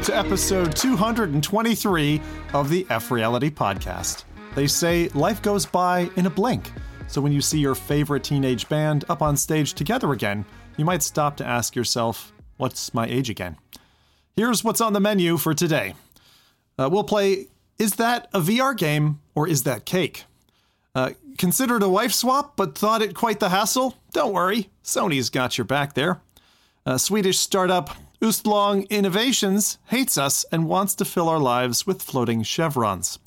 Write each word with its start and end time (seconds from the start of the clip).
welcome 0.00 0.14
to 0.14 0.18
episode 0.18 0.74
223 0.76 2.22
of 2.54 2.70
the 2.70 2.84
FReality 2.84 3.50
Podcast. 3.50 4.24
They 4.54 4.66
say 4.66 5.08
life 5.08 5.42
goes 5.42 5.66
by 5.66 6.08
in 6.16 6.24
a 6.24 6.30
blink, 6.30 6.72
so 7.06 7.20
when 7.20 7.32
you 7.32 7.42
see 7.42 7.58
your 7.58 7.74
favorite 7.74 8.24
teenage 8.24 8.66
band 8.70 9.04
up 9.10 9.20
on 9.20 9.36
stage 9.36 9.74
together 9.74 10.12
again, 10.12 10.46
you 10.78 10.86
might 10.86 11.02
stop 11.02 11.36
to 11.36 11.46
ask 11.46 11.76
yourself, 11.76 12.32
What's 12.56 12.94
my 12.94 13.06
age 13.08 13.28
again? 13.28 13.58
Here's 14.36 14.64
what's 14.64 14.80
on 14.80 14.94
the 14.94 15.00
menu 15.00 15.36
for 15.36 15.52
today. 15.52 15.94
Uh, 16.78 16.88
we'll 16.90 17.04
play 17.04 17.48
Is 17.78 17.96
that 17.96 18.28
a 18.32 18.40
VR 18.40 18.74
game 18.74 19.20
or 19.34 19.46
is 19.46 19.64
that 19.64 19.84
cake? 19.84 20.24
Uh, 20.94 21.10
considered 21.36 21.82
a 21.82 21.90
wife 21.90 22.12
swap 22.12 22.56
but 22.56 22.78
thought 22.78 23.02
it 23.02 23.14
quite 23.14 23.38
the 23.38 23.50
hassle? 23.50 23.98
Don't 24.14 24.32
worry, 24.32 24.70
Sony's 24.82 25.28
got 25.28 25.58
your 25.58 25.66
back 25.66 25.92
there. 25.92 26.22
Uh, 26.86 26.96
Swedish 26.96 27.38
startup 27.38 27.90
Ustlong 28.22 28.82
Innovations 28.90 29.78
hates 29.86 30.18
us 30.18 30.44
and 30.52 30.68
wants 30.68 30.94
to 30.96 31.06
fill 31.06 31.28
our 31.28 31.38
lives 31.38 31.86
with 31.86 32.02
floating 32.02 32.42
chevrons. 32.42 33.18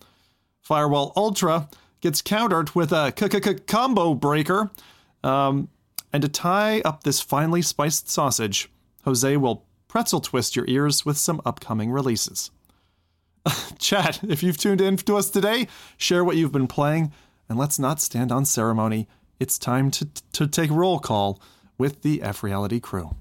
Firewall 0.61 1.13
Ultra 1.15 1.67
gets 1.99 2.21
countered 2.21 2.75
with 2.75 2.91
a 2.91 3.11
combo 3.65 4.13
breaker. 4.13 4.69
Um, 5.23 5.69
and 6.11 6.21
to 6.21 6.29
tie 6.29 6.81
up 6.81 7.03
this 7.03 7.21
finely 7.21 7.63
spiced 7.63 8.07
sausage, 8.07 8.69
Jose 9.03 9.35
will 9.37 9.65
pretzel 9.87 10.21
twist 10.21 10.55
your 10.55 10.65
ears 10.67 11.05
with 11.05 11.17
some 11.17 11.41
upcoming 11.43 11.91
releases. 11.91 12.51
Chat, 13.79 14.23
if 14.23 14.43
you've 14.43 14.57
tuned 14.57 14.79
in 14.79 14.97
to 14.97 15.17
us 15.17 15.31
today, 15.31 15.67
share 15.97 16.23
what 16.23 16.35
you've 16.35 16.51
been 16.51 16.67
playing, 16.67 17.11
and 17.49 17.57
let's 17.57 17.79
not 17.79 17.99
stand 17.99 18.31
on 18.31 18.45
ceremony. 18.45 19.07
It's 19.39 19.57
time 19.57 19.89
to, 19.91 20.07
to 20.33 20.47
take 20.47 20.69
roll 20.69 20.99
call 20.99 21.41
with 21.79 22.03
the 22.03 22.19
FReality 22.19 22.79
crew. 22.79 23.15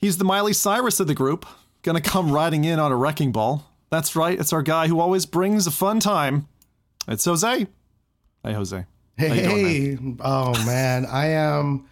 He's 0.00 0.16
the 0.16 0.24
Miley 0.24 0.54
Cyrus 0.54 0.98
of 0.98 1.08
the 1.08 1.14
group, 1.14 1.44
gonna 1.82 2.00
come 2.00 2.32
riding 2.32 2.64
in 2.64 2.78
on 2.78 2.90
a 2.90 2.96
wrecking 2.96 3.32
ball. 3.32 3.66
That's 3.90 4.16
right, 4.16 4.38
it's 4.40 4.52
our 4.52 4.62
guy 4.62 4.88
who 4.88 4.98
always 4.98 5.26
brings 5.26 5.66
a 5.66 5.70
fun 5.70 6.00
time. 6.00 6.48
It's 7.06 7.26
Jose. 7.26 7.66
Hey, 8.42 8.52
Jose. 8.54 8.86
Hey, 9.18 9.42
doing, 9.42 10.04
man? 10.04 10.16
oh 10.24 10.52
man, 10.64 11.04
I 11.04 11.26
am 11.32 11.84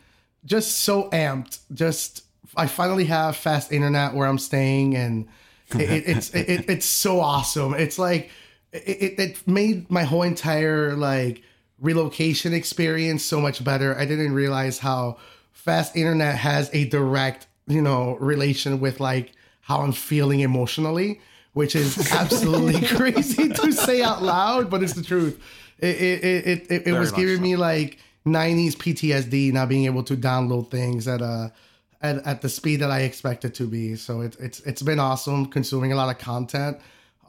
just 0.47 0.79
so 0.79 1.11
amped. 1.11 1.59
Just 1.75 2.25
I 2.57 2.67
finally 2.67 3.05
have 3.05 3.37
fast 3.37 3.73
internet 3.73 4.15
where 4.15 4.27
I'm 4.27 4.39
staying, 4.39 4.97
and 4.97 5.29
it, 5.75 6.05
it's 6.07 6.31
it, 6.35 6.71
it's 6.71 6.87
so 6.87 7.21
awesome. 7.21 7.75
It's 7.75 7.99
like 7.99 8.31
it, 8.73 9.19
it 9.19 9.47
made 9.47 9.91
my 9.91 10.05
whole 10.05 10.23
entire 10.23 10.97
like 10.97 11.43
relocation 11.79 12.55
experience 12.55 13.23
so 13.23 13.39
much 13.39 13.63
better. 13.63 13.95
I 13.99 14.07
didn't 14.07 14.33
realize 14.33 14.79
how 14.79 15.19
fast 15.53 15.95
internet 15.95 16.37
has 16.37 16.71
a 16.73 16.87
direct 16.87 17.49
you 17.69 17.83
know, 17.83 18.17
relation 18.21 18.81
with 18.81 19.01
like 19.01 19.33
how 19.61 19.81
I'm 19.81 19.93
feeling 19.93 20.41
emotionally, 20.41 21.21
which 21.53 21.77
is 21.77 22.13
absolutely 22.13 22.87
crazy 22.97 23.49
to 23.49 23.73
say 23.73 24.03
out 24.03 24.23
loud, 24.23 24.71
but 24.71 24.83
it's 24.83 24.95
the 24.95 25.03
truth. 25.03 25.41
It 25.79 25.97
it 25.97 26.25
it 26.25 26.71
it, 26.71 26.87
it 26.89 26.93
was 26.99 27.13
giving 27.13 27.37
so. 27.37 27.43
me 27.43 27.57
like 27.57 27.99
90s 28.27 28.75
PTSD 28.75 29.53
not 29.53 29.69
being 29.69 29.85
able 29.85 30.03
to 30.05 30.17
download 30.17 30.71
things 30.71 31.07
at 31.07 31.21
a 31.21 31.53
at, 32.01 32.27
at 32.27 32.43
the 32.43 32.49
speed 32.49 32.81
that 32.81 32.91
I 32.91 33.01
expected 33.01 33.55
to 33.57 33.67
be. 33.67 33.97
So 33.97 34.23
it's 34.23 34.37
it's 34.37 34.61
it's 34.61 34.83
been 34.83 34.99
awesome 34.99 35.47
consuming 35.47 35.93
a 35.93 35.97
lot 35.97 36.11
of 36.11 36.19
content. 36.19 36.79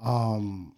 Um 0.04 0.74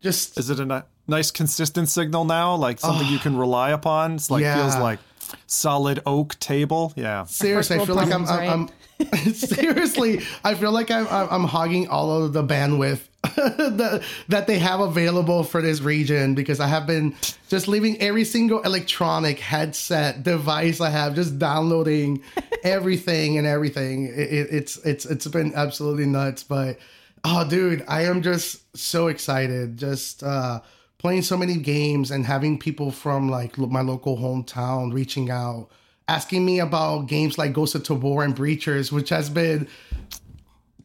just 0.00 0.38
Is 0.38 0.50
it 0.50 0.60
a 0.60 0.64
ni- 0.64 0.82
nice 1.08 1.30
consistent 1.30 1.88
signal 1.88 2.24
now? 2.24 2.54
Like 2.54 2.80
something 2.80 3.06
uh, 3.06 3.10
you 3.10 3.18
can 3.18 3.36
rely 3.46 3.70
upon? 3.70 4.14
It's 4.14 4.30
like 4.30 4.42
yeah. 4.42 4.56
feels 4.56 4.76
like 4.76 4.98
solid 5.46 6.02
oak 6.06 6.38
table. 6.38 6.92
Yeah. 6.96 7.24
Seriously, 7.24 7.78
I 7.78 7.84
feel 7.84 7.94
like 7.94 8.12
I'm, 8.12 8.26
I'm, 8.26 8.48
I'm 8.48 8.68
Seriously, 9.32 10.20
I 10.44 10.54
feel 10.54 10.72
like 10.72 10.90
I'm, 10.90 11.06
I'm 11.08 11.44
hogging 11.44 11.88
all 11.88 12.22
of 12.22 12.32
the 12.32 12.42
bandwidth 12.42 13.00
that, 13.22 14.02
that 14.28 14.46
they 14.46 14.58
have 14.58 14.80
available 14.80 15.44
for 15.44 15.60
this 15.60 15.80
region 15.80 16.34
because 16.34 16.60
I 16.60 16.66
have 16.66 16.86
been 16.86 17.14
just 17.48 17.68
leaving 17.68 18.00
every 18.00 18.24
single 18.24 18.62
electronic 18.62 19.38
headset 19.38 20.22
device 20.22 20.80
I 20.80 20.90
have, 20.90 21.14
just 21.14 21.38
downloading 21.38 22.22
everything 22.62 23.38
and 23.38 23.46
everything. 23.46 24.06
It, 24.06 24.32
it, 24.32 24.48
it's 24.50 24.76
it's 24.78 25.04
it's 25.04 25.26
been 25.26 25.52
absolutely 25.54 26.06
nuts, 26.06 26.42
but 26.42 26.78
oh, 27.24 27.48
dude, 27.48 27.84
I 27.88 28.04
am 28.04 28.22
just 28.22 28.76
so 28.76 29.08
excited. 29.08 29.76
Just 29.76 30.22
uh, 30.22 30.60
playing 30.98 31.22
so 31.22 31.36
many 31.36 31.56
games 31.56 32.10
and 32.10 32.26
having 32.26 32.58
people 32.58 32.90
from 32.90 33.28
like 33.28 33.58
my 33.58 33.80
local 33.80 34.16
hometown 34.16 34.92
reaching 34.92 35.30
out 35.30 35.68
asking 36.10 36.44
me 36.44 36.58
about 36.58 37.06
games 37.06 37.38
like 37.38 37.52
Ghost 37.52 37.76
of 37.76 37.84
Tabor 37.84 38.24
and 38.24 38.34
Breachers, 38.34 38.90
which 38.90 39.10
has 39.10 39.30
been 39.30 39.68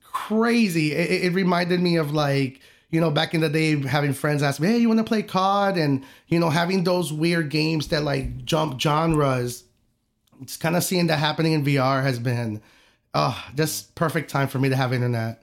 crazy. 0.04 0.92
It, 0.92 1.26
it, 1.26 1.34
reminded 1.34 1.82
me 1.82 1.96
of 1.96 2.14
like, 2.14 2.62
you 2.92 3.02
know, 3.02 3.10
back 3.10 3.34
in 3.34 3.42
the 3.42 3.50
day, 3.50 3.82
having 3.88 4.14
friends 4.14 4.44
ask 4.44 4.62
me, 4.62 4.68
hey, 4.68 4.78
you 4.78 4.88
want 4.88 5.00
to 5.00 5.04
play 5.04 5.24
COD? 5.24 5.78
And, 5.78 6.04
you 6.28 6.40
know, 6.40 6.52
having 6.52 6.84
those 6.84 7.12
weird 7.12 7.50
games 7.50 7.88
that 7.88 8.04
like 8.04 8.46
jump 8.46 8.80
genres. 8.80 9.64
It's 10.44 10.58
kind 10.58 10.76
of 10.76 10.84
seeing 10.84 11.08
that 11.08 11.18
happening 11.18 11.54
in 11.54 11.66
VR 11.66 12.04
has 12.04 12.20
been 12.20 12.62
uh, 13.16 13.36
just 13.56 13.96
perfect 13.96 14.30
time 14.30 14.48
for 14.48 14.60
me 14.60 14.70
to 14.70 14.76
have 14.76 14.94
internet. 14.94 15.42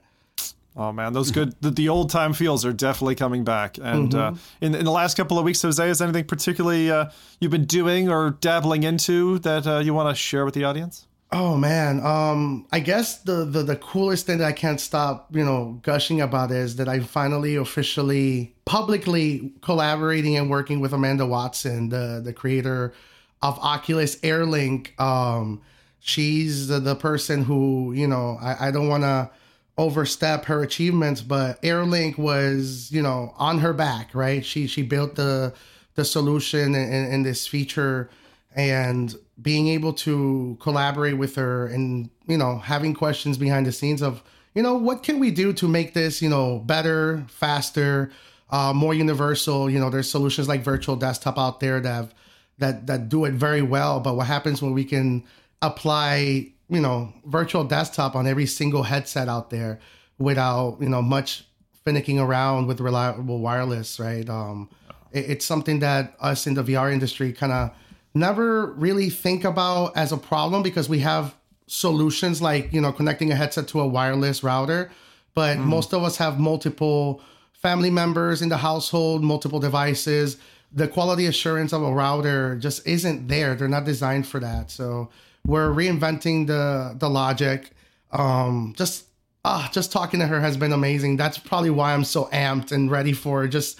Oh 0.75 0.91
man, 0.91 1.13
those 1.13 1.29
good 1.29 1.55
the, 1.61 1.69
the 1.69 1.89
old 1.89 2.09
time 2.09 2.33
feels 2.33 2.65
are 2.65 2.73
definitely 2.73 3.15
coming 3.15 3.43
back. 3.43 3.77
And 3.77 4.13
uh, 4.13 4.31
mm-hmm. 4.31 4.35
uh, 4.35 4.39
in 4.61 4.75
in 4.75 4.85
the 4.85 4.91
last 4.91 5.15
couple 5.15 5.37
of 5.37 5.45
weeks, 5.45 5.61
Jose, 5.61 5.87
is 5.87 6.01
anything 6.01 6.25
particularly 6.25 6.89
uh, 6.89 7.09
you've 7.39 7.51
been 7.51 7.65
doing 7.65 8.09
or 8.09 8.31
dabbling 8.31 8.83
into 8.83 9.39
that 9.39 9.67
uh, 9.67 9.79
you 9.79 9.93
want 9.93 10.09
to 10.09 10.19
share 10.19 10.45
with 10.45 10.55
the 10.55 10.63
audience? 10.63 11.05
Oh 11.31 11.57
man, 11.57 11.99
um, 12.05 12.67
I 12.71 12.79
guess 12.79 13.17
the, 13.19 13.43
the 13.45 13.63
the 13.63 13.75
coolest 13.75 14.27
thing 14.27 14.37
that 14.37 14.45
I 14.45 14.51
can't 14.51 14.79
stop, 14.79 15.35
you 15.35 15.43
know, 15.43 15.79
gushing 15.81 16.21
about 16.21 16.51
is 16.51 16.75
that 16.75 16.87
I'm 16.87 17.03
finally 17.03 17.55
officially 17.55 18.55
publicly 18.65 19.51
collaborating 19.61 20.37
and 20.37 20.49
working 20.49 20.79
with 20.79 20.93
Amanda 20.93 21.25
Watson, 21.25 21.89
the 21.89 22.21
the 22.23 22.33
creator 22.33 22.93
of 23.41 23.59
Oculus 23.59 24.15
AirLink. 24.17 24.99
Um, 24.99 25.61
she's 25.99 26.67
the, 26.67 26.79
the 26.79 26.95
person 26.95 27.43
who, 27.43 27.93
you 27.93 28.07
know, 28.07 28.37
I, 28.41 28.67
I 28.67 28.71
don't 28.71 28.87
want 28.87 29.03
to 29.03 29.31
overstep 29.77 30.45
her 30.45 30.61
achievements, 30.61 31.21
but 31.21 31.61
Airlink 31.61 32.17
was, 32.17 32.91
you 32.91 33.01
know, 33.01 33.33
on 33.37 33.59
her 33.59 33.73
back, 33.73 34.13
right? 34.13 34.45
She 34.45 34.67
she 34.67 34.83
built 34.83 35.15
the 35.15 35.53
the 35.95 36.05
solution 36.05 36.75
and, 36.75 37.13
and 37.13 37.25
this 37.25 37.47
feature 37.47 38.09
and 38.55 39.15
being 39.41 39.67
able 39.67 39.93
to 39.93 40.57
collaborate 40.61 41.17
with 41.17 41.35
her 41.35 41.67
and 41.67 42.09
you 42.27 42.37
know 42.37 42.59
having 42.59 42.93
questions 42.93 43.37
behind 43.37 43.65
the 43.65 43.71
scenes 43.71 44.01
of 44.01 44.23
you 44.53 44.61
know 44.61 44.75
what 44.75 45.03
can 45.03 45.19
we 45.19 45.31
do 45.31 45.51
to 45.53 45.67
make 45.67 45.93
this 45.93 46.21
you 46.21 46.29
know 46.29 46.59
better 46.59 47.25
faster 47.27 48.11
uh, 48.51 48.71
more 48.73 48.93
universal 48.93 49.69
you 49.69 49.79
know 49.79 49.89
there's 49.89 50.09
solutions 50.09 50.47
like 50.47 50.61
virtual 50.61 50.95
desktop 50.95 51.37
out 51.37 51.59
there 51.59 51.79
that 51.79 51.93
have, 51.93 52.13
that 52.59 52.87
that 52.87 53.09
do 53.09 53.25
it 53.25 53.33
very 53.33 53.61
well 53.61 53.99
but 53.99 54.15
what 54.15 54.27
happens 54.27 54.61
when 54.61 54.73
we 54.73 54.83
can 54.85 55.23
apply 55.61 56.52
you 56.69 56.81
know, 56.81 57.13
virtual 57.25 57.63
desktop 57.63 58.15
on 58.15 58.27
every 58.27 58.45
single 58.45 58.83
headset 58.83 59.27
out 59.27 59.49
there 59.49 59.79
without, 60.17 60.77
you 60.79 60.89
know, 60.89 61.01
much 61.01 61.45
finicking 61.85 62.19
around 62.19 62.67
with 62.67 62.79
reliable 62.79 63.39
wireless, 63.39 63.99
right? 63.99 64.27
Um, 64.29 64.69
it, 65.11 65.31
it's 65.31 65.45
something 65.45 65.79
that 65.79 66.15
us 66.19 66.47
in 66.47 66.53
the 66.53 66.63
VR 66.63 66.91
industry 66.91 67.33
kind 67.33 67.51
of 67.51 67.71
never 68.13 68.67
really 68.73 69.09
think 69.09 69.43
about 69.43 69.95
as 69.97 70.11
a 70.11 70.17
problem 70.17 70.63
because 70.63 70.87
we 70.87 70.99
have 70.99 71.35
solutions 71.67 72.41
like, 72.41 72.71
you 72.71 72.81
know, 72.81 72.91
connecting 72.91 73.31
a 73.31 73.35
headset 73.35 73.67
to 73.69 73.79
a 73.79 73.87
wireless 73.87 74.43
router. 74.43 74.91
But 75.33 75.57
mm. 75.57 75.65
most 75.65 75.93
of 75.93 76.03
us 76.03 76.17
have 76.17 76.39
multiple 76.39 77.21
family 77.53 77.89
members 77.89 78.41
in 78.41 78.49
the 78.49 78.57
household, 78.57 79.23
multiple 79.23 79.59
devices. 79.59 80.37
The 80.71 80.87
quality 80.87 81.25
assurance 81.25 81.73
of 81.73 81.81
a 81.81 81.91
router 81.91 82.55
just 82.57 82.85
isn't 82.85 83.27
there. 83.27 83.55
They're 83.55 83.67
not 83.67 83.85
designed 83.85 84.27
for 84.27 84.39
that. 84.39 84.69
So, 84.69 85.09
we're 85.45 85.69
reinventing 85.69 86.47
the 86.47 86.95
the 86.97 87.09
logic. 87.09 87.71
Um, 88.11 88.73
just 88.77 89.05
ah, 89.43 89.69
just 89.71 89.91
talking 89.91 90.19
to 90.19 90.27
her 90.27 90.39
has 90.39 90.57
been 90.57 90.71
amazing. 90.71 91.17
That's 91.17 91.37
probably 91.37 91.69
why 91.69 91.93
I'm 91.93 92.03
so 92.03 92.25
amped 92.25 92.71
and 92.71 92.89
ready 92.89 93.13
for 93.13 93.47
just 93.47 93.79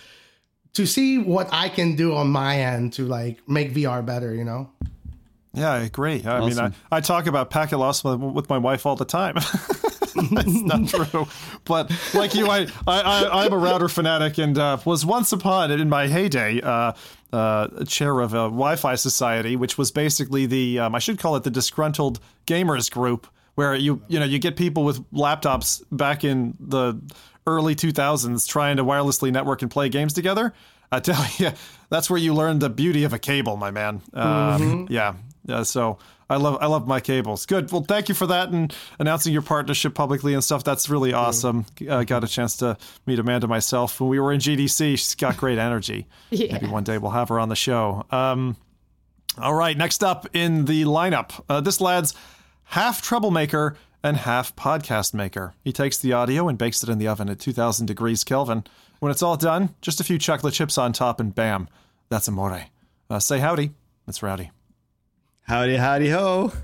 to 0.74 0.86
see 0.86 1.18
what 1.18 1.50
I 1.51 1.69
can 1.69 1.95
do 1.95 2.15
on 2.15 2.30
my 2.30 2.60
end 2.60 2.94
to 2.94 3.06
like 3.06 3.48
make 3.48 3.74
VR 3.74 4.06
better. 4.06 4.33
You 4.33 4.44
know. 4.44 4.69
Yeah, 5.54 5.71
I 5.71 5.80
agree. 5.81 6.24
I 6.25 6.39
awesome. 6.39 6.65
mean, 6.65 6.74
I, 6.92 6.98
I 6.98 7.01
talk 7.01 7.27
about 7.27 7.51
packet 7.51 7.77
loss 7.77 8.04
with, 8.04 8.19
with 8.19 8.50
my 8.50 8.57
wife 8.57 8.88
all 8.88 8.95
the 8.95 9.06
time. 9.06 9.36
That's 10.31 10.62
not 10.62 10.88
true. 11.12 11.27
But 11.63 11.92
like 12.15 12.33
you, 12.33 12.48
I, 12.48 12.68
I, 12.88 13.45
I'm 13.45 13.54
a 13.54 13.57
router 13.57 13.88
fanatic 13.88 14.39
and 14.39 14.57
uh, 14.57 14.77
was 14.86 15.06
once 15.06 15.31
upon 15.31 15.69
in 15.69 15.89
my 15.89 16.07
heyday 16.07 16.60
uh, 16.62 16.94
uh, 17.33 17.83
chair 17.85 18.19
of 18.19 18.33
a 18.33 18.45
Wi-Fi 18.45 18.95
society, 18.95 19.56
which 19.56 19.77
was 19.77 19.91
basically 19.91 20.45
the 20.45 20.80
um, 20.80 20.95
I 20.95 21.00
should 21.00 21.18
call 21.18 21.35
it 21.35 21.44
the 21.44 21.50
disgruntled 21.50 22.19
gamers 22.45 22.91
group, 22.91 23.27
where 23.56 23.75
you 23.75 24.01
you 24.07 24.19
know 24.19 24.25
you 24.25 24.39
get 24.39 24.56
people 24.56 24.83
with 24.83 25.00
laptops 25.12 25.83
back 25.91 26.24
in 26.24 26.56
the 26.59 27.01
early 27.45 27.75
2000s 27.75 28.47
trying 28.47 28.77
to 28.77 28.85
wirelessly 28.85 29.31
network 29.31 29.63
and 29.63 29.71
play 29.71 29.89
games 29.89 30.13
together. 30.13 30.53
I 30.91 31.00
tell 31.00 31.25
you, 31.38 31.51
that's 31.89 32.09
where 32.09 32.19
you 32.19 32.35
learn 32.35 32.59
the 32.59 32.69
beauty 32.69 33.03
of 33.03 33.13
a 33.13 33.19
cable, 33.19 33.57
my 33.57 33.71
man. 33.71 34.01
Um, 34.13 34.62
mm-hmm. 34.62 34.94
Yeah, 34.94 35.15
yeah. 35.45 35.63
So 35.63 35.97
I 36.30 36.38
love 36.38 36.58
I 36.62 36.68
love 36.68 36.88
my 36.88 37.00
cables. 37.00 37.46
Good. 37.46 37.72
Well, 37.72 37.84
thank 37.88 38.10
you 38.10 38.16
for 38.16 38.28
that 38.28 38.50
and 38.50 38.74
announcing 39.00 39.34
your 39.34 39.42
partnership 39.42 39.94
publicly 39.94 40.34
and 40.34 40.44
stuff. 40.44 40.64
That's 40.64 40.90
really 40.90 41.14
awesome. 41.14 41.66
Uh, 41.88 42.04
got 42.04 42.24
a 42.24 42.28
chance 42.28 42.58
to 42.58 42.78
meet 43.06 43.20
Amanda 43.20 43.48
myself 43.48 44.00
when 44.00 44.10
we 44.10 44.20
were 44.20 44.31
in 44.31 44.40
GDC. 44.40 44.92
She's 44.92 45.16
got 45.16 45.38
great 45.38 45.58
energy. 45.58 46.08
Yeah. 46.31 46.54
Maybe 46.54 46.68
one 46.68 46.84
day 46.84 46.98
we'll 46.98 47.12
have 47.12 47.30
her 47.30 47.40
on 47.40 47.50
the 47.50 47.56
show. 47.56 48.06
Um, 48.12 48.58
all 49.40 49.54
right. 49.54 49.78
Next 49.78 50.04
up 50.04 50.28
in 50.36 50.66
the 50.66 50.84
lineup, 50.84 51.44
uh, 51.48 51.62
this 51.62 51.80
lad's 51.80 52.14
half 52.64 53.02
troublemaker 53.04 53.78
and 54.04 54.18
half 54.18 54.56
podcast 54.56 55.14
maker. 55.14 55.54
He 55.64 55.72
takes 55.72 55.98
the 55.98 56.12
audio 56.14 56.48
and 56.48 56.58
bakes 56.58 56.81
it 56.84 56.90
in 56.90 56.98
the 56.98 57.08
oven 57.08 57.30
at 57.30 57.40
2000 57.40 57.86
degrees 57.86 58.24
Kelvin. 58.24 58.64
When 59.00 59.12
it's 59.12 59.22
all 59.22 59.38
done, 59.38 59.75
just 59.81 60.00
a 60.00 60.04
few 60.04 60.18
chocolate 60.18 60.54
chips 60.54 60.78
on 60.78 60.94
top, 60.94 61.20
and 61.20 61.36
bam, 61.36 61.68
that's 62.10 62.28
amore. 62.28 62.64
Uh, 63.10 63.20
say 63.20 63.40
howdy. 63.40 63.72
It's 64.08 64.24
Rowdy. 64.24 64.52
Howdy, 65.44 65.75
howdy, 65.75 66.10
ho. 66.10 66.51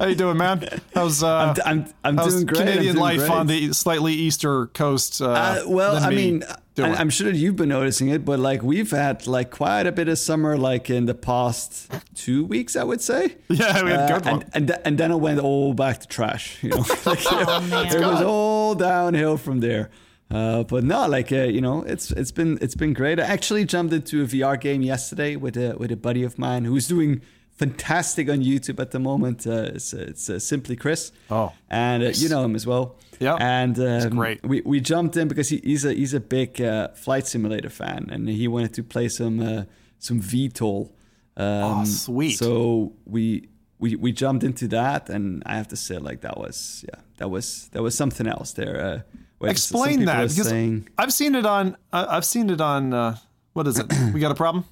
How 0.00 0.06
you 0.06 0.14
doing, 0.14 0.36
man? 0.36 0.66
How's 0.94 1.22
uh, 1.22 1.54
I'm, 1.64 1.78
I'm, 1.84 1.86
I'm 2.04 2.16
how's 2.18 2.34
doing 2.34 2.46
great. 2.46 2.60
I'm 2.60 2.66
Canadian 2.66 2.94
doing 2.96 3.02
life 3.02 3.18
great. 3.18 3.30
on 3.30 3.46
the 3.46 3.72
slightly 3.72 4.12
easter 4.12 4.66
coast? 4.68 5.22
Uh, 5.22 5.30
Uh, 5.30 5.62
well, 5.66 5.94
than 5.94 6.02
I 6.02 6.10
me 6.10 6.16
mean, 6.16 6.44
doing? 6.74 6.92
I, 6.92 6.96
I'm 7.00 7.08
sure 7.08 7.30
that 7.30 7.36
you've 7.38 7.56
been 7.56 7.70
noticing 7.70 8.08
it, 8.08 8.24
but 8.24 8.38
like 8.38 8.62
we've 8.62 8.90
had 8.90 9.26
like 9.26 9.50
quite 9.50 9.86
a 9.86 9.92
bit 9.92 10.08
of 10.08 10.18
summer, 10.18 10.56
like 10.58 10.90
in 10.90 11.06
the 11.06 11.14
past 11.14 11.90
two 12.14 12.44
weeks, 12.44 12.76
I 12.76 12.84
would 12.84 13.00
say. 13.00 13.36
yeah, 13.48 13.82
we 13.82 13.90
had 13.90 14.00
a 14.00 14.02
Uh, 14.14 14.18
good 14.18 14.24
one. 14.26 14.34
and 14.42 14.50
and, 14.54 14.66
th- 14.68 14.80
and 14.84 14.98
then 14.98 15.10
it 15.12 15.16
went 15.20 15.40
all 15.40 15.72
back 15.72 16.00
to 16.00 16.08
trash. 16.08 16.62
You 16.62 16.70
know, 16.70 16.76
like, 17.06 17.18
Oh, 17.30 17.60
man. 17.70 17.86
it 17.86 18.00
was 18.00 18.20
all 18.22 18.74
downhill 18.74 19.36
from 19.38 19.60
there. 19.60 19.90
Uh, 20.30 20.64
but 20.64 20.82
no, 20.82 21.06
like 21.06 21.30
uh, 21.30 21.44
you 21.44 21.60
know, 21.60 21.82
it's 21.82 22.10
it's 22.10 22.32
been 22.32 22.58
it's 22.60 22.74
been 22.74 22.92
great. 22.92 23.20
I 23.20 23.24
actually 23.24 23.64
jumped 23.64 23.92
into 23.94 24.22
a 24.22 24.26
VR 24.26 24.60
game 24.60 24.82
yesterday 24.82 25.36
with 25.36 25.56
a 25.56 25.76
with 25.76 25.92
a 25.92 25.96
buddy 25.96 26.24
of 26.24 26.38
mine 26.38 26.64
who's 26.64 26.88
doing 26.88 27.22
fantastic 27.52 28.28
on 28.28 28.38
YouTube 28.42 28.80
at 28.80 28.90
the 28.90 28.98
moment. 28.98 29.46
Uh, 29.46 29.70
it's 29.74 29.92
it's 29.92 30.28
uh, 30.28 30.38
simply 30.38 30.76
Chris. 30.76 31.12
Oh. 31.30 31.52
and 31.70 32.02
uh, 32.02 32.10
you 32.14 32.28
know 32.28 32.44
him 32.44 32.54
as 32.56 32.66
well. 32.66 32.96
Yeah, 33.20 33.36
and 33.36 33.78
um, 33.78 34.10
great. 34.10 34.44
We 34.44 34.62
we 34.62 34.80
jumped 34.80 35.16
in 35.16 35.28
because 35.28 35.48
he, 35.48 35.60
he's 35.62 35.84
a 35.84 35.92
he's 35.94 36.12
a 36.12 36.20
big 36.20 36.60
uh, 36.60 36.88
flight 36.88 37.26
simulator 37.26 37.70
fan, 37.70 38.08
and 38.10 38.28
he 38.28 38.48
wanted 38.48 38.74
to 38.74 38.82
play 38.82 39.08
some 39.08 39.40
uh, 39.40 39.64
some 39.98 40.20
VTOL. 40.20 40.90
Um, 41.36 41.80
Oh, 41.80 41.84
sweet. 41.84 42.38
So 42.38 42.94
we 43.04 43.48
we 43.78 43.94
we 43.94 44.10
jumped 44.12 44.42
into 44.42 44.66
that, 44.68 45.08
and 45.08 45.42
I 45.46 45.56
have 45.56 45.68
to 45.68 45.76
say, 45.76 45.98
like 45.98 46.22
that 46.22 46.36
was 46.36 46.84
yeah, 46.88 47.00
that 47.18 47.28
was 47.30 47.68
that 47.72 47.82
was 47.82 47.94
something 47.94 48.26
else 48.26 48.52
there. 48.54 49.04
Where 49.38 49.50
s- 49.50 49.62
some 49.64 49.80
Explain 49.80 50.04
that 50.06 50.28
because 50.28 50.48
saying, 50.48 50.88
I've 50.98 51.12
seen 51.12 51.34
it 51.34 51.46
on. 51.46 51.76
Uh, 51.92 52.06
I've 52.08 52.24
seen 52.24 52.50
it 52.50 52.60
on. 52.60 52.92
Uh, 52.94 53.16
what 53.52 53.66
is 53.66 53.78
it? 53.78 53.86
we 54.14 54.20
got 54.20 54.32
a 54.32 54.34
problem? 54.34 54.64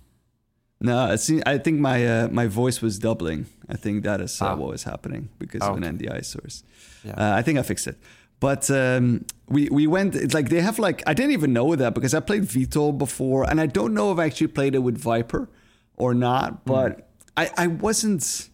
no, 0.80 0.98
I 1.12 1.16
see. 1.16 1.40
I 1.46 1.58
think 1.58 1.80
my 1.80 2.06
uh, 2.06 2.28
my 2.28 2.46
voice 2.46 2.80
was 2.82 2.98
doubling. 2.98 3.46
I 3.68 3.76
think 3.76 4.04
that 4.04 4.20
is 4.20 4.40
uh, 4.40 4.46
Ah. 4.46 4.54
what 4.56 4.68
was 4.70 4.84
happening 4.84 5.28
because 5.38 5.62
Oh, 5.62 5.72
of 5.72 5.76
an. 5.82 5.98
NDI 5.98 6.24
source. 6.24 6.62
Yeah. 7.04 7.12
Uh, 7.12 7.38
I 7.38 7.42
think 7.42 7.58
I 7.58 7.62
fixed 7.62 7.86
it. 7.86 7.96
But 8.40 8.70
um, 8.70 9.24
we 9.48 9.68
we 9.70 9.86
went. 9.86 10.14
It's 10.14 10.34
like 10.34 10.48
they 10.50 10.60
have 10.60 10.78
like 10.78 11.02
I 11.06 11.14
didn't 11.14 11.32
even 11.32 11.52
know 11.52 11.74
that 11.76 11.94
because 11.94 12.14
I 12.14 12.20
played 12.20 12.42
VTOL 12.42 12.98
before, 12.98 13.48
and 13.48 13.60
I 13.60 13.66
don't 13.66 13.94
know 13.94 14.12
if 14.12 14.18
I 14.18 14.26
actually 14.26 14.48
played 14.48 14.74
it 14.74 14.80
with 14.80 14.98
Viper 14.98 15.48
or 15.96 16.12
Hmm. 16.12 16.20
not. 16.20 16.64
But 16.64 17.08
I 17.36 17.50
I 17.56 17.66
wasn't 17.68 18.48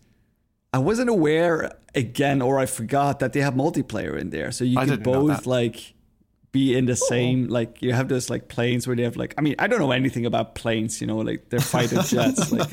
I 0.73 0.79
wasn't 0.79 1.09
aware 1.11 1.73
again, 1.95 2.43
or 2.43 2.59
I 2.61 2.67
forgot 2.67 3.19
that 3.21 3.33
they 3.33 3.41
have 3.41 3.55
multiplayer 3.55 4.17
in 4.21 4.31
there, 4.31 4.53
so 4.53 4.65
you 4.65 4.79
I 4.79 4.87
can 4.87 5.03
both 5.03 5.47
like 5.47 5.95
be 6.53 6.77
in 6.77 6.87
the 6.87 6.97
same 6.97 7.47
like 7.49 7.81
you 7.81 7.93
have 7.93 8.09
those 8.09 8.29
like 8.29 8.49
planes 8.49 8.87
where 8.87 8.97
they 8.97 9.05
have 9.05 9.17
like 9.17 9.35
I 9.39 9.41
mean 9.41 9.55
I 9.59 9.67
don't 9.69 9.79
know 9.79 9.93
anything 9.93 10.27
about 10.27 10.55
planes, 10.55 11.01
you 11.01 11.07
know, 11.07 11.19
like 11.19 11.49
they're 11.49 11.61
fighter 11.61 12.03
jets. 12.03 12.51
Like 12.53 12.69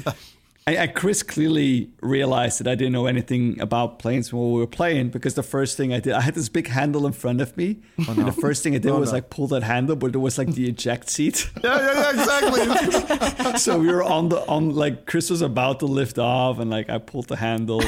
I, 0.66 0.78
I 0.80 0.88
Chris 0.88 1.24
clearly 1.24 1.90
realized 2.02 2.60
that 2.60 2.68
I 2.68 2.76
didn't 2.76 2.92
know 2.92 3.06
anything 3.06 3.60
about 3.62 4.00
planes 4.00 4.34
when 4.34 4.52
we 4.52 4.60
were 4.60 4.68
playing 4.68 5.10
because 5.12 5.36
the 5.36 5.44
first 5.44 5.78
thing 5.78 5.94
I 5.94 6.00
did 6.00 6.14
I 6.14 6.22
had 6.22 6.34
this 6.36 6.50
big 6.50 6.68
handle 6.68 7.06
in 7.06 7.14
front 7.14 7.40
of 7.40 7.56
me, 7.56 7.78
oh, 8.00 8.06
and 8.10 8.28
the 8.28 8.32
first 8.34 8.64
thing 8.64 8.76
I 8.76 8.80
did 8.80 8.92
oh, 8.92 9.00
was 9.00 9.10
Oh, 9.10 9.12
no. 9.14 9.18
like 9.18 9.30
pull 9.30 9.48
that 9.48 9.64
handle, 9.64 9.96
but 9.96 10.14
it 10.14 10.18
was 10.18 10.38
like 10.38 10.50
the 10.50 10.68
eject 10.68 11.10
seat. 11.10 11.50
Yeah, 11.64 11.78
yeah, 11.78 12.12
yeah, 12.14 12.20
exactly. 12.20 13.58
so 13.66 13.80
we 13.80 13.88
were 13.88 14.04
on 14.04 14.30
the 14.30 14.46
on 14.48 14.76
like 14.76 15.06
Chris 15.06 15.30
was 15.30 15.42
about 15.42 15.80
to 15.80 15.86
lift 15.86 16.18
off, 16.20 16.60
and 16.60 16.70
like 16.70 16.90
I 16.90 16.98
pulled 16.98 17.28
the 17.30 17.38
handle, 17.38 17.82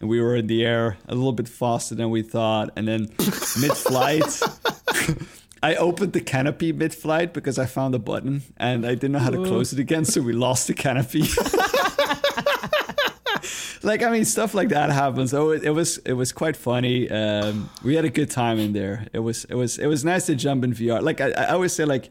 and 0.00 0.08
we 0.08 0.20
were 0.20 0.36
in 0.36 0.46
the 0.46 0.64
air 0.64 0.98
a 1.08 1.14
little 1.14 1.32
bit 1.32 1.48
faster 1.48 1.94
than 1.94 2.10
we 2.10 2.22
thought, 2.22 2.70
and 2.76 2.86
then 2.88 3.02
mid-flight. 3.60 4.42
I 5.62 5.74
opened 5.76 6.12
the 6.12 6.20
canopy 6.20 6.72
mid-flight 6.72 7.32
because 7.32 7.58
I 7.58 7.66
found 7.66 7.94
a 7.94 7.98
button 7.98 8.42
and 8.56 8.86
I 8.86 8.90
didn't 8.94 9.12
know 9.12 9.18
how 9.18 9.30
to 9.30 9.44
close 9.44 9.72
it 9.72 9.78
again, 9.78 10.04
so 10.04 10.20
we 10.20 10.32
lost 10.32 10.66
the 10.66 10.74
canopy. 10.74 11.22
like 13.82 14.02
I 14.02 14.10
mean, 14.10 14.24
stuff 14.24 14.54
like 14.54 14.68
that 14.68 14.90
happens. 14.90 15.30
So 15.30 15.50
it, 15.50 15.64
it 15.64 15.70
was 15.70 15.98
it 15.98 16.12
was 16.12 16.32
quite 16.32 16.56
funny. 16.56 17.10
Um, 17.10 17.70
we 17.82 17.94
had 17.94 18.04
a 18.04 18.10
good 18.10 18.30
time 18.30 18.58
in 18.58 18.74
there. 18.74 19.06
It 19.12 19.20
was 19.20 19.44
it 19.46 19.54
was 19.54 19.78
it 19.78 19.86
was 19.86 20.04
nice 20.04 20.26
to 20.26 20.34
jump 20.34 20.62
in 20.62 20.72
VR. 20.74 21.00
Like 21.02 21.20
I, 21.20 21.30
I 21.30 21.48
always 21.52 21.72
say, 21.72 21.84
like 21.84 22.10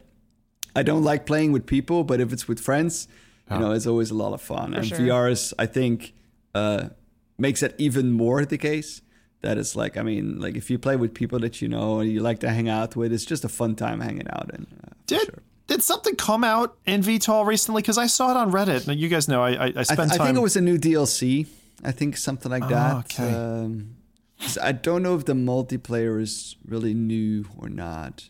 I 0.74 0.82
don't 0.82 1.04
like 1.04 1.24
playing 1.24 1.52
with 1.52 1.66
people, 1.66 2.04
but 2.04 2.20
if 2.20 2.32
it's 2.32 2.48
with 2.48 2.60
friends, 2.60 3.08
you 3.50 3.58
know, 3.58 3.72
it's 3.72 3.86
always 3.86 4.10
a 4.10 4.14
lot 4.14 4.32
of 4.34 4.42
fun. 4.42 4.74
and 4.74 4.86
sure. 4.86 4.98
VR 4.98 5.30
is, 5.30 5.54
I 5.58 5.66
think, 5.66 6.12
uh, 6.54 6.88
makes 7.38 7.60
that 7.60 7.74
even 7.78 8.12
more 8.12 8.44
the 8.44 8.58
case. 8.58 9.02
That 9.42 9.58
it's 9.58 9.76
like, 9.76 9.96
I 9.96 10.02
mean, 10.02 10.40
like 10.40 10.56
if 10.56 10.70
you 10.70 10.78
play 10.78 10.96
with 10.96 11.14
people 11.14 11.38
that 11.40 11.60
you 11.60 11.68
know 11.68 12.00
and 12.00 12.10
you 12.10 12.20
like 12.20 12.40
to 12.40 12.50
hang 12.50 12.68
out 12.68 12.96
with, 12.96 13.12
it's 13.12 13.24
just 13.24 13.44
a 13.44 13.48
fun 13.48 13.76
time 13.76 14.00
hanging 14.00 14.26
out. 14.30 14.50
And 14.52 14.66
uh, 14.82 14.94
Did 15.06 15.20
sure. 15.20 15.42
did 15.66 15.82
something 15.82 16.16
come 16.16 16.42
out 16.42 16.76
in 16.86 17.02
VTOL 17.02 17.46
recently? 17.46 17.82
Because 17.82 17.98
I 17.98 18.06
saw 18.06 18.30
it 18.30 18.36
on 18.36 18.50
Reddit. 18.50 18.86
Now, 18.86 18.94
you 18.94 19.08
guys 19.08 19.28
know 19.28 19.42
I 19.42 19.50
I, 19.50 19.66
I 19.66 19.72
I, 19.76 19.82
spend 19.82 20.12
I 20.12 20.16
think 20.16 20.36
it 20.36 20.40
was 20.40 20.56
a 20.56 20.60
new 20.60 20.78
DLC. 20.78 21.46
I 21.84 21.92
think 21.92 22.16
something 22.16 22.50
like 22.50 22.66
that. 22.68 22.94
Oh, 22.94 22.98
okay. 23.00 23.34
Um, 23.34 23.96
I 24.60 24.72
don't 24.72 25.02
know 25.02 25.14
if 25.16 25.26
the 25.26 25.34
multiplayer 25.34 26.20
is 26.20 26.56
really 26.66 26.94
new 26.94 27.46
or 27.58 27.68
not. 27.68 28.28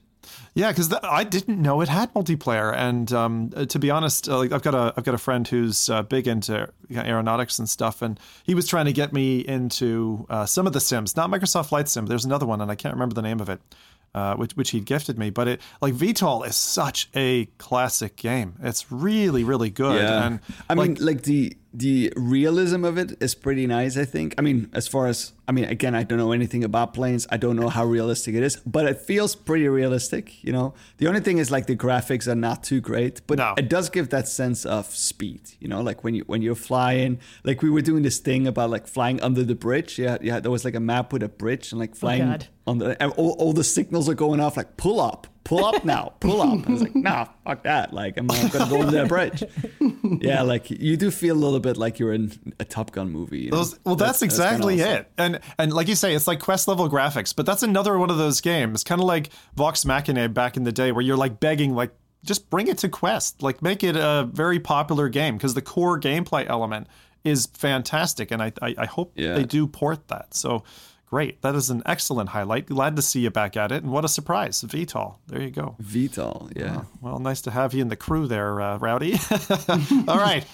Yeah, 0.55 0.70
because 0.70 0.93
I 1.02 1.25
didn't 1.25 1.61
know 1.61 1.81
it 1.81 1.88
had 1.88 2.12
multiplayer, 2.14 2.75
and 2.75 3.12
um, 3.12 3.52
uh, 3.55 3.67
to 3.67 3.78
be 3.78 3.90
honest, 3.90 4.28
uh, 4.28 4.38
like 4.38 4.52
I've 4.52 4.62
got 4.62 4.75
a 4.75 4.94
I've 4.96 5.05
got 5.05 5.14
a 5.14 5.19
friend 5.19 5.46
who's 5.46 5.90
uh, 5.90 6.02
big 6.02 6.26
into 6.26 6.69
aeronautics 6.90 7.58
and 7.58 7.69
stuff, 7.69 8.02
and 8.02 8.19
he 8.44 8.55
was 8.55 8.67
trying 8.67 8.87
to 8.87 8.93
get 8.93 9.12
me 9.12 9.40
into 9.40 10.26
uh, 10.31 10.46
some 10.46 10.67
of 10.67 10.73
the 10.73 10.81
sims, 10.81 11.17
not 11.17 11.31
Microsoft 11.31 11.69
Flight 11.69 11.88
Sim. 11.88 12.06
There's 12.06 12.25
another 12.25 12.46
one, 12.46 12.61
and 12.61 12.70
I 12.70 12.75
can't 12.75 12.94
remember 12.94 13.14
the 13.14 13.23
name 13.23 13.40
of 13.40 13.49
it, 13.49 13.61
uh, 14.14 14.34
which 14.37 14.56
which 14.56 14.70
he'd 14.70 14.87
gifted 14.87 15.18
me. 15.18 15.30
But 15.30 15.49
it 15.49 15.61
like 15.80 15.95
VTOL 15.95 16.47
is 16.47 16.56
such 16.56 17.09
a 17.14 17.47
classic 17.59 18.16
game. 18.16 18.54
It's 18.62 18.90
really 18.90 19.45
really 19.45 19.71
good. 19.71 20.00
and 20.02 20.40
I 20.68 20.75
like, 20.75 20.90
mean, 20.90 21.04
like 21.04 21.23
the 21.23 21.56
the 21.78 22.11
realism 22.16 22.85
of 22.85 22.97
it 22.97 23.21
is 23.21 23.35
pretty 23.35 23.66
nice. 23.66 23.97
I 23.99 24.04
think. 24.06 24.35
I 24.38 24.42
mean, 24.42 24.71
as 24.73 24.88
far 24.88 25.06
as 25.09 25.33
I 25.47 25.52
mean, 25.52 25.66
again, 25.66 25.95
I 25.95 26.02
don't 26.04 26.18
know 26.18 26.33
anything 26.33 26.64
about 26.64 26.95
planes. 26.95 27.26
I 27.30 27.37
don't 27.37 27.56
know 27.56 27.68
how 27.68 27.85
realistic 27.85 28.35
it 28.35 28.42
is, 28.42 28.56
but 28.64 28.87
it 28.87 28.99
feels 29.00 29.35
pretty 29.35 29.68
realistic. 29.68 30.42
You 30.42 30.52
know, 30.52 30.75
the 30.97 31.06
only 31.06 31.21
thing 31.21 31.38
is 31.38 31.50
like 31.50 31.66
the 31.66 31.76
graphics 31.76 32.26
are 32.26 32.35
not 32.35 32.64
too 32.64 32.80
great, 32.80 33.21
but 33.26 33.38
No. 33.38 33.54
it 33.59 33.68
does 33.68 33.90
give 33.90 34.09
that 34.09 34.26
sense 34.26 34.64
of 34.64 34.87
speed. 34.87 35.42
You 35.61 35.68
know, 35.68 35.83
like 35.83 36.02
when 36.02 36.14
you 36.14 36.25
when 36.26 36.40
you're 36.40 36.54
flying, 36.54 37.18
like 37.45 37.62
we 37.62 37.71
were 37.71 37.83
doing 37.83 38.02
this 38.02 38.18
thing 38.18 38.47
about 38.47 38.71
like 38.71 38.87
flying 38.87 39.21
under 39.21 39.45
the 39.45 39.54
bridge. 39.54 39.99
Yeah, 39.99 40.16
yeah. 40.23 40.40
There 40.40 40.50
was 40.50 40.64
like 40.64 40.75
a 40.75 40.80
map 40.80 41.12
with 41.12 41.23
a 41.23 41.28
bridge 41.28 41.73
and 41.73 41.78
like 41.78 41.90
oh, 41.92 41.99
flying 41.99 42.26
God. 42.26 42.47
on 42.66 42.78
the 42.78 43.02
and 43.02 43.12
all, 43.12 43.33
all 43.38 43.52
the 43.52 43.64
signals 43.64 44.09
are 44.09 44.14
going 44.14 44.40
off 44.40 44.56
like 44.56 44.76
pull 44.78 45.00
up 45.00 45.26
pull 45.47 45.65
up 45.65 45.85
now 45.85 46.12
pull 46.21 46.43
up 46.43 46.53
and 46.53 46.67
I 46.67 46.71
was 46.73 46.83
like 46.83 46.95
nah 46.95 47.26
fuck 47.45 47.62
that 47.65 47.93
like 47.93 48.17
i'm 48.19 48.26
not 48.26 48.53
gonna 48.53 48.69
go 48.71 48.81
under 48.81 48.93
that 48.93 49.09
bridge 49.09 49.43
yeah 50.23 50.43
like 50.43 50.71
you 50.71 50.97
do 50.97 51.11
feel 51.11 51.35
a 51.35 51.38
little 51.38 51.61
bit 51.61 51.76
like 51.76 51.99
you're 51.99 52.12
in 52.12 52.33
a 52.61 52.65
top 52.65 52.93
gun 52.93 53.11
movie 53.11 53.41
you 53.41 53.50
know? 53.50 53.59
Those, 53.59 53.79
well, 53.85 53.97
that's, 53.97 54.21
kinda 54.21 54.35
exactly 54.35 54.83
awesome. 54.83 54.93
it. 54.97 55.12
And 55.19 55.41
and 55.59 55.73
like 55.73 55.88
you 55.88 55.95
say, 55.95 56.15
it's 56.15 56.26
like 56.26 56.41
quest 56.41 56.69
level 56.69 56.88
graphics, 56.91 57.35
but 57.35 57.47
that's 57.47 57.62
another 57.62 57.97
one 57.99 58.11
of 58.11 58.19
those 58.19 58.41
games, 58.41 58.83
kind 58.85 59.00
of 59.00 59.07
like 59.07 59.31
Vox 59.55 59.85
Machinae 59.85 60.33
back 60.33 60.57
in 60.57 60.65
the 60.65 60.73
day, 60.73 60.93
where 60.93 61.03
you're 61.03 61.17
like 61.17 61.38
begging, 61.41 61.75
like 61.75 61.93
just 62.25 62.50
bring 62.50 62.67
it 62.69 62.79
to 62.79 62.88
Quest, 62.88 63.43
like 63.43 63.62
make 63.62 63.83
it 63.85 63.97
a 63.97 64.29
very 64.33 64.59
popular 64.59 65.09
game 65.09 65.37
because 65.37 65.55
the 65.55 65.62
core 65.62 65.99
gameplay 66.00 66.47
element 66.49 66.87
is 67.25 67.47
fantastic, 67.47 68.31
and 68.31 68.43
I 68.43 68.53
I, 68.62 68.75
I 68.79 68.87
hope 68.87 69.12
Yeah. 69.17 69.35
they 69.35 69.45
do 69.45 69.67
port 69.67 70.09
that. 70.09 70.35
So. 70.35 70.65
Great. 71.07 71.41
That 71.43 71.55
is 71.55 71.71
an 71.71 71.83
excellent 71.87 72.31
highlight. 72.31 72.67
Glad 72.67 72.97
to 72.97 73.03
see 73.03 73.21
you 73.21 73.31
back 73.31 73.57
at 73.57 73.71
it. 73.71 73.83
And 73.85 73.93
what 73.93 74.05
a 74.05 74.09
surprise. 74.09 74.63
VTOL. 74.63 75.17
There 75.29 75.41
you 75.41 75.51
go. 75.51 75.77
VTOL, 75.81 76.53
yeah. 76.57 76.83
Well, 77.01 77.21
nice 77.21 77.41
to 77.43 77.53
have 77.53 77.73
you 77.73 77.83
in 77.83 77.89
the 77.89 77.97
crew 77.97 78.27
there, 78.27 78.61
uh, 78.61 78.79
Rowdy. 78.79 79.15
All 80.09 80.19
right. 80.19 80.45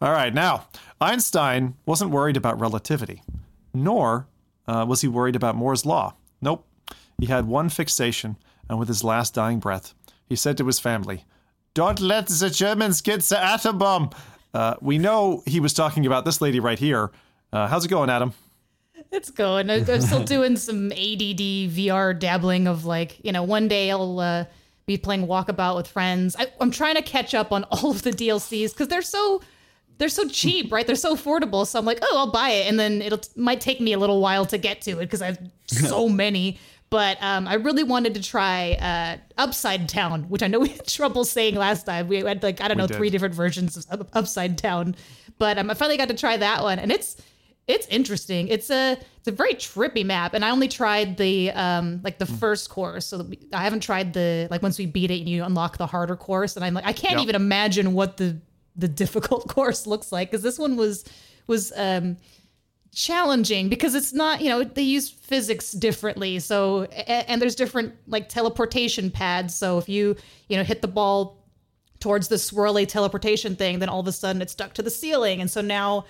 All 0.00 0.12
right. 0.12 0.32
Now, 0.32 0.68
Einstein 1.00 1.74
wasn't 1.86 2.12
worried 2.12 2.36
about 2.36 2.60
relativity, 2.60 3.22
nor 3.74 4.28
uh, 4.68 4.84
was 4.88 5.00
he 5.00 5.08
worried 5.08 5.34
about 5.34 5.56
Moore's 5.56 5.84
Law. 5.84 6.14
Nope. 6.40 6.64
He 7.18 7.26
had 7.26 7.46
one 7.46 7.68
fixation, 7.68 8.36
and 8.68 8.78
with 8.78 8.88
his 8.88 9.02
last 9.02 9.34
dying 9.34 9.58
breath, 9.58 9.92
he 10.28 10.36
said 10.36 10.56
to 10.58 10.66
his 10.66 10.78
family, 10.78 11.24
Don't 11.74 11.98
let 12.00 12.28
the 12.28 12.50
Germans 12.50 13.00
get 13.00 13.22
the 13.22 13.42
atom 13.42 13.78
bomb. 13.78 14.10
Uh, 14.54 14.74
we 14.80 14.98
know 14.98 15.42
he 15.46 15.58
was 15.58 15.72
talking 15.72 16.06
about 16.06 16.24
this 16.24 16.40
lady 16.40 16.60
right 16.60 16.78
here. 16.78 17.10
Uh, 17.52 17.66
how's 17.66 17.84
it 17.84 17.88
going, 17.88 18.10
Adam? 18.10 18.32
It's 19.12 19.30
going. 19.30 19.70
I- 19.70 19.84
I'm 19.90 20.00
still 20.00 20.24
doing 20.24 20.56
some 20.56 20.90
ADD 20.92 21.70
VR 21.70 22.18
dabbling 22.18 22.66
of 22.66 22.84
like, 22.84 23.18
you 23.24 23.32
know, 23.32 23.42
one 23.42 23.68
day 23.68 23.90
I'll 23.90 24.18
uh, 24.20 24.44
be 24.86 24.96
playing 24.96 25.26
Walkabout 25.26 25.76
with 25.76 25.88
friends. 25.88 26.36
I, 26.38 26.48
I'm 26.60 26.70
trying 26.70 26.96
to 26.96 27.02
catch 27.02 27.34
up 27.34 27.52
on 27.52 27.64
all 27.70 27.90
of 27.90 28.02
the 28.02 28.10
DLCs 28.10 28.72
because 28.72 28.88
they're 28.88 29.02
so 29.02 29.42
they're 29.98 30.08
so 30.10 30.28
cheap, 30.28 30.70
right? 30.72 30.86
They're 30.86 30.94
so 30.94 31.14
affordable. 31.14 31.66
So 31.66 31.78
I'm 31.78 31.84
like, 31.86 31.98
oh, 32.02 32.18
I'll 32.18 32.30
buy 32.30 32.50
it, 32.50 32.68
and 32.68 32.78
then 32.78 33.00
it'll 33.00 33.20
might 33.36 33.60
take 33.60 33.80
me 33.80 33.92
a 33.94 33.98
little 33.98 34.20
while 34.20 34.44
to 34.46 34.58
get 34.58 34.82
to 34.82 34.92
it 34.92 35.06
because 35.06 35.22
I 35.22 35.26
have 35.26 35.38
so 35.66 36.08
many. 36.24 36.58
But 36.88 37.18
um, 37.20 37.48
I 37.48 37.54
really 37.54 37.82
wanted 37.82 38.14
to 38.14 38.22
try 38.22 38.72
uh, 38.74 39.16
Upside 39.38 39.88
Down, 39.88 40.28
which 40.28 40.42
I 40.42 40.46
know 40.46 40.60
we 40.60 40.68
had 40.68 40.86
trouble 40.86 41.24
saying 41.24 41.54
last 41.56 41.84
time. 41.84 42.08
We 42.08 42.18
had 42.18 42.42
like 42.42 42.60
I 42.60 42.68
don't 42.68 42.76
know 42.76 42.86
did. 42.86 42.96
three 42.96 43.10
different 43.10 43.34
versions 43.34 43.76
of 43.86 44.08
Upside 44.12 44.56
Down, 44.56 44.94
but 45.38 45.58
um, 45.58 45.70
I 45.70 45.74
finally 45.74 45.96
got 45.96 46.08
to 46.08 46.14
try 46.14 46.36
that 46.36 46.62
one, 46.62 46.78
and 46.78 46.92
it's 46.92 47.16
it's 47.68 47.86
interesting. 47.88 48.48
It's 48.48 48.70
a 48.70 48.92
it's 49.18 49.26
a 49.28 49.32
very 49.32 49.54
trippy 49.54 50.04
map, 50.04 50.34
and 50.34 50.44
I 50.44 50.50
only 50.50 50.68
tried 50.68 51.16
the 51.16 51.50
um 51.50 52.00
like 52.04 52.18
the 52.18 52.26
first 52.26 52.70
course, 52.70 53.06
so 53.06 53.22
we- 53.22 53.40
I 53.52 53.64
haven't 53.64 53.80
tried 53.80 54.12
the 54.12 54.46
like 54.50 54.62
once 54.62 54.78
we 54.78 54.86
beat 54.86 55.10
it 55.10 55.18
and 55.20 55.28
you 55.28 55.42
unlock 55.44 55.76
the 55.78 55.86
harder 55.86 56.16
course, 56.16 56.54
and 56.56 56.64
I'm 56.64 56.74
like 56.74 56.86
I 56.86 56.92
can't 56.92 57.14
Yep. 57.14 57.22
even 57.22 57.34
imagine 57.36 57.92
what 57.92 58.16
the 58.18 58.36
the 58.76 58.88
difficult 58.88 59.48
course 59.56 59.86
looks 59.86 60.12
like 60.12 60.30
because 60.30 60.42
this 60.42 60.58
one 60.58 60.76
was 60.76 61.04
was 61.46 61.72
um 61.76 62.16
challenging 62.94 63.68
because 63.68 63.94
it's 63.94 64.12
not 64.14 64.40
you 64.40 64.48
know 64.48 64.64
they 64.64 64.80
use 64.82 65.10
physics 65.10 65.72
differently 65.72 66.38
so 66.38 66.84
a- 66.92 67.28
and 67.30 67.42
there's 67.42 67.54
different 67.54 67.92
like 68.06 68.26
teleportation 68.28 69.10
pads 69.10 69.54
so 69.54 69.76
if 69.76 69.86
you 69.86 70.16
you 70.48 70.56
know 70.56 70.62
hit 70.64 70.80
the 70.80 70.88
ball 70.88 71.44
towards 72.00 72.28
the 72.28 72.36
swirly 72.36 72.88
teleportation 72.88 73.54
thing 73.54 73.80
then 73.80 73.88
all 73.90 74.00
of 74.00 74.06
a 74.06 74.12
sudden 74.12 74.40
it's 74.40 74.52
stuck 74.52 74.72
to 74.72 74.82
the 74.82 74.88
ceiling 74.90 75.42
and 75.42 75.50
so 75.50 75.60
now 75.60 76.06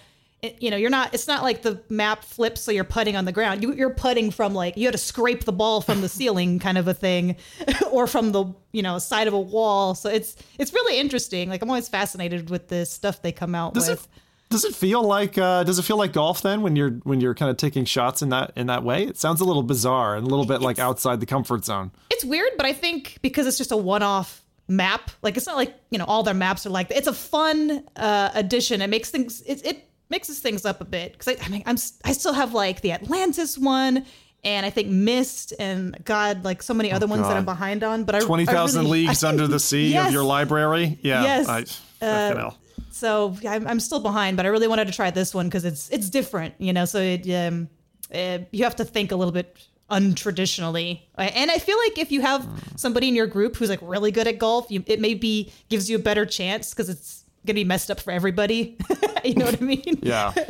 you 0.61 0.71
know 0.71 0.76
you're 0.76 0.91
not 0.91 1.12
it's 1.15 1.26
not 1.26 1.43
like 1.43 1.62
the 1.62 1.81
map 1.88 2.25
flips 2.25 2.61
so 2.61 2.71
you're 2.71 2.85
putting 2.85 3.17
on 3.17 3.25
the 3.25 3.33
ground 3.33 3.62
you, 3.62 3.73
you're 3.75 3.91
putting 3.91 4.31
from 4.31 4.55
like 4.55 4.76
you 4.76 4.87
had 4.87 4.93
to 4.93 4.99
scrape 4.99 5.45
the 5.45 5.53
ball 5.53 5.81
from 5.81 6.00
the 6.00 6.09
ceiling 6.09 6.59
kind 6.59 6.79
of 6.79 6.88
a 6.88 6.95
thing 6.95 7.37
or 7.91 8.07
from 8.07 8.33
the 8.33 8.45
you 8.73 8.83
know 8.83 8.99
side 8.99 9.29
of 9.29 9.35
a 9.35 9.41
wall 9.41 9.95
so 9.95 10.09
it's 10.09 10.37
it's 10.59 10.73
really 10.73 10.99
interesting 10.99 11.49
like 11.49 11.62
i'm 11.62 11.71
always 11.71 11.88
fascinated 11.88 12.50
with 12.50 12.69
the 12.69 12.85
stuff 12.85 13.23
they 13.23 13.33
come 13.33 13.55
out 13.55 13.75
Does 13.75 13.88
with 13.88 14.05
it 14.05 14.09
does 14.49 14.65
it 14.65 14.75
feel 14.75 15.03
like 15.03 15.37
uh, 15.38 15.65
does 15.65 15.79
it 15.79 15.83
feel 15.83 15.97
like 15.97 16.12
golf 16.12 16.41
then 16.43 16.62
when 16.62 16.76
you're 16.76 16.91
when 17.03 17.21
you're 17.21 17.35
kind 17.35 17.50
of 17.50 17.57
taking 17.57 17.85
shots 17.85 18.23
in 18.23 18.29
that 18.29 18.53
in 18.55 18.69
that 18.69 18.85
way? 18.85 19.03
It 19.05 19.19
sounds 19.19 19.41
a 19.41 19.45
little 19.45 19.65
bizarre 19.65 20.15
and 20.15 20.25
a 20.25 20.31
little 20.31 20.47
bit 20.47 20.61
like 20.61 20.79
outside 20.79 21.19
the 21.19 21.26
comfort 21.26 21.65
zone. 21.65 21.91
it's 22.11 22.25
weird, 22.25 22.53
but 22.57 22.65
I 22.65 22.73
think 22.73 23.19
because 23.23 23.47
it's 23.47 23.59
just 23.59 23.73
a 23.73 23.76
one-off 23.76 24.45
map, 24.69 25.11
like 25.23 25.37
it's 25.37 25.47
not 25.47 25.57
like 25.57 25.75
you 25.91 25.99
know 25.99 26.05
all 26.05 26.23
their 26.23 26.35
maps 26.35 26.65
are 26.67 26.71
like. 26.71 26.91
It's 26.91 27.09
a 27.09 27.12
fun 27.12 27.85
uh, 27.97 28.31
addition. 28.35 28.83
It 28.83 28.88
makes 28.88 29.11
things. 29.11 29.43
It, 29.43 29.67
it 29.67 29.91
mixes 30.08 30.38
things 30.40 30.64
up 30.64 30.80
a 30.80 30.84
bit 30.84 31.12
because 31.12 31.28
I, 31.28 31.44
I 31.44 31.48
mean 31.48 31.62
I'm 31.66 31.76
I 32.04 32.12
still 32.12 32.32
have 32.32 32.54
like 32.54 32.80
the 32.80 32.92
Atlantis 32.92 33.58
one. 33.58 34.04
And 34.44 34.64
I 34.64 34.70
think 34.70 34.88
Myst 34.88 35.54
and 35.58 35.96
God, 36.04 36.44
like 36.44 36.62
so 36.62 36.72
many 36.72 36.92
other 36.92 37.08
ones 37.08 37.22
that 37.22 37.32
Oh, 37.32 37.36
I'm 37.38 37.44
behind 37.44 37.82
on. 37.82 38.04
But 38.04 38.14
I 38.14 38.20
Twenty 38.20 38.46
thousand 38.46 38.84
really- 38.84 39.06
leagues 39.06 39.25
I- 39.25 39.28
under 39.30 39.48
the 39.48 39.58
sea 39.58 39.88
Yes. 39.92 40.06
of 40.08 40.12
your 40.12 40.22
library. 40.22 40.98
Yeah. 41.02 41.22
Yes. 41.25 41.48
I, 41.48 42.04
hell. 42.04 42.56
So 42.90 43.36
I'm, 43.48 43.66
I'm 43.66 43.80
still 43.80 43.98
behind, 44.00 44.36
but 44.36 44.46
I 44.46 44.50
really 44.50 44.68
wanted 44.68 44.86
to 44.86 44.92
try 44.92 45.10
this 45.10 45.34
one 45.34 45.46
because 45.48 45.64
it's 45.64 45.88
it's 45.90 46.08
different, 46.08 46.54
you 46.58 46.72
know. 46.72 46.84
So 46.84 46.98
it 47.00 47.28
um, 47.30 47.68
uh, 48.14 48.38
you 48.52 48.62
have 48.64 48.76
to 48.76 48.84
think 48.84 49.10
a 49.10 49.16
little 49.16 49.32
bit 49.32 49.56
untraditionally, 49.90 51.00
Uh, 51.18 51.22
and 51.22 51.50
I 51.50 51.58
feel 51.58 51.76
like 51.78 51.98
if 51.98 52.10
you 52.12 52.20
have 52.20 52.46
somebody 52.76 53.08
in 53.08 53.14
your 53.14 53.26
group 53.26 53.56
who's 53.56 53.68
like 53.68 53.80
really 53.82 54.10
good 54.10 54.26
at 54.26 54.38
golf, 54.38 54.70
you, 54.70 54.82
it 54.86 55.00
maybe 55.00 55.52
gives 55.68 55.90
you 55.90 55.96
a 55.96 55.98
better 55.98 56.25
chance 56.26 56.70
because 56.70 56.88
it's 56.88 57.25
gonna 57.47 57.55
be 57.55 57.65
messed 57.65 57.91
up 57.91 58.00
for 58.00 58.11
everybody. 58.11 58.76
you 59.25 59.35
know 59.35 59.47
what 59.47 59.61
I 59.61 59.65
mean? 59.65 59.99
Yeah. 60.03 60.33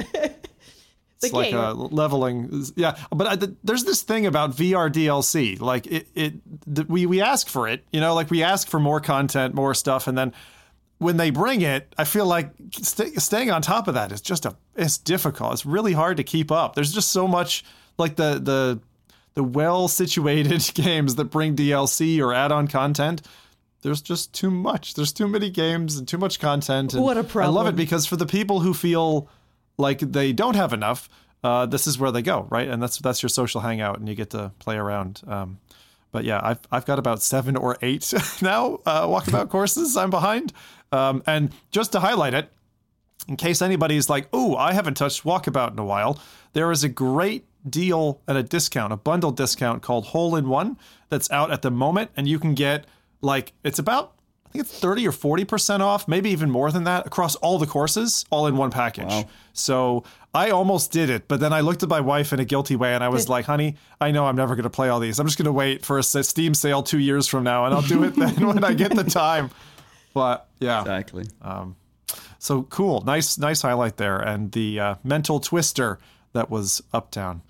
It's 1.22 1.32
like, 1.32 1.46
like 1.46 1.52
yeah, 1.52 1.70
uh, 1.70 1.74
leveling. 1.74 2.66
Yeah, 2.76 2.98
but 3.10 3.26
I, 3.26 3.48
there's 3.64 3.84
this 3.84 4.02
thing 4.02 4.26
about 4.26 4.54
VR 4.54 4.92
DLC. 4.92 5.58
Like 5.58 5.86
it, 5.86 6.08
it, 6.14 6.34
th- 6.74 6.88
we 6.88 7.06
we 7.06 7.22
ask 7.22 7.48
for 7.48 7.66
it. 7.68 7.86
You 7.90 8.00
know, 8.00 8.14
like 8.14 8.30
we 8.30 8.42
ask 8.42 8.68
for 8.68 8.78
more 8.78 9.00
content, 9.00 9.54
more 9.54 9.72
stuff, 9.72 10.08
and 10.08 10.18
then 10.18 10.34
when 10.98 11.16
they 11.16 11.30
bring 11.30 11.62
it, 11.62 11.94
I 11.96 12.04
feel 12.04 12.26
like 12.26 12.50
st- 12.72 13.20
staying 13.20 13.50
on 13.50 13.62
top 13.62 13.88
of 13.88 13.94
that 13.94 14.12
is 14.12 14.20
just 14.20 14.44
a 14.44 14.56
it's 14.74 14.98
difficult. 14.98 15.54
It's 15.54 15.66
really 15.66 15.94
hard 15.94 16.18
to 16.18 16.24
keep 16.24 16.52
up. 16.52 16.74
There's 16.74 16.92
just 16.92 17.10
so 17.10 17.26
much 17.26 17.64
like 17.98 18.16
the 18.16 18.38
the 18.38 18.80
the 19.34 19.42
well 19.42 19.88
situated 19.88 20.70
games 20.74 21.14
that 21.14 21.26
bring 21.26 21.56
DLC 21.56 22.20
or 22.20 22.34
add 22.34 22.52
on 22.52 22.68
content. 22.68 23.22
There's 23.86 24.02
just 24.02 24.34
too 24.34 24.50
much. 24.50 24.94
There's 24.94 25.12
too 25.12 25.28
many 25.28 25.48
games 25.48 25.96
and 25.96 26.08
too 26.08 26.18
much 26.18 26.40
content. 26.40 26.92
And 26.92 27.04
What 27.04 27.16
a 27.16 27.40
I 27.40 27.46
love 27.46 27.68
it 27.68 27.76
because 27.76 28.04
for 28.04 28.16
the 28.16 28.26
people 28.26 28.58
who 28.58 28.74
feel 28.74 29.28
like 29.78 30.00
they 30.00 30.32
don't 30.32 30.56
have 30.56 30.72
enough, 30.72 31.08
uh, 31.44 31.66
this 31.66 31.86
is 31.86 31.96
where 31.96 32.10
they 32.10 32.20
go, 32.20 32.48
right? 32.50 32.66
And 32.66 32.82
that's 32.82 32.98
that's 32.98 33.22
your 33.22 33.28
social 33.28 33.60
hangout, 33.60 34.00
and 34.00 34.08
you 34.08 34.16
get 34.16 34.30
to 34.30 34.50
play 34.58 34.76
around. 34.76 35.22
Um, 35.28 35.60
but 36.10 36.24
yeah, 36.24 36.40
I've 36.42 36.58
I've 36.72 36.84
got 36.84 36.98
about 36.98 37.22
seven 37.22 37.54
or 37.54 37.78
eight 37.80 38.12
now 38.42 38.80
uh, 38.84 39.06
walkabout 39.06 39.50
courses. 39.50 39.96
I'm 39.96 40.10
behind, 40.10 40.52
um, 40.90 41.22
and 41.24 41.52
just 41.70 41.92
to 41.92 42.00
highlight 42.00 42.34
it, 42.34 42.50
in 43.28 43.36
case 43.36 43.62
anybody's 43.62 44.10
like, 44.10 44.26
"Oh, 44.32 44.56
I 44.56 44.72
haven't 44.72 44.94
touched 44.94 45.22
walkabout 45.22 45.70
in 45.70 45.78
a 45.78 45.84
while," 45.84 46.18
there 46.54 46.72
is 46.72 46.82
a 46.82 46.88
great 46.88 47.44
deal 47.70 48.20
at 48.26 48.34
a 48.34 48.42
discount, 48.42 48.92
a 48.92 48.96
bundle 48.96 49.30
discount 49.30 49.82
called 49.82 50.06
Hole 50.06 50.34
in 50.34 50.48
One 50.48 50.76
that's 51.08 51.30
out 51.30 51.52
at 51.52 51.62
the 51.62 51.70
moment, 51.70 52.10
and 52.16 52.26
you 52.26 52.40
can 52.40 52.54
get 52.54 52.84
like 53.20 53.52
it's 53.64 53.78
about 53.78 54.12
I 54.46 54.48
think 54.50 54.64
it's 54.64 54.78
30 54.78 55.08
or 55.08 55.12
40% 55.12 55.80
off, 55.80 56.06
maybe 56.08 56.30
even 56.30 56.50
more 56.50 56.70
than 56.70 56.84
that 56.84 57.06
across 57.06 57.34
all 57.36 57.58
the 57.58 57.66
courses, 57.66 58.24
all 58.30 58.46
in 58.46 58.56
one 58.56 58.70
package. 58.70 59.26
So 59.52 60.04
I 60.32 60.50
almost 60.50 60.92
did 60.92 61.10
it, 61.10 61.26
but 61.28 61.40
then 61.40 61.52
I 61.52 61.60
looked 61.60 61.82
at 61.82 61.88
my 61.88 62.00
wife 62.00 62.32
in 62.32 62.40
a 62.40 62.44
guilty 62.44 62.76
way 62.76 62.94
and 62.94 63.02
I 63.02 63.08
was 63.08 63.28
like, 63.28 63.44
honey, 63.46 63.76
I 64.00 64.12
know 64.12 64.24
I'm 64.24 64.36
never 64.36 64.54
going 64.54 64.62
to 64.64 64.70
play 64.70 64.88
all 64.88 65.00
these. 65.00 65.18
I'm 65.18 65.26
just 65.26 65.36
going 65.36 65.46
to 65.46 65.52
wait 65.52 65.84
for 65.84 65.98
a 65.98 66.02
Steam 66.02 66.54
sale 66.54 66.82
two 66.82 67.00
years 67.00 67.26
from 67.26 67.42
now 67.42 67.64
and 67.66 67.74
I'll 67.74 67.82
do 67.82 68.04
it 68.04 68.14
then 68.16 68.46
when 68.46 68.64
I 68.64 68.72
get 68.72 68.94
the 68.94 69.04
time. 69.04 69.50
But 70.14 70.48
yeah, 70.60 70.80
Exactly. 70.80 71.26
so 72.38 72.62
cool. 72.62 73.02
Nice, 73.02 73.36
nice 73.38 73.60
highlight 73.62 73.96
there. 73.98 74.18
And 74.18 74.52
the 74.52 74.80
uh, 74.80 74.94
mental 75.04 75.40
twister 75.40 75.98
that 76.32 76.48
was 76.50 76.82
Uptown. 76.94 77.42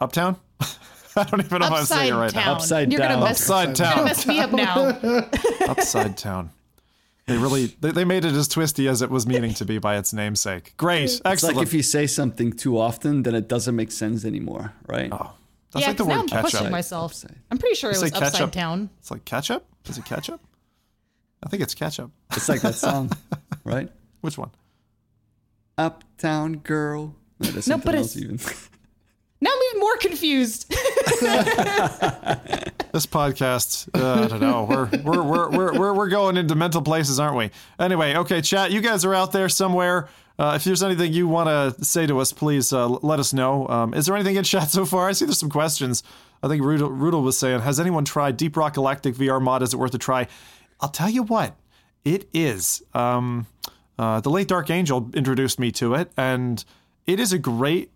Uptown? 0.00 0.36
I 1.16 1.24
don't 1.24 1.40
even 1.44 1.58
know 1.60 1.66
if 1.66 1.72
I'm 1.72 1.84
saying 1.84 2.08
it 2.08 2.12
Upside 2.12 2.20
right 2.20 2.34
now. 2.34 2.40
town. 2.44 2.54
Upside 2.56 2.92
You're 2.92 2.98
gonna 3.00 3.14
down. 3.14 3.24
mess, 3.24 3.40
Upside 3.50 3.66
you're 3.68 3.74
town. 3.74 3.94
gonna 3.96 4.04
mess 4.06 4.26
me 4.26 4.38
up 4.40 4.52
now. 4.52 5.28
Upside 5.70 6.16
Town. 6.16 6.50
They 7.26 7.36
really 7.38 7.66
they, 7.80 7.92
they 7.92 8.04
made 8.04 8.24
it 8.24 8.32
as 8.34 8.48
twisty 8.48 8.88
as 8.88 9.00
it 9.02 9.10
was 9.10 9.26
meaning 9.26 9.54
to 9.54 9.64
be 9.64 9.78
by 9.78 9.96
its 9.96 10.12
namesake. 10.12 10.74
Great, 10.76 11.04
It's 11.04 11.20
excellent. 11.24 11.56
like 11.56 11.66
if 11.66 11.72
you 11.74 11.82
say 11.82 12.06
something 12.06 12.52
too 12.52 12.78
often, 12.78 13.22
then 13.22 13.34
it 13.34 13.48
doesn't 13.48 13.76
make 13.76 13.92
sense 13.92 14.24
anymore, 14.24 14.72
right? 14.88 15.08
Oh, 15.12 15.32
that's 15.70 15.82
yeah, 15.82 15.88
like 15.88 15.96
the 15.98 16.04
'cause 16.04 16.08
now 16.08 16.20
I'm 16.20 16.26
ketchup. 16.28 16.40
questioning 16.40 16.72
myself. 16.72 17.12
Upside. 17.12 17.36
I'm 17.50 17.58
pretty 17.58 17.76
sure 17.76 17.90
it 17.90 17.94
say 17.96 18.02
was 18.06 18.12
upside 18.14 18.32
ketchup. 18.32 18.50
down. 18.52 18.90
It's 18.98 19.10
like 19.10 19.24
ketchup. 19.24 19.64
Is 19.88 19.98
it 19.98 20.04
ketchup? 20.04 20.40
I 21.44 21.48
think 21.48 21.62
it's 21.62 21.74
ketchup. 21.74 22.10
It's 22.32 22.48
like 22.48 22.60
that 22.62 22.74
song, 22.74 23.10
right? 23.64 23.88
Which 24.20 24.36
one? 24.38 24.50
Uptown 25.78 26.58
girl. 26.58 27.14
No, 27.40 27.50
there's 27.50 27.68
No, 27.68 27.78
but 27.78 27.94
it's- 27.94 28.16
even. 28.16 28.38
Now 29.42 29.50
I'm 29.52 29.62
even 29.70 29.80
more 29.80 29.96
confused. 29.96 30.72
This 32.92 33.06
podcast, 33.06 33.88
uh, 33.98 34.24
I 34.24 34.28
don't 34.28 34.40
know. 34.40 34.64
We're, 34.64 34.84
we're, 35.02 35.22
we're, 35.22 35.50
we're, 35.50 35.78
we're, 35.78 35.94
we're 35.94 36.08
going 36.10 36.36
into 36.36 36.54
mental 36.54 36.82
places, 36.82 37.18
aren't 37.18 37.36
we? 37.38 37.50
Anyway, 37.78 38.14
okay, 38.16 38.42
chat, 38.42 38.70
you 38.70 38.82
guys 38.82 39.02
are 39.06 39.14
out 39.14 39.32
there 39.32 39.48
somewhere. 39.48 40.10
Uh, 40.38 40.52
if 40.56 40.64
there's 40.64 40.82
anything 40.82 41.10
you 41.14 41.26
want 41.26 41.48
to 41.48 41.82
say 41.82 42.06
to 42.06 42.18
us, 42.18 42.34
please 42.34 42.70
uh, 42.70 42.86
let 42.86 43.18
us 43.18 43.32
know. 43.32 43.66
Um, 43.68 43.94
is 43.94 44.04
there 44.04 44.14
anything 44.14 44.36
in 44.36 44.44
chat 44.44 44.68
so 44.68 44.84
far? 44.84 45.08
I 45.08 45.12
see 45.12 45.24
there's 45.24 45.38
some 45.38 45.48
questions. 45.48 46.02
I 46.42 46.48
think 46.48 46.60
Rudel, 46.60 46.90
Rudel 46.90 47.22
was 47.22 47.38
saying, 47.38 47.60
has 47.60 47.80
anyone 47.80 48.04
tried 48.04 48.36
Deep 48.36 48.58
Rock 48.58 48.74
Galactic 48.74 49.14
VR 49.14 49.40
mod? 49.40 49.62
Is 49.62 49.72
it 49.72 49.78
worth 49.78 49.94
a 49.94 49.98
try? 49.98 50.28
I'll 50.78 50.90
tell 50.90 51.08
you 51.08 51.22
what, 51.22 51.56
it 52.04 52.28
is. 52.34 52.82
Um, 52.92 53.46
uh, 53.98 54.20
the 54.20 54.28
late 54.28 54.48
Dark 54.48 54.68
Angel 54.68 55.08
introduced 55.14 55.58
me 55.58 55.72
to 55.72 55.94
it, 55.94 56.12
and 56.18 56.62
it 57.06 57.18
is 57.18 57.32
a 57.32 57.38
great 57.38 57.90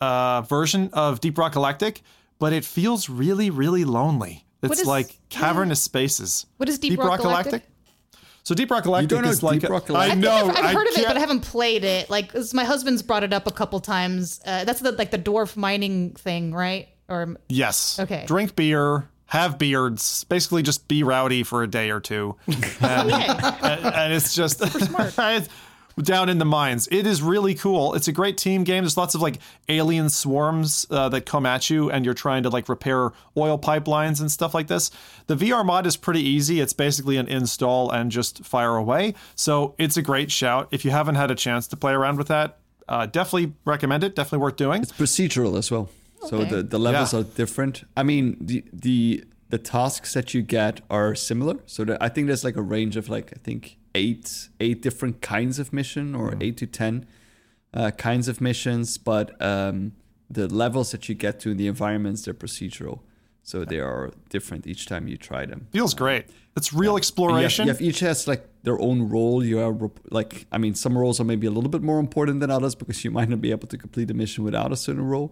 uh, 0.00 0.42
version 0.42 0.90
of 0.92 1.20
Deep 1.20 1.36
Rock 1.38 1.52
Galactic, 1.52 2.02
but 2.38 2.52
it 2.52 2.64
feels 2.64 3.08
really, 3.08 3.50
really 3.50 3.84
lonely. 3.84 4.44
It's 4.62 4.80
is- 4.80 4.86
like 4.86 5.18
cavernous 5.28 5.82
spaces. 5.82 6.46
What 6.56 6.68
is 6.68 6.78
Deep 6.78 6.98
Rock 6.98 7.20
Galactic? 7.20 7.64
So 8.42 8.54
Deep 8.54 8.70
Rock 8.70 8.84
Galactic 8.84 9.08
don't 9.10 9.24
know 9.24 9.30
is 9.30 9.42
like 9.42 9.60
Deep 9.60 9.70
Rock 9.70 9.84
I 9.84 9.86
Galactic? 9.86 10.18
know. 10.18 10.48
I've, 10.48 10.56
I've 10.56 10.74
heard 10.76 10.86
of 10.86 10.92
it, 10.92 10.96
can't- 10.96 11.08
but 11.08 11.16
I 11.16 11.20
haven't 11.20 11.40
played 11.40 11.82
it. 11.84 12.08
Like 12.10 12.32
my 12.54 12.64
husband's 12.64 13.02
brought 13.02 13.24
it 13.24 13.32
up 13.32 13.46
a 13.46 13.50
couple 13.52 13.80
times. 13.80 14.40
Uh, 14.46 14.64
that's 14.64 14.80
the 14.80 14.92
like 14.92 15.10
the 15.10 15.18
dwarf 15.18 15.56
mining 15.56 16.10
thing, 16.12 16.52
right? 16.54 16.88
Or 17.08 17.36
Yes. 17.48 17.98
Okay. 18.00 18.24
Drink 18.26 18.54
beer, 18.56 19.08
have 19.26 19.58
beards, 19.58 20.24
basically 20.24 20.62
just 20.62 20.86
be 20.88 21.02
rowdy 21.02 21.42
for 21.42 21.62
a 21.64 21.66
day 21.68 21.90
or 21.90 21.98
two, 22.00 22.36
and, 22.46 22.62
and, 22.80 23.84
and 23.84 24.12
it's 24.12 24.34
just 24.34 24.60
it's 24.62 24.88
down 26.02 26.28
in 26.28 26.38
the 26.38 26.44
mines. 26.44 26.88
It 26.90 27.06
is 27.06 27.22
really 27.22 27.54
cool. 27.54 27.94
It's 27.94 28.06
a 28.06 28.12
great 28.12 28.36
team 28.36 28.64
game. 28.64 28.84
There's 28.84 28.96
lots 28.96 29.14
of 29.14 29.22
like 29.22 29.38
alien 29.68 30.10
swarms 30.10 30.86
uh, 30.90 31.08
that 31.08 31.24
come 31.26 31.46
at 31.46 31.70
you, 31.70 31.90
and 31.90 32.04
you're 32.04 32.14
trying 32.14 32.42
to 32.42 32.50
like 32.50 32.68
repair 32.68 33.12
oil 33.36 33.58
pipelines 33.58 34.20
and 34.20 34.30
stuff 34.30 34.52
like 34.54 34.66
this. 34.66 34.90
The 35.26 35.36
VR 35.36 35.64
mod 35.64 35.86
is 35.86 35.96
pretty 35.96 36.20
easy. 36.22 36.60
It's 36.60 36.72
basically 36.74 37.16
an 37.16 37.28
install 37.28 37.90
and 37.90 38.10
just 38.10 38.44
fire 38.44 38.76
away. 38.76 39.14
So 39.34 39.74
it's 39.78 39.96
a 39.96 40.02
great 40.02 40.30
shout. 40.30 40.68
If 40.70 40.84
you 40.84 40.90
haven't 40.90 41.14
had 41.14 41.30
a 41.30 41.34
chance 41.34 41.66
to 41.68 41.76
play 41.76 41.92
around 41.92 42.18
with 42.18 42.28
that, 42.28 42.58
uh, 42.88 43.06
definitely 43.06 43.54
recommend 43.64 44.04
it. 44.04 44.14
Definitely 44.14 44.38
worth 44.40 44.56
doing. 44.56 44.82
It's 44.82 44.92
procedural 44.92 45.56
as 45.58 45.70
well. 45.70 45.88
So 46.28 46.44
the, 46.44 46.62
the 46.62 46.78
levels 46.78 47.12
Yeah. 47.14 47.20
are 47.20 47.22
different. 47.24 47.84
I 47.96 48.02
mean, 48.02 48.36
the 48.40 48.64
the 48.72 49.24
the 49.48 49.58
tasks 49.58 50.12
that 50.14 50.34
you 50.34 50.42
get 50.42 50.80
are 50.90 51.14
similar. 51.14 51.56
So 51.66 51.84
that 51.84 52.02
I 52.02 52.08
think 52.08 52.26
there's 52.26 52.42
like 52.44 52.56
a 52.56 52.62
range 52.62 52.96
of 52.96 53.08
like 53.08 53.32
I 53.34 53.38
think 53.42 53.76
eight 54.00 54.48
eight 54.64 54.80
different 54.86 55.16
kinds 55.36 55.56
of 55.62 55.66
mission 55.80 56.14
or 56.20 56.26
eight 56.44 56.56
to 56.62 56.66
ten 56.66 56.94
uh, 57.78 57.90
kinds 58.08 58.26
of 58.28 58.36
missions, 58.40 58.98
but 58.98 59.26
um, 59.52 59.92
the 60.38 60.46
levels 60.62 60.88
that 60.92 61.02
you 61.08 61.14
get 61.26 61.34
to 61.40 61.46
in 61.52 61.56
the 61.62 61.68
environments 61.74 62.18
they're 62.24 62.34
procedural, 62.46 62.96
so 63.42 63.64
they 63.72 63.80
are 63.90 64.02
different 64.34 64.66
each 64.72 64.84
time 64.86 65.02
you 65.12 65.16
try 65.30 65.42
them. 65.46 65.60
Feels 65.72 65.94
great. 65.94 66.24
It's 66.58 66.72
real 66.72 66.82
You 66.84 66.88
have, 66.92 66.98
exploration. 66.98 67.66
you 67.66 67.72
have 67.74 67.82
each 67.88 68.00
has 68.00 68.26
like 68.32 68.44
their 68.62 68.78
own 68.88 68.98
role. 69.14 69.44
You 69.44 69.58
are 69.60 69.76
like, 70.18 70.46
I 70.50 70.58
mean, 70.58 70.74
some 70.74 70.94
roles 71.02 71.20
are 71.20 71.24
maybe 71.32 71.46
a 71.46 71.54
little 71.56 71.68
bit 71.76 71.82
more 71.90 72.00
important 72.06 72.40
than 72.40 72.50
others 72.50 72.74
because 72.74 72.98
you 73.04 73.10
might 73.18 73.28
not 73.28 73.40
be 73.46 73.50
able 73.56 73.68
to 73.68 73.76
complete 73.84 74.10
a 74.10 74.14
mission 74.14 74.42
without 74.48 74.72
a 74.72 74.76
certain 74.86 75.06
role. 75.14 75.28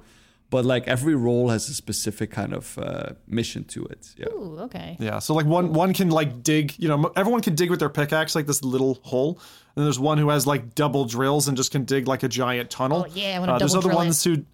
But 0.50 0.64
like 0.64 0.86
every 0.86 1.14
role 1.16 1.48
has 1.48 1.68
a 1.68 1.74
specific 1.74 2.30
kind 2.30 2.52
of 2.52 2.78
uh, 2.78 3.14
mission 3.26 3.64
to 3.64 3.84
it. 3.86 4.14
Yeah. 4.16 4.26
Ooh, 4.28 4.58
okay. 4.60 4.96
Yeah, 5.00 5.18
so 5.18 5.34
like 5.34 5.46
one 5.46 5.72
one 5.72 5.92
can 5.92 6.10
like 6.10 6.42
dig, 6.44 6.74
you 6.78 6.88
know, 6.88 7.10
everyone 7.16 7.40
can 7.40 7.54
dig 7.56 7.70
with 7.70 7.80
their 7.80 7.88
pickaxe 7.88 8.36
like 8.36 8.46
this 8.46 8.62
little 8.62 9.00
hole. 9.02 9.30
And 9.74 9.82
then 9.82 9.84
there's 9.86 9.98
one 9.98 10.18
who 10.18 10.28
has 10.28 10.46
like 10.46 10.76
double 10.76 11.06
drills 11.06 11.48
and 11.48 11.56
just 11.56 11.72
can 11.72 11.84
dig 11.84 12.06
like 12.06 12.22
a 12.22 12.28
giant 12.28 12.70
tunnel. 12.70 13.06
Oh, 13.08 13.12
yeah, 13.14 13.36
I 13.36 13.38
wanna 13.40 13.54
uh, 13.54 13.58
There's 13.58 13.74
other 13.74 13.88
drill 13.88 13.94
it. 13.94 14.04
ones 14.04 14.22
who 14.22 14.44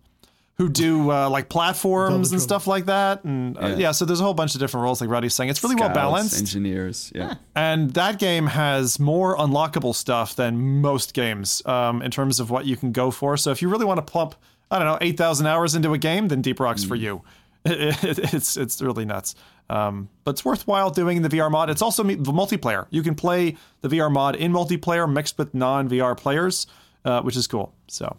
who 0.57 0.69
do 0.69 1.11
uh, 1.11 1.29
like 1.31 1.49
platforms 1.49 2.15
and 2.33 2.39
drill. 2.39 2.41
stuff 2.41 2.67
like 2.67 2.87
that. 2.87 3.25
And 3.25 3.57
uh, 3.59 3.67
yeah. 3.69 3.77
Yeah. 3.77 3.91
so 3.93 4.05
there's 4.05 4.21
a 4.21 4.25
whole 4.25 4.35
bunch 4.35 4.55
of 4.55 4.61
different 4.61 4.85
roles 4.85 5.01
like 5.01 5.09
Rowdy's 5.11 5.35
saying. 5.35 5.49
It's 5.51 5.63
really 5.63 5.75
well 5.75 5.89
balanced. 5.89 6.39
Engineers. 6.39 7.11
Yeah. 7.15 7.35
And 7.57 7.93
that 7.95 8.19
game 8.19 8.47
has 8.47 8.99
more 9.01 9.37
unlockable 9.39 9.95
stuff 9.95 10.37
than 10.37 10.81
most 10.83 11.15
games 11.15 11.63
um, 11.67 12.01
in 12.03 12.11
terms 12.11 12.41
of 12.41 12.51
what 12.51 12.67
you 12.67 12.77
can 12.77 12.93
go 12.93 13.11
for. 13.11 13.37
So 13.39 13.51
if 13.51 13.61
you 13.63 13.69
really 13.71 13.87
want 13.87 13.99
to 13.99 14.03
plump, 14.11 14.35
I 14.71 14.79
don't 14.79 14.87
know, 14.87 14.99
8,000 15.01 15.47
hours 15.47 15.75
into 15.75 15.93
a 15.93 15.99
game, 15.99 16.29
then 16.29 16.43
Deep 16.43 16.61
Rock's 16.61 16.85
for 16.85 16.95
you. 16.95 17.23
It, 17.65 18.05
it, 18.19 18.35
it's, 18.35 18.57
it's 18.57 18.81
really 18.81 19.05
nuts. 19.05 19.35
Um, 19.69 20.09
but 20.25 20.33
it's 20.33 20.45
worthwhile 20.45 20.91
doing 20.91 21.23
the 21.23 21.29
VR 21.29 21.51
mod. 21.51 21.71
It's 21.71 21.83
also 21.83 22.03
the 22.03 22.17
multiplayer. 22.33 22.87
You 22.91 23.03
can 23.03 23.15
play 23.15 23.57
the 23.83 23.89
VR 23.89 24.11
mod 24.11 24.35
in 24.37 24.53
multiplayer 24.53 25.11
mixed 25.13 25.39
with 25.39 25.55
non 25.55 25.89
VR 25.89 26.17
players, 26.17 26.67
uh, 27.05 27.23
which 27.23 27.37
is 27.37 27.47
cool. 27.47 27.73
So, 27.89 28.17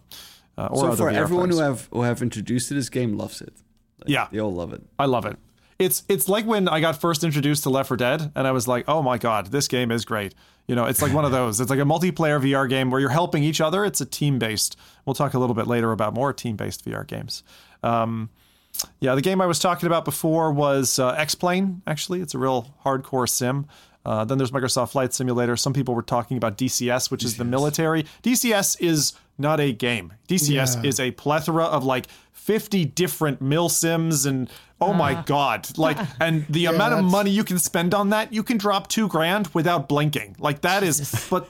uh, 0.57 0.67
or 0.71 0.77
So 0.91 0.95
for 0.95 1.11
VR 1.11 1.13
everyone 1.13 1.49
players. 1.49 1.59
who 1.59 1.63
have 1.65 1.89
who 1.91 2.01
have 2.03 2.21
introduced 2.21 2.67
to 2.69 2.73
this 2.73 2.89
game, 2.89 3.17
loves 3.17 3.41
it. 3.41 3.53
Like, 3.99 4.09
Yeah. 4.09 4.27
they 4.31 4.39
all 4.39 4.53
love 4.53 4.71
it. 4.73 4.81
I 4.97 5.05
love 5.05 5.25
it. 5.25 5.37
It's 5.81 6.03
it's 6.07 6.29
like 6.29 6.45
when 6.45 6.67
I 6.67 6.79
got 6.79 7.01
first 7.01 7.23
introduced 7.23 7.63
to 7.63 7.69
Left 7.69 7.87
4 7.87 7.97
Dead, 7.97 8.31
and 8.35 8.45
I 8.47 8.51
was 8.51 8.67
like, 8.67 8.85
oh 8.87 9.01
my 9.01 9.17
god, 9.17 9.47
this 9.47 9.67
game 9.67 9.91
is 9.91 10.05
great. 10.05 10.35
You 10.67 10.75
know, 10.75 10.85
it's 10.85 11.01
like 11.01 11.11
one 11.11 11.25
of 11.25 11.31
those. 11.39 11.59
It's 11.59 11.69
like 11.71 11.79
a 11.79 11.83
multiplayer 11.83 12.39
VR 12.39 12.69
game 12.69 12.91
where 12.91 12.99
you're 13.01 13.09
helping 13.09 13.43
each 13.43 13.59
other. 13.59 13.83
It's 13.83 13.99
a 13.99 14.05
team 14.05 14.37
based. 14.39 14.77
We'll 15.05 15.15
talk 15.15 15.33
a 15.33 15.39
little 15.39 15.55
bit 15.55 15.67
later 15.67 15.91
about 15.91 16.13
more 16.13 16.33
team 16.33 16.55
based 16.55 16.85
VR 16.85 17.05
games. 17.05 17.43
Um, 17.83 18.29
yeah, 18.99 19.15
the 19.15 19.21
game 19.21 19.41
I 19.41 19.47
was 19.47 19.59
talking 19.59 19.87
about 19.87 20.05
before 20.05 20.51
was 20.51 20.99
uh, 20.99 21.09
X 21.09 21.35
Plane. 21.35 21.81
Actually, 21.87 22.21
it's 22.21 22.35
a 22.35 22.37
real 22.37 22.73
hardcore 22.85 23.27
sim. 23.27 23.65
Uh, 24.03 24.25
then 24.25 24.37
there's 24.39 24.49
Microsoft 24.51 24.91
Flight 24.91 25.13
Simulator. 25.13 25.55
Some 25.55 25.73
people 25.73 25.93
were 25.93 26.01
talking 26.01 26.37
about 26.37 26.57
DCS, 26.57 27.11
which 27.11 27.23
is 27.23 27.37
the 27.37 27.43
military. 27.43 28.05
DCS 28.23 28.77
is 28.81 29.13
not 29.37 29.59
a 29.59 29.71
game. 29.73 30.13
DCS 30.27 30.77
Yeah. 30.83 30.89
is 30.89 30.99
a 30.99 31.11
plethora 31.11 31.65
of 31.65 31.83
like 31.83 32.07
50 32.41 32.85
different 32.85 33.39
mil 33.39 33.69
sims 33.69 34.25
and 34.25 34.49
oh 34.81 34.93
my 34.93 35.13
ah. 35.13 35.23
god 35.27 35.77
like 35.77 35.97
and 36.19 36.43
the 36.49 36.65
amount 36.65 36.95
of 36.95 37.05
money 37.05 37.29
you 37.29 37.43
can 37.43 37.59
spend 37.59 37.93
on 37.93 38.09
that 38.09 38.33
you 38.33 38.41
can 38.41 38.57
drop 38.57 38.87
two 38.87 39.07
grand 39.07 39.47
without 39.53 39.87
blinking. 39.87 40.35
Like 40.39 40.61
that 40.61 40.81
is 40.81 41.27
but 41.29 41.47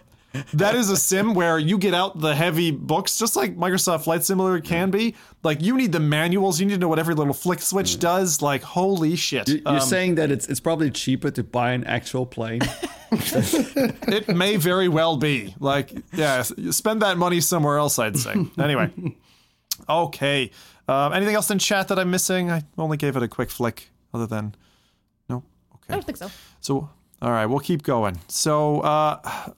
that 0.54 0.76
is 0.76 0.90
a 0.90 0.98
sim 0.98 1.34
where 1.34 1.58
you 1.58 1.78
get 1.78 1.94
out 1.94 2.20
the 2.20 2.36
heavy 2.36 2.72
books 2.72 3.18
just 3.18 3.38
like 3.38 3.56
microsoft 3.56 4.04
flight 4.04 4.26
simulator 4.26 4.60
mm. 4.62 4.66
can 4.66 4.92
be. 4.92 5.16
Like 5.44 5.62
you 5.62 5.78
need 5.78 5.94
the 5.94 6.02
manuals 6.02 6.60
you 6.60 6.66
need 6.66 6.74
to 6.74 6.80
know 6.80 6.90
what 6.90 7.00
every 7.00 7.16
little 7.16 7.34
flick 7.34 7.62
switch 7.62 7.96
mm. 7.96 8.00
does 8.02 8.42
like 8.42 8.62
holy 8.62 9.16
shit 9.16 9.48
You- 9.48 9.62
You're 9.66 9.76
Um, 9.76 9.80
saying 9.80 10.16
that 10.16 10.30
it's 10.30 10.46
it's 10.48 10.60
probably 10.60 10.92
cheaper 10.92 11.32
to 11.32 11.42
buy 11.44 11.72
an 11.72 11.86
actual 11.86 12.26
plane. 12.26 12.62
it 13.12 14.27
may 14.27 14.58
very 14.58 14.90
well 14.90 15.16
be. 15.16 15.56
Like 15.58 15.94
yeah 16.12 16.42
spend 16.42 17.01
that 17.01 17.18
money 17.18 17.40
somewhere 17.40 17.77
else 17.77 17.98
i'd 17.98 18.18
say. 18.18 18.36
Anyway. 18.60 18.90
Okay 19.88 20.51
um, 20.92 21.14
anything 21.14 21.36
else 21.36 21.50
in 21.50 21.60
chat 21.60 21.88
that 21.88 21.98
i'm 21.98 22.12
missing 22.12 22.51
i 22.51 22.64
only 22.77 22.98
gave 22.98 23.16
it 23.16 23.24
a 23.24 23.27
quick 23.27 23.50
flick 23.50 23.90
other 24.14 24.27
than 24.27 24.54
no 25.30 25.44
okay. 25.75 25.90
I 25.90 25.94
don't 25.94 26.06
think 26.06 26.18
so. 26.18 26.30
so 26.60 26.90
all 27.22 27.32
right 27.32 27.46
we'll 27.46 27.60
keep 27.60 27.84
going 27.84 28.20
so 28.27 28.82
uh 28.82 29.51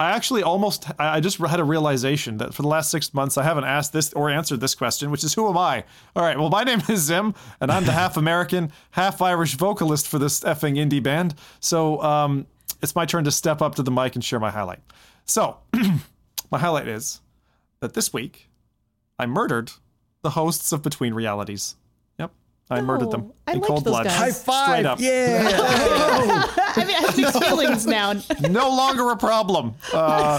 I 0.00 0.12
actually 0.12 0.44
almost 0.44 0.86
I 0.98 1.18
just 1.20 1.38
had 1.38 1.58
a 1.58 1.64
realization 1.64 2.36
that 2.38 2.54
for 2.54 2.62
the 2.62 2.68
last 2.68 2.90
six 2.90 3.12
months 3.12 3.36
I 3.36 3.42
haven't 3.42 3.64
asked 3.64 3.92
this 3.92 4.12
or 4.12 4.30
answered 4.30 4.60
this 4.60 4.74
question, 4.76 5.10
which 5.10 5.24
is 5.24 5.34
who 5.34 5.48
am 5.48 5.58
I? 5.58 5.84
All 6.14 6.22
right, 6.22 6.38
well 6.38 6.50
my 6.50 6.62
name 6.62 6.80
is 6.88 7.00
Zim, 7.00 7.34
and 7.60 7.70
I'm 7.70 7.84
the 7.84 7.92
half 8.02 8.16
American, 8.16 8.70
half 8.92 9.20
Irish 9.20 9.56
vocalist 9.56 10.06
for 10.06 10.20
this 10.20 10.40
effing 10.40 10.76
indie 10.76 11.02
band. 11.02 11.34
So 11.58 12.00
um, 12.00 12.46
it's 12.80 12.94
my 12.94 13.06
turn 13.06 13.24
to 13.24 13.32
step 13.32 13.60
up 13.60 13.74
to 13.74 13.82
the 13.82 13.90
mic 13.90 14.14
and 14.14 14.24
share 14.24 14.38
my 14.38 14.50
highlight. 14.50 14.80
So 15.24 15.58
my 16.50 16.58
highlight 16.58 16.86
is 16.86 17.20
that 17.80 17.94
this 17.94 18.12
week 18.12 18.48
I 19.18 19.26
murdered 19.26 19.72
the 20.28 20.32
hosts 20.32 20.72
of 20.72 20.82
Between 20.82 21.14
Realities. 21.14 21.74
Yep, 22.18 22.30
I 22.68 22.82
murdered 22.82 23.10
them 23.10 23.32
I 23.46 23.52
in 23.54 23.62
cold 23.62 23.84
blood. 23.84 24.04
guys. 24.04 24.42
Straight 24.42 24.84
up. 24.84 25.00
Yeah. 25.00 25.48
I 26.76 26.84
mean, 26.84 26.96
I 26.96 27.00
have 27.00 27.16
mixed 27.16 27.42
feelings 27.44 27.86
now. 27.86 28.12
no 28.50 28.68
longer 28.68 29.10
a 29.10 29.16
problem. 29.16 29.74
Uh, 29.90 30.38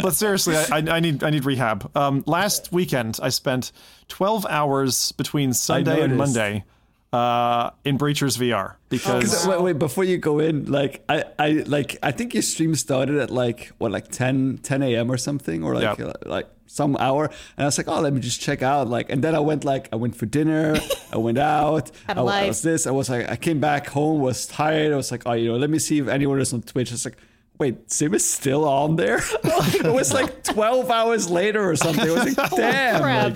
but 0.00 0.12
seriously, 0.14 0.54
I, 0.56 0.66
I, 0.70 0.78
I 0.96 1.00
need 1.00 1.24
I 1.24 1.30
need 1.30 1.44
rehab. 1.44 1.90
Um, 1.96 2.22
last 2.26 2.70
weekend, 2.72 3.18
I 3.20 3.30
spent 3.30 3.72
12 4.06 4.46
hours 4.48 5.10
between 5.12 5.52
Sunday 5.52 6.00
and. 6.00 6.16
Monday 6.16 6.64
uh, 7.12 7.70
in 7.84 7.98
Breachers 7.98 8.38
VR 8.38 8.76
because 8.88 9.46
wait, 9.46 9.60
wait, 9.60 9.78
before 9.78 10.04
you 10.04 10.16
go 10.16 10.38
in, 10.38 10.64
like 10.70 11.02
I, 11.08 11.24
I 11.38 11.48
like 11.66 11.98
I 12.02 12.10
think 12.12 12.34
your 12.34 12.42
stream 12.42 12.74
started 12.76 13.16
at 13.18 13.30
like 13.30 13.72
what 13.78 13.90
like 13.90 14.08
10, 14.08 14.60
10 14.62 14.82
a.m. 14.82 15.10
or 15.10 15.18
something, 15.18 15.62
or 15.62 15.74
like 15.74 15.98
Yeah. 15.98 16.06
uh, 16.06 16.12
like 16.24 16.46
some 16.72 16.96
hour, 16.96 17.26
and 17.26 17.64
I 17.64 17.64
was 17.66 17.76
like, 17.78 17.88
oh, 17.88 18.00
let 18.00 18.12
me 18.12 18.20
just 18.20 18.40
check 18.40 18.62
out. 18.62 18.88
Like, 18.88 19.10
and 19.10 19.22
then 19.22 19.34
I 19.34 19.40
went 19.40 19.64
like 19.64 19.88
I 19.92 19.96
went 19.96 20.16
for 20.16 20.26
dinner, 20.26 20.76
I 21.12 21.18
went 21.18 21.38
out, 21.38 21.90
I, 22.08 22.12
a 22.12 22.16
I, 22.16 22.18
I 22.18 22.22
life. 22.22 22.48
was 22.48 22.62
this, 22.62 22.86
I 22.86 22.90
was 22.90 23.10
like, 23.10 23.28
I 23.28 23.36
came 23.36 23.60
back 23.60 23.88
home, 23.88 24.20
was 24.20 24.46
tired. 24.46 24.92
I 24.92 24.96
was 24.96 25.10
like, 25.10 25.22
oh, 25.26 25.32
you 25.32 25.48
know, 25.52 25.58
let 25.58 25.70
me 25.70 25.78
see 25.78 25.98
if 25.98 26.08
anyone 26.08 26.40
is 26.40 26.52
on 26.52 26.62
Twitch. 26.62 26.92
It's 26.92 27.04
like. 27.04 27.16
Wait, 27.58 27.92
Sim 27.92 28.12
is 28.14 28.28
still 28.28 28.64
on 28.64 28.96
there? 28.96 29.18
it 29.44 29.92
was 29.92 30.12
like 30.12 30.42
12 30.56 30.90
hours 30.90 31.30
later 31.30 31.62
or 31.70 31.76
something. 31.76 32.08
I 32.08 32.12
was 32.24 32.36
like, 32.36 32.50
damn. 32.50 33.34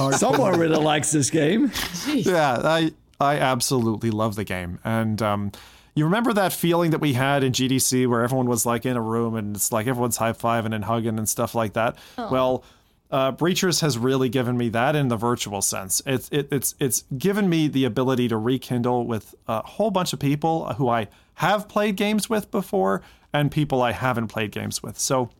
like, 0.00 0.14
someone 0.14 0.58
really 0.58 0.78
likes 0.78 1.10
this 1.12 1.28
game. 1.28 1.70
yeah, 2.06 2.62
I 2.64 2.92
I 3.20 3.36
absolutely 3.36 4.10
love 4.10 4.36
the 4.36 4.44
game. 4.44 4.78
And 4.84 5.20
um, 5.20 5.52
you 5.98 6.04
remember 6.04 6.32
that 6.32 6.52
feeling 6.52 6.92
that 6.92 7.00
we 7.00 7.12
had 7.12 7.42
in 7.44 7.52
GDC 7.52 8.06
where 8.06 8.22
everyone 8.22 8.46
was 8.46 8.64
like 8.64 8.86
in 8.86 8.96
a 8.96 9.02
room 9.02 9.34
and 9.34 9.56
it's 9.56 9.72
like 9.72 9.86
everyone's 9.86 10.16
high 10.16 10.32
fiving 10.32 10.74
and 10.74 10.84
hugging 10.84 11.18
and 11.18 11.28
stuff 11.28 11.54
like 11.54 11.74
that. 11.74 11.96
Well, 12.30 12.64
uh, 13.10 13.32
Breachers 13.32 13.80
has 13.80 13.96
really 13.96 14.28
given 14.28 14.56
me 14.56 14.68
that 14.70 14.94
in 14.94 15.08
the 15.08 15.16
virtual 15.16 15.62
sense. 15.62 16.02
It's 16.04 16.28
it, 16.30 16.48
it's 16.52 16.74
it's 16.78 17.04
given 17.16 17.48
me 17.48 17.68
the 17.68 17.84
ability 17.84 18.28
to 18.28 18.36
rekindle 18.36 19.06
with 19.06 19.34
a 19.46 19.62
whole 19.66 19.90
bunch 19.90 20.12
of 20.12 20.18
people 20.18 20.72
who 20.74 20.88
I 20.88 21.08
have 21.34 21.68
played 21.68 21.96
games 21.96 22.28
with 22.28 22.50
before 22.50 23.02
and 23.32 23.50
people 23.50 23.82
I 23.82 23.92
haven't 23.92 24.28
played 24.28 24.52
games 24.52 24.82
with. 24.82 24.98
So 24.98 25.30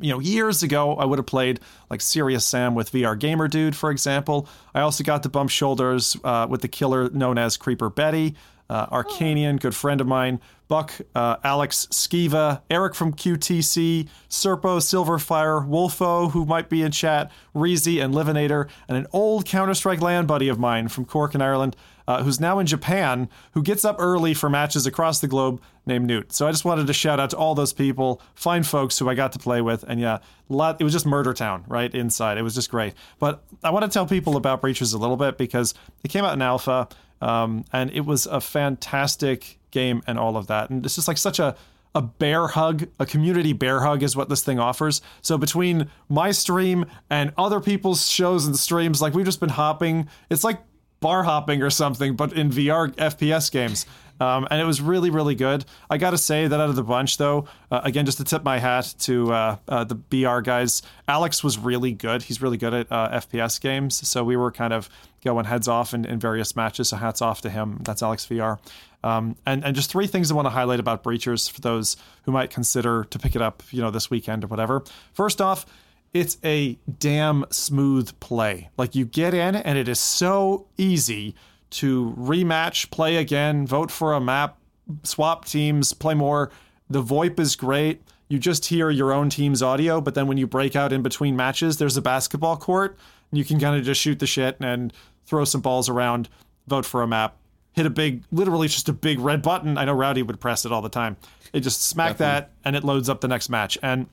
you 0.00 0.10
know, 0.10 0.18
years 0.18 0.62
ago, 0.62 0.94
I 0.96 1.04
would 1.04 1.18
have 1.18 1.26
played 1.26 1.60
like 1.90 2.00
Serious 2.00 2.44
Sam 2.44 2.74
with 2.74 2.90
VR 2.92 3.18
Gamer 3.18 3.48
Dude, 3.48 3.76
for 3.76 3.90
example. 3.90 4.48
I 4.74 4.80
also 4.80 5.04
got 5.04 5.22
to 5.22 5.28
bump 5.28 5.50
shoulders 5.50 6.16
uh, 6.24 6.46
with 6.48 6.62
the 6.62 6.68
killer 6.68 7.10
known 7.10 7.38
as 7.38 7.56
Creeper 7.56 7.90
Betty, 7.90 8.34
uh, 8.70 8.86
Arcanian, 8.86 9.60
good 9.60 9.74
friend 9.74 10.00
of 10.00 10.06
mine, 10.06 10.40
Buck, 10.68 10.92
uh, 11.14 11.36
Alex 11.44 11.86
Skiva, 11.90 12.62
Eric 12.70 12.94
from 12.94 13.12
QTC, 13.12 14.08
Serpo, 14.30 14.78
Silverfire, 14.78 15.66
Wolfo, 15.66 16.30
who 16.30 16.46
might 16.46 16.68
be 16.70 16.82
in 16.82 16.90
chat, 16.90 17.30
Reezy, 17.54 18.02
and 18.02 18.14
Livinator, 18.14 18.68
and 18.88 18.96
an 18.96 19.06
old 19.12 19.44
Counter 19.44 19.74
Strike 19.74 20.00
LAN 20.00 20.26
buddy 20.26 20.48
of 20.48 20.58
mine 20.58 20.88
from 20.88 21.04
Cork 21.04 21.34
in 21.34 21.42
Ireland, 21.42 21.76
uh, 22.08 22.22
who's 22.22 22.40
now 22.40 22.58
in 22.58 22.66
Japan, 22.66 23.28
who 23.52 23.62
gets 23.62 23.84
up 23.84 23.96
early 23.98 24.34
for 24.34 24.48
matches 24.48 24.86
across 24.86 25.20
the 25.20 25.28
globe 25.28 25.60
named 25.86 26.06
Newt. 26.06 26.32
So 26.32 26.46
I 26.46 26.50
just 26.50 26.64
wanted 26.64 26.86
to 26.86 26.92
shout 26.92 27.20
out 27.20 27.30
to 27.30 27.36
all 27.36 27.54
those 27.54 27.72
people, 27.72 28.20
fine 28.34 28.62
folks 28.62 28.98
who 28.98 29.08
I 29.08 29.14
got 29.14 29.32
to 29.32 29.38
play 29.38 29.60
with. 29.60 29.84
And 29.84 30.00
yeah, 30.00 30.18
lot, 30.48 30.80
it 30.80 30.84
was 30.84 30.92
just 30.92 31.06
Murder 31.06 31.34
Town 31.34 31.64
right 31.66 31.94
inside. 31.94 32.38
It 32.38 32.42
was 32.42 32.54
just 32.54 32.70
great. 32.70 32.94
But 33.18 33.42
I 33.62 33.70
want 33.70 33.84
to 33.84 33.90
tell 33.90 34.06
people 34.06 34.36
about 34.36 34.62
Breachers 34.62 34.94
a 34.94 34.98
little 34.98 35.16
bit 35.16 35.38
because 35.38 35.74
it 36.02 36.08
came 36.08 36.24
out 36.24 36.34
in 36.34 36.42
alpha 36.42 36.88
um, 37.20 37.64
and 37.72 37.90
it 37.90 38.02
was 38.02 38.26
a 38.26 38.40
fantastic 38.40 39.58
game 39.70 40.02
and 40.06 40.18
all 40.18 40.36
of 40.36 40.46
that. 40.48 40.70
And 40.70 40.84
it's 40.84 40.94
just 40.94 41.08
like 41.08 41.18
such 41.18 41.38
a 41.38 41.56
a 41.94 42.02
bear 42.02 42.48
hug, 42.48 42.88
a 42.98 43.06
community 43.06 43.52
bear 43.52 43.80
hug 43.80 44.02
is 44.02 44.16
what 44.16 44.28
this 44.28 44.42
thing 44.42 44.58
offers. 44.58 45.00
So 45.22 45.38
between 45.38 45.88
my 46.08 46.32
stream 46.32 46.86
and 47.08 47.32
other 47.38 47.60
people's 47.60 48.08
shows 48.08 48.46
and 48.46 48.58
streams, 48.58 49.00
like 49.00 49.14
we've 49.14 49.24
just 49.24 49.38
been 49.40 49.50
hopping. 49.50 50.08
It's 50.28 50.42
like 50.42 50.58
bar 50.98 51.22
hopping 51.22 51.62
or 51.62 51.70
something, 51.70 52.16
but 52.16 52.32
in 52.32 52.50
VR 52.50 52.92
FPS 52.96 53.50
games. 53.52 53.86
Um, 54.20 54.46
and 54.50 54.60
it 54.60 54.64
was 54.64 54.80
really, 54.80 55.10
really 55.10 55.34
good. 55.34 55.64
I 55.90 55.98
got 55.98 56.10
to 56.10 56.18
say 56.18 56.46
that 56.46 56.60
out 56.60 56.68
of 56.68 56.76
the 56.76 56.84
bunch, 56.84 57.16
though, 57.16 57.46
uh, 57.70 57.80
again, 57.84 58.06
just 58.06 58.18
to 58.18 58.24
tip 58.24 58.44
my 58.44 58.58
hat 58.58 58.94
to 59.00 59.32
uh, 59.32 59.56
uh, 59.68 59.84
the 59.84 59.94
BR 59.94 60.40
guys, 60.40 60.82
Alex 61.08 61.42
was 61.42 61.58
really 61.58 61.92
good. 61.92 62.22
He's 62.22 62.40
really 62.40 62.56
good 62.56 62.74
at 62.74 62.92
uh, 62.92 63.20
FPS 63.20 63.60
games. 63.60 64.08
So 64.08 64.22
we 64.22 64.36
were 64.36 64.52
kind 64.52 64.72
of 64.72 64.88
going 65.24 65.46
heads 65.46 65.68
off 65.68 65.94
in, 65.94 66.04
in 66.04 66.20
various 66.20 66.54
matches. 66.54 66.90
So 66.90 66.96
hats 66.96 67.22
off 67.22 67.40
to 67.42 67.50
him. 67.50 67.80
That's 67.82 68.02
Alex 68.02 68.26
VR. 68.26 68.58
Um, 69.02 69.36
and, 69.44 69.64
and 69.64 69.76
just 69.76 69.90
three 69.90 70.06
things 70.06 70.30
I 70.30 70.34
want 70.34 70.46
to 70.46 70.50
highlight 70.50 70.80
about 70.80 71.04
Breachers 71.04 71.50
for 71.50 71.60
those 71.60 71.96
who 72.22 72.32
might 72.32 72.50
consider 72.50 73.04
to 73.04 73.18
pick 73.18 73.36
it 73.36 73.42
up, 73.42 73.62
you 73.70 73.82
know, 73.82 73.90
this 73.90 74.10
weekend 74.10 74.44
or 74.44 74.46
whatever. 74.46 74.82
First 75.12 75.40
off, 75.40 75.66
it's 76.14 76.38
a 76.44 76.78
damn 77.00 77.44
smooth 77.50 78.18
play. 78.20 78.70
Like 78.78 78.94
you 78.94 79.04
get 79.04 79.34
in 79.34 79.56
and 79.56 79.76
it 79.76 79.88
is 79.88 79.98
so 79.98 80.68
easy 80.78 81.34
to 81.74 82.14
rematch, 82.16 82.90
play 82.90 83.16
again, 83.16 83.66
vote 83.66 83.90
for 83.90 84.12
a 84.12 84.20
map, 84.20 84.58
swap 85.02 85.44
teams, 85.44 85.92
play 85.92 86.14
more. 86.14 86.50
The 86.88 87.02
VoIP 87.02 87.40
is 87.40 87.56
great. 87.56 88.02
You 88.28 88.38
just 88.38 88.66
hear 88.66 88.90
your 88.90 89.12
own 89.12 89.28
team's 89.28 89.62
audio, 89.62 90.00
but 90.00 90.14
then 90.14 90.26
when 90.28 90.38
you 90.38 90.46
break 90.46 90.76
out 90.76 90.92
in 90.92 91.02
between 91.02 91.34
matches, 91.34 91.76
there's 91.78 91.96
a 91.96 92.02
basketball 92.02 92.56
court. 92.56 92.96
And 93.30 93.38
you 93.38 93.44
can 93.44 93.58
kind 93.58 93.76
of 93.76 93.84
just 93.84 94.00
shoot 94.00 94.20
the 94.20 94.26
shit 94.26 94.56
and 94.60 94.92
throw 95.26 95.44
some 95.44 95.60
balls 95.60 95.88
around, 95.88 96.28
vote 96.68 96.86
for 96.86 97.02
a 97.02 97.08
map, 97.08 97.36
hit 97.72 97.86
a 97.86 97.90
big, 97.90 98.22
literally 98.30 98.68
just 98.68 98.88
a 98.88 98.92
big 98.92 99.18
red 99.18 99.42
button. 99.42 99.76
I 99.76 99.84
know 99.84 99.94
Rowdy 99.94 100.22
would 100.22 100.40
press 100.40 100.64
it 100.64 100.70
all 100.70 100.82
the 100.82 100.88
time. 100.88 101.16
It 101.52 101.60
just 101.60 101.82
smack 101.82 102.18
Definitely. 102.18 102.40
that 102.40 102.50
and 102.64 102.76
it 102.76 102.84
loads 102.84 103.08
up 103.08 103.20
the 103.20 103.28
next 103.28 103.48
match. 103.48 103.76
And 103.82 104.06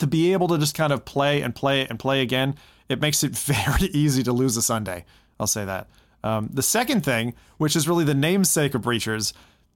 to 0.00 0.08
be 0.08 0.32
able 0.32 0.48
to 0.48 0.58
just 0.58 0.74
kind 0.74 0.92
of 0.92 1.04
play 1.04 1.42
and 1.42 1.54
play 1.54 1.86
and 1.86 1.98
play 1.98 2.22
again, 2.22 2.56
it 2.88 3.00
makes 3.00 3.22
it 3.22 3.32
very 3.36 3.88
easy 3.92 4.24
to 4.24 4.32
lose 4.32 4.56
a 4.56 4.62
Sunday. 4.62 5.04
I'll 5.38 5.46
say 5.46 5.64
that. 5.64 5.88
Um, 6.22 6.50
the 6.52 6.62
second 6.62 7.04
thing, 7.04 7.34
which 7.58 7.76
is 7.76 7.88
really 7.88 8.04
the 8.04 8.14
namesake 8.14 8.74
of 8.74 8.82
Breachers, 8.82 9.32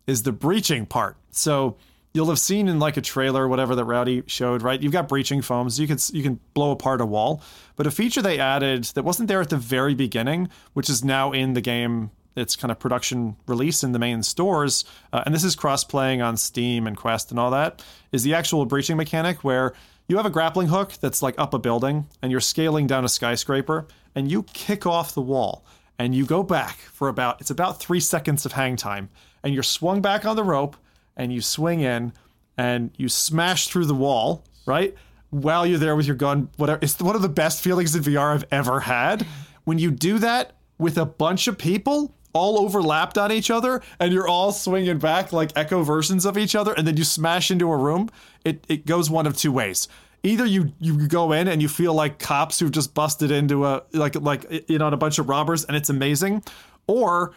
is 0.07 0.23
the 0.23 0.33
breaching 0.33 0.87
part. 0.87 1.17
So 1.31 1.77
you'll 2.15 2.29
have 2.29 2.39
seen 2.39 2.69
in 2.69 2.79
like 2.79 2.97
a 2.97 3.01
trailer, 3.01 3.49
whatever 3.49 3.75
that 3.75 3.85
Rowdy 3.85 4.23
showed, 4.27 4.63
right? 4.63 4.81
You've 4.81 4.93
got 4.93 5.09
breaching 5.09 5.43
foams. 5.43 5.79
You 5.79 5.87
can 5.87 5.99
you 6.13 6.23
can 6.23 6.41
blow 6.55 6.71
apart 6.71 7.01
a 7.01 7.07
wall. 7.07 7.43
But 7.77 7.87
a 7.87 7.91
feature 7.91 8.23
they 8.23 8.39
added 8.39 8.85
that 8.95 9.03
wasn't 9.03 9.29
there 9.29 9.41
at 9.41 9.51
the 9.51 9.57
very 9.57 9.95
beginning, 9.95 10.49
which 10.73 10.89
is 10.89 11.05
now 11.05 11.33
in 11.33 11.55
the 11.55 11.61
game. 11.61 12.11
It's 12.37 12.57
kind 12.57 12.73
of 12.73 12.81
production 12.81 13.37
release 13.47 13.85
in 13.85 13.93
the 13.93 13.99
main 14.01 14.25
stores, 14.25 14.85
uh, 15.13 15.23
and 15.25 15.33
this 15.33 15.45
is 15.45 15.55
cross 15.55 15.85
playing 15.85 16.21
on 16.21 16.37
Steam 16.37 16.89
and 16.89 16.97
Quest 16.97 17.31
and 17.31 17.39
all 17.39 17.53
that. 17.53 17.85
Is 18.11 18.25
the 18.25 18.35
actual 18.35 18.67
breaching 18.67 18.97
mechanic 18.97 19.45
where 19.45 19.73
you 20.09 20.17
have 20.17 20.27
a 20.27 20.31
grappling 20.31 20.67
hook 20.67 20.95
that's 21.01 21.23
like 21.23 21.37
up 21.39 21.55
a 21.55 21.61
building, 21.61 22.09
and 22.23 22.33
you're 22.33 22.41
scaling 22.41 22.89
down 22.89 23.05
a 23.05 23.09
skyscraper, 23.09 23.87
and 24.17 24.33
you 24.33 24.43
kick 24.53 24.85
off 24.85 25.15
the 25.15 25.21
wall 25.21 25.65
and 25.99 26.15
you 26.15 26.27
go 26.27 26.43
back 26.43 26.77
for 26.79 27.09
about 27.09 27.41
it's 27.41 27.51
about 27.51 27.81
three 27.81 28.01
seconds 28.01 28.45
of 28.45 28.53
hang 28.53 28.77
time, 28.77 29.09
and 29.43 29.55
you're 29.55 29.63
swung 29.63 30.01
back 30.01 30.25
on 30.25 30.37
the 30.37 30.45
rope, 30.45 30.77
and 31.17 31.33
you 31.33 31.41
swing 31.41 31.81
in, 31.81 32.13
and 32.57 32.91
you 32.97 33.09
smash 33.09 33.69
through 33.69 33.87
the 33.87 33.95
wall, 33.95 34.45
right? 34.67 34.95
While 35.31 35.67
you're 35.67 35.79
there 35.79 35.97
with 35.97 36.07
your 36.07 36.17
gun, 36.17 36.49
whatever. 36.57 36.79
It's 36.83 37.01
one 37.01 37.17
of 37.17 37.23
the 37.23 37.29
best 37.29 37.63
feelings 37.63 37.95
in 37.95 38.03
VR 38.03 38.35
I've 38.35 38.47
ever 38.51 38.81
had. 38.81 39.27
When 39.65 39.79
you 39.79 39.91
do 39.91 40.19
that 40.19 40.53
with 40.79 40.99
a 40.99 41.07
bunch 41.07 41.49
of 41.49 41.59
people 41.59 42.15
all 42.35 42.59
overlapped 42.59 43.17
on 43.17 43.33
each 43.33 43.51
other 43.51 43.81
and 44.01 44.13
you're 44.13 44.27
all 44.27 44.53
swinging 44.53 44.99
back 44.99 45.33
like 45.33 45.53
echo 45.57 45.83
versions 45.83 46.27
of 46.27 46.37
each 46.37 46.55
other 46.55 46.73
and 46.73 46.87
then 46.87 46.97
you 46.97 47.05
smash 47.05 47.51
into 47.51 47.71
a 47.71 47.77
room 47.77 48.11
it, 48.45 48.65
it 48.69 48.85
goes 48.85 49.09
one 49.09 49.25
of 49.27 49.37
two 49.37 49.53
ways 49.53 49.89
either 50.25 50.45
you 50.45 50.73
you 50.81 51.07
go 51.07 51.33
in 51.33 51.47
and 51.47 51.63
you 51.63 51.69
feel 51.69 51.95
like 51.95 52.19
cops 52.19 52.59
who've 52.59 52.73
just 52.73 52.95
busted 52.95 53.31
into 53.31 53.65
a 53.65 53.83
like 53.93 54.17
like 54.17 54.69
you 54.69 54.79
know 54.79 54.89
a 54.89 54.97
bunch 54.97 55.19
of 55.19 55.29
robbers 55.29 55.65
and 55.65 55.77
it's 55.77 55.91
amazing, 55.91 56.43
or 56.87 57.33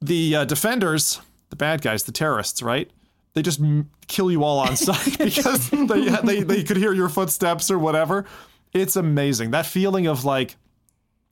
the 0.00 0.36
uh, 0.36 0.44
defenders, 0.44 1.20
the 1.50 1.56
bad 1.56 1.82
guys, 1.82 2.02
the 2.02 2.12
terrorists, 2.12 2.62
right? 2.62 2.90
They 3.34 3.42
just 3.42 3.60
m- 3.60 3.90
kill 4.06 4.30
you 4.30 4.42
all 4.42 4.58
on 4.58 4.76
sight 4.76 5.18
because 5.18 5.70
they, 5.70 6.08
they 6.08 6.42
they 6.42 6.62
could 6.64 6.76
hear 6.76 6.92
your 6.92 7.08
footsteps 7.08 7.70
or 7.70 7.78
whatever. 7.78 8.24
It's 8.72 8.96
amazing 8.96 9.52
that 9.52 9.66
feeling 9.66 10.08
of 10.08 10.24
like 10.24 10.56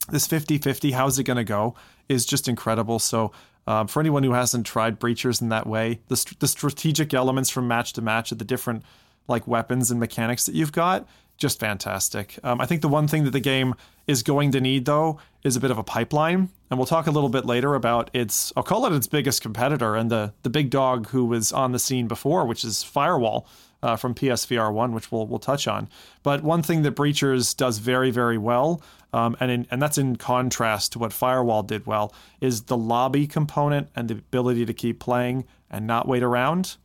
this 0.09 0.27
50-50 0.27 0.91
how's 0.93 1.17
it 1.17 1.23
going 1.23 1.37
to 1.37 1.43
go 1.45 1.75
is 2.09 2.25
just 2.25 2.49
incredible 2.49 2.99
so 2.99 3.31
um, 3.67 3.87
for 3.87 4.01
anyone 4.01 4.23
who 4.23 4.33
hasn't 4.33 4.65
tried 4.65 4.99
breachers 4.99 5.41
in 5.41 5.47
that 5.49 5.65
way 5.65 6.01
the, 6.09 6.17
st- 6.17 6.39
the 6.41 6.47
strategic 6.47 7.13
elements 7.13 7.49
from 7.49 7.69
match 7.69 7.93
to 7.93 8.01
match 8.01 8.33
of 8.33 8.37
the 8.37 8.43
different 8.43 8.83
like 9.27 9.47
weapons 9.47 9.91
and 9.91 9.99
mechanics 9.99 10.45
that 10.45 10.55
you've 10.55 10.71
got, 10.71 11.07
just 11.37 11.59
fantastic. 11.59 12.37
Um, 12.43 12.61
I 12.61 12.65
think 12.65 12.81
the 12.81 12.87
one 12.87 13.07
thing 13.07 13.23
that 13.25 13.31
the 13.31 13.39
game 13.39 13.75
is 14.07 14.23
going 14.23 14.51
to 14.51 14.61
need 14.61 14.85
though 14.85 15.19
is 15.43 15.55
a 15.55 15.59
bit 15.59 15.71
of 15.71 15.77
a 15.77 15.83
pipeline, 15.83 16.49
and 16.69 16.79
we'll 16.79 16.85
talk 16.85 17.07
a 17.07 17.11
little 17.11 17.29
bit 17.29 17.45
later 17.45 17.75
about 17.75 18.09
its. 18.13 18.53
I'll 18.55 18.63
call 18.63 18.85
it 18.85 18.93
its 18.93 19.07
biggest 19.07 19.41
competitor 19.41 19.95
and 19.95 20.09
the 20.09 20.33
the 20.43 20.49
big 20.49 20.69
dog 20.69 21.09
who 21.09 21.25
was 21.25 21.51
on 21.51 21.71
the 21.71 21.79
scene 21.79 22.07
before, 22.07 22.45
which 22.45 22.63
is 22.63 22.83
Firewall. 22.83 23.47
Uh, 23.81 23.97
from 23.97 24.15
PSVR 24.15 24.71
one, 24.71 24.93
which 24.93 25.11
we'll 25.11 25.27
we'll 25.27 25.39
touch 25.39 25.67
on, 25.67 25.89
but 26.23 26.41
one 26.41 26.63
thing 26.63 26.83
that 26.83 26.95
Breachers 26.95 27.53
does 27.53 27.79
very 27.79 28.11
very 28.11 28.37
well, 28.37 28.81
um, 29.11 29.35
and 29.41 29.51
in, 29.51 29.67
and 29.71 29.81
that's 29.81 29.97
in 29.97 30.15
contrast 30.15 30.93
to 30.93 30.99
what 30.99 31.11
Firewall 31.11 31.63
did 31.63 31.85
well, 31.85 32.15
is 32.39 32.61
the 32.61 32.77
lobby 32.77 33.27
component 33.27 33.89
and 33.93 34.07
the 34.07 34.13
ability 34.13 34.65
to 34.65 34.73
keep 34.73 35.01
playing 35.01 35.43
and 35.69 35.85
not 35.85 36.07
wait 36.07 36.23
around 36.23 36.77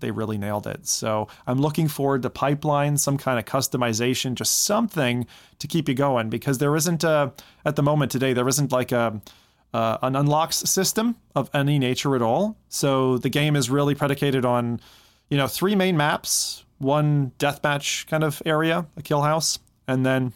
they 0.00 0.10
really 0.10 0.38
nailed 0.38 0.66
it. 0.66 0.86
So 0.86 1.28
I'm 1.46 1.60
looking 1.60 1.88
forward 1.88 2.22
to 2.22 2.30
pipeline, 2.30 2.96
some 2.98 3.16
kind 3.16 3.38
of 3.38 3.44
customization, 3.44 4.34
just 4.34 4.64
something 4.64 5.26
to 5.58 5.66
keep 5.66 5.88
you 5.88 5.94
going 5.94 6.30
because 6.30 6.58
there 6.58 6.76
isn't 6.76 7.04
a, 7.04 7.32
at 7.64 7.76
the 7.76 7.82
moment 7.82 8.10
today, 8.12 8.32
there 8.32 8.48
isn't 8.48 8.72
like 8.72 8.92
a, 8.92 9.20
uh, 9.72 9.98
an 10.02 10.16
unlocks 10.16 10.56
system 10.56 11.16
of 11.34 11.50
any 11.52 11.78
nature 11.78 12.16
at 12.16 12.22
all. 12.22 12.56
So 12.68 13.18
the 13.18 13.28
game 13.28 13.56
is 13.56 13.68
really 13.68 13.94
predicated 13.94 14.44
on, 14.44 14.80
you 15.28 15.36
know, 15.36 15.48
three 15.48 15.74
main 15.74 15.96
maps, 15.96 16.64
one 16.78 17.32
deathmatch 17.38 18.06
kind 18.06 18.24
of 18.24 18.42
area, 18.46 18.86
a 18.96 19.02
kill 19.02 19.22
house, 19.22 19.58
and 19.88 20.04
then 20.04 20.32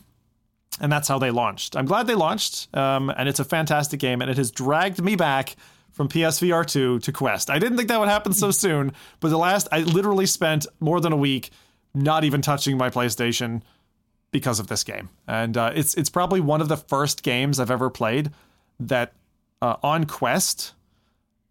and 0.80 0.90
that's 0.90 1.08
how 1.08 1.18
they 1.18 1.30
launched. 1.30 1.76
I'm 1.76 1.84
glad 1.84 2.06
they 2.06 2.14
launched, 2.14 2.74
um, 2.74 3.10
and 3.10 3.28
it's 3.28 3.40
a 3.40 3.44
fantastic 3.44 4.00
game, 4.00 4.22
and 4.22 4.30
it 4.30 4.36
has 4.38 4.50
dragged 4.50 5.02
me 5.02 5.14
back 5.16 5.56
from 6.00 6.08
PSVR 6.08 6.66
2 6.66 7.00
to 7.00 7.12
Quest. 7.12 7.50
I 7.50 7.58
didn't 7.58 7.76
think 7.76 7.90
that 7.90 8.00
would 8.00 8.08
happen 8.08 8.32
so 8.32 8.50
soon, 8.50 8.94
but 9.20 9.28
the 9.28 9.36
last, 9.36 9.68
I 9.70 9.80
literally 9.80 10.24
spent 10.24 10.66
more 10.80 10.98
than 10.98 11.12
a 11.12 11.16
week 11.16 11.50
not 11.92 12.24
even 12.24 12.40
touching 12.40 12.78
my 12.78 12.88
PlayStation 12.88 13.60
because 14.30 14.60
of 14.60 14.68
this 14.68 14.82
game. 14.82 15.10
And 15.28 15.58
uh, 15.58 15.72
it's 15.74 15.92
it's 15.92 16.08
probably 16.08 16.40
one 16.40 16.62
of 16.62 16.68
the 16.68 16.78
first 16.78 17.22
games 17.22 17.60
I've 17.60 17.70
ever 17.70 17.90
played 17.90 18.30
that 18.78 19.12
uh, 19.60 19.76
on 19.82 20.06
Quest, 20.06 20.72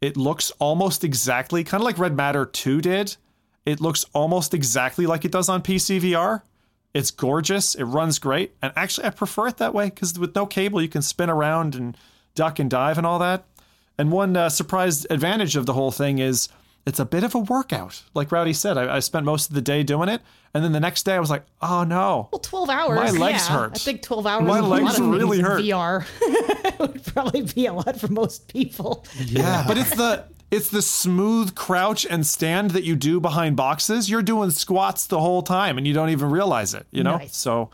it 0.02 0.18
looks 0.18 0.50
almost 0.58 1.04
exactly, 1.04 1.64
kind 1.64 1.80
of 1.80 1.86
like 1.86 2.00
Red 2.00 2.16
Matter 2.16 2.48
2 2.48 2.82
did. 2.82 3.18
It 3.68 3.80
looks 3.80 4.04
almost 4.14 4.56
exactly 4.56 5.06
like 5.06 5.26
it 5.26 5.32
does 5.32 5.48
on 5.48 5.62
PC 5.62 6.02
VR. 6.02 6.42
It's 6.96 7.12
gorgeous. 7.12 7.76
It 7.76 7.84
runs 7.84 8.18
great. 8.18 8.56
And 8.64 8.74
actually, 8.76 9.06
I 9.06 9.12
prefer 9.12 9.46
it 9.46 9.58
that 9.58 9.76
way 9.76 9.92
because 9.92 10.18
with 10.18 10.34
no 10.34 10.48
cable, 10.48 10.82
you 10.82 10.90
can 10.90 11.04
spin 11.04 11.30
around 11.30 11.76
and 11.76 11.96
duck 12.34 12.58
and 12.58 12.68
dive 12.68 12.98
and 12.98 13.06
all 13.06 13.20
that. 13.20 13.46
And 14.00 14.14
one 14.14 14.38
uh, 14.38 14.48
surprise 14.48 15.06
advantage 15.10 15.58
of 15.58 15.66
the 15.66 15.74
whole 15.74 15.92
thing 15.92 16.20
is 16.20 16.48
it's 16.88 17.00
a 17.00 17.06
bit 17.06 17.26
of 17.26 17.36
a 17.36 17.40
workout. 17.40 18.02
Like 18.14 18.32
Rowdy 18.32 18.54
said, 18.54 18.78
I, 18.78 18.96
I, 18.96 19.00
spent 19.00 19.26
most 19.26 19.50
of 19.50 19.56
the 19.56 19.62
day 19.62 19.84
doing 19.84 20.08
it, 20.08 20.22
and 20.54 20.64
then 20.64 20.72
the 20.72 20.80
next 20.80 21.04
day 21.04 21.16
I 21.16 21.20
was 21.20 21.30
like, 21.30 21.44
"Oh 21.62 21.84
no!" 21.84 22.30
Well, 22.32 22.40
twelve 22.40 22.70
hours. 22.70 22.96
My 22.96 23.12
legs 23.12 23.46
yeah. 23.50 23.58
hurt. 23.58 23.72
I 23.76 23.78
think 23.78 24.02
twelve 24.02 24.26
hours. 24.26 24.48
My 24.48 24.62
legs 24.62 25.00
really 25.02 25.42
hurt. 25.42 25.62
VR 25.62 26.06
would 26.80 27.04
probably 27.04 27.42
be 27.42 27.66
a 27.66 27.74
lot 27.74 28.00
for 28.00 28.08
most 28.08 28.48
people. 28.48 29.06
Yeah, 29.26 29.66
but 29.68 29.78
it's 29.78 29.94
the 29.94 30.24
it's 30.50 30.70
the 30.70 30.82
smooth 30.82 31.54
crouch 31.54 32.06
and 32.06 32.26
stand 32.26 32.72
that 32.72 32.86
you 32.86 32.96
do 32.96 33.20
behind 33.20 33.58
boxes. 33.58 34.10
You're 34.10 34.24
doing 34.24 34.50
squats 34.50 35.08
the 35.08 35.20
whole 35.20 35.42
time, 35.42 35.78
and 35.78 35.86
you 35.86 35.94
don't 35.94 36.10
even 36.10 36.32
realize 36.32 36.74
it. 36.74 36.88
You 36.92 37.04
know, 37.04 37.18
nice. 37.18 37.36
so. 37.36 37.70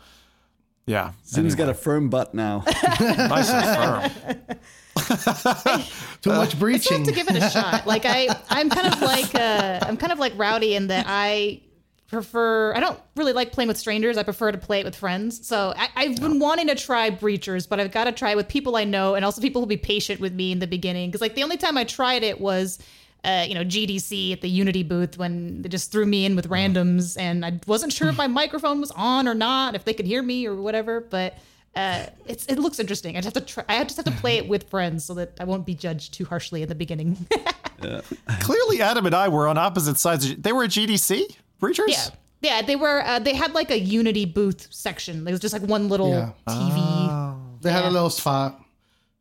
Yeah. 0.88 1.12
Zoom's 1.26 1.54
anyway. 1.54 1.66
got 1.66 1.68
a 1.68 1.74
firm 1.74 2.10
butt 2.10 2.32
now. 2.32 2.62
nice 3.00 3.50
and 3.50 4.14
firm. 4.14 4.58
Too 6.22 6.30
much 6.30 6.58
breaching. 6.58 6.94
I 6.94 6.96
have 6.98 7.06
to 7.06 7.12
give 7.12 7.28
it 7.28 7.36
a 7.36 7.50
shot. 7.50 7.86
Like 7.86 8.04
I, 8.04 8.28
I'm 8.48 8.70
kind 8.70 8.92
of 8.92 9.00
like 9.02 9.34
uh, 9.34 9.80
I'm 9.82 9.96
kind 9.96 10.12
of 10.12 10.18
like 10.18 10.32
Rowdy 10.36 10.74
in 10.74 10.88
that 10.88 11.06
I 11.08 11.60
prefer. 12.08 12.74
I 12.74 12.80
don't 12.80 12.98
really 13.14 13.32
like 13.32 13.52
playing 13.52 13.68
with 13.68 13.76
strangers. 13.76 14.16
I 14.16 14.22
prefer 14.22 14.52
to 14.52 14.58
play 14.58 14.80
it 14.80 14.84
with 14.84 14.96
friends. 14.96 15.46
So 15.46 15.74
I, 15.76 16.04
have 16.04 16.20
been 16.20 16.38
wanting 16.38 16.68
to 16.68 16.74
try 16.74 17.10
breachers, 17.10 17.68
but 17.68 17.80
I've 17.80 17.92
got 17.92 18.04
to 18.04 18.12
try 18.12 18.30
it 18.30 18.36
with 18.36 18.48
people 18.48 18.76
I 18.76 18.84
know 18.84 19.14
and 19.14 19.24
also 19.24 19.40
people 19.40 19.60
who'll 19.60 19.66
be 19.66 19.76
patient 19.76 20.20
with 20.20 20.32
me 20.32 20.52
in 20.52 20.58
the 20.58 20.66
beginning. 20.66 21.10
Because 21.10 21.20
like 21.20 21.34
the 21.34 21.42
only 21.42 21.56
time 21.56 21.76
I 21.76 21.84
tried 21.84 22.22
it 22.22 22.40
was. 22.40 22.78
Uh, 23.24 23.44
you 23.48 23.54
know, 23.54 23.64
GDC 23.64 24.32
at 24.34 24.40
the 24.40 24.48
Unity 24.48 24.84
booth 24.84 25.18
when 25.18 25.62
they 25.62 25.68
just 25.68 25.90
threw 25.90 26.06
me 26.06 26.24
in 26.26 26.36
with 26.36 26.48
randoms, 26.48 27.18
and 27.18 27.44
I 27.44 27.58
wasn't 27.66 27.92
sure 27.92 28.08
if 28.08 28.16
my 28.16 28.28
microphone 28.28 28.80
was 28.80 28.92
on 28.92 29.26
or 29.26 29.34
not, 29.34 29.74
if 29.74 29.84
they 29.84 29.94
could 29.94 30.06
hear 30.06 30.22
me 30.22 30.46
or 30.46 30.54
whatever. 30.54 31.00
But 31.00 31.36
uh, 31.76 32.06
it's 32.26 32.46
it 32.46 32.58
looks 32.58 32.78
interesting. 32.78 33.16
I 33.16 33.20
just 33.20 33.34
have 33.34 33.46
to 33.46 33.52
try. 33.52 33.64
I 33.68 33.84
just 33.84 33.96
have 33.96 34.06
to 34.06 34.12
play 34.12 34.38
it 34.38 34.48
with 34.48 34.70
friends 34.70 35.04
so 35.04 35.12
that 35.14 35.32
I 35.38 35.44
won't 35.44 35.66
be 35.66 35.74
judged 35.74 36.14
too 36.14 36.24
harshly 36.24 36.62
in 36.62 36.68
the 36.68 36.74
beginning. 36.74 37.26
yeah. 37.82 38.00
Clearly, 38.40 38.80
Adam 38.80 39.04
and 39.04 39.14
I 39.14 39.28
were 39.28 39.46
on 39.46 39.58
opposite 39.58 39.98
sides. 39.98 40.34
They 40.36 40.52
were 40.52 40.64
at 40.64 40.70
GDC 40.70 41.36
Breachers. 41.60 41.88
Yeah, 41.88 42.08
yeah. 42.40 42.62
They 42.62 42.76
were. 42.76 43.02
Uh, 43.04 43.18
they 43.18 43.34
had 43.34 43.52
like 43.52 43.70
a 43.70 43.78
Unity 43.78 44.24
booth 44.24 44.68
section. 44.70 45.28
It 45.28 45.30
was 45.30 45.40
just 45.40 45.52
like 45.52 45.62
one 45.62 45.88
little 45.88 46.10
yeah. 46.10 46.30
TV. 46.48 46.76
Oh. 46.78 47.40
They 47.60 47.70
had 47.70 47.84
a 47.84 47.90
little 47.90 48.10
spot. 48.10 48.62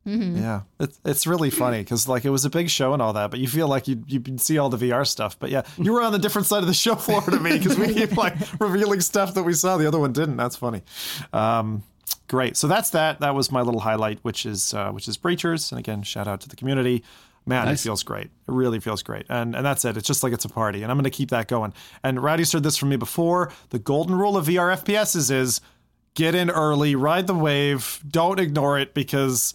Yeah, 0.07 0.61
it's 0.79 0.99
it's 1.03 1.25
really 1.25 1.49
funny 1.49 1.79
because 1.79 2.07
like 2.07 2.25
it 2.25 2.29
was 2.29 2.45
a 2.45 2.49
big 2.51 2.69
show 2.69 2.93
and 2.93 3.01
all 3.01 3.13
that, 3.13 3.31
but 3.31 3.39
you 3.39 3.47
feel 3.47 3.67
like 3.67 3.87
you 3.87 4.03
you 4.05 4.19
can 4.19 4.37
see 4.37 4.59
all 4.59 4.69
the 4.69 4.77
VR 4.77 5.05
stuff. 5.05 5.37
But 5.39 5.49
yeah, 5.49 5.63
you 5.79 5.91
were 5.93 6.03
on 6.03 6.11
the 6.11 6.19
different 6.19 6.45
side 6.45 6.59
of 6.59 6.67
the 6.67 6.75
show 6.75 6.93
floor 6.93 7.21
to 7.21 7.39
me 7.39 7.57
because 7.57 7.75
we 7.75 7.91
keep 7.91 8.15
like 8.15 8.35
revealing 8.59 9.01
stuff 9.01 9.33
that 9.33 9.41
we 9.41 9.53
saw, 9.53 9.77
the 9.77 9.87
other 9.87 9.97
one 9.97 10.13
didn't. 10.13 10.37
That's 10.37 10.55
funny. 10.55 10.83
Um, 11.33 11.81
great. 12.27 12.57
So 12.57 12.67
that's 12.67 12.89
that. 12.91 13.19
That 13.19 13.35
was 13.35 13.51
my 13.51 13.61
little 13.61 13.81
highlight, 13.81 14.19
which 14.23 14.45
is 14.45 14.73
uh, 14.73 14.91
which 14.91 15.07
is 15.07 15.17
Breachers, 15.17 15.71
and 15.71 15.79
again, 15.79 16.03
shout 16.03 16.27
out 16.27 16.41
to 16.41 16.49
the 16.49 16.55
community. 16.55 17.03
Man, 17.47 17.65
Nice. 17.65 17.81
it 17.81 17.83
feels 17.83 18.01
great. 18.01 18.25
It 18.25 18.31
really 18.47 18.79
feels 18.79 19.03
great. 19.03 19.25
And 19.29 19.55
and 19.55 19.63
that's 19.65 19.85
it. 19.85 19.97
It's 19.97 20.07
just 20.07 20.23
like 20.23 20.33
it's 20.33 20.45
a 20.45 20.49
party. 20.49 20.81
And 20.81 20.91
I'm 20.91 20.97
gonna 20.97 21.11
keep 21.11 21.29
that 21.29 21.47
going. 21.47 21.73
And 22.03 22.21
Rowdy's 22.23 22.51
heard 22.51 22.63
this 22.63 22.75
from 22.77 22.89
me 22.89 22.95
before. 22.95 23.51
The 23.69 23.77
golden 23.79 24.15
rule 24.15 24.35
of 24.35 24.47
VR 24.47 24.75
FPSs 24.83 25.29
is 25.29 25.61
get 26.15 26.33
in 26.33 26.49
early, 26.49 26.95
ride 26.95 27.27
the 27.27 27.35
wave, 27.35 28.01
don't 28.09 28.39
ignore 28.39 28.79
it 28.79 28.93
because 28.95 29.53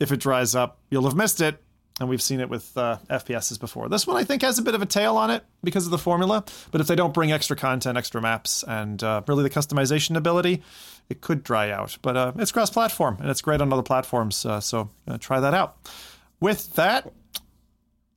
if 0.00 0.10
it 0.10 0.18
dries 0.18 0.54
up, 0.56 0.78
you'll 0.90 1.04
have 1.04 1.14
missed 1.14 1.40
it. 1.40 1.62
And 2.00 2.08
we've 2.08 2.22
seen 2.22 2.38
it 2.40 2.48
with 2.48 2.76
uh, 2.78 2.98
FPSs 3.10 3.58
before. 3.58 3.88
This 3.88 4.06
one, 4.06 4.16
I 4.16 4.22
think, 4.22 4.42
has 4.42 4.56
a 4.58 4.62
bit 4.62 4.74
of 4.76 4.82
a 4.82 4.86
tail 4.86 5.16
on 5.16 5.30
it 5.30 5.44
because 5.64 5.84
of 5.84 5.90
the 5.90 5.98
formula. 5.98 6.44
But 6.70 6.80
if 6.80 6.86
they 6.86 6.94
don't 6.94 7.12
bring 7.12 7.32
extra 7.32 7.56
content, 7.56 7.98
extra 7.98 8.22
maps, 8.22 8.62
and 8.62 9.02
uh, 9.02 9.22
really 9.26 9.42
the 9.42 9.50
customization 9.50 10.16
ability, 10.16 10.62
it 11.08 11.20
could 11.20 11.42
dry 11.42 11.70
out. 11.70 11.98
But 12.02 12.16
uh, 12.16 12.32
it's 12.36 12.52
cross 12.52 12.70
platform 12.70 13.16
and 13.20 13.30
it's 13.30 13.40
great 13.40 13.60
on 13.60 13.72
other 13.72 13.82
platforms. 13.82 14.44
Uh, 14.44 14.60
so 14.60 14.90
uh, 15.06 15.18
try 15.18 15.40
that 15.40 15.54
out. 15.54 15.76
With 16.40 16.74
that, 16.74 17.12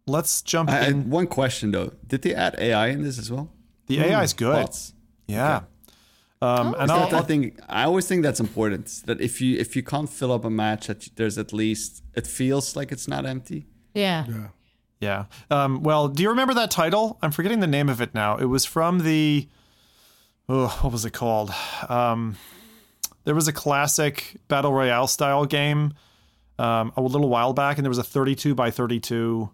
let's 0.08 0.42
jump 0.42 0.70
I, 0.70 0.88
in. 0.88 1.10
one 1.10 1.28
question 1.28 1.72
though: 1.72 1.92
Did 2.06 2.22
they 2.22 2.36
add 2.36 2.56
AI 2.58 2.88
in 2.88 3.04
this 3.04 3.18
as 3.18 3.32
well? 3.32 3.50
The 3.88 4.00
AI 4.00 4.24
is 4.24 4.34
good. 4.34 4.54
Bots. 4.54 4.94
Yeah. 5.28 5.62
Um, 6.44 6.76
and 6.80 6.90
That- 6.90 7.14
I'll, 7.14 7.20
I 7.20 7.22
think 7.22 7.60
I 7.70 7.84
always 7.84 8.08
think 8.08 8.24
that's 8.24 8.40
important. 8.40 9.04
That 9.06 9.22
if 9.22 9.42
you 9.42 9.58
if 9.60 9.76
you 9.76 9.84
can't 9.84 10.10
fill 10.10 10.32
up 10.32 10.44
a 10.46 10.50
match, 10.50 10.88
that 10.88 11.10
there's 11.16 11.38
at 11.38 11.54
least 11.54 12.04
it 12.16 12.26
feels 12.28 12.76
like 12.76 12.92
it's 12.92 13.08
not 13.08 13.26
empty. 13.26 13.68
Yeah. 13.94 14.26
Yeah. 15.00 15.26
Um, 15.50 15.82
well, 15.84 16.08
do 16.08 16.22
you 16.24 16.30
remember 16.30 16.54
that 16.54 16.70
title? 16.72 17.18
I'm 17.22 17.32
forgetting 17.32 17.60
the 17.60 17.68
name 17.68 17.90
of 17.90 18.02
it 18.02 18.14
now. 18.14 18.38
It 18.38 18.46
was 18.46 18.66
from 18.66 19.00
the. 19.00 19.48
Oh, 20.50 20.68
what 20.82 20.92
was 20.92 21.06
it 21.06 21.12
called? 21.14 21.52
Um, 21.90 22.38
there 23.24 23.36
was 23.36 23.48
a 23.48 23.54
classic 23.54 24.38
battle 24.48 24.74
royale 24.74 25.08
style 25.08 25.46
game 25.46 25.94
um, 26.60 26.92
a 26.96 27.02
little 27.02 27.30
while 27.30 27.54
back, 27.54 27.78
and 27.78 27.86
there 27.86 27.90
was 27.90 27.98
a 27.98 28.04
32 28.04 28.54
by 28.56 28.72
32 28.72 29.50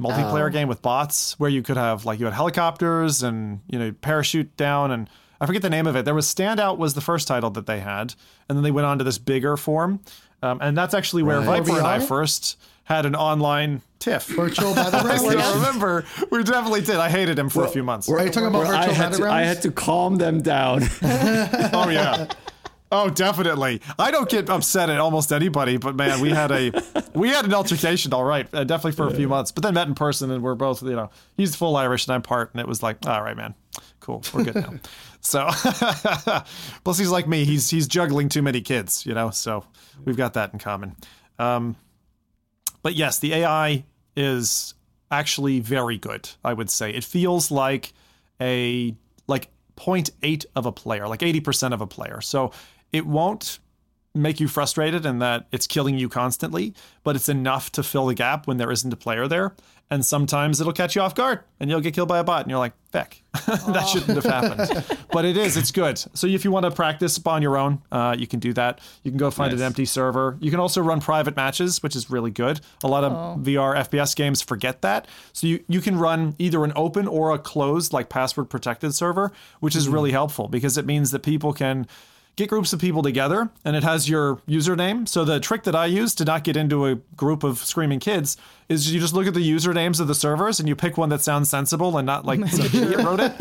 multiplayer 0.00 0.50
game 0.52 0.66
with 0.68 0.82
bots 0.82 1.38
where 1.38 1.48
you 1.50 1.62
could 1.62 1.76
have 1.76 2.04
like 2.04 2.18
you 2.18 2.24
had 2.24 2.34
helicopters 2.34 3.22
and 3.22 3.60
you 3.68 3.78
know 3.78 3.92
parachute 4.00 4.56
down 4.56 4.90
and 4.90 5.08
I 5.40 5.46
forget 5.46 5.62
the 5.62 5.70
name 5.70 5.86
of 5.88 5.96
it. 5.96 6.04
There 6.04 6.14
was 6.14 6.32
Standout 6.32 6.78
was 6.78 6.94
the 6.94 7.00
first 7.00 7.26
title 7.26 7.50
that 7.50 7.66
they 7.66 7.80
had, 7.80 8.14
and 8.48 8.56
then 8.56 8.62
they 8.62 8.70
went 8.70 8.86
on 8.86 8.98
to 8.98 9.04
this 9.04 9.18
bigger 9.18 9.56
form, 9.56 9.98
um, 10.40 10.58
and 10.60 10.76
that's 10.78 10.94
actually 10.94 11.24
where 11.24 11.40
Right. 11.40 11.60
Viper 11.64 11.78
and 11.78 11.86
I 11.86 11.98
first 11.98 12.60
had 12.84 13.06
an 13.06 13.16
online 13.16 13.82
tiff. 13.98 14.26
Virtual 14.26 14.72
battle 14.74 15.00
I 15.04 15.54
remember. 15.54 16.04
We 16.30 16.44
definitely 16.44 16.82
did. 16.82 16.96
I 16.96 17.08
hated 17.08 17.38
him 17.38 17.48
for 17.48 17.64
a 17.64 17.68
few 17.68 17.82
months. 17.82 18.08
Are 18.08 18.24
you 18.24 18.30
talking 18.30 18.48
about 18.48 18.66
I 18.66 18.86
virtual 18.86 18.94
had, 18.94 19.12
to, 19.14 19.24
I 19.26 19.42
had 19.42 19.62
to 19.62 19.72
calm 19.72 20.16
them 20.16 20.42
down. 20.42 20.82
Oh 21.02 21.88
yeah. 21.88 22.28
Oh, 22.94 23.08
definitely. 23.08 23.80
I 23.98 24.10
don't 24.10 24.28
get 24.28 24.50
upset 24.50 24.90
at 24.90 25.00
almost 25.00 25.32
anybody, 25.32 25.78
but 25.78 25.96
man, 25.96 26.20
we 26.20 26.28
had 26.28 26.50
a 26.50 26.70
we 27.14 27.30
had 27.30 27.46
an 27.46 27.54
altercation, 27.54 28.12
all 28.12 28.22
right, 28.22 28.46
uh, 28.52 28.64
definitely 28.64 28.92
for 28.92 29.06
a 29.06 29.14
few 29.14 29.28
months. 29.28 29.50
But 29.50 29.62
then 29.62 29.72
met 29.72 29.88
in 29.88 29.94
person, 29.94 30.30
and 30.30 30.42
we're 30.42 30.54
both, 30.54 30.82
you 30.82 30.94
know, 30.94 31.10
he's 31.34 31.56
full 31.56 31.74
Irish 31.76 32.06
and 32.06 32.14
I'm 32.14 32.20
part, 32.20 32.52
and 32.52 32.60
it 32.60 32.68
was 32.68 32.82
like, 32.82 32.98
all 33.06 33.22
right, 33.22 33.34
man, 33.34 33.54
cool, 34.00 34.22
we're 34.34 34.44
good 34.44 34.56
now. 34.56 34.74
so, 35.22 35.48
plus 36.84 36.98
he's 36.98 37.08
like 37.08 37.26
me, 37.26 37.46
he's 37.46 37.70
he's 37.70 37.88
juggling 37.88 38.28
too 38.28 38.42
many 38.42 38.60
kids, 38.60 39.06
you 39.06 39.14
know, 39.14 39.30
so 39.30 39.64
we've 40.04 40.18
got 40.18 40.34
that 40.34 40.52
in 40.52 40.58
common. 40.58 40.94
Um, 41.38 41.76
but 42.82 42.94
yes, 42.94 43.18
the 43.20 43.32
AI 43.32 43.84
is 44.16 44.74
actually 45.10 45.60
very 45.60 45.96
good. 45.96 46.28
I 46.44 46.52
would 46.52 46.68
say 46.68 46.90
it 46.90 47.04
feels 47.04 47.50
like 47.50 47.94
a 48.42 48.94
like 49.26 49.48
0.8 49.76 50.44
of 50.54 50.66
a 50.66 50.72
player, 50.72 51.08
like 51.08 51.20
80% 51.20 51.72
of 51.72 51.80
a 51.80 51.86
player. 51.86 52.20
So 52.20 52.52
it 52.92 53.06
won't 53.06 53.58
make 54.14 54.40
you 54.40 54.48
frustrated 54.48 55.06
in 55.06 55.18
that 55.20 55.46
it's 55.52 55.66
killing 55.66 55.98
you 55.98 56.08
constantly, 56.08 56.74
but 57.02 57.16
it's 57.16 57.28
enough 57.28 57.72
to 57.72 57.82
fill 57.82 58.06
the 58.06 58.14
gap 58.14 58.46
when 58.46 58.58
there 58.58 58.70
isn't 58.70 58.92
a 58.92 58.96
player 58.96 59.26
there. 59.26 59.54
And 59.90 60.06
sometimes 60.06 60.58
it'll 60.58 60.72
catch 60.72 60.96
you 60.96 61.02
off 61.02 61.14
guard 61.14 61.40
and 61.60 61.68
you'll 61.68 61.80
get 61.80 61.92
killed 61.92 62.08
by 62.08 62.18
a 62.18 62.24
bot 62.24 62.42
and 62.42 62.50
you're 62.50 62.58
like, 62.58 62.72
feck, 62.92 63.22
that 63.46 63.86
shouldn't 63.86 64.22
have 64.22 64.24
happened. 64.24 64.98
but 65.12 65.26
it 65.26 65.36
is, 65.36 65.58
it's 65.58 65.70
good. 65.70 65.98
So 65.98 66.26
if 66.26 66.46
you 66.46 66.50
want 66.50 66.64
to 66.64 66.70
practice 66.70 67.20
on 67.26 67.42
your 67.42 67.58
own, 67.58 67.82
uh, 67.92 68.16
you 68.18 68.26
can 68.26 68.40
do 68.40 68.54
that. 68.54 68.80
You 69.02 69.10
can 69.10 69.18
go 69.18 69.30
find 69.30 69.52
an 69.52 69.60
empty 69.60 69.84
server. 69.84 70.38
You 70.40 70.50
can 70.50 70.60
also 70.60 70.80
run 70.80 71.02
private 71.02 71.36
matches, 71.36 71.82
which 71.82 71.94
is 71.94 72.08
really 72.08 72.30
good. 72.30 72.62
A 72.82 72.88
lot 72.88 73.04
of 73.04 73.40
VR 73.40 73.76
FPS 73.86 74.16
games 74.16 74.40
forget 74.40 74.80
that. 74.80 75.06
So 75.34 75.46
you, 75.46 75.62
you 75.68 75.82
can 75.82 75.98
run 75.98 76.36
either 76.38 76.64
an 76.64 76.72
open 76.74 77.06
or 77.06 77.30
a 77.30 77.38
closed, 77.38 77.92
like 77.92 78.08
password 78.08 78.48
protected 78.48 78.94
server, 78.94 79.30
which 79.60 79.76
is 79.76 79.90
really 79.90 80.12
helpful 80.12 80.48
because 80.48 80.78
it 80.78 80.86
means 80.86 81.10
that 81.10 81.22
people 81.22 81.52
can 81.52 81.86
get 82.36 82.48
groups 82.48 82.72
of 82.72 82.80
people 82.80 83.02
together 83.02 83.50
and 83.64 83.76
it 83.76 83.82
has 83.82 84.08
your 84.08 84.36
username. 84.48 85.06
So 85.06 85.24
the 85.24 85.38
trick 85.38 85.64
that 85.64 85.74
I 85.74 85.86
use 85.86 86.14
to 86.16 86.24
not 86.24 86.44
get 86.44 86.56
into 86.56 86.86
a 86.86 86.94
group 87.16 87.44
of 87.44 87.58
screaming 87.58 88.00
kids 88.00 88.36
is 88.68 88.92
you 88.92 89.00
just 89.00 89.12
look 89.12 89.26
at 89.26 89.34
the 89.34 89.50
usernames 89.50 90.00
of 90.00 90.08
the 90.08 90.14
servers 90.14 90.58
and 90.58 90.68
you 90.68 90.74
pick 90.74 90.96
one 90.96 91.10
that 91.10 91.20
sounds 91.20 91.50
sensible 91.50 91.98
and 91.98 92.06
not 92.06 92.24
like 92.24 92.44
some 92.48 92.66
idiot 92.66 93.04
wrote 93.04 93.20
it. 93.20 93.32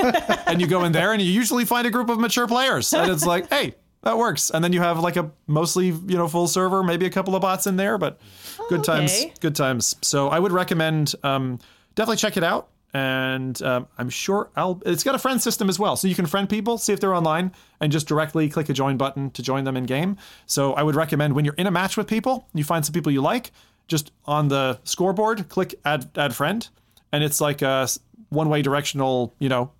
And 0.45 0.59
you 0.59 0.67
go 0.67 0.83
in 0.83 0.91
there 0.91 1.13
and 1.13 1.21
you 1.21 1.31
usually 1.31 1.63
find 1.65 1.87
a 1.87 1.89
group 1.89 2.09
of 2.09 2.19
mature 2.19 2.47
players. 2.47 2.91
And 2.93 3.09
it's 3.09 3.25
like, 3.25 3.49
hey, 3.49 3.75
that 4.03 4.17
works. 4.17 4.49
And 4.49 4.63
then 4.63 4.73
you 4.73 4.81
have 4.81 4.99
like 4.99 5.15
a 5.15 5.31
mostly, 5.47 5.87
you 5.87 6.17
know, 6.17 6.27
full 6.27 6.47
server, 6.47 6.83
maybe 6.83 7.05
a 7.05 7.09
couple 7.09 7.35
of 7.35 7.41
bots 7.41 7.67
in 7.67 7.77
there, 7.77 7.97
but 7.97 8.19
good 8.67 8.83
times, 8.83 9.11
good 9.39 9.55
times. 9.55 9.95
So 10.01 10.27
I 10.27 10.39
would 10.39 10.51
recommend 10.51 11.15
um, 11.23 11.59
definitely 11.95 12.17
check 12.17 12.35
it 12.35 12.43
out. 12.43 12.67
And 12.93 13.61
um, 13.61 13.87
I'm 13.97 14.09
sure 14.09 14.49
I'll. 14.55 14.81
It's 14.85 15.03
got 15.03 15.15
a 15.15 15.19
friend 15.19 15.41
system 15.41 15.69
as 15.69 15.79
well, 15.79 15.95
so 15.95 16.07
you 16.07 16.15
can 16.15 16.25
friend 16.25 16.49
people, 16.49 16.77
see 16.77 16.91
if 16.91 16.99
they're 16.99 17.13
online, 17.13 17.53
and 17.79 17.91
just 17.91 18.07
directly 18.07 18.49
click 18.49 18.67
a 18.69 18.73
join 18.73 18.97
button 18.97 19.31
to 19.31 19.41
join 19.41 19.63
them 19.63 19.77
in 19.77 19.85
game. 19.85 20.17
So 20.45 20.73
I 20.73 20.83
would 20.83 20.95
recommend 20.95 21.33
when 21.33 21.45
you're 21.45 21.53
in 21.55 21.67
a 21.67 21.71
match 21.71 21.95
with 21.95 22.07
people, 22.07 22.47
you 22.53 22.63
find 22.65 22.85
some 22.85 22.91
people 22.93 23.11
you 23.11 23.21
like, 23.21 23.51
just 23.87 24.11
on 24.25 24.49
the 24.49 24.79
scoreboard, 24.83 25.47
click 25.47 25.75
add 25.85 26.09
add 26.17 26.35
friend, 26.35 26.67
and 27.13 27.23
it's 27.23 27.39
like 27.39 27.61
a 27.61 27.87
one 28.29 28.49
way 28.49 28.61
directional, 28.61 29.33
you 29.39 29.47
know, 29.49 29.71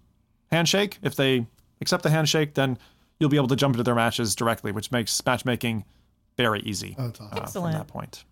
handshake. 0.52 0.98
If 1.02 1.16
they 1.16 1.46
accept 1.82 2.04
the 2.04 2.10
handshake, 2.10 2.54
then 2.54 2.78
you'll 3.20 3.30
be 3.30 3.38
able 3.38 3.48
to 3.50 3.56
jump 3.58 3.76
into 3.76 3.84
their 3.84 3.96
matches 3.96 4.36
directly, 4.36 4.72
which 4.72 4.92
makes 4.92 5.22
matchmaking 5.26 5.84
very 6.38 6.62
easy 6.62 6.96
Oh, 6.98 7.12
awesome. 7.20 7.30
uh, 7.34 7.46
from 7.46 7.72
that 7.74 7.88
point. 7.88 8.24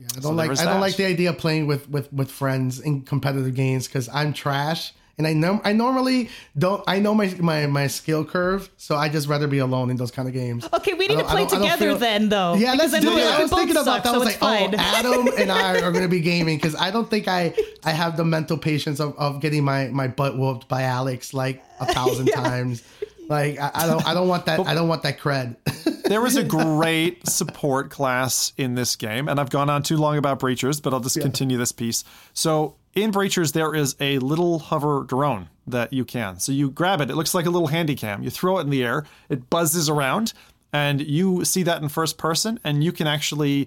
Yeah, 0.00 0.06
I 0.16 0.20
don't 0.20 0.22
there 0.36 0.44
like 0.46 0.50
was 0.50 0.60
I 0.60 0.64
don't 0.64 0.80
like 0.80 0.96
the 0.96 1.04
idea 1.04 1.28
of 1.30 1.36
playing 1.38 1.66
with 1.66 1.88
with 1.90 2.10
with 2.12 2.30
friends 2.30 2.80
in 2.80 3.02
competitive 3.02 3.54
games 3.54 3.86
because 3.86 4.08
I'm 4.08 4.32
trash 4.32 4.94
and 5.18 5.26
I 5.26 5.34
know 5.34 5.60
I 5.62 5.74
normally 5.74 6.30
don't 6.56 6.82
I 6.86 7.00
know 7.00 7.12
my 7.14 7.26
my 7.38 7.66
my 7.66 7.86
skill 7.86 8.24
curve 8.24 8.70
so 8.78 8.96
I 8.96 9.10
just 9.10 9.28
rather 9.28 9.46
be 9.46 9.58
alone 9.58 9.90
in 9.90 9.96
those 9.98 10.10
kind 10.10 10.26
of 10.26 10.32
games. 10.32 10.66
Okay, 10.72 10.94
we 10.94 11.06
need 11.06 11.18
to 11.18 11.24
play 11.24 11.42
don't- 11.44 11.52
I 11.52 11.56
don't 11.56 11.60
together 11.64 11.86
feel- 11.90 11.98
then, 11.98 12.30
though. 12.30 12.54
Yeah, 12.54 12.72
because 12.72 12.92
let's 12.92 12.94
I 12.94 13.00
do 13.00 13.10
know 13.14 13.16
it. 13.18 13.26
I 13.26 13.42
was 13.42 13.50
both 13.50 13.58
thinking 13.58 13.76
about 13.76 13.84
suck, 13.84 14.02
that. 14.04 14.08
I 14.08 14.12
so 14.14 14.18
was 14.20 14.28
it's 14.32 14.40
like, 14.40 14.70
fine. 14.70 14.74
oh, 14.74 14.98
Adam 14.98 15.28
and 15.36 15.52
I 15.52 15.82
are 15.82 15.92
going 15.92 16.04
to 16.04 16.08
be 16.08 16.20
gaming 16.20 16.56
because 16.56 16.74
I 16.74 16.90
don't 16.90 17.10
think 17.10 17.28
I 17.28 17.52
I 17.84 17.90
have 17.90 18.16
the 18.16 18.24
mental 18.24 18.56
patience 18.56 19.00
of, 19.00 19.14
of 19.18 19.40
getting 19.42 19.64
my 19.64 19.88
my 19.88 20.08
butt 20.08 20.38
whooped 20.38 20.66
by 20.66 20.84
Alex 20.84 21.34
like 21.34 21.62
a 21.78 21.84
thousand 21.92 22.26
times. 22.32 22.82
Like 23.30 23.60
I, 23.60 23.70
I 23.72 23.86
don't 23.86 24.06
I 24.06 24.12
don't 24.12 24.26
want 24.28 24.46
that 24.46 24.66
I 24.66 24.74
don't 24.74 24.88
want 24.88 25.04
that 25.04 25.18
cred. 25.18 25.56
There 26.10 26.20
was 26.20 26.34
a 26.34 26.42
great 26.42 27.28
support 27.28 27.90
class 27.90 28.52
in 28.56 28.74
this 28.74 28.96
game, 28.96 29.28
and 29.28 29.38
I've 29.38 29.48
gone 29.48 29.70
on 29.70 29.84
too 29.84 29.96
long 29.96 30.18
about 30.18 30.40
Breachers, 30.40 30.82
but 30.82 30.92
I'll 30.92 30.98
just 30.98 31.20
continue 31.20 31.56
this 31.56 31.70
piece. 31.70 32.02
So 32.32 32.74
in 32.94 33.12
Breachers, 33.12 33.52
there 33.52 33.76
is 33.76 33.94
a 34.00 34.18
little 34.18 34.58
hover 34.58 35.04
drone 35.04 35.48
that 35.68 35.92
you 35.92 36.04
can. 36.04 36.40
So 36.40 36.50
you 36.50 36.72
grab 36.72 37.00
it. 37.00 37.10
It 37.10 37.14
looks 37.14 37.32
like 37.32 37.46
a 37.46 37.50
little 37.50 37.68
handy 37.68 37.94
cam. 37.94 38.24
You 38.24 38.30
throw 38.30 38.58
it 38.58 38.62
in 38.62 38.70
the 38.70 38.82
air. 38.82 39.04
It 39.28 39.48
buzzes 39.50 39.88
around, 39.88 40.32
and 40.72 41.00
you 41.00 41.44
see 41.44 41.62
that 41.62 41.80
in 41.80 41.88
first 41.88 42.18
person, 42.18 42.58
and 42.64 42.82
you 42.82 42.90
can 42.90 43.06
actually 43.06 43.66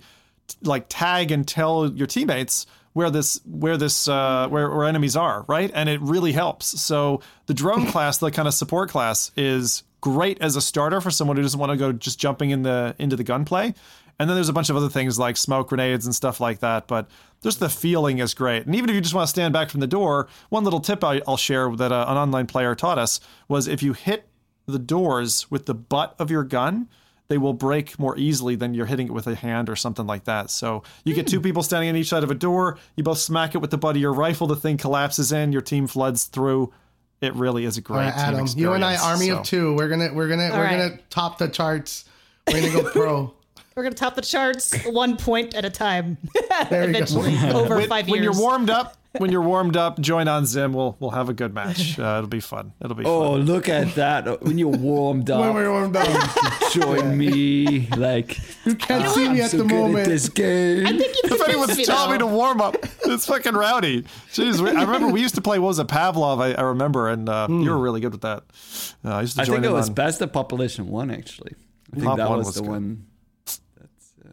t- 0.49 0.57
like 0.63 0.87
tag 0.89 1.31
and 1.31 1.47
tell 1.47 1.89
your 1.93 2.07
teammates 2.07 2.65
where 2.93 3.09
this 3.09 3.41
where 3.45 3.77
this 3.77 4.07
uh, 4.07 4.47
where, 4.49 4.69
where 4.69 4.85
enemies 4.85 5.15
are, 5.15 5.45
right? 5.47 5.71
And 5.73 5.89
it 5.89 5.99
really 6.01 6.31
helps. 6.31 6.79
So 6.81 7.21
the 7.47 7.53
drone 7.53 7.87
class, 7.91 8.17
the 8.17 8.31
kind 8.31 8.47
of 8.47 8.53
support 8.53 8.89
class, 8.89 9.31
is 9.35 9.83
great 10.01 10.37
as 10.41 10.55
a 10.55 10.61
starter 10.61 11.01
for 11.01 11.11
someone 11.11 11.37
who 11.37 11.43
doesn't 11.43 11.59
want 11.59 11.71
to 11.71 11.77
go 11.77 11.91
just 11.91 12.19
jumping 12.19 12.51
in 12.51 12.63
the 12.63 12.95
into 12.99 13.15
the 13.15 13.23
gunplay. 13.23 13.73
And 14.19 14.29
then 14.29 14.37
there's 14.37 14.49
a 14.49 14.53
bunch 14.53 14.69
of 14.69 14.75
other 14.75 14.89
things 14.89 15.17
like 15.17 15.37
smoke 15.37 15.69
grenades 15.69 16.05
and 16.05 16.13
stuff 16.13 16.39
like 16.39 16.59
that. 16.59 16.87
But 16.87 17.09
just 17.41 17.59
the 17.59 17.69
feeling 17.69 18.19
is 18.19 18.33
great. 18.33 18.65
And 18.65 18.75
even 18.75 18.89
if 18.89 18.95
you 18.95 19.01
just 19.01 19.15
want 19.15 19.25
to 19.25 19.29
stand 19.29 19.53
back 19.53 19.69
from 19.69 19.79
the 19.79 19.87
door, 19.87 20.27
one 20.49 20.63
little 20.63 20.79
tip 20.79 21.03
I, 21.03 21.21
I'll 21.27 21.35
share 21.35 21.75
that 21.75 21.91
uh, 21.91 22.05
an 22.07 22.17
online 22.17 22.45
player 22.45 22.75
taught 22.75 22.99
us 22.99 23.19
was 23.47 23.67
if 23.67 23.81
you 23.81 23.93
hit 23.93 24.27
the 24.67 24.79
doors 24.79 25.49
with 25.49 25.65
the 25.65 25.73
butt 25.73 26.15
of 26.19 26.29
your 26.29 26.43
gun, 26.43 26.87
they 27.33 27.39
will 27.39 27.53
break 27.53 27.97
more 27.97 28.15
easily 28.15 28.55
than 28.55 28.75
you're 28.75 28.85
hitting 28.85 29.07
it 29.07 29.11
with 29.11 29.25
a 29.25 29.33
hand 29.33 29.67
or 29.67 29.75
something 29.75 30.05
like 30.05 30.25
that. 30.25 30.51
So 30.51 30.83
you 31.03 31.15
get 31.15 31.25
two 31.25 31.37
hmm. 31.37 31.43
people 31.43 31.63
standing 31.63 31.89
on 31.89 31.95
each 31.95 32.09
side 32.09 32.23
of 32.23 32.29
a 32.29 32.35
door, 32.35 32.77
you 32.95 33.03
both 33.03 33.17
smack 33.17 33.55
it 33.55 33.57
with 33.57 33.71
the 33.71 33.77
butt 33.79 33.95
of 33.95 34.01
your 34.03 34.13
rifle, 34.13 34.45
the 34.45 34.55
thing 34.55 34.77
collapses 34.77 35.31
in, 35.31 35.51
your 35.51 35.63
team 35.63 35.87
floods 35.87 36.25
through. 36.25 36.71
It 37.21 37.33
really 37.33 37.65
is 37.65 37.75
a 37.75 37.81
uh, 37.81 37.85
great 37.85 37.95
All 37.95 38.03
right, 38.03 38.13
team 38.13 38.35
Adam, 38.35 38.47
you 38.55 38.73
and 38.73 38.85
I, 38.85 38.97
army 38.97 39.29
So- 39.29 39.39
of 39.39 39.45
two. 39.47 39.75
We're 39.75 39.89
gonna 39.89 40.13
we're 40.13 40.27
gonna 40.27 40.51
we're 40.53 40.63
right. 40.63 40.89
gonna 40.89 40.99
top 41.09 41.39
the 41.39 41.47
charts. 41.47 42.05
We're 42.47 42.69
gonna 42.69 42.83
go 42.83 42.91
pro. 42.91 43.33
we're 43.75 43.81
gonna 43.81 43.95
top 43.95 44.13
the 44.13 44.21
charts 44.21 44.85
one 44.85 45.17
point 45.17 45.55
at 45.55 45.65
a 45.65 45.71
time. 45.71 46.19
There 46.69 46.85
you 46.85 46.93
go. 46.93 46.99
Eventually, 46.99 47.35
over 47.51 47.77
when, 47.77 47.89
five 47.89 48.07
when 48.07 48.21
you're 48.21 48.37
warmed 48.37 48.69
up, 48.69 48.95
when 49.19 49.31
you're 49.31 49.41
warmed 49.41 49.77
up, 49.77 49.99
join 49.99 50.27
on 50.27 50.45
Zim. 50.45 50.73
We'll 50.73 50.95
we'll 50.99 51.11
have 51.11 51.29
a 51.29 51.33
good 51.33 51.53
match. 51.53 51.97
Uh, 51.99 52.15
it'll 52.17 52.27
be 52.27 52.39
fun. 52.39 52.73
It'll 52.81 52.95
be 52.95 53.03
Oh, 53.05 53.33
fun. 53.33 53.45
look 53.45 53.69
at 53.69 53.95
that! 53.95 54.41
When 54.43 54.57
you're 54.57 54.69
warmed 54.69 55.29
up, 55.29 55.39
When 55.41 55.49
up, 55.49 55.55
we're 55.55 55.71
warmed 55.71 55.95
up. 55.95 56.71
join 56.71 57.17
me. 57.17 57.87
Like 57.95 58.37
You 58.65 58.75
can't 58.75 59.09
see 59.13 59.29
me 59.29 59.39
I'm 59.39 59.41
at 59.45 59.51
so 59.51 59.57
the 59.57 59.63
good 59.65 59.73
moment. 59.75 59.99
at 59.99 60.07
this 60.09 60.29
game. 60.29 60.85
I 60.87 60.97
think 60.97 61.15
If 61.23 61.31
anyone's 61.47 61.67
convinced 61.67 61.77
me, 61.77 61.85
telling 61.85 62.11
me 62.13 62.17
to 62.19 62.27
warm 62.27 62.61
up, 62.61 62.75
it's 63.05 63.25
fucking 63.25 63.53
rowdy. 63.53 64.03
Jeez, 64.31 64.59
we, 64.59 64.69
I 64.71 64.81
remember 64.83 65.07
we 65.09 65.21
used 65.21 65.35
to 65.35 65.41
play. 65.41 65.59
What 65.59 65.67
was 65.67 65.79
it, 65.79 65.87
Pavlov? 65.87 66.41
I, 66.41 66.53
I 66.53 66.61
remember, 66.63 67.09
and 67.09 67.29
uh, 67.29 67.47
you 67.49 67.69
were 67.69 67.77
really 67.79 68.01
good 68.01 68.11
with 68.13 68.21
that. 68.21 68.43
Uh, 69.05 69.09
I 69.15 69.21
used 69.21 69.35
to 69.35 69.43
I 69.43 69.45
think 69.45 69.63
it 69.63 69.71
was 69.71 69.89
on- 69.89 69.95
best 69.95 70.21
of 70.21 70.33
Population 70.33 70.87
One. 70.87 71.11
Actually, 71.11 71.53
I 71.91 71.95
think 71.95 72.05
Pop 72.05 72.17
that 72.17 72.29
one 72.29 72.39
was, 72.39 72.47
was 72.47 72.55
the 72.55 72.61
good. 72.61 72.69
one. 72.69 73.05
That's 73.45 73.59
uh, 74.25 74.29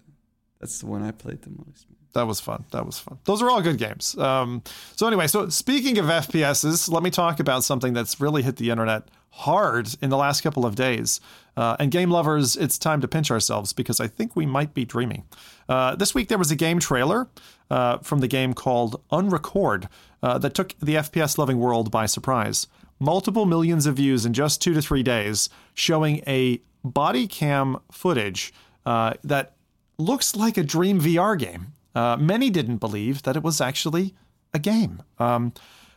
that's 0.61 0.79
the 0.79 0.87
one 0.87 1.03
I 1.03 1.11
played 1.11 1.43
the 1.43 1.51
most. 1.51 1.87
That 2.13 2.27
was 2.27 2.41
fun. 2.41 2.65
That 2.73 2.87
was 2.87 2.99
fun. 2.99 3.19
Those 3.25 3.43
are 3.43 3.51
all 3.51 3.63
good 3.63 3.79
games. 3.79 4.17
Um, 4.19 4.63
so 4.97 5.07
anyway, 5.07 5.27
so 5.27 5.49
speaking 5.49 5.99
of 5.99 6.07
FPSs, 6.07 6.91
let 6.91 7.03
me 7.03 7.11
talk 7.11 7.41
about 7.41 7.65
something 7.65 7.93
that's 7.93 8.21
really 8.21 8.43
hit 8.43 8.57
the 8.57 8.71
internet 8.71 9.05
hard 9.31 9.89
in 10.03 10.11
the 10.11 10.17
last 10.17 10.41
couple 10.43 10.67
of 10.67 10.75
days. 10.75 11.21
Uh, 11.57 11.77
and 11.79 11.91
game 11.91 12.11
lovers, 12.11 12.57
it's 12.57 12.79
time 12.79 13.01
to 13.01 13.09
pinch 13.09 13.31
ourselves 13.31 13.73
because 13.73 14.01
I 14.01 14.07
think 14.07 14.35
we 14.35 14.47
might 14.47 14.75
be 14.75 14.85
dreaming. 14.85 15.25
Uh, 15.69 15.95
this 15.95 16.15
week 16.15 16.29
there 16.29 16.39
was 16.39 16.51
a 16.51 16.57
game 16.57 16.79
trailer 16.79 17.29
uh, 17.71 17.99
from 17.99 18.21
the 18.21 18.29
game 18.29 18.55
called 18.55 19.01
Unrecord 19.11 19.89
uh, 20.23 20.39
that 20.39 20.55
took 20.55 20.75
the 20.81 20.97
FPS 20.97 21.39
loving 21.39 21.59
world 21.59 21.91
by 21.91 22.07
surprise. 22.07 22.67
Multiple 22.99 23.47
millions 23.47 23.87
of 23.87 23.97
views 23.97 24.27
in 24.27 24.33
just 24.33 24.61
two 24.61 24.75
to 24.75 24.83
three 24.83 25.03
days, 25.03 25.49
showing 25.75 26.23
a 26.27 26.61
body 26.85 27.27
cam 27.27 27.79
footage 27.91 28.53
uh, 28.85 29.15
that 29.23 29.55
looks 29.99 30.35
like 30.35 30.57
a 30.57 30.63
Dream 30.63 31.01
VR 31.01 31.39
game. 31.39 31.73
Uh, 31.95 32.17
many 32.19 32.51
didn't 32.51 32.79
believe 32.79 33.23
that 33.23 33.37
it 33.37 33.43
was 33.43 33.61
actually 33.61 34.15
a 34.53 34.59
game. 34.59 35.03
Um, 35.19 35.53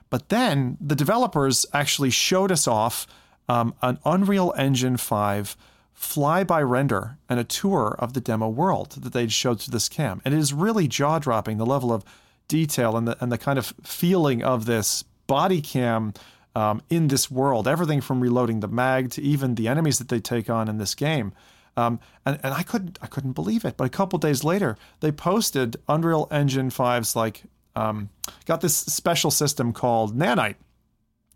but 0.10 0.30
then 0.30 0.78
the 0.80 0.96
developers 0.96 1.66
actually 1.74 2.10
showed 2.10 2.52
us 2.52 2.68
off 2.68 3.08
um, 3.50 3.74
an 3.82 4.00
Unreal 4.06 4.54
Engine 4.58 4.98
5 4.98 5.58
flyby 5.98 6.68
render 6.68 7.18
and 7.30 7.40
a 7.40 7.44
tour 7.44 7.96
of 8.00 8.14
the 8.14 8.22
demo 8.22 8.50
world 8.50 8.92
that 8.92 9.14
they'd 9.14 9.32
showed 9.32 9.60
to 9.60 9.72
this 9.72 9.88
cam. 9.88 10.22
And 10.26 10.34
it 10.34 10.38
is 10.38 10.54
really 10.54 10.88
jaw 10.88 11.20
dropping 11.20 11.58
the 11.58 11.66
level 11.66 11.92
of 11.92 12.04
detail 12.48 12.98
and 12.98 13.08
the, 13.08 13.18
and 13.22 13.32
the 13.32 13.38
kind 13.38 13.58
of 13.58 13.74
feeling 13.84 14.44
of 14.44 14.66
this 14.66 15.04
body 15.28 15.62
cam 15.62 16.14
um, 16.56 16.82
in 16.90 17.08
this 17.08 17.32
world. 17.32 17.68
Everything 17.68 18.02
from 18.02 18.22
reloading 18.22 18.60
the 18.60 18.68
mag 18.68 19.12
to 19.12 19.22
even 19.22 19.56
the 19.56 19.68
enemies 19.68 19.98
that 20.00 20.10
they 20.10 20.20
take 20.20 20.50
on 20.50 20.68
in 20.68 20.78
this 20.78 20.94
game. 20.96 21.34
Um, 21.76 22.00
and, 22.26 22.40
and 22.44 22.54
I 22.54 22.64
couldn't 22.64 23.00
I 23.02 23.08
couldn't 23.08 23.34
believe 23.34 23.66
it. 23.66 23.78
But 23.78 23.86
a 23.86 23.90
couple 23.90 24.20
days 24.20 24.44
later, 24.44 24.78
they 25.00 25.12
posted 25.12 25.78
Unreal 25.88 26.28
Engine 26.32 26.70
5's 26.70 27.16
like 27.16 27.44
um, 27.76 28.10
got 28.46 28.62
this 28.62 28.76
special 28.76 29.32
system 29.32 29.74
called 29.74 30.18
Nanite, 30.18 30.56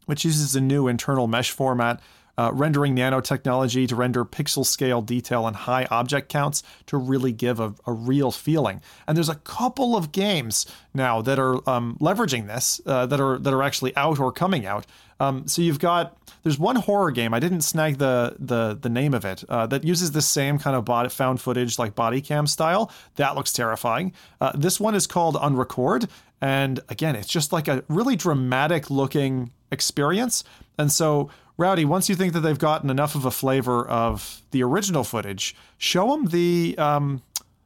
which 0.05 0.23
uses 0.25 0.55
a 0.55 0.61
new 0.61 0.87
internal 0.87 1.27
mesh 1.27 1.51
format, 1.51 1.99
uh, 2.37 2.51
rendering 2.53 2.95
nanotechnology 2.95 3.87
to 3.87 3.95
render 3.95 4.23
pixel 4.23 4.65
scale 4.65 5.01
detail 5.01 5.47
and 5.47 5.55
high 5.55 5.87
object 5.89 6.29
counts 6.29 6.61
to 6.85 6.97
really 6.97 7.31
give 7.31 7.59
a, 7.59 7.73
a 7.87 7.91
real 7.91 8.31
feeling. 8.31 8.81
And 9.07 9.17
there's 9.17 9.29
a 9.29 9.35
couple 9.35 9.95
of 9.95 10.11
games 10.11 10.67
now 10.93 11.21
that 11.23 11.39
are 11.39 11.67
um, 11.67 11.97
leveraging 11.99 12.47
this, 12.47 12.79
uh, 12.85 13.07
that 13.07 13.19
are 13.19 13.39
that 13.39 13.53
are 13.53 13.63
actually 13.63 13.95
out 13.95 14.19
or 14.19 14.31
coming 14.31 14.65
out. 14.65 14.85
Um, 15.19 15.47
so 15.47 15.63
you've 15.63 15.79
got 15.79 16.15
there's 16.43 16.59
one 16.59 16.75
horror 16.77 17.11
game 17.11 17.33
I 17.33 17.39
didn't 17.39 17.61
snag 17.61 17.97
the 17.97 18.35
the 18.39 18.77
the 18.79 18.89
name 18.89 19.13
of 19.13 19.25
it 19.25 19.43
uh, 19.49 19.67
that 19.67 19.83
uses 19.83 20.11
the 20.11 20.21
same 20.21 20.59
kind 20.59 20.75
of 20.75 20.85
body, 20.85 21.09
found 21.09 21.41
footage 21.41 21.77
like 21.77 21.95
body 21.95 22.21
cam 22.21 22.47
style. 22.47 22.91
That 23.15 23.35
looks 23.35 23.53
terrifying. 23.53 24.13
Uh, 24.39 24.51
this 24.55 24.79
one 24.79 24.95
is 24.95 25.07
called 25.07 25.35
Unrecord, 25.35 26.09
and 26.41 26.79
again, 26.89 27.15
it's 27.15 27.27
just 27.27 27.51
like 27.51 27.67
a 27.67 27.83
really 27.87 28.15
dramatic 28.15 28.89
looking 28.89 29.51
experience. 29.71 30.43
And 30.77 30.91
so, 30.91 31.29
Rowdy, 31.57 31.85
once 31.85 32.09
you 32.09 32.15
think 32.15 32.33
that 32.33 32.41
they've 32.41 32.57
gotten 32.57 32.89
enough 32.89 33.15
of 33.15 33.25
a 33.25 33.31
flavor 33.31 33.87
of 33.87 34.41
the 34.51 34.63
original 34.63 35.03
footage, 35.03 35.55
show 35.77 36.11
them 36.11 36.27
the 36.27 36.75
um, 36.77 37.21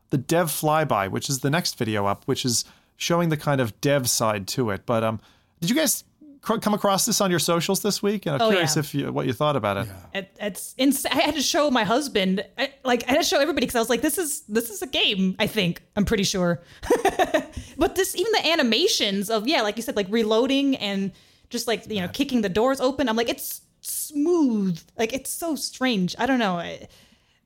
the 0.10 0.18
dev 0.18 0.48
flyby, 0.48 1.10
which 1.10 1.30
is 1.30 1.40
the 1.40 1.50
next 1.50 1.78
video 1.78 2.06
up, 2.06 2.24
which 2.26 2.46
is 2.46 2.66
showing 2.98 3.30
the 3.30 3.38
kind 3.38 3.60
of 3.60 3.80
dev 3.82 4.10
side 4.10 4.48
to 4.48 4.70
it. 4.70 4.86
But 4.86 5.04
um, 5.04 5.20
did 5.60 5.70
you 5.70 5.76
guys 5.76 6.04
come 6.41 6.73
across 6.73 7.06
this 7.06 7.21
on 7.21 7.30
your 7.30 7.39
socials 7.39 7.82
this 7.82 8.01
week? 8.01 8.25
And 8.25 8.36
I'm 8.36 8.41
Oh, 8.41 8.49
curious 8.49 8.75
yeah. 8.75 8.80
if 8.80 8.95
you, 8.95 9.12
what 9.13 9.27
you 9.27 9.34
thought 9.34 9.56
about 9.56 9.77
it. 9.77 9.88
It, 10.13 10.36
it's 10.39 10.73
ins- 10.77 11.06
I 11.06 11.15
had 11.21 11.36
to 11.36 11.41
show 11.41 11.69
my 11.69 11.84
husband, 11.84 12.43
I, 12.58 12.73
like 12.84 13.04
I 13.08 13.12
had 13.12 13.17
to 13.21 13.23
show 13.23 13.39
everybody 13.39 13.65
because 13.67 13.75
I 13.75 13.80
was 13.80 13.89
like, 13.89 14.01
this 14.01 14.17
is 14.17 14.41
this 14.49 14.69
is 14.71 14.82
a 14.82 14.88
game. 14.88 15.36
I 15.39 15.45
think 15.47 15.84
I'm 15.95 16.06
pretty 16.06 16.23
sure. 16.23 16.62
but 17.77 17.95
this, 17.95 18.15
even 18.15 18.32
the 18.32 18.47
animations 18.47 19.30
of 19.30 19.47
yeah, 19.47 19.62
like 19.62 19.77
you 19.77 19.84
said, 19.84 19.95
like 19.95 20.08
reloading 20.10 20.75
and 20.77 21.12
just 21.49 21.67
like 21.67 21.88
you 21.89 22.01
know 22.01 22.08
kicking 22.08 22.41
the 22.41 22.49
doors 22.49 22.80
open. 22.82 23.08
I'm 23.08 23.15
like, 23.15 23.30
it's 23.30 23.62
smooth. 23.82 24.80
Like 24.97 25.13
it's 25.13 25.30
so 25.30 25.56
strange. 25.56 26.15
I 26.17 26.25
don't 26.25 26.39
know. 26.39 26.56
I, 26.58 26.88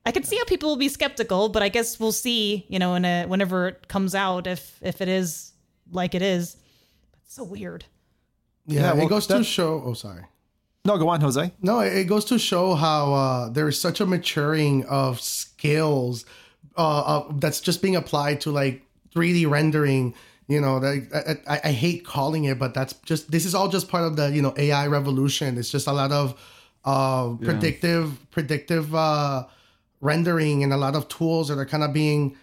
I 0.04 0.12
could 0.12 0.24
see 0.24 0.36
how 0.38 0.44
people 0.44 0.68
will 0.70 0.76
be 0.76 0.88
skeptical, 0.88 1.48
but 1.48 1.62
I 1.62 1.68
guess 1.68 1.98
we'll 2.00 2.12
see. 2.12 2.64
You 2.68 2.78
know, 2.78 2.94
in 2.94 3.04
a, 3.04 3.26
whenever 3.26 3.68
it 3.68 3.88
comes 3.88 4.14
out, 4.14 4.46
if 4.46 4.78
if 4.82 5.00
it 5.00 5.08
is 5.08 5.52
like 5.92 6.14
it 6.14 6.22
is. 6.22 6.56
It's 7.24 7.34
so 7.34 7.44
weird. 7.44 7.84
Yeah, 8.66 8.80
Yeah, 8.80 8.92
well, 8.94 9.06
it 9.06 9.08
goes 9.08 9.26
to 9.28 9.44
show. 9.44 9.82
Oh, 9.84 9.94
sorry. 9.94 10.24
No, 10.84 10.96
go 10.98 11.08
on, 11.08 11.20
Jose. 11.20 11.52
No, 11.60 11.80
it 11.80 12.04
goes 12.04 12.24
to 12.26 12.38
show 12.38 12.74
how 12.74 13.12
uh, 13.12 13.48
there 13.48 13.66
is 13.68 13.80
such 13.80 14.00
a 14.00 14.06
maturing 14.06 14.84
of 14.86 15.20
skills 15.20 16.24
uh, 16.76 17.00
uh, 17.00 17.32
that's 17.32 17.60
just 17.60 17.82
being 17.82 17.96
applied 17.96 18.40
to 18.42 18.50
like 18.50 18.82
3D 19.14 19.48
rendering. 19.48 20.14
You 20.48 20.60
know, 20.60 20.78
that 20.78 21.40
I, 21.48 21.54
I, 21.54 21.60
I 21.64 21.72
hate 21.72 22.04
calling 22.04 22.44
it, 22.44 22.56
but 22.56 22.72
that's 22.72 22.92
just 23.04 23.32
this 23.32 23.44
is 23.44 23.52
all 23.52 23.68
just 23.68 23.88
part 23.88 24.04
of 24.04 24.14
the 24.14 24.30
you 24.30 24.40
know 24.40 24.54
AI 24.56 24.86
revolution. 24.86 25.58
It's 25.58 25.70
just 25.70 25.88
a 25.88 25.92
lot 25.92 26.12
of 26.12 26.40
uh, 26.84 27.34
predictive 27.42 28.30
predictive 28.30 28.94
uh, 28.94 29.46
rendering 30.00 30.62
and 30.62 30.72
a 30.72 30.76
lot 30.76 30.94
of 30.94 31.08
tools 31.08 31.48
that 31.48 31.58
are 31.58 31.66
kind 31.66 31.82
of 31.82 31.92
being 31.92 32.36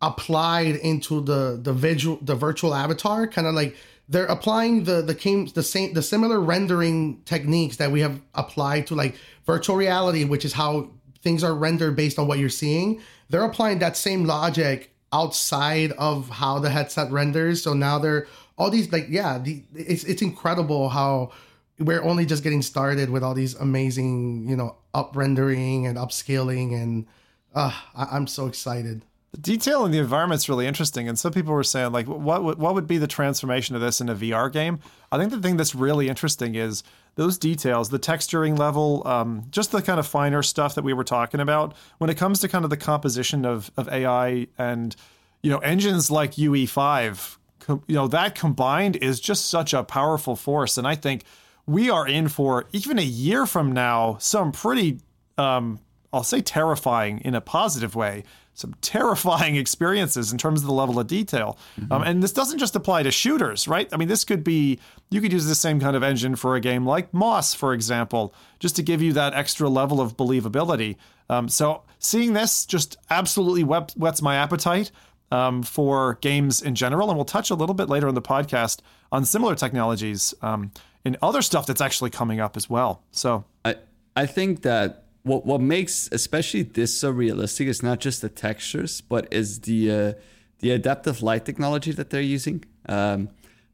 applied 0.00 0.76
into 0.76 1.20
the 1.20 1.60
the 1.62 1.74
visual 1.74 2.18
the 2.22 2.34
virtual 2.34 2.74
avatar 2.74 3.26
kind 3.26 3.46
of 3.46 3.54
like 3.54 3.76
they're 4.08 4.26
applying 4.26 4.84
the 4.84 5.02
the 5.02 5.14
came 5.14 5.46
the 5.46 5.62
same 5.62 5.94
the 5.94 6.02
similar 6.02 6.40
rendering 6.40 7.22
techniques 7.24 7.76
that 7.76 7.90
we 7.90 8.00
have 8.00 8.20
applied 8.34 8.86
to 8.86 8.94
like 8.94 9.14
virtual 9.46 9.76
reality 9.76 10.24
which 10.24 10.44
is 10.44 10.52
how 10.52 10.90
things 11.22 11.44
are 11.44 11.54
rendered 11.54 11.96
based 11.96 12.18
on 12.18 12.26
what 12.26 12.38
you're 12.38 12.48
seeing. 12.48 13.00
They're 13.30 13.44
applying 13.44 13.78
that 13.78 13.96
same 13.96 14.24
logic 14.24 14.92
outside 15.12 15.92
of 15.92 16.28
how 16.28 16.58
the 16.58 16.70
headset 16.70 17.10
renders. 17.10 17.62
So 17.62 17.74
now 17.74 17.98
they're 17.98 18.26
all 18.58 18.70
these 18.70 18.92
like 18.92 19.06
yeah 19.08 19.38
the, 19.38 19.64
it's 19.74 20.04
it's 20.04 20.22
incredible 20.22 20.88
how 20.88 21.32
we're 21.78 22.02
only 22.02 22.26
just 22.26 22.42
getting 22.42 22.62
started 22.62 23.10
with 23.10 23.22
all 23.22 23.34
these 23.34 23.54
amazing 23.54 24.48
you 24.48 24.54
know 24.54 24.76
up 24.94 25.16
rendering 25.16 25.86
and 25.86 25.96
upscaling 25.96 26.74
and 26.74 27.06
uh, 27.54 27.72
I, 27.96 28.08
i'm 28.12 28.26
so 28.26 28.46
excited 28.46 29.04
The 29.32 29.38
detail 29.38 29.86
in 29.86 29.92
the 29.92 29.98
environment's 29.98 30.46
really 30.46 30.66
interesting, 30.66 31.08
and 31.08 31.18
some 31.18 31.32
people 31.32 31.54
were 31.54 31.64
saying 31.64 31.92
like, 31.92 32.06
what 32.06 32.44
would 32.44 32.58
what 32.58 32.74
would 32.74 32.86
be 32.86 32.98
the 32.98 33.06
transformation 33.06 33.74
of 33.74 33.80
this 33.80 34.00
in 34.00 34.10
a 34.10 34.14
VR 34.14 34.52
game? 34.52 34.78
I 35.10 35.16
think 35.18 35.30
the 35.30 35.40
thing 35.40 35.56
that's 35.56 35.74
really 35.74 36.08
interesting 36.08 36.54
is 36.54 36.82
those 37.14 37.38
details, 37.38 37.88
the 37.88 37.98
texturing 37.98 38.58
level, 38.58 39.06
um, 39.06 39.44
just 39.50 39.72
the 39.72 39.80
kind 39.80 39.98
of 39.98 40.06
finer 40.06 40.42
stuff 40.42 40.74
that 40.74 40.84
we 40.84 40.92
were 40.92 41.04
talking 41.04 41.40
about. 41.40 41.74
When 41.96 42.10
it 42.10 42.18
comes 42.18 42.40
to 42.40 42.48
kind 42.48 42.64
of 42.64 42.70
the 42.70 42.76
composition 42.76 43.46
of 43.46 43.70
of 43.78 43.88
AI 43.88 44.48
and 44.58 44.94
you 45.42 45.50
know 45.50 45.58
engines 45.58 46.10
like 46.10 46.32
UE5, 46.32 47.38
com- 47.60 47.82
you 47.86 47.94
know 47.94 48.08
that 48.08 48.34
combined 48.34 48.96
is 48.96 49.18
just 49.18 49.48
such 49.48 49.72
a 49.72 49.82
powerful 49.82 50.36
force, 50.36 50.76
and 50.76 50.86
I 50.86 50.94
think 50.94 51.24
we 51.64 51.88
are 51.88 52.06
in 52.06 52.28
for 52.28 52.66
even 52.72 52.98
a 52.98 53.02
year 53.02 53.46
from 53.46 53.72
now 53.72 54.18
some 54.20 54.52
pretty 54.52 54.98
um, 55.38 55.80
I'll 56.12 56.22
say 56.22 56.42
terrifying 56.42 57.20
in 57.20 57.34
a 57.34 57.40
positive 57.40 57.94
way, 57.94 58.24
some 58.54 58.74
terrifying 58.80 59.56
experiences 59.64 60.32
in 60.32 60.38
terms 60.38 60.60
of 60.60 60.66
the 60.66 60.72
level 60.72 60.98
of 60.98 61.06
detail. 61.06 61.58
Um, 61.90 62.02
and 62.02 62.22
this 62.22 62.32
doesn't 62.32 62.58
just 62.58 62.76
apply 62.76 63.02
to 63.02 63.10
shooters, 63.10 63.66
right? 63.66 63.88
I 63.92 63.96
mean, 63.96 64.08
this 64.08 64.24
could 64.24 64.44
be, 64.44 64.78
you 65.10 65.20
could 65.20 65.32
use 65.32 65.46
the 65.46 65.54
same 65.54 65.80
kind 65.80 65.96
of 65.96 66.02
engine 66.02 66.36
for 66.36 66.56
a 66.56 66.60
game 66.60 66.86
like 66.86 67.12
Moss, 67.12 67.54
for 67.54 67.72
example, 67.72 68.34
just 68.58 68.76
to 68.76 68.82
give 68.82 69.02
you 69.02 69.12
that 69.14 69.34
extra 69.34 69.68
level 69.68 70.00
of 70.00 70.16
believability. 70.16 70.96
Um, 71.28 71.48
so 71.48 71.82
seeing 71.98 72.34
this 72.34 72.66
just 72.66 72.96
absolutely 73.10 73.64
wet, 73.64 73.92
whets 73.96 74.22
my 74.22 74.36
appetite. 74.36 74.90
Um, 75.30 75.62
for 75.62 76.18
games 76.20 76.60
in 76.60 76.74
general, 76.74 77.08
and 77.08 77.16
we'll 77.16 77.24
touch 77.24 77.48
a 77.48 77.54
little 77.54 77.74
bit 77.74 77.88
later 77.88 78.06
in 78.06 78.14
the 78.14 78.20
podcast 78.20 78.80
on 79.10 79.24
similar 79.24 79.54
technologies 79.54 80.34
um, 80.42 80.72
and 81.06 81.16
other 81.22 81.40
stuff 81.40 81.64
that's 81.64 81.80
actually 81.80 82.10
coming 82.10 82.38
up 82.38 82.54
as 82.54 82.68
well. 82.68 83.02
So 83.12 83.46
I 83.64 83.76
I 84.14 84.26
think 84.26 84.60
that 84.60 85.04
what 85.22 85.46
what 85.46 85.60
makes 85.60 86.08
especially 86.12 86.62
this 86.62 86.98
so 86.98 87.10
realistic 87.10 87.68
is 87.68 87.82
not 87.82 88.00
just 88.00 88.22
the 88.22 88.28
textures, 88.28 89.00
but 89.00 89.32
is 89.32 89.60
the 89.60 89.90
uh, 89.90 90.12
the 90.58 90.70
adaptive 90.70 91.22
light 91.22 91.44
technology 91.44 91.92
that 91.92 92.10
they're 92.10 92.20
using. 92.20 92.64
Um, 92.88 93.28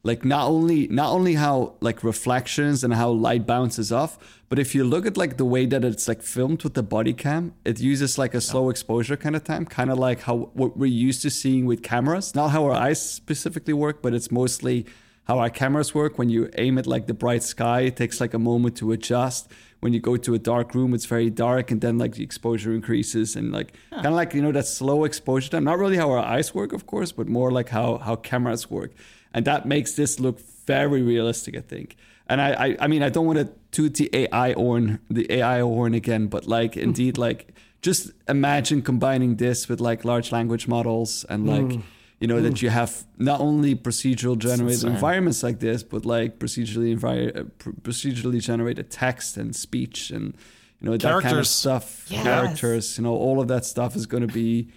like 0.05 0.25
not 0.25 0.47
only 0.49 0.87
not 0.89 1.13
only 1.13 1.35
how 1.35 1.75
like 1.81 2.05
reflections 2.05 2.85
and 2.85 2.95
how 2.95 3.11
light 3.11 3.47
bounces 3.47 3.91
off 3.93 4.19
but 4.49 4.59
if 4.59 4.75
you 4.75 4.85
look 4.85 5.05
at 5.07 5.17
like 5.17 5.37
the 5.37 5.45
way 5.45 5.67
that 5.67 5.85
it's 5.85 6.07
like 6.07 6.23
filmed 6.23 6.63
with 6.63 6.75
the 6.75 6.83
body 6.83 7.13
cam 7.13 7.53
it 7.65 7.81
uses 7.81 8.17
like 8.17 8.33
a 8.33 8.41
slow 8.41 8.71
exposure 8.71 9.17
kind 9.17 9.35
of 9.35 9.43
time 9.43 9.65
kind 9.65 9.91
of 9.91 9.99
like 9.99 10.21
how 10.23 10.51
what 10.55 10.77
we're 10.77 10.87
used 10.87 11.21
to 11.23 11.31
seeing 11.31 11.67
with 11.67 11.83
cameras 11.83 12.35
not 12.35 12.49
how 12.49 12.65
our 12.65 12.73
eyes 12.73 13.01
specifically 13.03 13.75
work 13.75 14.01
but 14.01 14.15
it's 14.15 14.31
mostly 14.31 14.87
how 15.29 15.39
our 15.39 15.51
cameras 15.51 15.95
work. 15.95 16.19
When 16.19 16.31
you 16.31 16.51
aim 16.57 16.79
at 16.79 16.87
like 16.87 17.07
the 17.07 17.15
bright 17.15 17.43
sky 17.43 17.83
it 17.83 17.97
takes 17.97 18.21
like 18.21 18.35
a 18.35 18.39
moment 18.39 18.77
to 18.79 18.93
adjust. 18.93 19.49
When 19.81 19.93
you 19.93 20.01
go 20.01 20.17
to 20.17 20.35
a 20.35 20.39
dark 20.39 20.75
room 20.75 20.95
it's 20.95 21.05
very 21.05 21.31
dark 21.31 21.71
and 21.71 21.81
then 21.81 21.99
like 21.99 22.15
the 22.15 22.25
exposure 22.25 22.75
increases 22.75 23.37
and 23.37 23.53
like 23.53 23.75
kind 23.91 24.07
of 24.07 24.15
like 24.15 24.35
you 24.35 24.43
know 24.43 24.53
that 24.53 24.67
slow 24.67 25.05
exposure 25.05 25.51
time. 25.51 25.65
Not 25.65 25.79
really 25.79 25.99
how 25.99 26.11
our 26.11 26.19
eyes 26.19 26.55
work 26.55 26.73
of 26.73 26.87
course 26.87 27.13
but 27.13 27.29
more 27.29 27.53
like 27.53 27.69
how 27.69 27.99
how 27.99 28.17
cameras 28.17 28.71
work. 28.71 28.93
And 29.35 29.45
that 29.45 29.67
makes 29.67 29.93
this 29.93 30.19
look 30.19 30.41
very 30.67 31.03
realistic 31.03 31.57
i 31.57 31.61
think. 31.61 31.97
And 32.27 32.41
i 32.41 32.51
i, 32.53 32.77
I 32.81 32.87
mean 32.89 33.03
i 33.03 33.11
don't 33.11 33.27
want 33.27 33.39
to 33.39 33.49
toot 33.71 33.95
the 33.95 34.09
ai 34.15 34.53
horn 34.53 34.99
the 35.11 35.31
ai 35.31 35.61
horn 35.61 35.95
again 35.95 36.27
but 36.27 36.47
like 36.47 36.75
hmm. 36.75 36.81
indeed 36.81 37.19
like 37.19 37.55
just 37.83 38.11
imagine 38.29 38.83
combining 38.83 39.37
this 39.37 39.69
with 39.69 39.81
like 39.81 40.05
large 40.05 40.33
language 40.33 40.67
models 40.67 41.25
and 41.29 41.47
like 41.47 41.73
hmm. 41.73 41.81
You 42.21 42.27
know 42.27 42.41
that 42.41 42.61
you 42.63 42.69
have 42.71 43.05
not 43.17 43.41
only 43.41 43.75
procedural 43.77 44.37
generated 44.37 44.85
environments 44.85 45.43
like 45.43 45.61
this 45.61 45.83
but 45.83 46.05
like 46.05 46.39
procedurally 46.39 46.97
envi- 46.99 47.37
uh, 47.39 47.45
procedurally 47.83 48.41
generated 48.41 48.91
text 48.91 49.37
and 49.37 49.55
speech 49.55 50.11
and 50.11 50.35
you 50.81 50.91
know 50.91 50.97
that 50.97 51.23
kind 51.23 51.39
of 51.39 51.47
stuff 51.47 52.07
Yes. 52.11 52.23
characters 52.25 52.99
you 52.99 53.05
know 53.05 53.15
all 53.15 53.41
of 53.41 53.49
that 53.49 53.65
stuff 53.65 53.95
is 53.97 54.07
going 54.07 54.27
to 54.27 54.33
be 54.33 54.69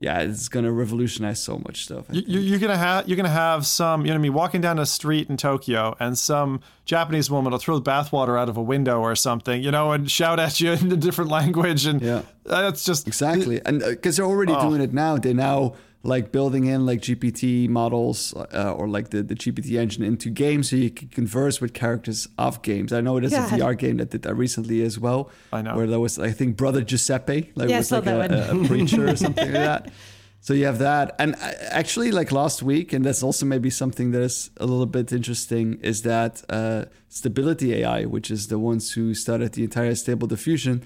yeah 0.00 0.20
it's 0.20 0.48
going 0.48 0.64
to 0.64 0.70
revolutionize 0.70 1.42
so 1.42 1.58
much 1.66 1.82
stuff 1.84 2.04
You, 2.12 2.22
you- 2.26 2.40
you're 2.40 2.58
gonna 2.60 2.76
have 2.78 3.08
you're 3.08 3.16
gonna 3.16 3.28
have 3.28 3.66
some 3.66 4.02
you 4.02 4.08
know 4.08 4.14
what 4.14 4.18
I 4.20 4.22
mean 4.22 4.34
walking 4.34 4.60
down 4.60 4.78
a 4.78 4.86
street 4.86 5.28
in 5.28 5.36
Tokyo 5.36 5.96
and 5.98 6.16
some 6.16 6.60
Japanese 6.84 7.28
woman 7.30 7.50
will 7.50 7.58
throw 7.58 7.78
the 7.80 7.90
bathwater 7.90 8.38
out 8.40 8.48
of 8.48 8.56
a 8.56 8.62
window 8.62 9.00
or 9.00 9.16
something 9.16 9.60
you 9.62 9.72
know 9.72 9.90
and 9.90 10.08
shout 10.08 10.38
at 10.38 10.60
you 10.60 10.72
in 10.82 10.92
a 10.92 10.96
different 10.96 11.30
language 11.30 11.86
and 11.86 12.00
Yeah. 12.00 12.22
that's 12.44 12.84
just 12.84 13.08
Exactly, 13.08 13.60
and 13.66 13.80
because 13.80 14.16
they're 14.16 14.24
already 14.34 14.52
Oh. 14.52 14.68
doing 14.68 14.80
it 14.80 14.92
now, 14.94 15.16
they 15.18 15.32
now 15.34 15.74
like 16.02 16.30
building 16.30 16.66
in 16.66 16.86
like 16.86 17.00
GPT 17.00 17.68
models 17.68 18.32
uh, 18.34 18.72
or 18.72 18.88
like 18.88 19.10
the, 19.10 19.22
the 19.22 19.34
GPT 19.34 19.78
engine 19.78 20.04
into 20.04 20.30
games, 20.30 20.70
so 20.70 20.76
you 20.76 20.90
can 20.90 21.08
converse 21.08 21.60
with 21.60 21.74
characters 21.74 22.28
of 22.38 22.62
games. 22.62 22.92
I 22.92 23.00
know 23.00 23.18
there's 23.18 23.32
a 23.32 23.38
VR 23.40 23.76
game 23.76 23.96
that 23.96 24.10
did 24.10 24.22
that 24.22 24.34
recently 24.34 24.82
as 24.82 24.98
well. 24.98 25.30
I 25.52 25.62
know. 25.62 25.76
where 25.76 25.86
there 25.86 26.00
was 26.00 26.18
I 26.18 26.30
think 26.30 26.56
Brother 26.56 26.82
Giuseppe, 26.82 27.50
like 27.54 27.68
Yeah, 27.68 27.78
was 27.78 27.90
like 27.90 28.06
a, 28.06 28.20
a, 28.20 28.60
a 28.60 28.66
preacher 28.66 29.08
or 29.08 29.16
something 29.24 29.52
like 29.52 29.54
that. 29.54 29.92
So 30.40 30.54
you 30.54 30.66
have 30.66 30.78
that, 30.78 31.16
and 31.18 31.34
uh, 31.34 31.52
actually, 31.70 32.12
like 32.12 32.30
last 32.30 32.62
week, 32.62 32.92
and 32.92 33.04
that's 33.04 33.24
also 33.24 33.44
maybe 33.44 33.70
something 33.70 34.12
that 34.12 34.22
is 34.22 34.50
a 34.58 34.66
little 34.66 34.86
bit 34.86 35.12
interesting, 35.12 35.80
is 35.82 36.02
that 36.02 36.44
uh, 36.48 36.84
Stability 37.08 37.74
AI, 37.74 38.04
which 38.04 38.30
is 38.30 38.46
the 38.46 38.58
ones 38.58 38.92
who 38.92 39.14
started 39.14 39.54
the 39.54 39.64
entire 39.64 39.96
Stable 39.96 40.28
Diffusion, 40.28 40.84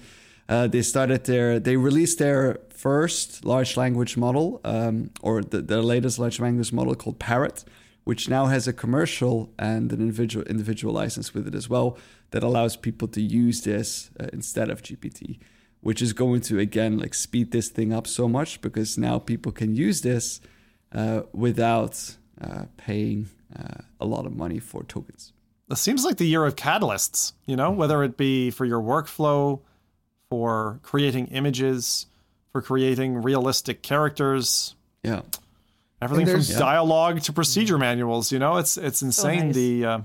uh, 0.49 0.67
they 0.67 0.81
started 0.81 1.23
their, 1.25 1.59
they 1.59 1.77
released 1.77 2.19
their 2.19 2.59
first 2.69 3.45
large 3.45 3.77
language 3.77 4.17
model, 4.17 4.59
um, 4.63 5.11
or 5.21 5.41
the, 5.41 5.61
their 5.61 5.81
latest 5.81 6.19
large 6.19 6.39
language 6.39 6.73
model 6.73 6.95
called 6.95 7.19
Parrot, 7.19 7.63
which 8.03 8.27
now 8.27 8.47
has 8.47 8.67
a 8.67 8.73
commercial 8.73 9.51
and 9.57 9.91
an 9.91 10.01
individual 10.01 10.45
individual 10.45 10.93
license 10.93 11.33
with 11.33 11.47
it 11.47 11.55
as 11.55 11.69
well 11.69 11.97
that 12.31 12.43
allows 12.43 12.75
people 12.75 13.07
to 13.07 13.21
use 13.21 13.61
this 13.61 14.11
uh, 14.19 14.27
instead 14.33 14.69
of 14.69 14.81
GPT 14.81 15.39
which 15.83 16.01
is 16.01 16.13
going 16.13 16.39
to 16.39 16.59
again 16.59 16.97
like 16.97 17.13
speed 17.13 17.51
this 17.51 17.69
thing 17.69 17.93
up 17.93 18.07
so 18.07 18.27
much 18.27 18.61
because 18.61 18.97
now 18.97 19.19
people 19.19 19.51
can 19.51 19.75
use 19.75 20.01
this 20.01 20.39
uh, 20.93 21.21
without 21.33 22.15
uh, 22.41 22.63
paying 22.77 23.29
uh, 23.57 23.81
a 23.99 24.05
lot 24.05 24.25
of 24.25 24.33
money 24.35 24.59
for 24.59 24.83
tokens. 24.83 25.33
it 25.69 25.77
seems 25.77 26.03
like 26.05 26.17
the 26.17 26.25
year 26.25 26.45
of 26.45 26.55
catalysts 26.55 27.33
you 27.45 27.55
know 27.55 27.69
whether 27.69 28.03
it 28.03 28.17
be 28.17 28.49
for 28.49 28.65
your 28.65 28.81
workflow 28.81 29.59
for 30.33 30.79
creating 30.81 31.27
images 31.27 32.07
for 32.51 32.59
creating 32.63 33.21
realistic 33.21 33.83
characters. 33.83 34.73
Yeah, 35.03 35.21
everything 36.01 36.25
from 36.25 36.33
there's- 36.33 36.49
Yeah. 36.49 36.57
dialogue 36.57 37.21
to 37.21 37.33
procedure 37.33 37.77
manuals 37.77 38.31
you 38.31 38.39
know? 38.39 38.57
It's 38.57 38.75
it's 38.77 39.03
insane 39.03 39.47
nice. 39.47 39.55
the 39.55 39.85
uh, 39.85 39.99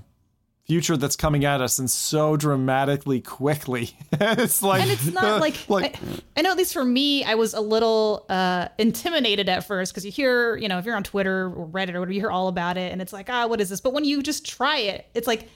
future 0.67 0.97
that's 0.97 1.15
coming 1.15 1.45
at 1.45 1.61
us 1.61 1.79
and 1.79 1.89
so 1.89 2.37
dramatically 2.37 3.21
quickly. 3.21 3.89
It's 4.21 4.61
like 4.61 4.83
and 4.83 4.91
it's 4.91 5.11
not 5.11 5.41
like, 5.45 5.67
like 5.67 5.95
I, 5.95 5.99
I 6.37 6.41
know 6.43 6.51
at 6.51 6.57
least 6.57 6.73
for 6.73 6.85
me 6.85 7.23
i 7.23 7.33
was 7.33 7.55
a 7.55 7.61
little 7.61 8.25
uh 8.29 8.67
intimidated 8.77 9.49
at 9.49 9.65
first 9.65 9.91
because 9.91 10.05
you 10.05 10.11
hear 10.11 10.55
you 10.57 10.67
know 10.67 10.77
if 10.77 10.85
you're 10.85 10.95
on 10.95 11.03
twitter 11.03 11.47
or 11.47 11.65
reddit 11.67 11.95
or 11.95 11.99
whatever 12.01 12.11
you 12.11 12.21
hear 12.21 12.29
all 12.29 12.49
about 12.49 12.77
it 12.77 12.91
and 12.91 13.01
it's 13.01 13.13
like 13.13 13.29
ah 13.31 13.47
what 13.47 13.59
is 13.61 13.69
this? 13.69 13.81
But 13.81 13.93
when 13.93 14.05
you 14.05 14.21
just 14.21 14.45
try 14.45 14.77
it 14.77 15.07
it's 15.15 15.25
like 15.27 15.41
a- 15.43 15.47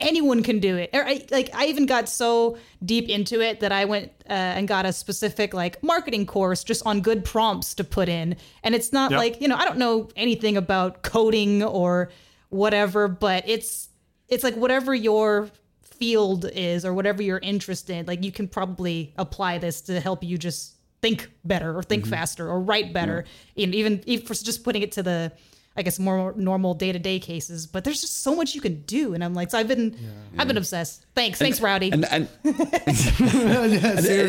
anyone 0.00 0.42
can 0.42 0.58
do 0.60 0.76
it. 0.76 0.90
Or 0.92 1.06
I, 1.06 1.24
like 1.30 1.50
i 1.54 1.66
even 1.66 1.86
got 1.86 2.08
so 2.08 2.58
deep 2.84 3.08
into 3.08 3.40
it 3.40 3.60
that 3.60 3.72
i 3.72 3.84
went 3.86 4.12
uh, 4.28 4.32
and 4.32 4.68
got 4.68 4.84
a 4.84 4.92
specific 4.92 5.54
like 5.54 5.82
marketing 5.82 6.26
course 6.26 6.62
just 6.64 6.84
on 6.86 7.00
good 7.00 7.24
prompts 7.24 7.74
to 7.76 7.84
put 7.84 8.08
in. 8.08 8.36
And 8.62 8.74
it's 8.74 8.92
not 8.92 9.10
Yep. 9.10 9.18
like 9.18 9.40
you 9.40 9.48
know 9.48 9.56
i 9.56 9.64
don't 9.64 9.78
know 9.78 10.08
anything 10.16 10.56
about 10.56 11.02
coding 11.02 11.62
or 11.62 12.10
whatever 12.50 13.08
but 13.08 13.44
it's 13.48 13.88
it's 14.28 14.44
like 14.44 14.54
whatever 14.56 14.94
your 14.94 15.50
field 15.82 16.44
is 16.52 16.84
or 16.84 16.92
whatever 16.92 17.22
you're 17.22 17.38
interested 17.38 17.96
in 17.96 18.06
like 18.06 18.22
you 18.22 18.32
can 18.32 18.48
probably 18.48 19.14
apply 19.16 19.58
this 19.58 19.80
to 19.82 20.00
help 20.00 20.22
you 20.22 20.36
just 20.36 20.74
think 21.00 21.30
better 21.44 21.76
or 21.76 21.82
think 21.82 22.06
faster 22.06 22.48
or 22.48 22.58
write 22.60 22.92
better. 22.94 23.24
And 23.58 23.74
even 23.74 24.02
even 24.06 24.24
for 24.26 24.32
just 24.32 24.64
putting 24.64 24.80
it 24.82 24.92
to 24.92 25.02
the 25.02 25.32
i 25.76 25.82
guess 25.82 25.98
more 25.98 26.32
normal 26.36 26.74
day-to-day 26.74 27.18
cases 27.18 27.66
but 27.66 27.84
there's 27.84 28.00
just 28.00 28.22
so 28.22 28.34
much 28.36 28.54
you 28.54 28.60
can 28.60 28.80
do 28.82 29.14
and 29.14 29.24
i'm 29.24 29.34
like 29.34 29.50
so 29.50 29.58
i've 29.58 29.68
been 29.68 29.96
i've 30.38 30.46
been 30.46 30.56
obsessed 30.56 31.04
thanks 31.14 31.38
thanks 31.38 31.60
rowdy 31.60 31.90
and 31.92 32.04
and 32.10 32.28
yeah, 32.44 32.52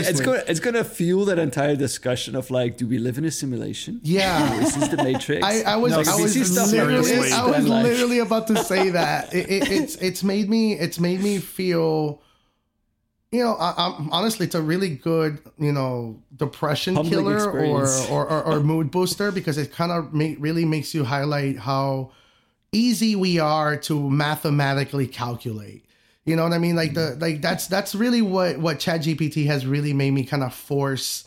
it's 0.10 0.22
gonna 0.22 0.44
it's 0.48 0.60
gonna 0.60 0.84
fuel 0.84 1.26
that 1.26 1.40
entire 1.40 1.76
discussion 1.76 2.36
of 2.36 2.50
like, 2.52 2.78
do 2.78 2.88
we 2.88 2.98
live 2.98 3.18
in 3.18 3.26
a 3.26 3.32
simulation? 3.32 4.00
Yeah. 4.04 4.60
Is 4.62 4.76
this 4.76 4.88
the 4.90 4.98
Matrix? 4.98 5.44
I, 5.44 5.62
I 5.62 5.76
was, 5.76 5.92
No, 5.92 5.98
I 6.00 6.22
was 6.22 6.36
literally, 6.74 7.32
I 7.32 7.46
was 7.46 7.68
like- 7.68 7.84
literally 7.84 8.20
about 8.20 8.48
to 8.48 8.58
say 8.64 8.90
that. 8.92 9.34
It, 9.34 9.50
it, 9.50 9.72
it's, 9.72 9.96
it's 9.98 10.24
made 10.24 10.50
me, 10.50 10.74
it's 10.74 11.00
made 11.00 11.22
me 11.22 11.40
feel, 11.40 12.22
you 13.36 13.44
know, 13.44 13.56
I, 13.56 13.74
I'm 13.78 14.10
honestly, 14.12 14.46
it's 14.46 14.56
a 14.56 14.62
really 14.62 14.90
good, 14.90 15.40
you 15.58 15.72
know, 15.72 16.22
depression 16.36 16.96
Humbling 16.96 17.38
killer 17.38 17.52
or, 17.52 17.88
or, 18.10 18.28
or, 18.30 18.44
or 18.44 18.60
mood 18.62 18.92
booster 18.92 19.32
because 19.32 19.58
it 19.58 19.72
kind 19.72 19.92
of 19.92 20.14
make, 20.14 20.38
really 20.40 20.66
makes 20.66 20.94
you 20.94 21.04
highlight 21.04 21.58
how 21.58 22.12
easy 22.72 23.16
we 23.16 23.40
are 23.40 23.78
to 23.78 24.10
mathematically 24.10 25.08
calculate. 25.08 25.86
You 26.26 26.36
know 26.36 26.44
what 26.44 26.54
I 26.54 26.58
mean? 26.58 26.76
Like 26.76 26.94
the 26.94 27.12
mm-hmm. 27.12 27.22
like 27.22 27.42
that's 27.42 27.68
that's 27.68 27.94
really 27.94 28.22
what 28.22 28.58
what 28.58 28.80
ChatGPT 28.80 29.46
has 29.46 29.66
really 29.66 29.94
made 29.94 30.12
me 30.12 30.24
kind 30.24 30.44
of 30.44 30.54
force 30.54 31.26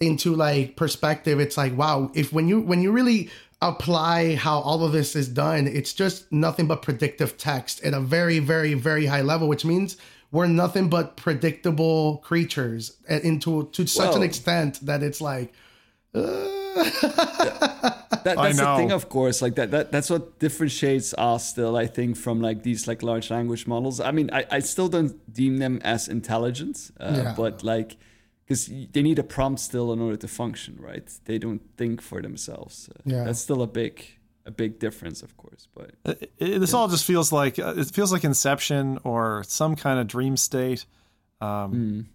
into 0.00 0.34
like 0.34 0.74
perspective. 0.74 1.38
It's 1.38 1.56
like 1.58 1.76
wow, 1.76 2.10
if 2.14 2.32
when 2.32 2.48
you 2.48 2.60
when 2.60 2.82
you 2.82 2.90
really 2.90 3.30
apply 3.60 4.36
how 4.36 4.60
all 4.60 4.84
of 4.84 4.92
this 4.92 5.14
is 5.14 5.28
done, 5.28 5.66
it's 5.66 5.92
just 5.92 6.32
nothing 6.32 6.66
but 6.66 6.80
predictive 6.80 7.36
text 7.36 7.84
at 7.84 7.92
a 7.92 8.00
very 8.00 8.38
very 8.38 8.72
very 8.72 9.04
high 9.04 9.20
level, 9.20 9.48
which 9.48 9.66
means 9.66 9.98
we're 10.30 10.46
nothing 10.46 10.88
but 10.90 11.16
predictable 11.16 12.18
creatures 12.18 12.96
into 13.08 13.68
to 13.72 13.86
such 13.86 14.14
an 14.16 14.22
extent 14.22 14.84
that 14.86 15.02
it's 15.02 15.20
like 15.20 15.52
that, 16.12 16.78
I 18.38 18.52
that's 18.52 18.58
the 18.58 18.76
thing 18.76 18.92
of 18.92 19.08
course. 19.08 19.42
Like 19.42 19.54
that, 19.56 19.70
that 19.70 19.92
that's 19.92 20.10
what 20.10 20.38
differentiates 20.38 21.14
us 21.16 21.48
still 21.48 21.76
i 21.76 21.86
think 21.86 22.16
from 22.16 22.40
like 22.40 22.62
these 22.62 22.86
like 22.86 23.02
large 23.02 23.30
language 23.30 23.66
models. 23.66 24.00
I 24.00 24.10
mean 24.12 24.30
i, 24.32 24.44
I 24.50 24.58
still 24.60 24.88
don't 24.88 25.14
deem 25.32 25.58
them 25.58 25.80
as 25.84 26.08
intelligent 26.08 26.90
uh, 27.00 27.14
Yeah. 27.16 27.34
but 27.36 27.62
like 27.62 27.96
because 28.46 28.70
they 28.92 29.02
need 29.02 29.18
a 29.18 29.22
prompt 29.22 29.60
still 29.60 29.92
in 29.92 30.00
order 30.00 30.16
to 30.16 30.28
function 30.28 30.76
right? 30.80 31.06
They 31.26 31.38
don't 31.38 31.60
think 31.76 32.00
for 32.00 32.22
themselves. 32.22 32.88
Uh, 32.88 33.00
Yeah. 33.04 33.24
that's 33.24 33.40
still 33.40 33.62
a 33.62 33.66
big 33.66 34.02
a 34.48 34.50
big 34.50 34.78
difference 34.80 35.22
of 35.22 35.36
course 35.36 35.68
but 35.76 35.90
It- 36.04 36.32
it- 36.38 36.58
this 36.58 36.72
all 36.74 36.88
just 36.88 37.04
feels 37.04 37.30
like 37.32 37.58
uh, 37.58 37.74
it 37.76 37.86
feels 37.92 38.10
like 38.12 38.24
Inception 38.24 38.98
or 39.04 39.44
some 39.46 39.76
kind 39.76 39.98
of 40.00 40.06
dream 40.06 40.36
state. 40.36 40.86
Um, 41.40 42.06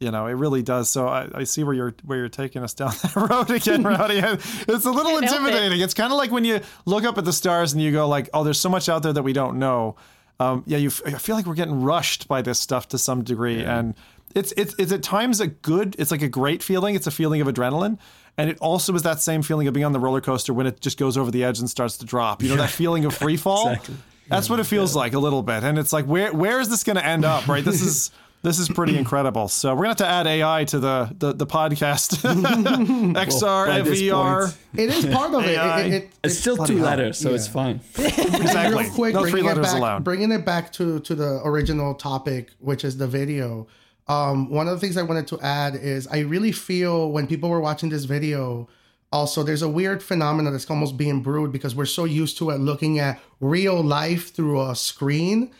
You 0.00 0.12
know, 0.12 0.26
it 0.28 0.34
really 0.34 0.62
does. 0.62 0.88
So 0.88 1.08
I, 1.08 1.28
I 1.34 1.44
see 1.44 1.64
where 1.64 1.74
you're 1.74 1.94
where 2.04 2.18
you're 2.18 2.28
taking 2.28 2.62
us 2.62 2.72
down 2.72 2.90
that 3.02 3.16
road 3.16 3.50
again, 3.50 3.82
Rowdy. 3.82 4.18
It's 4.68 4.84
a 4.86 4.90
little 4.92 5.18
Can't 5.18 5.24
it. 5.24 5.30
intimidating. 5.32 5.80
It's 5.80 5.94
kind 5.94 6.12
of 6.12 6.18
like 6.18 6.30
when 6.30 6.44
you 6.44 6.60
look 6.86 7.02
up 7.04 7.18
at 7.18 7.24
the 7.24 7.32
stars 7.32 7.72
and 7.72 7.82
you 7.82 7.90
go 7.90 8.06
like, 8.06 8.30
"Oh, 8.32 8.44
there's 8.44 8.60
so 8.60 8.68
much 8.68 8.88
out 8.88 9.02
there 9.02 9.12
that 9.12 9.24
we 9.24 9.32
don't 9.32 9.58
know." 9.58 9.96
Um, 10.38 10.62
yeah, 10.66 10.78
you. 10.78 10.86
f- 10.88 11.02
I 11.04 11.18
feel 11.18 11.34
like 11.34 11.46
we're 11.46 11.54
getting 11.62 11.82
rushed 11.82 12.28
by 12.28 12.42
this 12.42 12.60
stuff 12.60 12.86
to 12.88 12.98
some 12.98 13.24
degree, 13.24 13.64
and 13.64 13.94
it's 14.36 14.52
it's 14.56 14.72
it's 14.78 14.92
at 14.92 15.02
times 15.02 15.40
a 15.40 15.48
good. 15.48 15.96
It's 15.98 16.12
like 16.12 16.22
a 16.22 16.28
great 16.28 16.62
feeling. 16.62 16.94
It's 16.94 17.08
a 17.08 17.10
feeling 17.10 17.40
of 17.40 17.48
adrenaline. 17.48 17.98
And 18.38 18.48
it 18.48 18.56
also 18.60 18.94
is 18.94 19.02
that 19.02 19.20
same 19.20 19.42
feeling 19.42 19.66
of 19.68 19.74
being 19.74 19.84
on 19.84 19.92
the 19.92 20.00
roller 20.00 20.20
coaster 20.22 20.54
when 20.54 20.66
it 20.66 20.80
just 20.80 20.96
goes 20.96 21.18
over 21.18 21.30
the 21.30 21.44
edge 21.44 21.58
and 21.58 21.68
starts 21.68 21.98
to 21.98 22.06
drop. 22.06 22.42
You 22.42 22.48
know 22.48 22.56
that 22.56 22.70
feeling 22.70 23.04
of 23.04 23.14
free 23.24 23.36
fall. 23.36 23.68
Exactly. 23.68 23.96
That's 24.28 24.48
what 24.48 24.60
it 24.60 24.64
feels 24.64 24.94
like 24.94 25.12
a 25.14 25.18
little 25.18 25.42
bit, 25.42 25.64
and 25.64 25.78
it's 25.78 25.92
like 25.92 26.04
where 26.06 26.32
where 26.32 26.60
is 26.60 26.68
this 26.70 26.84
going 26.84 26.96
to 26.96 27.04
end 27.04 27.24
up? 27.24 27.48
Right? 27.48 27.64
This 27.64 27.82
is 27.82 28.10
This 28.40 28.60
is 28.60 28.68
pretty 28.68 28.96
incredible. 28.96 29.48
So 29.48 29.70
we're 29.74 29.78
gonna 29.82 29.88
have 29.88 29.96
to 29.96 30.06
add 30.06 30.26
AI 30.28 30.64
to 30.66 30.78
the 30.78 31.14
the, 31.18 31.32
the 31.32 31.46
podcast. 31.46 32.22
XR, 32.22 33.66
by 33.66 33.82
this 33.82 34.00
VR. 34.00 34.56
It 34.74 34.90
is 34.90 35.06
part 35.06 35.34
of 35.34 35.44
it. 35.44 35.58
AI. 35.58 35.80
it, 35.80 35.92
it, 35.92 36.10
It's 36.22 36.38
still 36.38 36.56
two 36.56 36.76
hell. 36.76 36.86
letters, 36.86 37.18
so 37.18 37.34
it's 37.34 37.48
fine. 37.48 37.80
Exactly. 37.96 38.84
real 38.84 38.92
quick, 38.92 39.14
no 39.14 39.22
three 39.22 39.32
bringing 39.32 39.46
it 39.50 39.54
letters 39.56 39.66
back, 39.72 39.76
allowed. 39.76 40.04
bringing 40.04 40.30
it 40.30 40.44
back 40.44 40.72
to 40.74 41.00
to 41.00 41.14
the 41.16 41.40
original 41.44 41.94
topic, 41.94 42.50
which 42.60 42.84
is 42.84 42.96
the 42.96 43.08
video. 43.08 43.66
Um, 44.08 44.48
one 44.50 44.68
of 44.68 44.74
the 44.74 44.80
things 44.80 44.96
I 44.96 45.02
wanted 45.02 45.26
to 45.28 45.40
add 45.40 45.74
is 45.74 46.06
I 46.06 46.20
really 46.20 46.52
feel 46.52 47.10
when 47.10 47.26
people 47.26 47.50
were 47.50 47.60
watching 47.60 47.90
this 47.90 48.04
video, 48.04 48.68
also 49.12 49.42
there's 49.42 49.62
a 49.62 49.68
weird 49.68 50.02
phenomenon 50.02 50.52
that's 50.52 50.68
almost 50.70 50.96
being 50.96 51.22
brewed 51.22 51.52
because 51.52 51.74
we're 51.74 51.86
so 51.86 52.04
used 52.04 52.38
to 52.38 52.50
it 52.50 52.58
looking 52.58 52.98
at 52.98 53.20
real 53.40 53.82
life 53.82 54.34
through 54.34 54.62
a 54.62 54.74
screen 54.74 55.50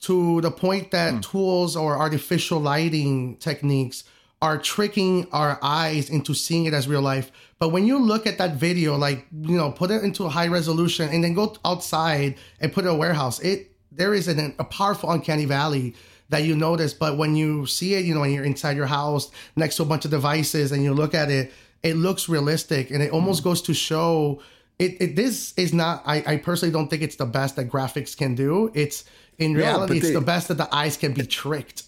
to 0.00 0.40
the 0.40 0.50
point 0.50 0.90
that 0.90 1.22
tools 1.22 1.76
or 1.76 1.98
artificial 1.98 2.60
lighting 2.60 3.36
techniques 3.38 4.04
are 4.42 4.58
tricking 4.58 5.26
our 5.32 5.58
eyes 5.62 6.10
into 6.10 6.34
seeing 6.34 6.66
it 6.66 6.74
as 6.74 6.86
real 6.86 7.00
life. 7.00 7.32
But 7.58 7.70
when 7.70 7.86
you 7.86 7.98
look 7.98 8.26
at 8.26 8.38
that 8.38 8.56
video, 8.56 8.96
like 8.96 9.26
you 9.32 9.56
know, 9.56 9.72
put 9.72 9.90
it 9.90 10.02
into 10.04 10.24
a 10.24 10.28
high 10.28 10.48
resolution 10.48 11.08
and 11.08 11.24
then 11.24 11.34
go 11.34 11.56
outside 11.64 12.36
and 12.60 12.72
put 12.72 12.84
it 12.84 12.88
in 12.88 12.94
a 12.94 12.98
warehouse, 12.98 13.40
it 13.40 13.72
there 13.90 14.12
is 14.12 14.28
an, 14.28 14.54
a 14.58 14.64
powerful 14.64 15.10
uncanny 15.10 15.46
valley 15.46 15.94
that 16.28 16.44
you 16.44 16.56
notice. 16.56 16.92
But 16.94 17.16
when 17.16 17.36
you 17.36 17.66
see 17.66 17.94
it, 17.94 18.04
you 18.04 18.14
know, 18.14 18.20
when 18.20 18.32
you're 18.32 18.44
inside 18.44 18.76
your 18.76 18.86
house 18.86 19.30
next 19.54 19.76
to 19.76 19.82
a 19.82 19.86
bunch 19.86 20.04
of 20.04 20.10
devices 20.10 20.72
and 20.72 20.82
you 20.82 20.92
look 20.92 21.14
at 21.14 21.30
it, 21.30 21.52
it 21.82 21.94
looks 21.96 22.28
realistic 22.28 22.90
and 22.90 23.02
it 23.02 23.12
almost 23.12 23.44
goes 23.44 23.62
to 23.62 23.74
show 23.74 24.40
it, 24.78 25.00
it 25.00 25.16
this 25.16 25.54
is 25.56 25.72
not 25.72 26.02
I, 26.04 26.22
I 26.26 26.36
personally 26.36 26.72
don't 26.72 26.88
think 26.88 27.02
it's 27.02 27.16
the 27.16 27.26
best 27.26 27.56
that 27.56 27.70
graphics 27.70 28.16
can 28.16 28.34
do. 28.34 28.70
It's 28.74 29.04
in 29.38 29.54
reality 29.54 29.98
it's 29.98 30.08
they- 30.08 30.12
the 30.12 30.20
best 30.20 30.48
that 30.48 30.58
the 30.58 30.74
eyes 30.74 30.96
can 30.96 31.12
be 31.12 31.26
tricked. 31.26 31.84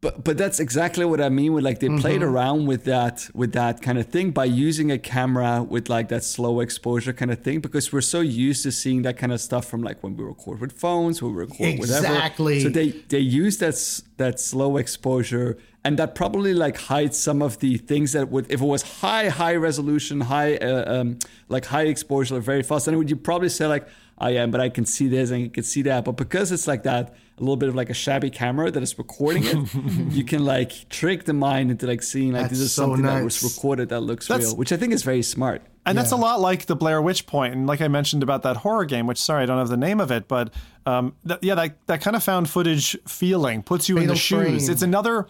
But 0.00 0.22
but 0.22 0.38
that's 0.38 0.60
exactly 0.60 1.04
what 1.04 1.20
I 1.20 1.28
mean 1.28 1.52
with 1.54 1.64
like 1.64 1.80
they 1.80 1.88
played 1.88 2.20
Mm-hmm. 2.20 2.36
around 2.36 2.66
with 2.66 2.84
that 2.84 3.28
with 3.34 3.52
that 3.52 3.82
kind 3.82 3.98
of 3.98 4.06
thing 4.06 4.30
by 4.30 4.44
using 4.44 4.92
a 4.92 4.98
camera 4.98 5.62
with 5.62 5.88
like 5.88 6.06
that 6.08 6.22
slow 6.22 6.60
exposure 6.60 7.12
kind 7.12 7.32
of 7.32 7.42
thing 7.42 7.58
because 7.60 7.92
we're 7.92 8.00
so 8.00 8.20
used 8.20 8.62
to 8.62 8.70
seeing 8.70 9.02
that 9.02 9.16
kind 9.18 9.32
of 9.32 9.40
stuff 9.40 9.64
from 9.66 9.82
like 9.82 10.00
when 10.04 10.16
we 10.16 10.22
record 10.22 10.60
with 10.60 10.72
phones, 10.72 11.20
when 11.20 11.34
we 11.34 11.40
record 11.40 11.80
whatever. 11.80 12.06
Exactly. 12.06 12.60
So 12.60 12.68
they 12.68 12.90
they 13.08 13.18
use 13.18 13.58
that 13.58 13.74
that 14.18 14.38
slow 14.38 14.76
exposure 14.76 15.58
and 15.84 15.98
that 15.98 16.14
probably 16.14 16.54
like 16.54 16.76
hides 16.76 17.18
some 17.18 17.42
of 17.42 17.58
the 17.58 17.76
things 17.78 18.12
that 18.12 18.28
would 18.28 18.46
if 18.52 18.60
it 18.60 18.64
was 18.64 18.82
high 19.00 19.28
high 19.30 19.56
resolution, 19.56 20.20
high 20.20 20.56
uh, 20.58 21.00
um, 21.00 21.18
like 21.48 21.64
high 21.66 21.86
exposure, 21.86 22.38
very 22.38 22.62
fast, 22.62 22.86
then 22.86 22.96
would 22.98 23.10
you 23.10 23.16
probably 23.16 23.48
say 23.48 23.66
like 23.66 23.88
I 24.16 24.30
am, 24.30 24.50
but 24.52 24.60
I 24.60 24.68
can 24.68 24.84
see 24.84 25.08
this 25.08 25.30
and 25.32 25.40
you 25.42 25.50
can 25.50 25.64
see 25.64 25.82
that. 25.82 26.04
But 26.04 26.12
because 26.12 26.52
it's 26.52 26.66
like 26.68 26.82
that, 26.84 27.14
a 27.38 27.42
little 27.42 27.56
bit 27.56 27.68
of 27.68 27.74
like 27.74 27.90
a 27.90 27.94
shabby 27.94 28.30
camera 28.30 28.70
that 28.70 28.82
is 28.82 28.96
recording 28.98 29.44
it, 29.44 29.74
you 30.12 30.24
can 30.24 30.44
like 30.44 30.88
trick 30.88 31.24
the 31.24 31.32
mind 31.32 31.70
into 31.70 31.86
like 31.86 32.02
seeing 32.02 32.32
like 32.32 32.50
this 32.50 32.58
That's 32.58 32.70
is 32.70 32.74
so 32.74 32.82
something 32.82 33.04
that 33.04 33.24
was 33.24 33.42
recorded 33.42 33.88
that 33.90 34.00
looks 34.00 34.26
That's- 34.28 34.48
real, 34.48 34.56
which 34.56 34.72
I 34.72 34.76
think 34.76 34.92
is 34.92 35.02
very 35.02 35.22
smart. 35.22 35.62
And 35.86 35.96
that's 35.96 36.12
a 36.12 36.16
lot 36.16 36.40
like 36.40 36.66
the 36.66 36.76
Blair 36.76 37.00
Witch 37.00 37.26
Point, 37.26 37.54
and 37.54 37.66
like 37.66 37.80
I 37.80 37.88
mentioned 37.88 38.22
about 38.22 38.42
that 38.42 38.58
horror 38.58 38.84
game, 38.84 39.06
which 39.06 39.16
sorry 39.18 39.44
I 39.44 39.46
don't 39.46 39.56
have 39.56 39.68
the 39.70 39.76
name 39.78 40.00
of 40.00 40.10
it, 40.10 40.28
but 40.28 40.52
um, 40.84 41.14
th- 41.26 41.40
yeah, 41.40 41.54
that 41.54 41.86
that 41.86 42.02
kind 42.02 42.14
of 42.14 42.22
found 42.22 42.50
footage 42.50 42.94
feeling 43.06 43.62
puts 43.62 43.88
you 43.88 43.96
in 43.96 44.02
Fatal 44.02 44.14
the 44.14 44.18
shoes. 44.20 44.64
Frame. 44.66 44.70
It's 44.72 44.82
another 44.82 45.26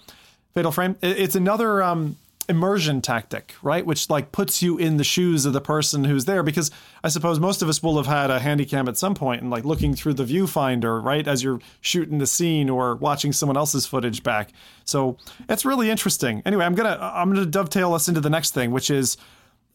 fatal 0.54 0.72
frame. 0.72 0.96
It's 1.00 1.36
another 1.36 1.80
um, 1.80 2.16
immersion 2.48 3.02
tactic, 3.02 3.54
right? 3.62 3.84
Which 3.84 4.08
like 4.08 4.32
puts 4.32 4.62
you 4.62 4.78
in 4.78 4.96
the 4.96 5.04
shoes 5.04 5.44
of 5.44 5.52
the 5.52 5.60
person 5.60 6.04
who's 6.04 6.24
there, 6.24 6.42
because 6.42 6.70
I 7.04 7.08
suppose 7.08 7.38
most 7.38 7.62
of 7.62 7.68
us 7.68 7.82
will 7.82 7.96
have 7.96 8.06
had 8.06 8.30
a 8.30 8.40
handycam 8.40 8.88
at 8.88 8.96
some 8.96 9.14
point 9.14 9.42
and 9.42 9.50
like 9.50 9.64
looking 9.64 9.94
through 9.94 10.14
the 10.14 10.24
viewfinder, 10.24 11.02
right, 11.02 11.26
as 11.26 11.42
you're 11.42 11.60
shooting 11.80 12.18
the 12.18 12.26
scene 12.26 12.70
or 12.70 12.96
watching 12.96 13.32
someone 13.32 13.56
else's 13.56 13.86
footage 13.86 14.22
back. 14.22 14.50
So 14.84 15.18
it's 15.48 15.64
really 15.64 15.90
interesting. 15.90 16.42
Anyway, 16.46 16.64
I'm 16.64 16.74
gonna 16.74 16.98
I'm 17.00 17.32
gonna 17.32 17.46
dovetail 17.46 17.92
us 17.92 18.08
into 18.08 18.20
the 18.20 18.30
next 18.30 18.54
thing, 18.54 18.70
which 18.70 18.90
is 18.90 19.16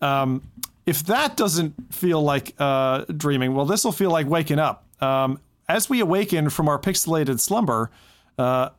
um, 0.01 0.41
if 0.85 1.05
that 1.05 1.37
doesn't 1.37 1.93
feel 1.93 2.21
like 2.21 2.55
uh, 2.59 3.05
dreaming, 3.05 3.53
well, 3.53 3.65
this 3.65 3.85
will 3.85 3.91
feel 3.91 4.11
like 4.11 4.27
waking 4.27 4.59
up. 4.59 4.85
Um, 5.01 5.39
as 5.69 5.89
we 5.89 5.99
awaken 5.99 6.49
from 6.49 6.67
our 6.67 6.79
pixelated 6.79 7.39
slumber, 7.39 7.89
uh, 8.37 8.69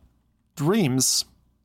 Dreams 0.57 1.25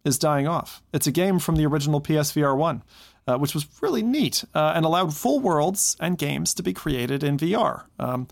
is 0.10 0.20
dying 0.20 0.47
off. 0.47 0.84
It's 0.91 1.07
a 1.07 1.12
game 1.12 1.39
from 1.39 1.55
the 1.55 1.66
original 1.66 2.01
PSVR 2.01 2.57
1, 2.57 2.84
uh, 3.28 3.38
which 3.38 3.53
was 3.53 3.66
really 3.82 4.03
neat 4.03 4.43
uh, 4.53 4.74
and 4.76 4.84
allowed 4.84 5.16
full 5.16 5.39
worlds 5.39 5.95
and 6.01 6.18
games 6.18 6.53
to 6.55 6.64
be 6.64 6.74
created 6.74 7.24
in 7.24 7.38
VR. 7.38 7.86
Um, 7.97 8.28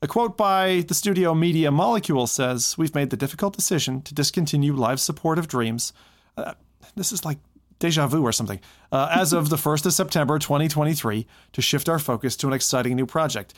a 0.00 0.06
quote 0.06 0.36
by 0.36 0.84
the 0.86 0.94
studio 0.94 1.34
Media 1.34 1.72
Molecule 1.72 2.28
says 2.28 2.78
We've 2.78 2.94
made 2.94 3.10
the 3.10 3.16
difficult 3.16 3.56
decision 3.56 4.02
to 4.02 4.14
discontinue 4.14 4.72
live 4.72 5.00
support 5.00 5.40
of 5.40 5.48
Dreams. 5.48 5.92
Uh, 6.36 6.54
this 6.94 7.10
is 7.10 7.24
like 7.24 7.38
deja 7.80 8.06
vu 8.06 8.22
or 8.22 8.32
something. 8.32 8.60
Uh, 8.92 9.08
as 9.10 9.32
of 9.32 9.50
the 9.50 9.56
1st 9.56 9.86
of 9.86 9.92
September 9.92 10.38
2023, 10.38 11.26
to 11.52 11.62
shift 11.62 11.88
our 11.88 11.98
focus 11.98 12.36
to 12.36 12.46
an 12.46 12.52
exciting 12.52 12.94
new 12.94 13.06
project. 13.06 13.54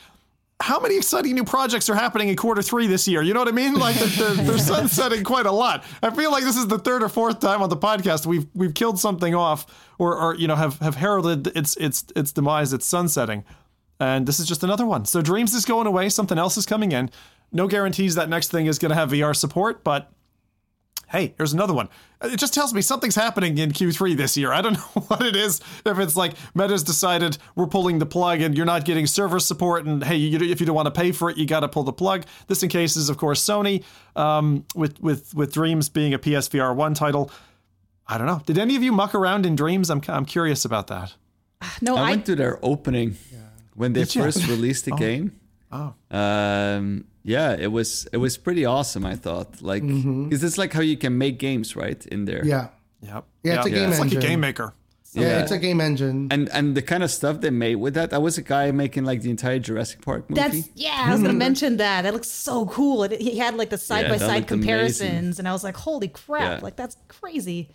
How 0.60 0.78
many 0.78 0.96
exciting 0.96 1.34
new 1.34 1.44
projects 1.44 1.88
are 1.88 1.94
happening 1.94 2.28
in 2.28 2.36
quarter 2.36 2.60
three 2.60 2.86
this 2.86 3.08
year? 3.08 3.22
You 3.22 3.32
know 3.32 3.40
what 3.40 3.48
I 3.48 3.52
mean? 3.52 3.74
Like 3.74 3.96
they're, 3.96 4.34
they're 4.34 4.58
sunsetting 4.74 5.24
quite 5.24 5.46
a 5.46 5.52
lot. 5.52 5.84
I 6.02 6.10
feel 6.10 6.30
like 6.30 6.44
this 6.44 6.56
is 6.56 6.66
the 6.66 6.78
third 6.78 7.02
or 7.02 7.08
fourth 7.08 7.40
time 7.40 7.62
on 7.62 7.70
the 7.70 7.76
podcast 7.76 8.26
we've 8.26 8.46
we've 8.54 8.74
killed 8.74 8.98
something 8.98 9.34
off, 9.34 9.66
or, 9.98 10.16
or 10.18 10.34
you 10.34 10.46
know 10.46 10.56
have 10.56 10.78
have 10.80 10.96
heralded 10.96 11.46
its 11.56 11.76
its 11.76 12.04
its 12.14 12.32
demise, 12.32 12.72
its 12.72 12.84
sunsetting, 12.84 13.44
and 13.98 14.26
this 14.26 14.38
is 14.38 14.46
just 14.46 14.62
another 14.62 14.84
one. 14.84 15.06
So 15.06 15.22
Dreams 15.22 15.54
is 15.54 15.64
going 15.64 15.86
away. 15.86 16.08
Something 16.10 16.38
else 16.38 16.56
is 16.56 16.66
coming 16.66 16.92
in. 16.92 17.10
No 17.52 17.66
guarantees 17.66 18.14
that 18.14 18.28
next 18.28 18.50
thing 18.50 18.66
is 18.66 18.78
going 18.78 18.90
to 18.90 18.94
have 18.96 19.10
VR 19.10 19.34
support, 19.34 19.82
but 19.82 20.12
hey, 21.10 21.34
here's 21.36 21.52
another 21.52 21.74
one. 21.74 21.88
It 22.22 22.38
just 22.38 22.54
tells 22.54 22.72
me 22.72 22.82
something's 22.82 23.16
happening 23.16 23.58
in 23.58 23.72
Q3 23.72 24.16
this 24.16 24.36
year. 24.36 24.52
I 24.52 24.60
don't 24.60 24.74
know 24.96 25.02
what 25.08 25.22
it 25.22 25.34
is. 25.34 25.60
If 25.84 25.98
it's 25.98 26.16
like 26.16 26.34
Meta's 26.54 26.82
decided 26.82 27.38
we're 27.56 27.66
pulling 27.66 27.98
the 27.98 28.06
plug 28.06 28.40
and 28.40 28.56
you're 28.56 28.66
not 28.66 28.84
getting 28.84 29.06
server 29.06 29.40
support, 29.40 29.84
and 29.86 30.04
hey, 30.04 30.16
you, 30.16 30.38
if 30.38 30.60
you 30.60 30.66
don't 30.66 30.76
want 30.76 30.86
to 30.86 30.98
pay 30.98 31.12
for 31.12 31.30
it, 31.30 31.36
you 31.36 31.46
got 31.46 31.60
to 31.60 31.68
pull 31.68 31.82
the 31.82 31.92
plug. 31.92 32.24
This 32.46 32.62
in 32.62 32.68
case 32.68 32.96
is 32.96 33.08
of 33.08 33.16
course 33.18 33.42
Sony, 33.44 33.84
um, 34.16 34.64
with 34.74 35.00
with 35.00 35.34
with 35.34 35.52
Dreams 35.52 35.88
being 35.88 36.14
a 36.14 36.18
PSVR 36.18 36.74
one 36.74 36.94
title. 36.94 37.30
I 38.06 38.18
don't 38.18 38.26
know. 38.26 38.42
Did 38.44 38.58
any 38.58 38.76
of 38.76 38.82
you 38.82 38.92
muck 38.92 39.14
around 39.14 39.46
in 39.46 39.56
Dreams? 39.56 39.90
I'm 39.90 40.00
I'm 40.08 40.24
curious 40.24 40.64
about 40.64 40.86
that. 40.88 41.14
No, 41.82 41.96
I 41.96 42.00
I, 42.00 42.10
went 42.10 42.26
to 42.26 42.36
their 42.36 42.58
opening 42.62 43.16
when 43.74 43.92
they 43.92 44.00
Did 44.04 44.14
you? 44.14 44.22
first 44.22 44.46
released 44.48 44.84
the 44.84 44.90
game. 44.96 45.38
Oh. 45.72 45.94
Um, 46.10 47.06
yeah, 47.22 47.56
it 47.58 47.68
was 47.68 48.08
it 48.12 48.16
was 48.16 48.38
pretty 48.38 48.64
awesome. 48.64 49.04
I 49.04 49.16
thought, 49.16 49.60
like, 49.62 49.82
mm-hmm. 49.82 50.32
is 50.32 50.40
this 50.40 50.56
like 50.58 50.72
how 50.72 50.80
you 50.80 50.96
can 50.96 51.18
make 51.18 51.38
games 51.38 51.76
right 51.76 52.04
in 52.06 52.24
there? 52.24 52.44
Yeah. 52.44 52.68
Yep. 53.02 53.24
Yeah, 53.42 53.56
it's 53.56 53.66
a 53.66 53.70
game 53.70 53.90
It's 53.90 54.00
like 54.00 54.12
a 54.12 54.16
game 54.16 54.40
maker. 54.40 54.74
Yeah, 55.12 55.22
Yeah. 55.22 55.42
it's 55.42 55.50
a 55.50 55.58
game 55.58 55.80
engine. 55.80 56.28
And 56.30 56.48
and 56.50 56.76
the 56.76 56.82
kind 56.82 57.02
of 57.02 57.10
stuff 57.10 57.40
they 57.40 57.50
made 57.50 57.76
with 57.76 57.94
that, 57.94 58.10
that 58.10 58.22
was 58.22 58.38
a 58.38 58.42
guy 58.42 58.70
making 58.70 59.04
like 59.04 59.22
the 59.22 59.30
entire 59.30 59.58
Jurassic 59.58 60.02
Park 60.02 60.30
movie. 60.30 60.40
that's 60.40 60.68
yeah. 60.74 61.04
I 61.06 61.10
was 61.10 61.20
gonna 61.20 61.30
mm-hmm. 61.30 61.38
mention 61.38 61.76
that. 61.78 62.02
That 62.02 62.12
looks 62.12 62.28
so 62.28 62.66
cool. 62.66 63.04
It, 63.04 63.20
he 63.20 63.38
had 63.38 63.56
like 63.56 63.70
the 63.70 63.78
side 63.78 64.08
by 64.08 64.18
that 64.18 64.20
side 64.20 64.40
looked 64.40 64.50
amazing. 64.52 64.68
comparisons, 64.68 65.38
and 65.38 65.48
I 65.48 65.52
was 65.52 65.64
like, 65.64 65.76
"Holy 65.76 66.08
crap! 66.08 66.58
Yeah. 66.58 66.64
Like 66.64 66.76
that's 66.76 66.96
crazy." 67.08 67.70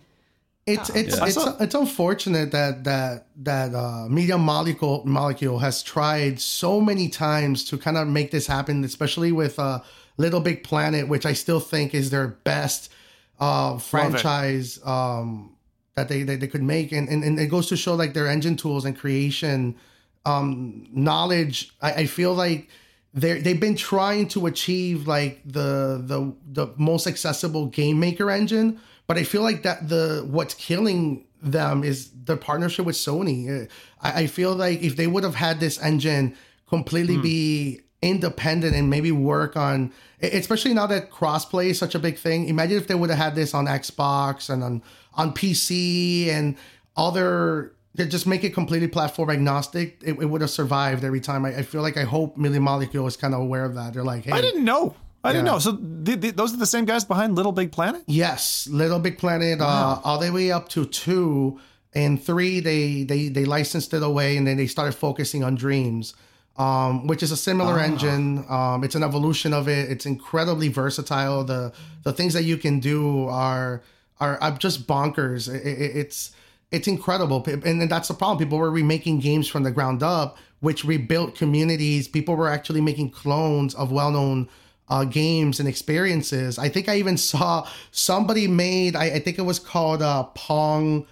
It's 0.66 0.90
it's 0.90 1.16
Yeah. 1.16 1.26
it's 1.26 1.36
I 1.38 1.42
saw- 1.42 1.56
it's 1.60 1.74
unfortunate 1.76 2.50
that 2.50 2.82
that 2.84 3.26
that 3.44 3.72
uh, 3.74 4.08
Media 4.08 4.36
Molecule 4.36 5.02
Molecule 5.06 5.58
has 5.60 5.82
tried 5.82 6.40
so 6.40 6.80
many 6.80 7.08
times 7.08 7.64
to 7.66 7.78
kind 7.78 7.96
of 7.96 8.08
make 8.08 8.32
this 8.32 8.48
happen, 8.48 8.82
especially 8.82 9.30
with 9.30 9.58
uh, 9.60 9.80
Little 10.16 10.40
Big 10.40 10.64
Planet, 10.64 11.06
which 11.08 11.24
I 11.24 11.34
still 11.34 11.60
think 11.60 11.94
is 11.94 12.10
their 12.10 12.26
best 12.28 12.90
uh, 13.38 13.78
franchise 13.78 14.80
um, 14.84 15.54
that 15.94 16.08
they, 16.08 16.24
they 16.24 16.34
they 16.34 16.48
could 16.48 16.64
make, 16.64 16.90
and, 16.90 17.08
and 17.08 17.22
and 17.22 17.38
it 17.38 17.46
goes 17.46 17.68
to 17.68 17.76
show 17.76 17.94
like 17.94 18.12
their 18.14 18.26
engine 18.26 18.56
tools 18.56 18.84
and 18.84 18.98
creation 18.98 19.76
um, 20.24 20.88
knowledge. 20.92 21.70
I, 21.80 21.92
I 21.92 22.06
feel 22.06 22.34
like 22.34 22.68
they 23.14 23.40
they've 23.40 23.60
been 23.60 23.76
trying 23.76 24.26
to 24.28 24.46
achieve 24.46 25.06
like 25.06 25.42
the 25.44 26.02
the 26.04 26.34
the 26.52 26.74
most 26.76 27.06
accessible 27.06 27.66
game 27.66 28.00
maker 28.00 28.30
engine, 28.32 28.80
but 29.06 29.16
I 29.16 29.24
feel 29.24 29.42
like 29.42 29.62
that 29.62 29.88
the 29.88 30.26
what's 30.28 30.54
killing 30.54 31.26
them 31.42 31.84
is 31.84 32.10
the 32.24 32.36
partnership 32.36 32.86
with 32.86 32.96
Sony. 32.96 33.68
I, 34.02 34.22
I 34.22 34.26
feel 34.26 34.54
like 34.54 34.82
if 34.82 34.96
they 34.96 35.06
would 35.06 35.24
have 35.24 35.34
had 35.34 35.60
this 35.60 35.80
engine 35.80 36.36
completely 36.68 37.14
hmm. 37.16 37.22
be 37.22 37.80
independent 38.02 38.76
and 38.76 38.90
maybe 38.90 39.10
work 39.10 39.56
on 39.56 39.90
especially 40.20 40.74
now 40.74 40.86
that 40.86 41.10
crossplay 41.10 41.66
is 41.66 41.78
such 41.78 41.94
a 41.94 41.98
big 41.98 42.18
thing 42.18 42.46
imagine 42.46 42.76
if 42.76 42.86
they 42.86 42.94
would 42.94 43.08
have 43.08 43.18
had 43.18 43.34
this 43.34 43.54
on 43.54 43.64
xbox 43.66 44.50
and 44.50 44.62
on 44.62 44.82
on 45.14 45.32
pc 45.32 46.28
and 46.28 46.56
other 46.94 47.72
they 47.94 48.06
just 48.06 48.26
make 48.26 48.44
it 48.44 48.50
completely 48.50 48.86
platform 48.86 49.30
agnostic 49.30 49.98
it, 50.04 50.10
it 50.20 50.26
would 50.26 50.42
have 50.42 50.50
survived 50.50 51.04
every 51.04 51.20
time 51.20 51.46
I, 51.46 51.56
I 51.56 51.62
feel 51.62 51.80
like 51.80 51.96
i 51.96 52.04
hope 52.04 52.36
Media 52.36 52.60
Molecule 52.60 53.06
is 53.06 53.16
kind 53.16 53.32
of 53.32 53.40
aware 53.40 53.64
of 53.64 53.74
that 53.76 53.94
they're 53.94 54.04
like 54.04 54.24
hey 54.24 54.32
I 54.32 54.42
didn't 54.42 54.64
know. 54.64 54.94
I 55.26 55.32
didn't 55.32 55.46
know. 55.46 55.58
So 55.58 55.76
th- 55.76 56.20
th- 56.20 56.34
those 56.36 56.54
are 56.54 56.58
the 56.58 56.66
same 56.66 56.84
guys 56.84 57.04
behind 57.04 57.34
Little 57.34 57.52
Big 57.52 57.72
Planet. 57.72 58.02
Yes, 58.06 58.68
Little 58.70 58.98
Big 58.98 59.18
Planet, 59.18 59.60
uh, 59.60 60.00
all 60.04 60.18
the 60.18 60.30
way 60.32 60.50
up 60.52 60.68
to 60.70 60.84
two 60.86 61.58
and 61.94 62.22
three. 62.22 62.60
They 62.60 63.04
they 63.04 63.28
they 63.28 63.44
licensed 63.44 63.92
it 63.94 64.02
away, 64.02 64.36
and 64.36 64.46
then 64.46 64.56
they 64.56 64.66
started 64.66 64.92
focusing 64.92 65.42
on 65.44 65.54
Dreams, 65.54 66.14
um, 66.56 67.06
which 67.06 67.22
is 67.22 67.30
a 67.32 67.36
similar 67.36 67.78
engine. 67.78 68.44
Um, 68.48 68.84
it's 68.84 68.94
an 68.94 69.02
evolution 69.02 69.52
of 69.52 69.68
it. 69.68 69.90
It's 69.90 70.06
incredibly 70.06 70.68
versatile. 70.68 71.44
The 71.44 71.72
the 72.04 72.12
things 72.12 72.34
that 72.34 72.44
you 72.44 72.56
can 72.56 72.80
do 72.80 73.26
are 73.28 73.82
are, 74.20 74.38
are 74.42 74.52
just 74.52 74.86
bonkers. 74.86 75.52
It, 75.52 75.66
it, 75.66 75.96
it's 75.96 76.32
it's 76.70 76.88
incredible, 76.88 77.44
and 77.64 77.88
that's 77.88 78.08
the 78.08 78.14
problem. 78.14 78.38
People 78.38 78.58
were 78.58 78.70
remaking 78.70 79.20
games 79.20 79.48
from 79.48 79.62
the 79.62 79.70
ground 79.70 80.02
up, 80.02 80.36
which 80.60 80.84
rebuilt 80.84 81.36
communities. 81.36 82.08
People 82.08 82.34
were 82.34 82.48
actually 82.48 82.80
making 82.80 83.10
clones 83.10 83.74
of 83.74 83.92
well-known 83.92 84.48
uh, 84.88 85.04
games 85.04 85.60
and 85.60 85.68
experiences. 85.68 86.58
I 86.58 86.68
think 86.68 86.88
I 86.88 86.96
even 86.96 87.16
saw 87.16 87.68
somebody 87.90 88.48
made. 88.48 88.96
I, 88.96 89.04
I 89.06 89.18
think 89.20 89.38
it 89.38 89.42
was 89.42 89.58
called 89.58 90.02
uh, 90.02 90.24
Pong. 90.34 91.06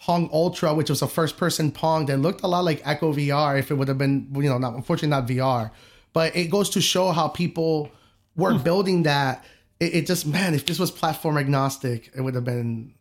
Pong 0.00 0.30
Ultra, 0.32 0.74
which 0.74 0.90
was 0.90 1.02
a 1.02 1.08
first-person 1.08 1.72
Pong 1.72 2.06
that 2.06 2.18
looked 2.18 2.44
a 2.44 2.46
lot 2.46 2.62
like 2.62 2.80
Echo 2.84 3.12
VR. 3.12 3.58
If 3.58 3.72
it 3.72 3.74
would 3.74 3.88
have 3.88 3.98
been, 3.98 4.28
you 4.32 4.42
know, 4.42 4.56
not 4.56 4.74
unfortunately 4.74 5.08
not 5.08 5.26
VR, 5.26 5.72
but 6.12 6.36
it 6.36 6.52
goes 6.52 6.70
to 6.70 6.80
show 6.80 7.10
how 7.10 7.26
people 7.26 7.90
were 8.36 8.52
hmm. 8.52 8.62
building 8.62 9.02
that. 9.02 9.44
It, 9.80 9.94
it, 9.94 10.06
just 10.06 10.24
man, 10.24 10.54
if 10.54 10.66
this 10.66 10.78
was 10.78 10.92
platform 10.92 11.36
agnostic, 11.36 12.12
it 12.16 12.20
would 12.20 12.36
have 12.36 12.44
been 12.44 12.94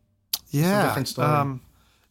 yeah 0.49 0.88
different 0.88 1.07
story. 1.07 1.28
Um, 1.28 1.61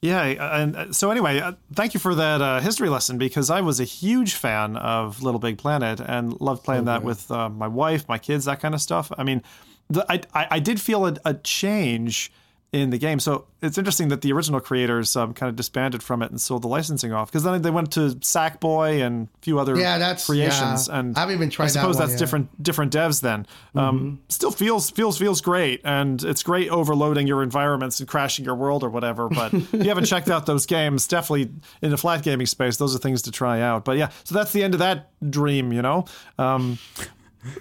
yeah, 0.03 0.25
and 0.25 0.77
uh, 0.77 0.93
so 0.93 1.11
anyway, 1.11 1.41
uh, 1.41 1.53
thank 1.73 1.95
you 1.95 2.01
for 2.01 2.15
that 2.15 2.43
uh, 2.43 2.61
history 2.61 2.89
lesson 2.89 3.19
because 3.19 3.51
I 3.51 3.61
was 3.61 3.81
a 3.81 3.85
huge 3.85 4.35
fan 4.35 4.77
of 4.77 5.23
Little 5.23 5.41
Big 5.41 5.59
Planet 5.59 6.01
and 6.01 6.39
loved 6.41 6.65
playing 6.65 6.85
that 6.85 7.03
with 7.03 7.31
uh, 7.31 7.49
my 7.49 7.67
wife, 7.67 8.09
my 8.09 8.19
kids, 8.19 8.45
that 8.45 8.61
kind 8.61 8.75
of 8.75 8.81
stuff. 8.81 9.11
I 9.17 9.25
mean, 9.25 9.43
the, 9.89 10.05
I, 10.11 10.21
I, 10.35 10.47
I 10.53 10.59
did 10.59 10.81
feel 10.81 11.07
a, 11.07 11.17
a 11.25 11.35
change 11.35 12.31
in 12.73 12.91
the 12.91 12.99
game. 12.99 13.21
So 13.21 13.47
it's 13.63 13.79
interesting 13.79 14.09
that 14.09 14.23
the 14.23 14.33
original 14.33 14.61
creators 14.61 15.17
um, 15.17 15.33
kind 15.35 15.49
of 15.49 15.57
disbanded 15.57 16.03
from 16.03 16.23
it 16.23 16.31
and 16.31 16.41
sold 16.41 16.63
the 16.63 16.69
licensing 16.69 17.13
off 17.13 17.31
because 17.31 17.45
then 17.45 17.63
they 17.63 17.71
went 17.71 17.93
to 17.93 18.11
Sackboy 18.17 19.05
and 19.05 19.29
a 19.29 19.39
few 19.43 19.59
other 19.59 19.79
yeah, 19.79 19.99
that's, 19.99 20.27
creations. 20.27 20.89
Yeah. 20.89 20.99
And 20.99 21.17
I 21.17 21.21
haven't 21.21 21.37
even 21.37 21.51
tried. 21.51 21.67
I 21.67 21.69
suppose 21.69 21.97
that 21.97 22.09
that's 22.09 22.13
one, 22.13 22.19
different 22.19 22.63
different 22.63 22.93
devs. 22.93 23.21
Then 23.21 23.47
um, 23.75 23.99
mm-hmm. 23.99 24.15
still 24.29 24.51
feels 24.51 24.91
feels 24.91 25.17
feels 25.17 25.41
great, 25.41 25.81
and 25.85 26.23
it's 26.23 26.43
great 26.43 26.69
overloading 26.69 27.27
your 27.27 27.43
environments 27.43 28.01
and 28.01 28.09
crashing 28.09 28.45
your 28.45 28.57
world 28.57 28.83
or 28.83 28.91
whatever. 28.91 29.29
But 29.29 29.55
if 29.55 29.73
you 29.73 29.89
haven't 29.89 30.07
checked 30.07 30.29
out 30.29 30.47
those 30.47 30.67
games, 30.67 31.07
definitely 31.07 31.53
in 31.83 31.91
the 31.91 31.99
flat 31.99 32.23
gaming 32.23 32.47
space, 32.47 32.77
those 32.77 32.95
are 32.95 32.99
things 32.99 33.23
to 33.23 33.31
try 33.31 33.61
out. 33.61 33.85
But 33.85 33.97
yeah, 33.97 34.11
so 34.25 34.35
that's 34.35 34.53
the 34.53 34.63
end 34.63 34.75
of 34.75 34.81
that 34.81 35.11
dream, 35.31 35.73
you 35.73 35.83
know. 35.83 36.05
Um, 36.39 36.79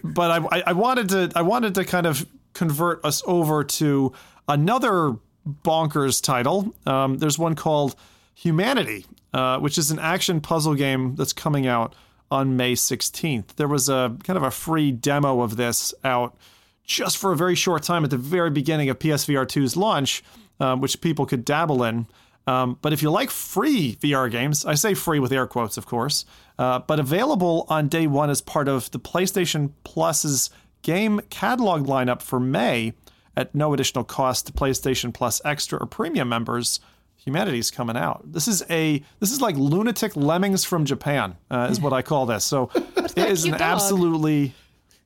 but 0.04 0.32
I, 0.32 0.58
I, 0.58 0.64
I 0.68 0.74
wanted 0.74 1.10
to 1.10 1.32
I 1.36 1.44
wanted 1.44 1.76
to 1.76 1.86
kind 1.86 2.08
of 2.08 2.26
convert 2.54 3.04
us 3.06 3.22
over 3.28 3.64
to 3.64 4.14
another 4.48 5.16
bonkers 5.48 6.22
title. 6.22 6.74
Um, 6.86 7.18
there's 7.18 7.38
one 7.38 7.56
called 7.56 7.96
Humanity, 8.34 9.06
uh, 9.34 9.60
which 9.60 9.78
is 9.78 9.92
an 9.92 10.00
action 10.00 10.42
puzzle 10.42 10.76
game 10.76 11.16
that's 11.16 11.34
coming 11.34 11.68
out 11.68 11.96
on 12.32 12.58
May 12.58 12.74
16th. 12.74 13.56
There 13.56 13.68
was 13.68 13.90
a 13.90 14.16
kind 14.24 14.38
of 14.38 14.44
a 14.44 14.52
free 14.52 14.92
demo 14.92 15.42
of 15.42 15.58
this 15.58 15.94
out 16.04 16.36
just 16.84 17.18
for 17.18 17.32
a 17.32 17.36
very 17.36 17.56
short 17.56 17.84
time 17.84 18.04
at 18.04 18.10
the 18.10 18.18
very 18.18 18.50
beginning 18.50 18.90
of 18.90 19.00
PSVR 19.00 19.46
2's 19.46 19.76
launch, 19.76 20.24
um, 20.60 20.82
which 20.82 21.02
people 21.02 21.26
could 21.26 21.46
dabble 21.46 21.84
in. 21.84 22.08
Um, 22.48 22.78
but 22.82 22.94
if 22.94 23.02
you 23.02 23.10
like 23.10 23.32
free 23.32 23.98
VR 24.02 24.30
games, 24.30 24.66
I 24.66 24.76
say 24.76 24.94
free 24.94 25.20
with 25.20 25.32
air 25.32 25.48
quotes, 25.48 25.78
of 25.78 25.88
course, 25.88 26.26
uh, 26.60 26.80
but 26.80 27.00
available 27.00 27.66
on 27.70 27.88
day 27.88 28.06
one 28.06 28.30
as 28.30 28.42
part 28.42 28.68
of 28.68 28.92
the 28.92 29.00
PlayStation 29.00 29.72
Plus's 29.84 30.52
game 30.84 31.22
catalog 31.32 31.88
lineup 31.88 32.22
for 32.22 32.40
May, 32.40 32.94
at 33.38 33.54
no 33.54 33.74
additional 33.74 34.04
cost 34.04 34.48
to 34.48 34.54
PlayStation 34.54 35.14
Plus 35.14 35.42
Extra 35.46 35.80
or 35.80 35.86
Premium 35.86 36.30
members. 36.30 36.80
Humanity's 37.18 37.72
coming 37.72 37.98
out. 37.98 38.22
This 38.32 38.48
is 38.48 38.64
a 38.70 39.02
this 39.20 39.32
is 39.32 39.42
like 39.42 39.56
lunatic 39.56 40.16
lemmings 40.16 40.64
from 40.64 40.86
Japan 40.86 41.36
uh, 41.50 41.68
is 41.72 41.82
what 41.82 41.92
I 41.92 42.04
call 42.04 42.28
this. 42.28 42.46
So 42.46 42.70
it 42.76 43.18
is 43.18 43.46
an 43.46 43.52
dog? 43.52 43.62
absolutely 43.62 44.54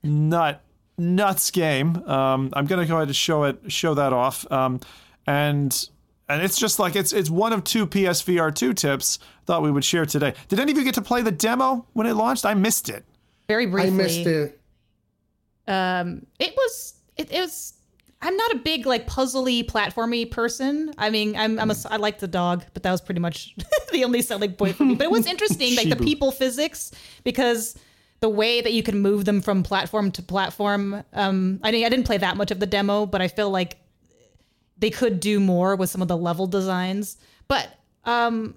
nut 0.02 0.62
nuts 0.98 1.50
game. 1.50 1.96
Um, 2.06 2.50
I'm 2.52 2.66
gonna 2.66 2.84
go 2.84 2.96
ahead 2.96 3.08
and 3.08 3.16
show 3.16 3.44
it 3.44 3.60
show 3.68 3.94
that 3.94 4.12
off. 4.12 4.50
Um, 4.52 4.80
and 5.26 5.88
and 6.28 6.42
it's 6.42 6.58
just 6.58 6.78
like 6.78 6.94
it's 6.94 7.12
it's 7.12 7.30
one 7.30 7.54
of 7.54 7.64
two 7.64 7.86
PSVR 7.86 8.54
two 8.54 8.74
tips 8.74 9.18
thought 9.46 9.62
we 9.62 9.70
would 9.70 9.84
share 9.84 10.04
today. 10.04 10.34
Did 10.48 10.60
any 10.60 10.72
of 10.72 10.78
you 10.78 10.84
get 10.84 10.94
to 10.94 11.02
play 11.02 11.22
the 11.22 11.32
demo 11.32 11.86
when 11.94 12.06
it 12.06 12.14
launched? 12.14 12.44
I 12.44 12.52
missed 12.54 12.88
it. 12.90 13.04
Very 13.48 13.66
briefly. 13.66 13.90
I 13.90 13.92
missed 13.94 14.26
it. 14.26 14.60
Um, 15.66 16.26
it 16.38 16.54
was 16.54 16.94
it, 17.16 17.32
it 17.32 17.40
was 17.40 17.72
I'm 18.22 18.36
not 18.36 18.52
a 18.52 18.56
big 18.58 18.84
like 18.84 19.06
puzzly 19.06 19.64
platformy 19.64 20.30
person. 20.30 20.92
I 20.98 21.10
mean, 21.10 21.36
I'm 21.36 21.58
I'm 21.58 21.70
a 21.70 21.76
I 21.88 21.96
like 21.96 22.18
the 22.18 22.28
dog, 22.28 22.64
but 22.74 22.82
that 22.82 22.90
was 22.90 23.00
pretty 23.00 23.20
much 23.20 23.54
the 23.92 24.04
only 24.04 24.20
selling 24.22 24.52
point 24.52 24.76
for 24.76 24.84
me. 24.84 24.94
But 24.94 25.04
it 25.04 25.10
was 25.10 25.26
interesting, 25.34 25.74
like 25.76 25.88
the 25.88 25.96
people 25.96 26.30
physics, 26.30 26.92
because 27.24 27.78
the 28.20 28.28
way 28.28 28.60
that 28.60 28.72
you 28.72 28.82
can 28.82 28.98
move 28.98 29.24
them 29.24 29.40
from 29.40 29.62
platform 29.62 30.10
to 30.12 30.22
platform. 30.22 31.02
Um, 31.14 31.60
I 31.62 31.72
mean, 31.72 31.84
I 31.84 31.88
didn't 31.88 32.04
play 32.04 32.18
that 32.18 32.36
much 32.36 32.50
of 32.50 32.60
the 32.60 32.66
demo, 32.66 33.06
but 33.06 33.22
I 33.22 33.28
feel 33.28 33.50
like 33.50 33.78
they 34.76 34.90
could 34.90 35.20
do 35.20 35.40
more 35.40 35.74
with 35.76 35.90
some 35.90 36.02
of 36.02 36.08
the 36.08 36.16
level 36.16 36.46
designs. 36.46 37.16
But 37.48 37.68
um, 38.04 38.54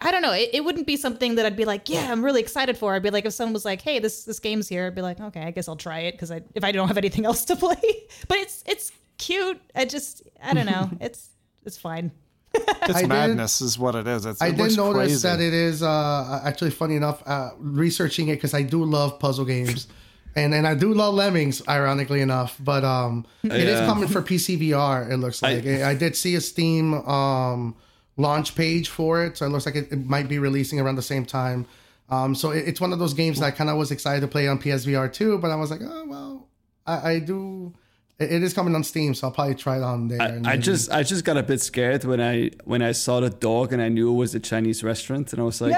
I 0.00 0.10
don't 0.10 0.22
know. 0.22 0.32
It, 0.32 0.50
it 0.52 0.64
wouldn't 0.64 0.86
be 0.86 0.96
something 0.96 1.36
that 1.36 1.46
I'd 1.46 1.56
be 1.56 1.64
like, 1.64 1.88
yeah, 1.88 2.10
I'm 2.10 2.24
really 2.24 2.40
excited 2.40 2.76
for. 2.76 2.94
I'd 2.94 3.02
be 3.02 3.10
like, 3.10 3.24
if 3.24 3.32
someone 3.32 3.54
was 3.54 3.64
like, 3.64 3.80
hey, 3.80 4.00
this 4.00 4.24
this 4.24 4.40
game's 4.40 4.68
here, 4.68 4.86
I'd 4.86 4.94
be 4.94 5.02
like, 5.02 5.20
okay, 5.20 5.42
I 5.42 5.52
guess 5.52 5.68
I'll 5.68 5.76
try 5.76 6.00
it 6.00 6.12
because 6.12 6.32
I 6.32 6.42
if 6.54 6.64
I 6.64 6.72
don't 6.72 6.88
have 6.88 6.98
anything 6.98 7.24
else 7.30 7.44
to 7.46 7.56
play. 7.56 8.06
but 8.26 8.38
it's 8.38 8.64
it's 8.66 8.92
cute. 9.24 9.60
I 9.74 9.84
just 9.84 10.22
I 10.42 10.54
don't 10.54 10.66
know. 10.66 10.90
It's 11.00 11.30
it's 11.64 11.78
fine. 11.78 12.12
it's 12.54 12.94
I 12.94 13.06
madness 13.06 13.60
is 13.60 13.78
what 13.78 13.94
it 13.94 14.06
is. 14.06 14.26
It's, 14.26 14.40
I 14.40 14.48
it 14.48 14.56
did 14.56 14.76
notice 14.76 15.22
crazy. 15.22 15.28
that 15.28 15.40
it 15.40 15.52
is 15.52 15.82
uh, 15.82 16.40
actually 16.44 16.70
funny 16.70 16.94
enough. 16.96 17.22
Uh, 17.26 17.50
researching 17.58 18.28
it 18.28 18.36
because 18.36 18.54
I 18.54 18.62
do 18.62 18.84
love 18.84 19.18
puzzle 19.18 19.44
games, 19.44 19.88
and 20.36 20.54
and 20.54 20.66
I 20.66 20.74
do 20.74 20.92
love 20.94 21.14
Lemmings. 21.14 21.66
Ironically 21.68 22.20
enough, 22.20 22.56
but 22.60 22.84
um, 22.84 23.26
yeah. 23.42 23.54
it 23.54 23.68
is 23.68 23.80
coming 23.80 24.08
for 24.08 24.22
PC 24.22 24.58
VR. 24.60 25.10
It 25.10 25.16
looks 25.16 25.42
like 25.42 25.66
I, 25.66 25.90
I 25.90 25.94
did 25.94 26.14
see 26.16 26.34
a 26.36 26.40
Steam 26.40 26.94
um 27.08 27.76
launch 28.16 28.54
page 28.54 28.88
for 28.88 29.24
it, 29.24 29.38
so 29.38 29.46
it 29.46 29.48
looks 29.48 29.66
like 29.66 29.74
it, 29.74 29.90
it 29.90 30.06
might 30.06 30.28
be 30.28 30.38
releasing 30.38 30.78
around 30.78 30.96
the 30.96 31.02
same 31.02 31.24
time. 31.24 31.66
Um, 32.10 32.34
so 32.34 32.50
it, 32.50 32.68
it's 32.68 32.80
one 32.80 32.92
of 32.92 32.98
those 32.98 33.14
games 33.14 33.40
that 33.40 33.46
I 33.46 33.50
kind 33.50 33.70
of 33.70 33.76
was 33.76 33.90
excited 33.90 34.20
to 34.20 34.28
play 34.28 34.46
on 34.46 34.60
PSVR 34.60 35.12
too, 35.12 35.38
but 35.38 35.50
I 35.50 35.56
was 35.56 35.70
like, 35.70 35.80
oh 35.82 36.04
well, 36.06 36.48
I, 36.86 37.12
I 37.12 37.18
do 37.18 37.74
it 38.18 38.44
is 38.44 38.54
coming 38.54 38.76
on 38.76 38.84
Steam, 38.84 39.12
so 39.12 39.26
I'll 39.26 39.32
probably 39.32 39.56
try 39.56 39.78
it 39.78 39.82
on 39.82 40.06
there. 40.06 40.22
I, 40.22 40.52
I, 40.52 40.56
just 40.56 40.90
I 40.92 41.02
just 41.02 41.24
got 41.24 41.36
a 41.36 41.42
bit 41.42 41.60
scared 41.60 42.04
when 42.04 42.20
I 42.20 42.50
when 42.64 42.80
I 42.80 42.92
saw 42.92 43.18
the 43.18 43.30
dog 43.30 43.72
and 43.72 43.82
I 43.82 43.88
knew 43.88 44.08
it 44.08 44.14
was 44.16 44.36
a 44.36 44.40
Chinese 44.40 44.84
restaurant 44.84 45.32
and 45.32 45.42
I 45.42 45.44
was 45.44 45.60
like, 45.60 45.76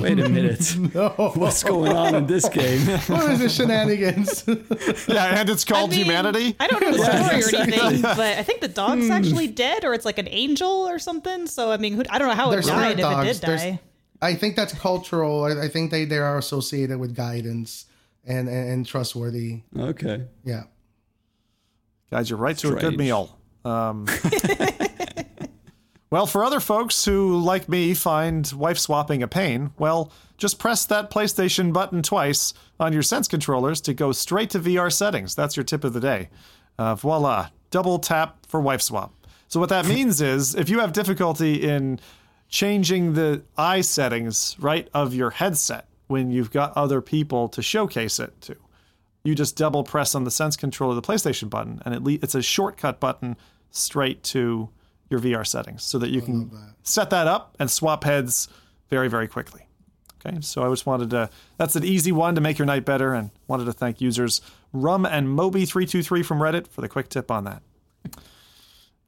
wait 0.00 0.18
a 0.18 0.28
minute, 0.28 0.76
no. 0.92 1.10
what's 1.36 1.62
going 1.62 1.92
on 1.92 2.16
in 2.16 2.26
this 2.26 2.48
game? 2.48 2.80
what 3.06 3.30
is 3.30 3.38
this 3.38 3.54
shenanigans? 3.54 4.44
yeah, 5.08 5.40
and 5.40 5.48
it's 5.48 5.64
called 5.64 5.90
I 5.90 5.96
mean, 5.96 6.04
Humanity. 6.06 6.56
I 6.58 6.66
don't 6.66 6.80
know 6.80 6.90
the 6.90 7.04
story 7.04 7.60
or 7.60 7.62
anything, 7.62 8.02
but 8.02 8.20
I 8.20 8.42
think 8.42 8.60
the 8.60 8.68
dog's 8.68 9.06
hmm. 9.06 9.12
actually 9.12 9.46
dead 9.46 9.84
or 9.84 9.94
it's 9.94 10.04
like 10.04 10.18
an 10.18 10.28
angel 10.28 10.68
or 10.68 10.98
something. 10.98 11.46
So 11.46 11.70
I 11.70 11.76
mean, 11.76 12.02
I 12.10 12.18
don't 12.18 12.26
know 12.26 12.34
how 12.34 12.50
There's 12.50 12.66
it 12.66 12.70
died 12.72 12.98
if 12.98 13.06
it 13.06 13.24
did 13.24 13.40
die. 13.40 13.56
There's, 13.56 13.78
I 14.20 14.34
think 14.34 14.56
that's 14.56 14.72
cultural. 14.72 15.44
I, 15.44 15.66
I 15.66 15.68
think 15.68 15.92
they 15.92 16.06
they 16.06 16.18
are 16.18 16.38
associated 16.38 16.98
with 16.98 17.14
guidance 17.14 17.86
and, 18.24 18.48
and, 18.48 18.68
and 18.68 18.86
trustworthy. 18.86 19.60
Okay. 19.78 20.24
Yeah. 20.42 20.64
Guys, 22.10 22.30
you're 22.30 22.38
right 22.38 22.56
Strange. 22.56 22.80
to 22.80 22.86
a 22.86 22.90
good 22.90 22.98
meal. 22.98 23.36
Um, 23.64 24.06
well, 26.10 26.26
for 26.26 26.44
other 26.44 26.60
folks 26.60 27.04
who, 27.04 27.38
like 27.38 27.68
me, 27.68 27.94
find 27.94 28.50
wife 28.52 28.78
swapping 28.78 29.22
a 29.22 29.28
pain, 29.28 29.72
well, 29.78 30.12
just 30.38 30.58
press 30.58 30.84
that 30.86 31.10
PlayStation 31.10 31.72
button 31.72 32.02
twice 32.02 32.54
on 32.78 32.92
your 32.92 33.02
Sense 33.02 33.26
controllers 33.26 33.80
to 33.82 33.94
go 33.94 34.12
straight 34.12 34.50
to 34.50 34.60
VR 34.60 34.92
settings. 34.92 35.34
That's 35.34 35.56
your 35.56 35.64
tip 35.64 35.82
of 35.82 35.94
the 35.94 36.00
day. 36.00 36.28
Uh, 36.78 36.94
voila, 36.94 37.48
double 37.70 37.98
tap 37.98 38.46
for 38.46 38.60
wife 38.60 38.82
swap. 38.82 39.12
So, 39.48 39.58
what 39.58 39.70
that 39.70 39.86
means 39.88 40.20
is 40.20 40.54
if 40.54 40.68
you 40.68 40.78
have 40.80 40.92
difficulty 40.92 41.66
in 41.66 41.98
changing 42.48 43.14
the 43.14 43.42
eye 43.56 43.80
settings, 43.80 44.56
right, 44.60 44.88
of 44.94 45.12
your 45.14 45.30
headset 45.30 45.88
when 46.06 46.30
you've 46.30 46.52
got 46.52 46.76
other 46.76 47.00
people 47.00 47.48
to 47.48 47.62
showcase 47.62 48.20
it 48.20 48.40
to, 48.42 48.56
you 49.26 49.34
just 49.34 49.56
double 49.56 49.84
press 49.84 50.14
on 50.14 50.24
the 50.24 50.30
sense 50.30 50.56
controller 50.56 50.94
the 50.94 51.02
PlayStation 51.02 51.50
button, 51.50 51.82
and 51.84 51.94
it 51.94 52.02
le- 52.02 52.18
it's 52.22 52.34
a 52.34 52.42
shortcut 52.42 53.00
button 53.00 53.36
straight 53.70 54.22
to 54.24 54.68
your 55.10 55.20
VR 55.20 55.46
settings, 55.46 55.82
so 55.84 55.98
that 55.98 56.10
you 56.10 56.20
can 56.20 56.48
that. 56.50 56.74
set 56.82 57.10
that 57.10 57.26
up 57.26 57.56
and 57.58 57.70
swap 57.70 58.04
heads 58.04 58.48
very 58.88 59.08
very 59.08 59.28
quickly. 59.28 59.66
Okay, 60.24 60.38
so 60.40 60.64
I 60.64 60.70
just 60.70 60.86
wanted 60.86 61.10
to. 61.10 61.30
That's 61.58 61.76
an 61.76 61.84
easy 61.84 62.12
one 62.12 62.34
to 62.34 62.40
make 62.40 62.58
your 62.58 62.66
night 62.66 62.84
better, 62.84 63.14
and 63.14 63.30
wanted 63.46 63.66
to 63.66 63.72
thank 63.72 64.00
users 64.00 64.40
Rum 64.72 65.04
and 65.04 65.30
Moby 65.30 65.66
three 65.66 65.86
two 65.86 66.02
three 66.02 66.22
from 66.22 66.38
Reddit 66.38 66.68
for 66.68 66.80
the 66.80 66.88
quick 66.88 67.08
tip 67.08 67.30
on 67.30 67.44
that. 67.44 67.62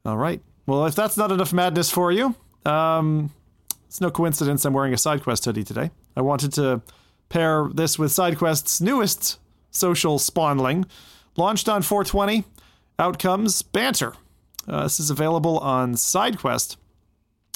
All 0.05 0.17
right. 0.17 0.41
Well, 0.65 0.85
if 0.85 0.95
that's 0.95 1.17
not 1.17 1.31
enough 1.31 1.51
madness 1.51 1.89
for 1.89 2.11
you, 2.11 2.35
um, 2.65 3.31
it's 3.87 3.99
no 3.99 4.11
coincidence 4.11 4.65
I'm 4.65 4.73
wearing 4.73 4.93
a 4.93 4.97
SideQuest 4.97 5.43
hoodie 5.45 5.63
today. 5.63 5.91
I 6.15 6.21
wanted 6.21 6.53
to 6.53 6.81
pair 7.27 7.69
this 7.73 7.97
with 7.97 8.11
SideQuest's 8.11 8.79
newest 8.79 9.39
social 9.71 10.19
spawnling. 10.19 10.85
Launched 11.35 11.69
on 11.69 11.81
420, 11.81 12.43
out 12.97 13.19
comes 13.19 13.61
Banter. 13.61 14.13
Uh, 14.67 14.83
this 14.83 14.99
is 14.99 15.09
available 15.09 15.57
on 15.59 15.95
SideQuest, 15.95 16.77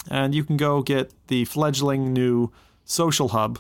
and 0.10 0.34
you 0.34 0.44
can 0.44 0.58
go 0.58 0.82
get 0.82 1.12
the 1.28 1.46
fledgling 1.46 2.14
new 2.14 2.52
social 2.86 3.30
hub 3.30 3.60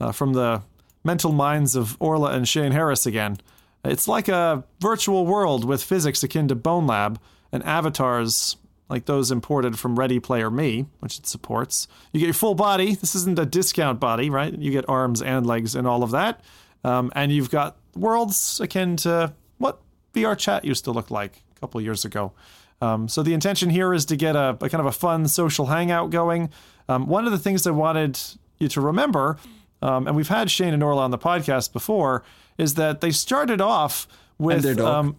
uh, 0.00 0.12
from 0.12 0.34
the 0.34 0.62
mental 1.04 1.32
minds 1.32 1.74
of 1.74 1.96
Orla 2.00 2.32
and 2.32 2.46
Shane 2.46 2.72
Harris 2.72 3.06
again. 3.06 3.38
It's 3.84 4.06
like 4.06 4.28
a 4.28 4.64
virtual 4.80 5.26
world 5.26 5.64
with 5.64 5.82
physics 5.82 6.22
akin 6.22 6.48
to 6.48 6.54
Bone 6.54 6.86
Lab, 6.86 7.18
and 7.50 7.62
avatars 7.64 8.56
like 8.88 9.06
those 9.06 9.30
imported 9.30 9.78
from 9.78 9.98
Ready 9.98 10.20
Player 10.20 10.50
Me, 10.50 10.86
which 11.00 11.18
it 11.18 11.26
supports. 11.26 11.88
You 12.12 12.20
get 12.20 12.26
your 12.26 12.34
full 12.34 12.54
body. 12.54 12.94
This 12.94 13.14
isn't 13.14 13.38
a 13.38 13.46
discount 13.46 13.98
body, 13.98 14.28
right? 14.28 14.56
You 14.56 14.70
get 14.70 14.88
arms 14.88 15.22
and 15.22 15.46
legs 15.46 15.74
and 15.74 15.86
all 15.86 16.02
of 16.02 16.10
that. 16.10 16.40
Um, 16.84 17.12
and 17.14 17.30
you've 17.32 17.50
got 17.50 17.76
worlds 17.94 18.60
akin 18.60 18.96
to 18.98 19.32
what 19.58 19.80
VR 20.14 20.36
chat 20.36 20.64
used 20.64 20.84
to 20.84 20.90
look 20.90 21.10
like 21.10 21.42
a 21.56 21.60
couple 21.60 21.80
years 21.80 22.04
ago. 22.04 22.32
Um, 22.80 23.08
so 23.08 23.22
the 23.22 23.32
intention 23.34 23.70
here 23.70 23.94
is 23.94 24.04
to 24.06 24.16
get 24.16 24.34
a, 24.34 24.56
a 24.60 24.68
kind 24.68 24.80
of 24.80 24.86
a 24.86 24.92
fun 24.92 25.28
social 25.28 25.66
hangout 25.66 26.10
going. 26.10 26.50
Um, 26.88 27.06
one 27.06 27.26
of 27.26 27.32
the 27.32 27.38
things 27.38 27.66
I 27.66 27.70
wanted 27.70 28.18
you 28.58 28.66
to 28.68 28.80
remember, 28.80 29.38
um, 29.80 30.06
and 30.08 30.16
we've 30.16 30.28
had 30.28 30.50
Shane 30.50 30.74
and 30.74 30.82
Orla 30.82 31.02
on 31.02 31.12
the 31.12 31.18
podcast 31.18 31.72
before, 31.72 32.24
is 32.58 32.74
that 32.74 33.00
they 33.00 33.12
started 33.12 33.60
off 33.60 34.08
with 34.38 34.56
And 34.56 34.64
their 34.64 34.74
dog. 34.74 34.86
um, 35.04 35.16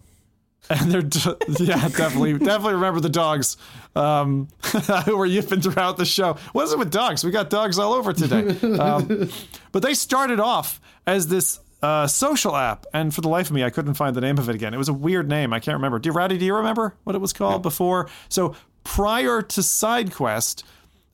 and 0.70 0.90
they're 0.90 1.00
yeah 1.60 1.88
definitely 1.88 2.32
definitely 2.38 2.72
remember 2.74 2.98
the 3.00 3.10
dogs 3.10 3.56
um, 3.96 4.48
who 5.04 5.16
were 5.16 5.26
yipping 5.26 5.60
throughout 5.60 5.96
the 5.98 6.06
show. 6.06 6.36
What 6.52 6.64
is 6.64 6.72
it 6.72 6.78
with 6.78 6.90
dogs? 6.90 7.22
We 7.24 7.30
got 7.30 7.50
dogs 7.50 7.78
all 7.78 7.92
over 7.92 8.12
today. 8.14 8.48
Um, 8.78 9.28
but 9.72 9.82
they 9.82 9.92
started 9.94 10.40
off 10.40 10.80
as 11.06 11.28
this 11.28 11.60
uh, 11.82 12.06
social 12.06 12.56
app, 12.56 12.86
and 12.94 13.14
for 13.14 13.20
the 13.20 13.28
life 13.28 13.48
of 13.48 13.52
me, 13.52 13.62
I 13.62 13.70
couldn't 13.70 13.94
find 13.94 14.16
the 14.16 14.20
name 14.20 14.38
of 14.38 14.48
it 14.48 14.54
again. 14.54 14.72
It 14.72 14.78
was 14.78 14.88
a 14.88 14.94
weird 14.94 15.28
name. 15.28 15.52
I 15.52 15.60
can't 15.60 15.74
remember. 15.74 15.98
Do 15.98 16.08
you, 16.08 16.12
Ratty, 16.12 16.38
do 16.38 16.44
you 16.44 16.54
remember 16.54 16.96
what 17.04 17.14
it 17.14 17.20
was 17.20 17.32
called 17.32 17.62
before? 17.62 18.08
So 18.28 18.54
prior 18.84 19.42
to 19.42 19.60
SideQuest, 19.60 20.62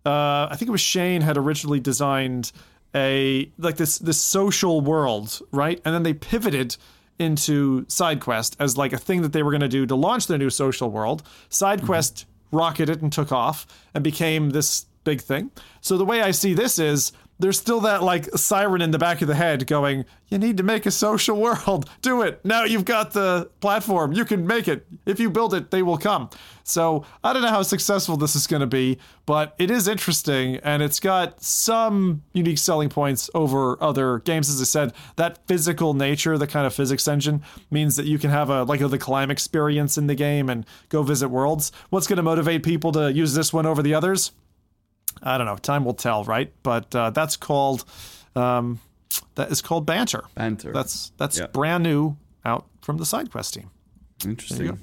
uh, 0.07 0.49
I 0.51 0.57
think 0.57 0.69
it 0.69 0.73
was 0.73 0.81
Shane 0.81 1.23
had 1.23 1.37
originally 1.37 1.81
designed 1.81 2.53
a 2.95 3.51
like 3.59 3.77
this 3.77 3.99
this 3.99 4.21
social 4.21 4.81
world, 4.81 5.41
right? 5.53 5.81
And 5.85 5.95
then 5.95 6.03
they 6.03 6.15
pivoted 6.15 6.77
into 7.19 7.85
SideQuest 7.87 8.57
as 8.59 8.77
like 8.77 8.93
a 8.93 8.99
thing 8.99 9.23
that 9.23 9.33
they 9.33 9.43
were 9.43 9.51
going 9.51 9.61
to 9.61 9.69
do 9.69 9.87
to 9.87 9.95
launch 9.95 10.27
their 10.27 10.39
new 10.39 10.51
social 10.51 10.91
world. 10.91 11.23
SideQuest 11.51 12.25
rocketed 12.53 13.03
and 13.03 13.13
took 13.13 13.31
off 13.31 13.67
and 13.95 14.03
became 14.03 14.51
this 14.51 14.87
big 15.05 15.21
thing. 15.21 15.51
So 15.81 15.97
the 15.97 16.05
way 16.05 16.23
I 16.23 16.31
see 16.31 16.55
this 16.55 16.79
is 16.79 17.13
there's 17.41 17.59
still 17.59 17.81
that 17.81 18.03
like 18.03 18.27
siren 18.37 18.83
in 18.83 18.91
the 18.91 18.99
back 18.99 19.23
of 19.23 19.29
the 19.29 19.35
head 19.35 19.67
going, 19.67 20.05
you 20.29 20.39
need 20.39 20.59
to 20.59 20.63
make 20.63 20.87
a 20.87 20.91
social 20.91 21.41
world. 21.41 21.89
Do 22.03 22.23
it. 22.23 22.45
Now 22.45 22.65
you've 22.65 22.85
got 22.85 23.13
the 23.13 23.51
platform. 23.61 24.13
You 24.13 24.25
can 24.25 24.47
make 24.47 24.69
it. 24.69 24.87
If 25.07 25.19
you 25.19 25.31
build 25.31 25.55
it, 25.55 25.71
they 25.71 25.83
will 25.83 25.99
come. 25.99 26.31
So 26.63 27.05
I 27.25 27.33
don't 27.33 27.43
know 27.43 27.49
how 27.49 27.63
successful 27.63 28.17
this 28.17 28.37
is 28.37 28.47
going 28.47 28.61
to 28.61 28.67
be, 28.67 28.99
but 29.27 29.55
it 29.59 29.71
is 29.71 29.89
interesting 29.89 30.57
and 30.57 30.83
it's 30.83 31.01
got 31.01 31.43
some 31.43 32.23
unique 32.33 32.59
selling 32.59 32.91
points 32.91 33.29
over 33.35 33.83
other 33.83 34.19
games. 34.21 34.49
As 34.49 34.61
I 34.61 34.65
said, 34.65 34.93
that 35.17 35.47
physical 35.47 35.95
nature, 35.95 36.39
the 36.39 36.47
kind 36.47 36.67
of 36.67 36.75
physics 36.75 37.09
engine 37.09 37.43
means 37.71 37.97
that 37.97 38.07
you 38.07 38.19
can 38.19 38.31
have 38.31 38.51
a 38.51 38.63
like 38.65 38.81
a, 38.81 38.89
the 38.89 38.99
climb 38.99 39.31
experience 39.31 39.99
in 39.99 40.07
the 40.07 40.15
game 40.15 40.49
and 40.49 40.67
go 40.91 41.03
visit 41.03 41.29
worlds. 41.29 41.73
What's 41.89 42.07
going 42.07 42.19
to 42.19 42.23
motivate 42.23 42.63
people 42.63 42.93
to 42.93 43.13
use 43.13 43.35
this 43.35 43.53
one 43.53 43.67
over 43.67 43.83
the 43.83 43.95
others? 43.95 44.33
I 45.23 45.37
don't 45.39 45.47
know. 45.47 45.57
Time 45.57 45.85
will 45.85 45.95
tell, 45.95 46.25
right? 46.25 46.53
But 46.63 46.95
uh, 46.95 47.11
that's 47.11 47.37
called 47.37 47.85
um, 48.37 48.81
that 49.35 49.51
is 49.51 49.61
called 49.61 49.87
banter. 49.87 50.25
Banter. 50.35 50.73
That's 50.73 51.13
that's 51.17 51.39
Yeah. 51.39 51.47
brand 51.49 51.83
new 51.85 52.17
out 52.45 52.67
from 52.83 52.97
the 52.99 53.05
side 53.07 53.31
quest 53.31 53.55
team 53.55 53.71
Interesting. 54.25 54.79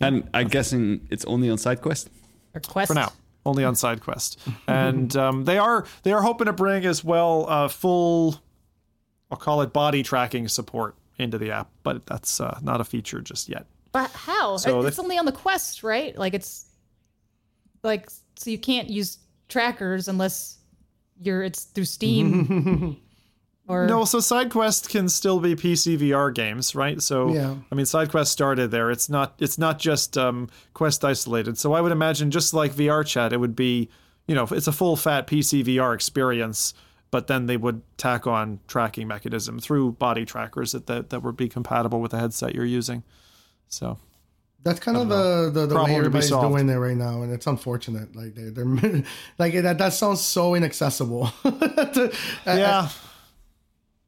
And 0.00 0.28
I'm 0.34 0.48
guessing 0.48 1.06
it's 1.10 1.24
only 1.26 1.48
on 1.48 1.56
SideQuest. 1.58 2.08
Or 2.54 2.60
quest. 2.60 2.88
for 2.88 2.94
now, 2.94 3.12
only 3.46 3.64
on 3.64 3.74
side 3.76 4.00
quest, 4.00 4.38
and 4.66 5.14
um, 5.24 5.44
they 5.44 5.58
are 5.58 5.86
they 6.02 6.12
are 6.12 6.22
hoping 6.22 6.46
to 6.46 6.52
bring 6.52 6.84
as 6.84 7.02
well 7.04 7.46
uh, 7.48 7.68
full, 7.68 8.40
I'll 9.30 9.38
call 9.38 9.62
it 9.62 9.72
body 9.72 10.02
tracking 10.02 10.48
support 10.48 10.94
into 11.18 11.38
the 11.38 11.50
app, 11.52 11.70
but 11.82 12.04
that's 12.06 12.40
uh, 12.40 12.58
not 12.62 12.80
a 12.80 12.84
feature 12.84 13.20
just 13.20 13.48
yet. 13.48 13.66
But 13.92 14.10
how? 14.10 14.56
So 14.56 14.82
it's 14.84 14.96
they- 14.96 15.02
only 15.02 15.18
on 15.18 15.24
the 15.26 15.32
Quest, 15.32 15.82
right? 15.82 16.16
Like 16.18 16.34
it's 16.34 16.66
like 17.82 18.10
so 18.36 18.50
you 18.50 18.58
can't 18.58 18.88
use 18.90 19.18
trackers 19.48 20.08
unless 20.08 20.58
you're 21.20 21.42
it's 21.42 21.64
through 21.64 21.84
Steam. 21.84 22.96
or 23.68 23.86
No, 23.86 24.04
so 24.04 24.20
side 24.20 24.50
SideQuest 24.50 24.88
can 24.88 25.08
still 25.08 25.40
be 25.40 25.54
PC 25.54 25.98
VR 25.98 26.34
games, 26.34 26.74
right? 26.74 27.00
So 27.00 27.32
Yeah. 27.32 27.56
I 27.70 27.74
mean 27.74 27.86
side 27.86 28.08
SideQuest 28.08 28.26
started 28.26 28.70
there. 28.70 28.90
It's 28.90 29.08
not 29.08 29.34
it's 29.38 29.58
not 29.58 29.78
just 29.78 30.18
um, 30.18 30.48
Quest 30.74 31.04
isolated. 31.04 31.58
So 31.58 31.72
I 31.72 31.80
would 31.80 31.92
imagine 31.92 32.30
just 32.30 32.54
like 32.54 32.72
VR 32.72 33.06
chat, 33.06 33.32
it 33.32 33.38
would 33.38 33.56
be, 33.56 33.88
you 34.26 34.34
know, 34.34 34.46
it's 34.50 34.66
a 34.66 34.72
full 34.72 34.96
fat 34.96 35.26
PC 35.26 35.64
VR 35.64 35.94
experience, 35.94 36.74
but 37.10 37.26
then 37.26 37.46
they 37.46 37.56
would 37.56 37.82
tack 37.98 38.26
on 38.26 38.60
tracking 38.66 39.06
mechanism 39.06 39.58
through 39.58 39.92
body 39.92 40.24
trackers 40.24 40.72
that 40.72 40.86
that, 40.86 41.10
that 41.10 41.22
would 41.22 41.36
be 41.36 41.48
compatible 41.48 42.00
with 42.00 42.10
the 42.10 42.18
headset 42.18 42.54
you're 42.54 42.64
using. 42.64 43.02
So 43.68 43.98
That's 44.64 44.78
kind 44.80 44.96
of 44.96 45.10
uh, 45.10 45.14
the 45.14 45.50
the, 45.50 45.66
the 45.66 45.74
Problem 45.74 45.90
way 45.90 45.96
everybody's 45.96 46.30
doing 46.30 46.68
it 46.68 46.74
right 46.74 46.96
now, 46.96 47.22
and 47.22 47.32
it's 47.32 47.46
unfortunate. 47.46 48.14
Like 48.14 48.34
they're, 48.34 48.50
they're 48.50 48.64
like 49.38 49.54
that. 49.54 49.78
That 49.78 49.92
sounds 49.92 50.20
so 50.20 50.54
inaccessible. 50.54 51.32
To- 51.42 52.10
uh, 52.46 52.54
yeah. 52.56 52.78
Uh, 52.78 52.88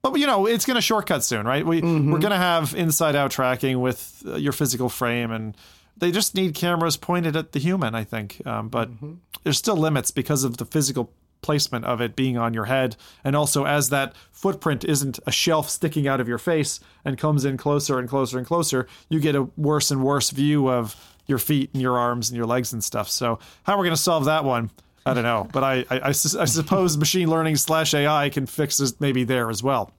but 0.02 0.14
you 0.18 0.26
know, 0.26 0.46
it's 0.46 0.64
going 0.64 0.76
to 0.76 0.80
shortcut 0.82 1.24
soon, 1.24 1.46
right? 1.46 1.66
We 1.66 1.80
we're 1.80 1.88
mm-hmm. 1.88 2.11
going 2.12 2.30
to 2.30 2.36
have 2.36 2.74
inside 2.74 3.16
out 3.16 3.30
tracking 3.30 3.80
with 3.80 4.22
uh, 4.26 4.36
your 4.36 4.52
physical 4.52 4.88
frame 4.88 5.30
and 5.30 5.57
they 5.96 6.11
just 6.11 6.34
need 6.34 6.55
cameras 6.55 6.96
pointed 6.96 7.36
at 7.36 7.52
the 7.52 7.59
human, 7.59 7.94
I 7.94 8.05
think. 8.05 8.44
Um, 8.46 8.68
but 8.68 8.90
mm-hmm. 8.90 9.14
there's 9.42 9.59
still 9.59 9.76
limits 9.76 10.11
because 10.11 10.44
of 10.44 10.57
the 10.57 10.64
physical 10.64 11.12
placement 11.45 11.84
of 11.84 12.01
it 12.01 12.16
being 12.16 12.36
on 12.36 12.53
your 12.55 12.64
head 12.64 12.97
and 13.22 13.36
also 13.36 13.64
as 13.64 13.90
that 13.90 14.14
footprint 14.32 14.84
isn't 14.84 15.20
a 15.26 15.30
shelf 15.30 15.70
sticking 15.70 16.09
out 16.09 16.20
of 16.20 16.26
your 16.26 16.38
face 16.38 16.80
and 17.05 17.18
comes 17.18 17.45
in 17.45 17.57
closer 17.57 17.99
and 17.99 18.09
closer 18.09 18.38
and 18.38 18.47
closer, 18.47 18.88
you 19.09 19.20
get 19.20 19.36
a 19.36 19.45
worse 19.57 19.90
and 19.90 20.03
worse 20.03 20.30
view 20.30 20.68
of 20.68 20.97
your 21.26 21.38
feet 21.38 21.70
and 21.72 21.80
your 21.80 21.99
arms 21.99 22.30
and 22.30 22.36
your 22.36 22.47
legs 22.47 22.72
and 22.72 22.82
stuff. 22.82 23.09
So, 23.09 23.38
how 23.62 23.76
we're 23.76 23.84
going 23.84 23.97
to 23.97 24.03
solve 24.03 24.24
that 24.24 24.45
one 24.45 24.70
I 25.07 25.12
don't 25.12 25.24
know, 25.24 25.47
but 25.53 25.62
I, 25.62 25.84
I, 25.90 26.01
I 26.09 26.12
sus- 26.12 26.34
I 26.34 26.47
suppose 26.47 26.97
machine 27.07 27.28
learning 27.28 27.57
slash 27.57 27.92
AI 27.92 28.30
can 28.30 28.47
fix 28.47 28.78
this 28.78 29.01
maybe 29.01 29.24
there 29.24 29.51
as 29.51 29.62
well. 29.62 29.92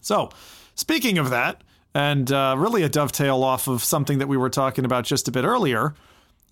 So, 0.00 0.30
speaking 0.74 1.18
of 1.18 1.30
that, 1.30 1.62
and 1.94 2.30
uh, 2.30 2.54
really 2.58 2.82
a 2.82 2.88
dovetail 2.88 3.42
off 3.42 3.66
of 3.68 3.82
something 3.82 4.18
that 4.18 4.28
we 4.28 4.36
were 4.36 4.50
talking 4.50 4.84
about 4.84 5.04
just 5.04 5.28
a 5.28 5.30
bit 5.30 5.44
earlier, 5.44 5.94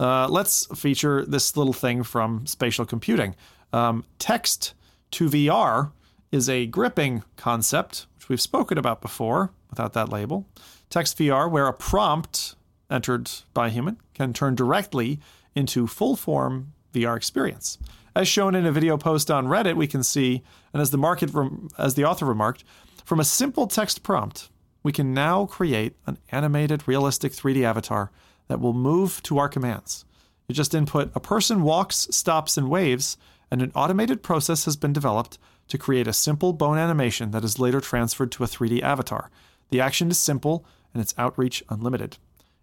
uh, 0.00 0.26
let's 0.28 0.66
feature 0.78 1.24
this 1.24 1.56
little 1.56 1.72
thing 1.72 2.02
from 2.02 2.46
spatial 2.46 2.84
computing. 2.86 3.36
Um, 3.72 4.04
text 4.18 4.74
to 5.12 5.28
VR 5.28 5.92
is 6.32 6.48
a 6.48 6.66
gripping 6.66 7.22
concept, 7.36 8.06
which 8.16 8.28
we've 8.28 8.40
spoken 8.40 8.78
about 8.78 9.00
before 9.00 9.50
without 9.70 9.92
that 9.94 10.08
label. 10.08 10.46
Text 10.90 11.18
VR, 11.18 11.50
where 11.50 11.66
a 11.66 11.72
prompt 11.72 12.54
entered 12.90 13.30
by 13.52 13.66
a 13.66 13.70
human 13.70 13.98
can 14.14 14.32
turn 14.32 14.54
directly 14.54 15.20
into 15.54 15.86
full 15.86 16.16
form 16.16 16.72
VR 16.92 17.16
experience. 17.16 17.78
As 18.14 18.28
shown 18.28 18.54
in 18.54 18.64
a 18.64 18.72
video 18.72 18.96
post 18.96 19.30
on 19.30 19.46
Reddit, 19.46 19.76
we 19.76 19.86
can 19.86 20.02
see, 20.02 20.42
and 20.72 20.80
as 20.80 20.90
the 20.90 20.98
market 20.98 21.34
rem- 21.34 21.68
as 21.76 21.94
the 21.94 22.04
author 22.04 22.24
remarked, 22.24 22.64
from 23.04 23.20
a 23.20 23.24
simple 23.24 23.66
text 23.66 24.02
prompt, 24.02 24.48
we 24.82 24.92
can 24.92 25.12
now 25.12 25.46
create 25.46 25.96
an 26.06 26.18
animated, 26.30 26.86
realistic 26.86 27.32
3D 27.32 27.62
avatar 27.62 28.10
that 28.48 28.60
will 28.60 28.72
move 28.72 29.22
to 29.24 29.38
our 29.38 29.48
commands. 29.48 30.04
You 30.48 30.54
just 30.54 30.74
input 30.74 31.10
a 31.14 31.20
person 31.20 31.62
walks, 31.62 32.08
stops, 32.10 32.56
and 32.56 32.70
waves, 32.70 33.16
and 33.50 33.62
an 33.62 33.72
automated 33.74 34.22
process 34.22 34.64
has 34.64 34.76
been 34.76 34.92
developed 34.92 35.38
to 35.68 35.78
create 35.78 36.06
a 36.06 36.12
simple 36.12 36.52
bone 36.52 36.78
animation 36.78 37.30
that 37.30 37.44
is 37.44 37.58
later 37.58 37.80
transferred 37.80 38.32
to 38.32 38.44
a 38.44 38.46
3D 38.46 38.82
avatar. 38.82 39.30
The 39.70 39.80
action 39.80 40.10
is 40.10 40.18
simple 40.18 40.64
and 40.94 41.00
its 41.00 41.14
outreach 41.18 41.62
unlimited. 41.68 42.18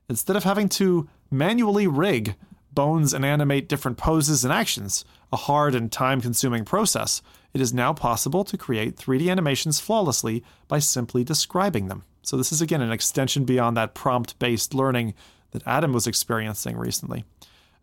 Instead 0.09 0.36
of 0.36 0.43
having 0.43 0.69
to 0.69 1.09
manually 1.31 1.88
rig 1.88 2.36
bones 2.71 3.13
and 3.13 3.23
animate 3.23 3.69
different 3.69 3.97
poses 3.97 4.43
and 4.43 4.53
actions, 4.53 5.05
a 5.31 5.38
hard 5.38 5.75
and 5.75 5.91
time 5.91 6.21
consuming 6.21 6.65
process, 6.65 7.21
it 7.53 7.61
is 7.61 7.73
now 7.73 7.93
possible 7.93 8.43
to 8.43 8.57
create 8.57 8.97
3D 8.97 9.29
animations 9.29 9.79
flawlessly 9.79 10.43
by 10.67 10.79
simply 10.79 11.23
describing 11.23 11.88
them. 11.88 12.03
So, 12.23 12.38
this 12.38 12.51
is 12.51 12.61
again 12.61 12.81
an 12.81 12.91
extension 12.91 13.45
beyond 13.45 13.77
that 13.77 13.93
prompt 13.93 14.39
based 14.39 14.73
learning 14.73 15.13
that 15.51 15.65
Adam 15.67 15.93
was 15.93 16.07
experiencing 16.07 16.77
recently. 16.77 17.25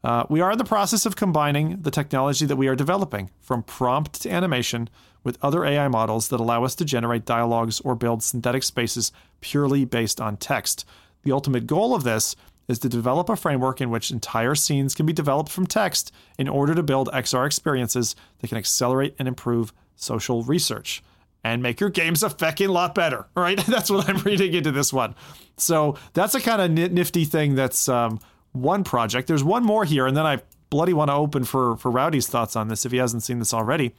Uh, 0.02 0.24
we 0.30 0.40
are 0.40 0.50
in 0.50 0.58
the 0.58 0.64
process 0.64 1.04
of 1.04 1.16
combining 1.16 1.82
the 1.82 1.90
technology 1.90 2.46
that 2.46 2.56
we 2.56 2.68
are 2.68 2.76
developing 2.76 3.30
from 3.40 3.62
prompt 3.62 4.20
to 4.22 4.30
animation 4.30 4.88
with 5.22 5.38
other 5.42 5.64
AI 5.64 5.88
models 5.88 6.28
that 6.28 6.40
allow 6.40 6.64
us 6.64 6.74
to 6.74 6.84
generate 6.84 7.26
dialogues 7.26 7.80
or 7.80 7.94
build 7.94 8.22
synthetic 8.22 8.62
spaces 8.62 9.12
purely 9.40 9.84
based 9.84 10.20
on 10.20 10.36
text. 10.38 10.86
The 11.22 11.32
ultimate 11.32 11.66
goal 11.66 11.94
of 11.94 12.04
this 12.04 12.34
is 12.66 12.78
to 12.78 12.88
develop 12.88 13.28
a 13.28 13.36
framework 13.36 13.80
in 13.80 13.90
which 13.90 14.10
entire 14.10 14.54
scenes 14.54 14.94
can 14.94 15.04
be 15.04 15.12
developed 15.12 15.50
from 15.50 15.66
text 15.66 16.12
in 16.38 16.48
order 16.48 16.74
to 16.74 16.82
build 16.82 17.08
XR 17.08 17.44
experiences 17.44 18.16
that 18.38 18.48
can 18.48 18.56
accelerate 18.56 19.14
and 19.18 19.28
improve 19.28 19.72
social 19.96 20.42
research 20.44 21.02
and 21.42 21.62
make 21.62 21.80
your 21.80 21.90
games 21.90 22.22
a 22.22 22.28
fecking 22.30 22.68
lot 22.68 22.94
better. 22.94 23.26
Right, 23.34 23.58
that's 23.58 23.90
what 23.90 24.08
I'm 24.08 24.18
reading 24.18 24.54
into 24.54 24.70
this 24.70 24.92
one. 24.92 25.14
So 25.56 25.96
that's 26.14 26.34
a 26.34 26.40
kind 26.40 26.62
of 26.62 26.92
nifty 26.92 27.24
thing. 27.24 27.54
That's 27.54 27.88
um, 27.88 28.20
one 28.52 28.84
project. 28.84 29.28
There's 29.28 29.44
one 29.44 29.64
more 29.64 29.84
here, 29.84 30.06
and 30.06 30.16
then 30.16 30.26
I 30.26 30.40
bloody 30.70 30.92
want 30.92 31.08
to 31.10 31.14
open 31.14 31.44
for 31.44 31.76
for 31.76 31.90
Rowdy's 31.90 32.28
thoughts 32.28 32.56
on 32.56 32.68
this 32.68 32.86
if 32.86 32.92
he 32.92 32.98
hasn't 32.98 33.22
seen 33.22 33.38
this 33.38 33.52
already. 33.54 33.94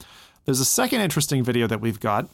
There's 0.46 0.60
a 0.60 0.66
second 0.66 1.02
interesting 1.02 1.44
video 1.44 1.68
that 1.68 1.82
we've 1.82 2.00
got 2.00 2.30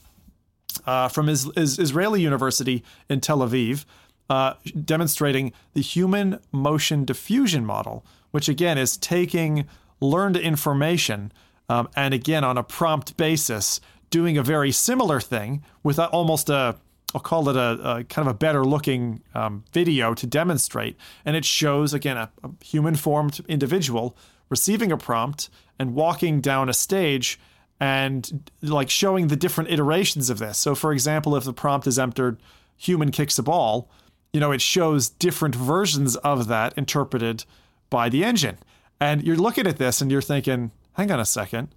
uh, 0.86 1.10
from 1.10 1.28
his, 1.28 1.50
is 1.56 1.80
Israeli 1.80 2.22
University 2.22 2.84
in 3.10 3.20
Tel 3.20 3.40
Aviv. 3.40 3.86
uh, 4.30 4.54
demonstrating 4.84 5.54
the 5.74 5.82
human 5.82 6.40
motion 6.52 7.06
diffusion 7.06 7.66
model, 7.66 8.06
which 8.32 8.50
again 8.50 8.78
is 8.78 8.98
taking 8.98 9.68
learned 10.00 10.38
information 10.38 11.32
um, 11.70 11.90
and 11.96 12.14
again 12.14 12.44
on 12.44 12.58
a 12.58 12.64
prompt 12.64 13.18
basis 13.18 13.80
doing 14.10 14.38
a 14.38 14.44
very 14.44 14.72
similar 14.72 15.20
thing 15.20 15.64
with 15.84 16.00
almost 16.00 16.50
a 16.50 16.76
I'll 17.16 17.22
call 17.22 17.48
it 17.50 17.56
a, 17.56 17.98
a, 17.98 18.04
kind 18.04 18.28
of 18.28 18.36
a 18.36 18.38
better 18.38 18.66
looking 18.66 19.22
um, 19.34 19.64
video 19.72 20.14
to 20.14 20.28
demonstrate. 20.28 20.98
And 21.26 21.36
it 21.36 21.46
shows, 21.46 21.94
again, 21.94 22.18
a, 22.18 22.30
a 22.44 22.50
human 22.64 22.96
formed 22.96 23.40
individual 23.48 24.18
receiving 24.50 24.92
a 24.92 24.98
prompt 24.98 25.50
and 25.80 25.94
walking 25.94 26.42
down 26.42 26.70
a 26.70 26.74
stage 26.74 27.40
and 27.80 28.50
like 28.62 28.90
showing 28.90 29.28
the 29.28 29.36
different 29.36 29.70
iterations 29.70 30.30
of 30.30 30.40
this. 30.40 30.58
So, 30.58 30.76
for 30.76 30.92
example, 30.92 31.36
if 31.36 31.44
the 31.44 31.54
prompt 31.54 31.88
is 31.88 32.00
entered, 32.00 32.40
human 32.76 33.12
kicks 33.12 33.38
a 33.38 33.44
ball, 33.44 33.90
you 34.34 34.40
know, 34.40 34.52
it 34.52 34.62
shows 34.62 35.10
different 35.10 35.56
versions 35.56 36.16
of 36.18 36.48
that 36.48 36.78
interpreted 36.78 37.46
by 37.90 38.10
the 38.10 38.24
engine. 38.24 38.58
And 39.00 39.24
you're 39.24 39.38
looking 39.38 39.68
at 39.68 39.78
this 39.78 40.02
and 40.02 40.12
you're 40.12 40.22
thinking, 40.22 40.72
hang 40.94 41.12
on 41.12 41.20
a 41.20 41.26
second 41.26 41.70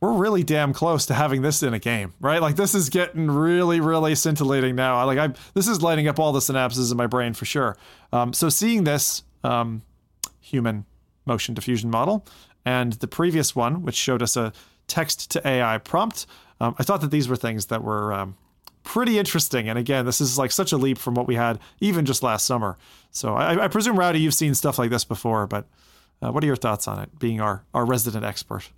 we're 0.00 0.12
really 0.12 0.44
damn 0.44 0.72
close 0.72 1.06
to 1.06 1.14
having 1.14 1.42
this 1.42 1.62
in 1.62 1.74
a 1.74 1.78
game, 1.78 2.14
right? 2.20 2.40
Like 2.40 2.56
this 2.56 2.74
is 2.74 2.88
getting 2.88 3.30
really, 3.30 3.80
really 3.80 4.14
scintillating 4.14 4.76
now. 4.76 5.04
Like 5.04 5.18
I, 5.18 5.34
this 5.54 5.66
is 5.66 5.82
lighting 5.82 6.06
up 6.06 6.18
all 6.18 6.32
the 6.32 6.40
synapses 6.40 6.90
in 6.90 6.96
my 6.96 7.06
brain 7.06 7.34
for 7.34 7.44
sure. 7.44 7.76
Um, 8.12 8.32
so 8.32 8.48
seeing 8.48 8.84
this 8.84 9.24
um, 9.42 9.82
human 10.40 10.84
motion 11.26 11.54
diffusion 11.54 11.90
model 11.90 12.24
and 12.64 12.92
the 12.94 13.08
previous 13.08 13.56
one, 13.56 13.82
which 13.82 13.96
showed 13.96 14.22
us 14.22 14.36
a 14.36 14.52
text 14.86 15.30
to 15.32 15.46
AI 15.46 15.78
prompt, 15.78 16.26
um, 16.60 16.74
I 16.78 16.84
thought 16.84 17.00
that 17.00 17.10
these 17.10 17.28
were 17.28 17.36
things 17.36 17.66
that 17.66 17.82
were 17.82 18.12
um, 18.12 18.36
pretty 18.84 19.18
interesting. 19.18 19.68
And 19.68 19.78
again, 19.78 20.06
this 20.06 20.20
is 20.20 20.38
like 20.38 20.52
such 20.52 20.72
a 20.72 20.76
leap 20.76 20.98
from 20.98 21.14
what 21.14 21.26
we 21.26 21.34
had 21.34 21.58
even 21.80 22.06
just 22.06 22.22
last 22.22 22.46
summer. 22.46 22.78
So 23.10 23.34
I, 23.34 23.64
I 23.64 23.68
presume, 23.68 23.98
Rowdy, 23.98 24.20
you've 24.20 24.34
seen 24.34 24.54
stuff 24.54 24.78
like 24.78 24.90
this 24.90 25.04
before, 25.04 25.46
but 25.46 25.66
uh, 26.22 26.30
what 26.30 26.42
are 26.44 26.46
your 26.46 26.56
thoughts 26.56 26.86
on 26.88 27.00
it? 27.00 27.18
Being 27.18 27.40
our 27.40 27.64
our 27.74 27.84
resident 27.84 28.24
expert. 28.24 28.70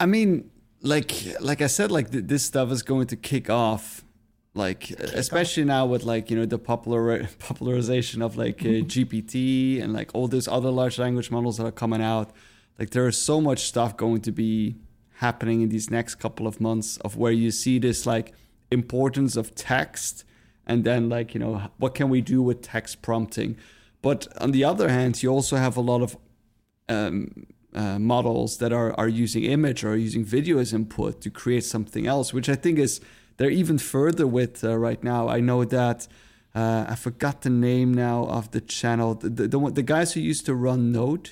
I 0.00 0.06
mean, 0.06 0.50
like 0.80 1.12
like 1.40 1.60
I 1.62 1.66
said, 1.66 1.90
like 1.90 2.10
th- 2.10 2.24
this 2.26 2.44
stuff 2.44 2.70
is 2.70 2.82
going 2.82 3.06
to 3.08 3.16
kick 3.16 3.50
off, 3.50 4.04
like 4.54 4.80
kick 4.80 5.00
especially 5.00 5.64
off. 5.64 5.68
now 5.68 5.86
with 5.86 6.04
like 6.04 6.30
you 6.30 6.36
know 6.36 6.46
the 6.46 6.58
popular 6.58 7.28
popularization 7.38 8.22
of 8.22 8.36
like 8.36 8.60
uh, 8.62 8.68
mm-hmm. 8.68 8.86
GPT 8.86 9.82
and 9.82 9.92
like 9.92 10.10
all 10.14 10.28
those 10.28 10.48
other 10.48 10.70
large 10.70 10.98
language 10.98 11.30
models 11.30 11.58
that 11.58 11.66
are 11.66 11.72
coming 11.72 12.02
out. 12.02 12.30
Like 12.78 12.90
there 12.90 13.06
is 13.06 13.18
so 13.20 13.40
much 13.40 13.60
stuff 13.60 13.96
going 13.96 14.22
to 14.22 14.32
be 14.32 14.76
happening 15.22 15.62
in 15.62 15.68
these 15.68 15.88
next 15.90 16.16
couple 16.16 16.46
of 16.46 16.60
months 16.60 16.96
of 16.98 17.16
where 17.16 17.32
you 17.32 17.50
see 17.50 17.78
this 17.78 18.06
like 18.06 18.34
importance 18.72 19.36
of 19.36 19.54
text 19.54 20.24
and 20.66 20.82
then 20.84 21.08
like 21.08 21.34
you 21.34 21.40
know 21.40 21.70
what 21.78 21.94
can 21.94 22.08
we 22.08 22.20
do 22.20 22.42
with 22.42 22.62
text 22.62 23.02
prompting 23.02 23.56
but 24.00 24.26
on 24.40 24.50
the 24.50 24.64
other 24.64 24.88
hand 24.88 25.22
you 25.22 25.30
also 25.30 25.56
have 25.56 25.76
a 25.76 25.80
lot 25.80 26.02
of 26.02 26.16
um, 26.88 27.46
uh, 27.74 27.98
models 27.98 28.58
that 28.58 28.72
are, 28.72 28.92
are 28.98 29.08
using 29.08 29.44
image 29.44 29.84
or 29.84 29.96
using 29.96 30.24
video 30.24 30.58
as 30.58 30.72
input 30.72 31.20
to 31.22 31.30
create 31.30 31.64
something 31.64 32.06
else, 32.06 32.32
which 32.32 32.48
I 32.48 32.54
think 32.54 32.78
is 32.78 33.00
they're 33.36 33.50
even 33.50 33.78
further 33.78 34.26
with 34.26 34.62
uh, 34.62 34.76
right 34.76 35.02
now. 35.02 35.28
I 35.28 35.40
know 35.40 35.64
that 35.64 36.06
uh, 36.54 36.84
I 36.88 36.94
forgot 36.94 37.42
the 37.42 37.50
name 37.50 37.94
now 37.94 38.24
of 38.26 38.50
the 38.50 38.60
channel. 38.60 39.14
The, 39.14 39.30
the, 39.30 39.48
the, 39.48 39.70
the 39.70 39.82
guys 39.82 40.12
who 40.12 40.20
used 40.20 40.46
to 40.46 40.54
run 40.54 40.92
Node. 40.92 41.30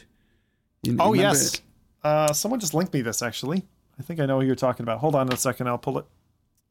You, 0.83 0.97
oh, 0.99 1.13
yes. 1.13 1.61
Uh, 2.03 2.33
someone 2.33 2.59
just 2.59 2.73
linked 2.73 2.95
me 2.95 3.03
this 3.03 3.23
actually. 3.23 3.67
I 3.99 4.03
think 4.03 4.19
I 4.19 4.25
know 4.25 4.41
who 4.41 4.47
you're 4.47 4.55
talking 4.55 4.83
about. 4.83 4.99
Hold 5.01 5.15
on 5.15 5.31
a 5.31 5.37
second, 5.37 5.69
I'll 5.69 5.77
pull 5.77 5.99
it. 5.99 6.07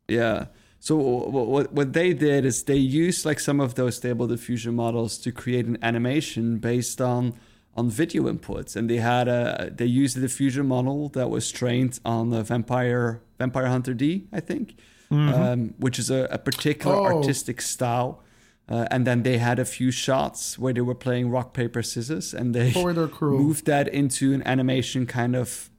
Yeah. 0.07 0.45
So 0.79 0.95
what 0.95 1.71
what 1.73 1.93
they 1.93 2.13
did 2.13 2.45
is 2.45 2.63
they 2.63 2.77
used 2.77 3.25
like 3.25 3.39
some 3.39 3.59
of 3.59 3.75
those 3.75 3.97
stable 3.97 4.27
diffusion 4.27 4.75
models 4.75 5.17
to 5.19 5.31
create 5.31 5.65
an 5.65 5.77
animation 5.81 6.57
based 6.57 7.01
on 7.01 7.33
on 7.79 7.89
video 7.89 8.23
inputs, 8.33 8.75
and 8.75 8.89
they 8.89 8.97
had 8.97 9.27
a 9.27 9.71
they 9.79 9.85
used 10.03 10.17
a 10.17 10.21
diffusion 10.27 10.65
model 10.67 11.09
that 11.09 11.29
was 11.29 11.51
trained 11.51 11.99
on 12.03 12.29
the 12.29 12.43
Vampire 12.43 13.21
Vampire 13.37 13.67
Hunter 13.67 13.93
D, 13.93 14.27
I 14.39 14.41
think, 14.41 14.65
mm-hmm. 15.09 15.33
um, 15.33 15.73
which 15.85 15.97
is 15.99 16.09
a, 16.09 16.27
a 16.31 16.37
particular 16.37 16.95
oh. 16.95 17.05
artistic 17.15 17.61
style. 17.61 18.11
Uh, 18.71 18.85
and 18.91 19.07
then 19.07 19.23
they 19.23 19.39
had 19.39 19.57
a 19.57 19.65
few 19.65 19.91
shots 19.91 20.59
where 20.59 20.73
they 20.73 20.81
were 20.81 20.99
playing 21.05 21.31
rock 21.31 21.53
paper 21.53 21.81
scissors, 21.81 22.35
and 22.35 22.53
they 22.53 22.71
moved 23.39 23.65
that 23.65 23.87
into 23.87 24.33
an 24.33 24.43
animation 24.45 25.07
kind 25.07 25.35
of 25.35 25.69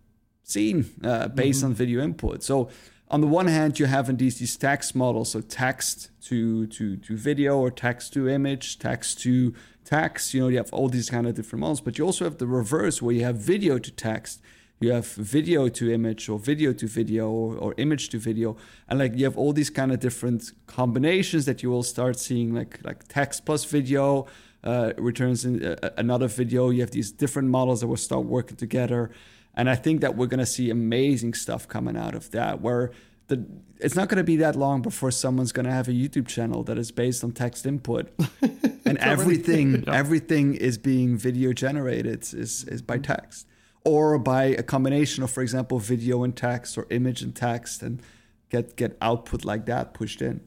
scene 0.43 0.85
uh, 1.05 1.29
based 1.29 1.61
mm-hmm. 1.61 1.67
on 1.67 1.75
video 1.75 2.03
input. 2.03 2.43
So 2.43 2.69
on 3.09 3.21
the 3.21 3.27
one 3.27 3.49
hand, 3.49 3.79
you 3.79 3.87
have 3.87 4.07
these 4.19 4.39
these 4.39 4.57
text 4.57 4.95
models, 4.95 5.31
so 5.31 5.41
text 5.41 6.11
to 6.29 6.67
to 6.67 6.97
to 6.97 7.17
video 7.17 7.59
or 7.59 7.71
text 7.71 8.13
to 8.15 8.29
image, 8.29 8.79
text 8.79 9.21
to 9.23 9.53
text. 9.91 10.35
You 10.35 10.41
know, 10.41 10.49
you 10.49 10.59
have 10.59 10.73
all 10.73 10.89
these 10.89 11.11
kind 11.11 11.27
of 11.27 11.35
different 11.35 11.61
models, 11.61 11.81
but 11.81 11.99
you 11.99 12.05
also 12.07 12.25
have 12.25 12.39
the 12.39 12.47
reverse 12.47 13.03
where 13.03 13.15
you 13.15 13.25
have 13.25 13.37
video 13.37 13.79
to 13.79 13.91
text, 13.91 14.41
you 14.81 14.93
have 14.93 15.07
video 15.07 15.69
to 15.69 15.93
image 15.93 16.29
or 16.29 16.39
video 16.39 16.73
to 16.73 16.87
video 16.87 17.29
or, 17.29 17.57
or 17.57 17.75
image 17.77 18.09
to 18.11 18.19
video, 18.19 18.57
and 18.89 18.99
like 18.99 19.17
you 19.17 19.25
have 19.25 19.37
all 19.37 19.53
these 19.53 19.71
kind 19.71 19.93
of 19.93 19.99
different 20.01 20.53
combinations 20.67 21.45
that 21.45 21.63
you 21.63 21.71
will 21.71 21.83
start 21.83 22.19
seeing, 22.19 22.55
like 22.55 22.79
like 22.85 23.07
text 23.09 23.45
plus 23.45 23.65
video. 23.65 24.27
Uh, 24.63 24.93
returns 24.99 25.47
in 25.47 25.65
uh, 25.65 25.89
another 25.97 26.29
video. 26.29 26.69
You 26.69 26.83
have 26.83 26.91
these 26.91 27.11
different 27.11 27.49
models 27.49 27.81
that 27.81 27.87
will 27.87 27.97
start 27.97 28.27
working 28.27 28.59
together, 28.59 29.11
and 29.55 29.71
I 29.71 29.75
think 29.75 30.03
that 30.03 30.17
we're 30.17 30.27
going 30.27 30.47
to 30.47 30.53
see 30.57 30.69
amazing 30.69 31.33
stuff 31.33 31.67
coming 31.67 31.97
out 31.97 32.15
of 32.15 32.31
that. 32.33 32.61
Where 32.61 32.91
the 33.31 33.47
it's 33.79 33.97
not 33.97 34.09
going 34.09 34.19
to 34.19 34.25
be 34.25 34.37
that 34.37 34.57
long 34.57 34.83
before 34.83 35.11
someone's 35.11 35.53
going 35.53 35.65
to 35.65 35.73
have 35.73 35.89
a 35.89 35.93
YouTube 35.93 36.29
channel 36.29 36.63
that 36.65 36.77
is 36.77 36.91
based 36.91 37.25
on 37.25 37.33
text 37.33 37.65
input, 37.65 38.11
and 38.85 38.99
everything 38.99 39.85
yeah. 39.87 39.95
everything 39.95 40.55
is 40.55 40.77
being 40.77 41.17
video 41.17 41.55
generated 41.55 42.23
is 42.35 42.65
is 42.65 42.83
by 42.83 42.99
text 42.99 43.47
or 43.85 44.19
by 44.19 44.45
a 44.45 44.63
combination 44.63 45.23
of, 45.23 45.31
for 45.31 45.43
example, 45.43 45.79
video 45.79 46.23
and 46.23 46.37
text 46.37 46.77
or 46.77 46.87
image 46.91 47.23
and 47.23 47.35
text, 47.35 47.83
and 47.83 48.03
get 48.51 48.77
get 48.77 48.99
output 49.01 49.45
like 49.45 49.65
that 49.67 49.95
pushed 49.95 50.21
in. 50.21 50.41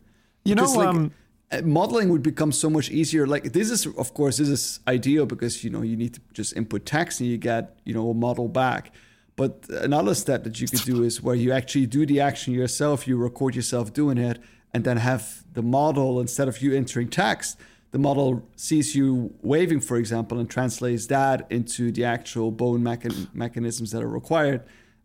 You 0.45 0.55
know, 0.55 0.65
like, 0.65 0.87
um, 0.87 1.11
uh, 1.51 1.61
modeling 1.61 2.09
would 2.09 2.21
become 2.21 2.51
so 2.51 2.69
much 2.69 2.91
easier. 2.91 3.25
Like 3.25 3.53
this 3.53 3.71
is, 3.71 3.87
of 3.87 4.13
course, 4.13 4.37
this 4.37 4.49
is 4.49 4.79
ideal 4.87 5.25
because 5.25 5.63
you 5.63 5.71
know 5.71 5.81
you 5.81 5.95
need 5.97 6.13
to 6.15 6.21
just 6.33 6.55
input 6.55 6.85
text 6.85 7.21
and 7.21 7.29
you 7.29 7.37
get 7.37 7.79
you 7.85 7.93
know 7.93 8.09
a 8.09 8.13
model 8.13 8.47
back 8.47 8.93
but 9.35 9.65
another 9.69 10.13
step 10.13 10.43
that 10.43 10.59
you 10.61 10.67
could 10.67 10.81
do 10.81 11.03
is 11.03 11.21
where 11.21 11.35
you 11.35 11.51
actually 11.51 11.87
do 11.87 12.05
the 12.05 12.19
action 12.19 12.53
yourself, 12.53 13.07
you 13.07 13.17
record 13.17 13.55
yourself 13.55 13.91
doing 13.93 14.17
it, 14.17 14.39
and 14.73 14.83
then 14.83 14.97
have 14.97 15.43
the 15.53 15.61
model, 15.61 16.19
instead 16.19 16.47
of 16.47 16.61
you 16.61 16.75
entering 16.75 17.09
text, 17.09 17.57
the 17.91 17.99
model 17.99 18.47
sees 18.55 18.95
you 18.95 19.33
waving, 19.41 19.79
for 19.79 19.97
example, 19.97 20.39
and 20.39 20.49
translates 20.49 21.07
that 21.07 21.45
into 21.51 21.91
the 21.91 22.03
actual 22.03 22.51
bone 22.51 22.81
mechan- 22.81 23.33
mechanisms 23.33 23.91
that 23.91 24.01
are 24.03 24.09
required, 24.09 24.63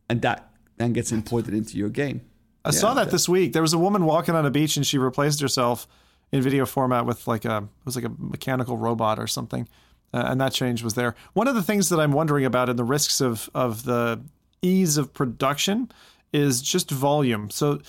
and 0.09 0.23
that 0.23 0.51
then 0.77 0.93
gets 0.93 1.13
imported 1.13 1.55
into 1.55 1.77
your 1.77 1.91
game. 1.91 2.23
I 2.65 2.69
yeah, 2.69 2.73
saw 2.73 2.95
that, 2.95 3.07
that 3.07 3.11
this 3.11 3.29
week. 3.29 3.53
There 3.53 3.63
was 3.63 3.73
a 3.73 3.79
woman 3.79 4.05
walking 4.05 4.35
on 4.35 4.47
a 4.47 4.51
beach, 4.51 4.77
and 4.77 4.87
she 4.87 4.99
replaced 4.99 5.41
herself 5.41 5.87
in 6.33 6.43
video 6.43 6.67
format 6.67 7.07
with 7.07 7.27
like 7.27 7.45
a 7.45 7.59
it 7.59 7.87
was 7.87 7.97
like 7.97 8.05
a 8.05 8.13
mechanical 8.19 8.77
robot 8.77 9.19
or 9.19 9.27
something 9.27 9.67
uh, 10.13 10.25
and 10.27 10.41
that 10.41 10.53
change 10.53 10.83
was 10.83 10.95
there. 10.95 11.15
One 11.35 11.49
of 11.49 11.55
the 11.55 11.63
things 11.63 11.89
that 11.91 12.01
I'm 12.01 12.13
wondering 12.13 12.45
about 12.45 12.69
in 12.69 12.77
the 12.77 12.85
risks 12.85 13.21
of 13.21 13.51
of 13.55 13.85
the 13.85 14.21
ease 14.63 14.97
of 14.97 15.13
production 15.13 15.91
is 16.33 16.63
just 16.63 16.91
volume. 16.91 17.51
So 17.51 17.81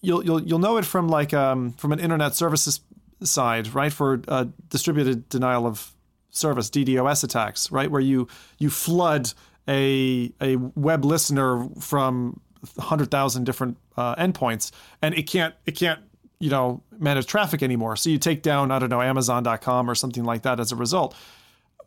you'll 0.00 0.24
you'll 0.24 0.42
you'll 0.42 0.58
know 0.58 0.76
it 0.78 0.84
from 0.84 1.08
like 1.08 1.34
um, 1.34 1.72
from 1.72 1.92
an 1.92 2.00
internet 2.00 2.34
services 2.34 2.80
side, 3.22 3.74
right? 3.74 3.92
For 3.92 4.22
uh, 4.28 4.46
distributed 4.68 5.28
denial 5.28 5.66
of 5.66 5.92
service 6.30 6.70
(DDoS) 6.70 7.24
attacks, 7.24 7.70
right? 7.70 7.90
Where 7.90 8.00
you 8.00 8.28
you 8.58 8.70
flood 8.70 9.32
a 9.68 10.32
a 10.40 10.56
web 10.56 11.04
listener 11.04 11.68
from 11.80 12.40
hundred 12.78 13.10
thousand 13.10 13.44
different 13.44 13.76
uh, 13.96 14.16
endpoints, 14.16 14.70
and 15.02 15.14
it 15.14 15.24
can't 15.24 15.54
it 15.66 15.72
can't 15.72 16.00
you 16.38 16.50
know 16.50 16.82
manage 16.98 17.26
traffic 17.26 17.62
anymore. 17.62 17.96
So 17.96 18.10
you 18.10 18.18
take 18.18 18.42
down 18.42 18.70
I 18.70 18.78
don't 18.78 18.90
know 18.90 19.02
Amazon.com 19.02 19.90
or 19.90 19.94
something 19.94 20.24
like 20.24 20.42
that 20.42 20.58
as 20.58 20.72
a 20.72 20.76
result 20.76 21.14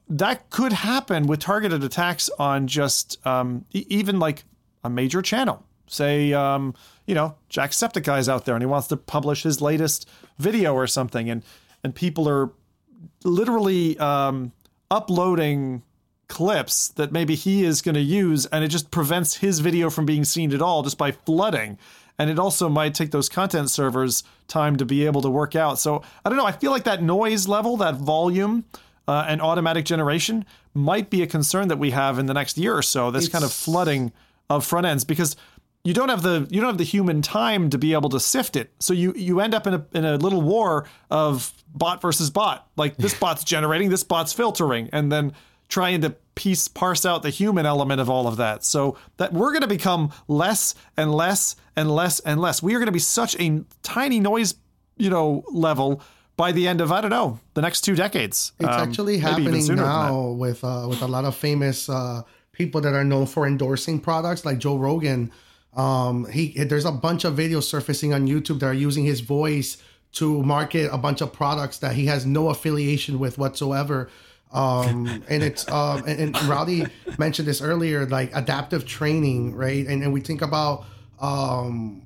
that 0.09 0.49
could 0.49 0.73
happen 0.73 1.27
with 1.27 1.39
targeted 1.39 1.83
attacks 1.83 2.29
on 2.39 2.67
just 2.67 3.25
um, 3.25 3.65
e- 3.73 3.85
even 3.89 4.19
like 4.19 4.43
a 4.83 4.89
major 4.89 5.21
channel. 5.21 5.63
Say, 5.87 6.33
um, 6.33 6.75
you 7.05 7.15
know, 7.15 7.35
Jacksepticeye's 7.49 8.29
out 8.29 8.45
there 8.45 8.55
and 8.55 8.61
he 8.61 8.67
wants 8.67 8.87
to 8.87 8.97
publish 8.97 9.43
his 9.43 9.61
latest 9.61 10.07
video 10.37 10.73
or 10.73 10.87
something, 10.87 11.29
and 11.29 11.43
and 11.83 11.95
people 11.95 12.27
are 12.27 12.51
literally 13.23 13.97
um, 13.99 14.51
uploading 14.91 15.83
clips 16.27 16.89
that 16.89 17.11
maybe 17.11 17.35
he 17.35 17.63
is 17.63 17.81
going 17.81 17.95
to 17.95 18.01
use, 18.01 18.45
and 18.47 18.63
it 18.63 18.67
just 18.67 18.91
prevents 18.91 19.37
his 19.37 19.59
video 19.59 19.89
from 19.89 20.05
being 20.05 20.23
seen 20.23 20.53
at 20.53 20.61
all 20.61 20.83
just 20.83 20.97
by 20.97 21.11
flooding. 21.11 21.77
And 22.17 22.29
it 22.29 22.37
also 22.37 22.67
might 22.67 22.93
take 22.93 23.11
those 23.11 23.29
content 23.29 23.69
servers 23.69 24.23
time 24.47 24.75
to 24.75 24.85
be 24.85 25.05
able 25.05 25.21
to 25.21 25.29
work 25.29 25.55
out. 25.55 25.79
So 25.79 26.03
I 26.23 26.29
don't 26.29 26.37
know. 26.37 26.45
I 26.45 26.51
feel 26.51 26.71
like 26.71 26.83
that 26.83 27.01
noise 27.01 27.47
level, 27.47 27.77
that 27.77 27.95
volume, 27.95 28.65
uh, 29.09 29.25
and 29.27 29.41
automatic 29.41 29.85
generation 29.85 30.45
might 30.75 31.09
be 31.09 31.23
a 31.23 31.27
concern 31.27 31.67
that 31.67 31.79
we 31.79 31.89
have 31.89 32.19
in 32.19 32.27
the 32.27 32.33
next 32.33 32.59
year 32.59 32.77
or 32.77 32.83
so. 32.83 33.09
This 33.09 33.23
it's... 33.25 33.31
kind 33.31 33.43
of 33.43 33.51
flooding 33.51 34.11
of 34.51 34.63
front 34.63 34.85
ends 34.85 35.03
because 35.03 35.35
you 35.83 35.95
don't 35.95 36.09
have 36.09 36.21
the 36.21 36.45
you 36.51 36.61
don't 36.61 36.69
have 36.69 36.77
the 36.77 36.83
human 36.83 37.23
time 37.23 37.71
to 37.71 37.79
be 37.79 37.93
able 37.93 38.09
to 38.09 38.19
sift 38.19 38.55
it. 38.55 38.71
So 38.79 38.93
you 38.93 39.11
you 39.15 39.39
end 39.39 39.55
up 39.55 39.65
in 39.65 39.73
a 39.73 39.85
in 39.93 40.05
a 40.05 40.17
little 40.17 40.43
war 40.43 40.85
of 41.09 41.51
bot 41.73 42.03
versus 42.03 42.29
bot. 42.29 42.69
Like 42.75 42.97
this 42.97 43.15
bot's 43.15 43.43
generating, 43.43 43.89
this 43.89 44.03
bot's 44.03 44.31
filtering, 44.31 44.91
and 44.93 45.11
then 45.11 45.33
trying 45.69 46.01
to 46.01 46.11
piece 46.35 46.67
parse 46.67 47.03
out 47.03 47.23
the 47.23 47.31
human 47.31 47.65
element 47.65 47.99
of 47.99 48.11
all 48.11 48.27
of 48.27 48.37
that. 48.37 48.63
So 48.63 48.95
that 49.17 49.33
we're 49.33 49.49
going 49.49 49.61
to 49.61 49.67
become 49.67 50.11
less 50.27 50.75
and 50.95 51.11
less 51.11 51.55
and 51.75 51.89
less 51.89 52.19
and 52.19 52.39
less. 52.39 52.61
We 52.61 52.75
are 52.75 52.77
going 52.77 52.85
to 52.85 52.91
be 52.91 52.99
such 52.99 53.35
a 53.39 53.63
tiny 53.81 54.19
noise, 54.19 54.53
you 54.97 55.09
know, 55.09 55.43
level 55.51 56.03
by 56.39 56.53
the 56.53 56.69
end 56.69 56.79
of 56.79 56.89
I 56.89 57.01
don't 57.01 57.11
know 57.11 57.37
the 57.53 57.61
next 57.61 57.81
two 57.81 57.95
decades. 57.95 58.53
It's 58.59 58.69
Um, 58.69 58.79
actually 58.87 59.17
happening 59.17 59.65
now 59.75 60.29
with 60.43 60.63
uh, 60.63 60.85
with 60.87 61.01
a 61.01 61.07
lot 61.15 61.25
of 61.25 61.35
famous 61.35 61.89
uh, 61.89 62.21
people 62.53 62.79
that 62.85 62.93
are 62.93 63.03
known 63.03 63.25
for 63.25 63.45
endorsing 63.45 63.99
products, 63.99 64.45
like 64.45 64.57
Joe 64.57 64.77
Rogan. 64.77 65.31
Um, 65.75 66.15
he 66.31 66.43
there's 66.63 66.85
a 66.85 66.93
bunch 67.07 67.25
of 67.25 67.33
videos 67.35 67.63
surfacing 67.63 68.13
on 68.13 68.21
YouTube 68.25 68.59
that 68.61 68.67
are 68.67 68.81
using 68.87 69.03
his 69.03 69.19
voice 69.19 69.69
to 70.19 70.41
market 70.41 70.89
a 70.93 70.97
bunch 70.97 71.19
of 71.21 71.29
products 71.33 71.79
that 71.79 71.93
he 71.99 72.05
has 72.05 72.25
no 72.25 72.47
affiliation 72.49 73.19
with 73.19 73.37
whatsoever. 73.37 74.09
Um, 74.53 74.95
and 75.31 75.43
it's 75.43 75.69
um, 75.69 76.03
and, 76.07 76.17
and 76.21 76.43
Rowdy 76.43 76.87
mentioned 77.17 77.49
this 77.49 77.61
earlier, 77.61 78.05
like 78.05 78.29
adaptive 78.33 78.85
training, 78.85 79.55
right? 79.55 79.85
And 79.85 80.01
and 80.03 80.13
we 80.13 80.21
think 80.21 80.41
about 80.41 80.85
um, 81.19 82.01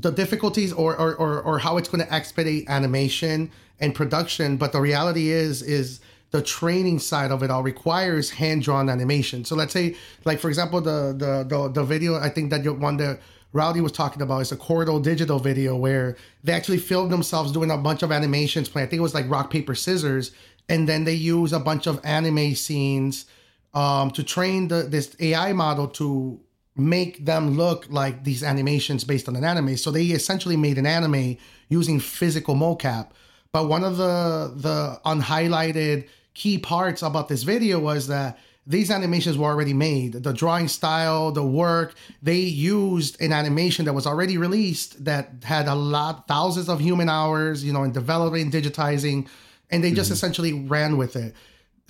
the 0.00 0.10
difficulties 0.10 0.72
or, 0.72 0.96
or, 0.96 1.14
or, 1.16 1.42
or 1.42 1.58
how 1.58 1.76
it's 1.76 1.88
going 1.88 2.04
to 2.04 2.12
expedite 2.12 2.64
animation 2.68 3.50
and 3.80 3.94
production 3.94 4.56
but 4.56 4.72
the 4.72 4.80
reality 4.80 5.30
is 5.30 5.62
is 5.62 6.00
the 6.30 6.42
training 6.42 6.98
side 6.98 7.30
of 7.30 7.42
it 7.42 7.50
all 7.50 7.62
requires 7.62 8.30
hand-drawn 8.30 8.88
animation. 8.88 9.44
So 9.44 9.56
let's 9.56 9.72
say 9.72 9.96
like 10.24 10.38
for 10.38 10.48
example 10.48 10.80
the 10.80 11.14
the 11.16 11.44
the, 11.44 11.68
the 11.68 11.84
video 11.84 12.16
i 12.18 12.28
think 12.28 12.50
that 12.50 12.64
one 12.78 12.96
that 12.98 13.20
rowdy 13.52 13.80
was 13.80 13.92
talking 13.92 14.22
about 14.22 14.40
is 14.40 14.52
a 14.52 14.56
corridor 14.56 15.00
digital 15.00 15.38
video 15.38 15.76
where 15.76 16.16
they 16.44 16.52
actually 16.52 16.78
filmed 16.78 17.10
themselves 17.10 17.50
doing 17.50 17.70
a 17.70 17.76
bunch 17.76 18.02
of 18.02 18.12
animations 18.12 18.68
playing 18.68 18.86
i 18.86 18.90
think 18.90 19.00
it 19.00 19.02
was 19.02 19.14
like 19.14 19.28
rock 19.28 19.50
paper 19.50 19.74
scissors 19.74 20.30
and 20.68 20.88
then 20.88 21.02
they 21.04 21.14
use 21.14 21.52
a 21.52 21.58
bunch 21.58 21.88
of 21.88 22.00
anime 22.04 22.54
scenes 22.54 23.26
um, 23.74 24.10
to 24.12 24.22
train 24.22 24.68
the 24.68 24.82
this 24.82 25.16
ai 25.18 25.52
model 25.52 25.88
to 25.88 26.38
make 26.76 27.24
them 27.24 27.56
look 27.56 27.86
like 27.90 28.24
these 28.24 28.42
animations 28.42 29.04
based 29.04 29.28
on 29.28 29.36
an 29.36 29.44
anime. 29.44 29.76
So 29.76 29.90
they 29.90 30.06
essentially 30.06 30.56
made 30.56 30.78
an 30.78 30.86
anime 30.86 31.36
using 31.68 32.00
physical 32.00 32.54
mocap. 32.54 33.10
But 33.52 33.68
one 33.68 33.84
of 33.84 33.96
the 33.96 34.52
the 34.56 35.00
unhighlighted 35.04 36.08
key 36.34 36.58
parts 36.58 37.02
about 37.02 37.28
this 37.28 37.42
video 37.42 37.78
was 37.80 38.06
that 38.06 38.38
these 38.66 38.90
animations 38.90 39.36
were 39.36 39.48
already 39.48 39.72
made. 39.72 40.12
The 40.12 40.32
drawing 40.32 40.68
style, 40.68 41.32
the 41.32 41.44
work, 41.44 41.94
they 42.22 42.38
used 42.38 43.20
an 43.20 43.32
animation 43.32 43.84
that 43.86 43.94
was 43.94 44.06
already 44.06 44.38
released 44.38 45.04
that 45.04 45.32
had 45.42 45.66
a 45.66 45.74
lot 45.74 46.28
thousands 46.28 46.68
of 46.68 46.78
human 46.80 47.08
hours, 47.08 47.64
you 47.64 47.72
know, 47.72 47.82
in 47.82 47.90
developing, 47.90 48.50
digitizing, 48.50 49.26
and 49.70 49.82
they 49.82 49.90
just 49.90 50.06
mm-hmm. 50.06 50.14
essentially 50.14 50.52
ran 50.52 50.96
with 50.96 51.16
it. 51.16 51.34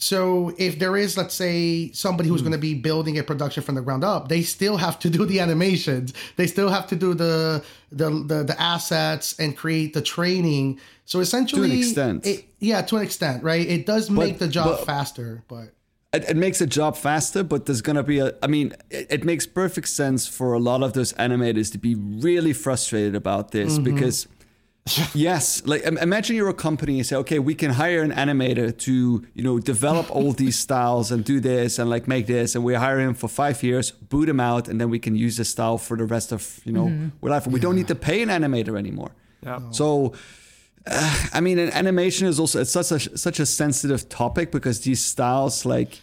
So 0.00 0.54
if 0.56 0.78
there 0.78 0.96
is, 0.96 1.16
let's 1.18 1.34
say, 1.34 1.92
somebody 1.92 2.28
who's 2.28 2.40
hmm. 2.40 2.46
going 2.46 2.58
to 2.58 2.58
be 2.58 2.74
building 2.74 3.18
a 3.18 3.22
production 3.22 3.62
from 3.62 3.74
the 3.74 3.82
ground 3.82 4.02
up, 4.02 4.28
they 4.28 4.42
still 4.42 4.78
have 4.78 4.98
to 5.00 5.10
do 5.10 5.26
the 5.26 5.40
animations. 5.40 6.14
They 6.36 6.46
still 6.46 6.70
have 6.70 6.86
to 6.88 6.96
do 6.96 7.14
the 7.14 7.62
the 7.92 8.10
the, 8.10 8.44
the 8.44 8.60
assets 8.60 9.38
and 9.38 9.56
create 9.56 9.92
the 9.92 10.02
training. 10.02 10.80
So 11.04 11.20
essentially, 11.20 11.68
to 11.68 11.74
an 11.74 11.78
extent. 11.80 12.26
it- 12.26 12.46
yeah, 12.58 12.82
to 12.82 12.96
an 12.96 13.02
extent, 13.02 13.42
right? 13.42 13.66
It 13.66 13.86
does 13.86 14.10
make 14.10 14.38
the 14.38 14.48
job 14.48 14.78
but- 14.78 14.86
faster, 14.86 15.44
but 15.48 15.72
it, 16.12 16.30
it 16.30 16.36
makes 16.36 16.58
the 16.58 16.66
job 16.66 16.96
faster, 16.96 17.42
but 17.44 17.66
there's 17.66 17.82
gonna 17.82 18.02
be 18.02 18.18
a. 18.18 18.34
I 18.42 18.46
mean, 18.46 18.74
it, 18.90 19.06
it 19.10 19.24
makes 19.24 19.46
perfect 19.46 19.88
sense 19.88 20.26
for 20.26 20.54
a 20.54 20.58
lot 20.58 20.82
of 20.82 20.92
those 20.92 21.12
animators 21.14 21.70
to 21.72 21.78
be 21.78 21.94
really 21.94 22.52
frustrated 22.52 23.14
about 23.14 23.52
this 23.52 23.74
mm-hmm. 23.74 23.84
because, 23.84 24.26
yes, 25.14 25.64
like 25.66 25.82
imagine 25.82 26.36
you're 26.36 26.48
a 26.48 26.54
company 26.54 26.98
and 26.98 27.06
say, 27.06 27.16
okay, 27.16 27.38
we 27.38 27.54
can 27.54 27.72
hire 27.72 28.02
an 28.02 28.12
animator 28.12 28.76
to 28.78 29.24
you 29.34 29.42
know 29.42 29.58
develop 29.58 30.10
all 30.14 30.32
these 30.32 30.58
styles 30.66 31.10
and 31.10 31.24
do 31.24 31.40
this 31.40 31.78
and 31.78 31.88
like 31.90 32.08
make 32.08 32.26
this, 32.26 32.54
and 32.54 32.64
we 32.64 32.74
hire 32.74 33.00
him 33.00 33.14
for 33.14 33.28
five 33.28 33.62
years, 33.62 33.90
boot 33.90 34.28
him 34.28 34.40
out, 34.40 34.68
and 34.68 34.80
then 34.80 34.90
we 34.90 34.98
can 34.98 35.14
use 35.14 35.36
the 35.36 35.44
style 35.44 35.78
for 35.78 35.96
the 35.96 36.04
rest 36.04 36.32
of 36.32 36.60
you 36.64 36.72
know 36.72 37.10
our 37.22 37.30
life. 37.30 37.46
We 37.46 37.60
don't 37.60 37.76
need 37.76 37.88
to 37.88 37.94
pay 37.94 38.22
an 38.22 38.28
animator 38.28 38.78
anymore. 38.78 39.12
Yeah. 39.42 39.70
So. 39.70 40.14
Uh, 40.86 41.26
I 41.34 41.42
mean, 41.42 41.58
and 41.58 41.70
animation 41.74 42.26
is 42.26 42.40
also 42.40 42.62
it's 42.62 42.70
such 42.70 42.90
a 42.90 43.18
such 43.18 43.38
a 43.38 43.44
sensitive 43.44 44.08
topic 44.08 44.50
because 44.50 44.80
these 44.80 45.04
styles, 45.04 45.66
like, 45.66 46.00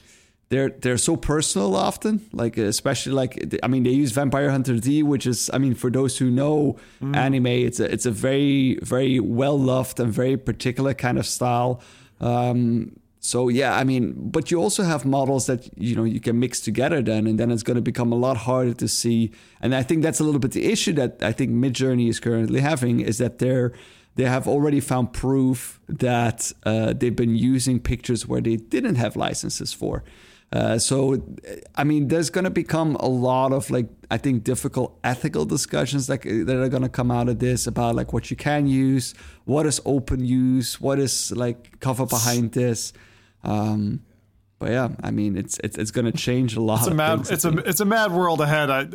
they're 0.49 0.69
they're 0.69 0.97
so 0.97 1.15
personal 1.15 1.75
often. 1.75 2.27
Like, 2.31 2.57
especially 2.57 3.13
like, 3.13 3.55
I 3.63 3.67
mean, 3.67 3.83
they 3.83 3.91
use 3.91 4.11
Vampire 4.11 4.49
Hunter 4.49 4.79
D, 4.79 5.03
which 5.03 5.27
is, 5.27 5.49
I 5.53 5.57
mean, 5.57 5.75
for 5.75 5.89
those 5.89 6.17
who 6.17 6.31
know 6.31 6.77
anime, 7.13 7.47
it's 7.47 7.79
a 7.79 7.91
it's 7.91 8.05
a 8.05 8.11
very 8.11 8.79
very 8.81 9.19
well 9.19 9.59
loved 9.59 9.99
and 9.99 10.11
very 10.11 10.37
particular 10.37 10.93
kind 10.93 11.17
of 11.17 11.25
style. 11.25 11.81
Um, 12.21 12.99
so 13.19 13.49
yeah, 13.49 13.75
I 13.75 13.83
mean, 13.83 14.13
but 14.15 14.51
you 14.51 14.61
also 14.61 14.83
have 14.83 15.03
models 15.03 15.47
that 15.47 15.69
you 15.77 15.95
know 15.95 16.05
you 16.05 16.21
can 16.21 16.39
mix 16.39 16.61
together 16.61 17.01
then, 17.01 17.27
and 17.27 17.37
then 17.37 17.51
it's 17.51 17.63
going 17.63 17.75
to 17.75 17.81
become 17.81 18.13
a 18.13 18.15
lot 18.15 18.37
harder 18.37 18.73
to 18.75 18.87
see. 18.87 19.31
And 19.59 19.75
I 19.75 19.83
think 19.83 20.01
that's 20.01 20.21
a 20.21 20.23
little 20.23 20.39
bit 20.39 20.51
the 20.51 20.71
issue 20.71 20.93
that 20.93 21.21
I 21.21 21.33
think 21.33 21.51
Midjourney 21.51 22.07
is 22.07 22.21
currently 22.21 22.61
having 22.61 23.01
is 23.01 23.17
that 23.17 23.39
they're 23.39 23.73
they 24.15 24.23
have 24.23 24.47
already 24.47 24.79
found 24.79 25.13
proof 25.13 25.79
that 25.87 26.51
uh, 26.63 26.93
they've 26.93 27.15
been 27.15 27.35
using 27.35 27.79
pictures 27.79 28.25
where 28.25 28.41
they 28.41 28.55
didn't 28.55 28.95
have 28.95 29.15
licenses 29.15 29.73
for. 29.73 30.03
Uh, 30.51 30.79
so, 30.79 31.21
I 31.75 31.83
mean, 31.83 32.07
there's 32.07 32.29
going 32.29 32.45
to 32.45 32.49
become 32.49 32.95
a 32.95 33.07
lot 33.07 33.51
of 33.51 33.69
like 33.69 33.89
I 34.09 34.17
think 34.17 34.45
difficult 34.45 34.97
ethical 35.03 35.43
discussions 35.43 36.07
that 36.07 36.21
that 36.21 36.55
are 36.55 36.69
going 36.69 36.83
to 36.83 36.89
come 36.89 37.11
out 37.11 37.27
of 37.27 37.39
this 37.39 37.67
about 37.67 37.95
like 37.95 38.13
what 38.13 38.31
you 38.31 38.37
can 38.37 38.65
use, 38.65 39.13
what 39.43 39.65
is 39.65 39.81
open 39.85 40.23
use, 40.23 40.79
what 40.79 40.99
is 40.99 41.31
like 41.31 41.79
cover 41.81 42.05
behind 42.05 42.53
this. 42.53 42.93
Um, 43.43 44.03
but 44.59 44.71
yeah, 44.71 44.89
I 45.03 45.11
mean, 45.11 45.37
it's 45.37 45.59
it's, 45.63 45.77
it's 45.77 45.91
going 45.91 46.05
to 46.05 46.17
change 46.17 46.55
a 46.55 46.61
lot. 46.61 46.79
It's 46.79 46.87
a 46.87 46.93
mad 46.93 47.29
it's 47.29 47.45
a 47.45 47.57
it's 47.69 47.79
a 47.81 47.85
mad 47.85 48.13
world 48.13 48.39
ahead. 48.39 48.69
I, 48.69 48.87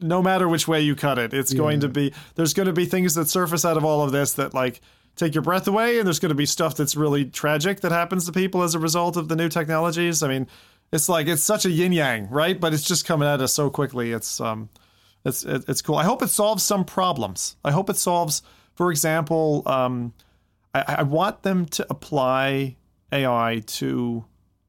no 0.00 0.22
matter 0.22 0.48
which 0.48 0.66
way 0.66 0.80
you 0.80 0.94
cut 0.94 1.18
it, 1.18 1.34
it's 1.34 1.52
going 1.52 1.80
to 1.80 1.88
be 1.88 2.14
there's 2.34 2.54
going 2.54 2.66
to 2.66 2.72
be 2.72 2.86
things 2.86 3.14
that 3.14 3.28
surface 3.28 3.64
out 3.64 3.76
of 3.76 3.84
all 3.84 4.02
of 4.02 4.12
this 4.12 4.32
that 4.34 4.54
like 4.54 4.80
take 5.16 5.34
your 5.34 5.42
breath 5.42 5.68
away, 5.68 5.98
and 5.98 6.06
there's 6.06 6.18
going 6.18 6.30
to 6.30 6.34
be 6.34 6.46
stuff 6.46 6.76
that's 6.76 6.96
really 6.96 7.24
tragic 7.26 7.80
that 7.80 7.92
happens 7.92 8.24
to 8.26 8.32
people 8.32 8.62
as 8.62 8.74
a 8.74 8.78
result 8.78 9.16
of 9.16 9.28
the 9.28 9.36
new 9.36 9.48
technologies. 9.48 10.22
I 10.22 10.28
mean, 10.28 10.46
it's 10.92 11.08
like 11.08 11.26
it's 11.26 11.42
such 11.42 11.64
a 11.64 11.70
yin 11.70 11.92
yang, 11.92 12.28
right? 12.28 12.58
But 12.58 12.74
it's 12.74 12.84
just 12.84 13.04
coming 13.04 13.28
at 13.28 13.40
us 13.40 13.52
so 13.52 13.70
quickly. 13.70 14.12
It's 14.12 14.40
um, 14.40 14.68
it's 15.24 15.44
it's 15.44 15.82
cool. 15.82 15.96
I 15.96 16.04
hope 16.04 16.22
it 16.22 16.28
solves 16.28 16.62
some 16.62 16.84
problems. 16.84 17.56
I 17.64 17.70
hope 17.70 17.90
it 17.90 17.96
solves, 17.96 18.42
for 18.74 18.90
example, 18.90 19.62
um, 19.66 20.14
I, 20.74 20.96
I 20.98 21.02
want 21.02 21.42
them 21.42 21.66
to 21.66 21.86
apply 21.90 22.76
AI 23.12 23.62
to 23.66 24.24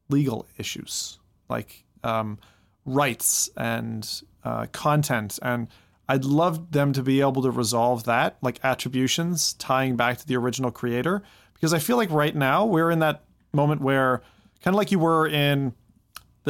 legal 0.09 0.47
issues 0.57 1.19
like 1.47 1.85
um, 2.03 2.37
rights 2.85 3.49
and 3.55 4.21
uh, 4.43 4.65
content 4.71 5.37
and 5.41 5.67
i'd 6.07 6.23
love 6.25 6.71
them 6.71 6.93
to 6.93 7.03
be 7.03 7.21
able 7.21 7.41
to 7.41 7.51
resolve 7.51 8.05
that 8.05 8.37
like 8.41 8.59
attributions 8.63 9.53
tying 9.53 9.95
back 9.95 10.17
to 10.17 10.25
the 10.25 10.35
original 10.35 10.71
creator 10.71 11.21
because 11.53 11.73
i 11.73 11.79
feel 11.79 11.97
like 11.97 12.09
right 12.09 12.35
now 12.35 12.65
we're 12.65 12.89
in 12.89 12.99
that 12.99 13.23
moment 13.53 13.81
where 13.81 14.21
kind 14.63 14.73
of 14.73 14.77
like 14.77 14.91
you 14.91 14.99
were 14.99 15.27
in 15.27 15.73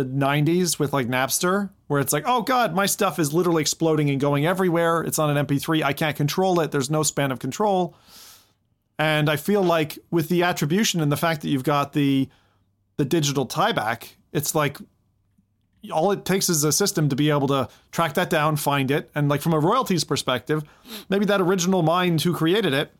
the 0.04 0.06
90s 0.06 0.80
with 0.80 0.94
like 0.94 1.08
napster 1.08 1.70
where 1.88 2.00
it's 2.00 2.14
like 2.14 2.24
oh 2.26 2.42
god 2.42 2.74
my 2.74 2.86
stuff 2.86 3.20
is 3.20 3.34
literally 3.34 3.62
exploding 3.62 4.10
and 4.10 4.20
going 4.20 4.46
everywhere 4.46 5.02
it's 5.02 5.20
on 5.20 5.36
an 5.36 5.46
mp3 5.46 5.84
i 5.84 5.94
can't 5.94 6.16
control 6.16 6.60
it 6.60 6.72
there's 6.72 6.90
no 6.90 7.04
span 7.04 7.32
of 7.32 7.40
control 7.40 7.96
and 8.98 9.30
i 9.30 9.36
feel 9.36 9.64
like 9.64 10.00
with 10.12 10.30
the 10.30 10.44
attribution 10.44 11.02
and 11.02 11.12
the 11.12 11.18
fact 11.18 11.42
that 11.42 11.50
you've 11.50 11.64
got 11.64 11.94
the 11.94 12.30
the 13.00 13.06
digital 13.06 13.48
tieback, 13.48 14.10
it's 14.34 14.54
like 14.54 14.78
all 15.92 16.12
it 16.12 16.26
takes 16.26 16.50
is 16.50 16.66
a 16.66 16.72
system 16.74 17.08
to 17.08 17.16
be 17.16 17.30
able 17.30 17.48
to 17.48 17.70
track 17.94 18.14
that 18.16 18.30
down, 18.30 18.58
find 18.58 18.92
it, 18.92 19.10
and 19.16 19.30
like 19.30 19.42
from 19.42 19.54
a 19.54 19.60
royalties 19.60 20.04
perspective, 20.04 20.64
maybe 21.08 21.24
that 21.24 21.40
original 21.40 21.82
mind 21.82 22.22
who 22.22 22.34
created 22.34 22.74
it 22.74 22.92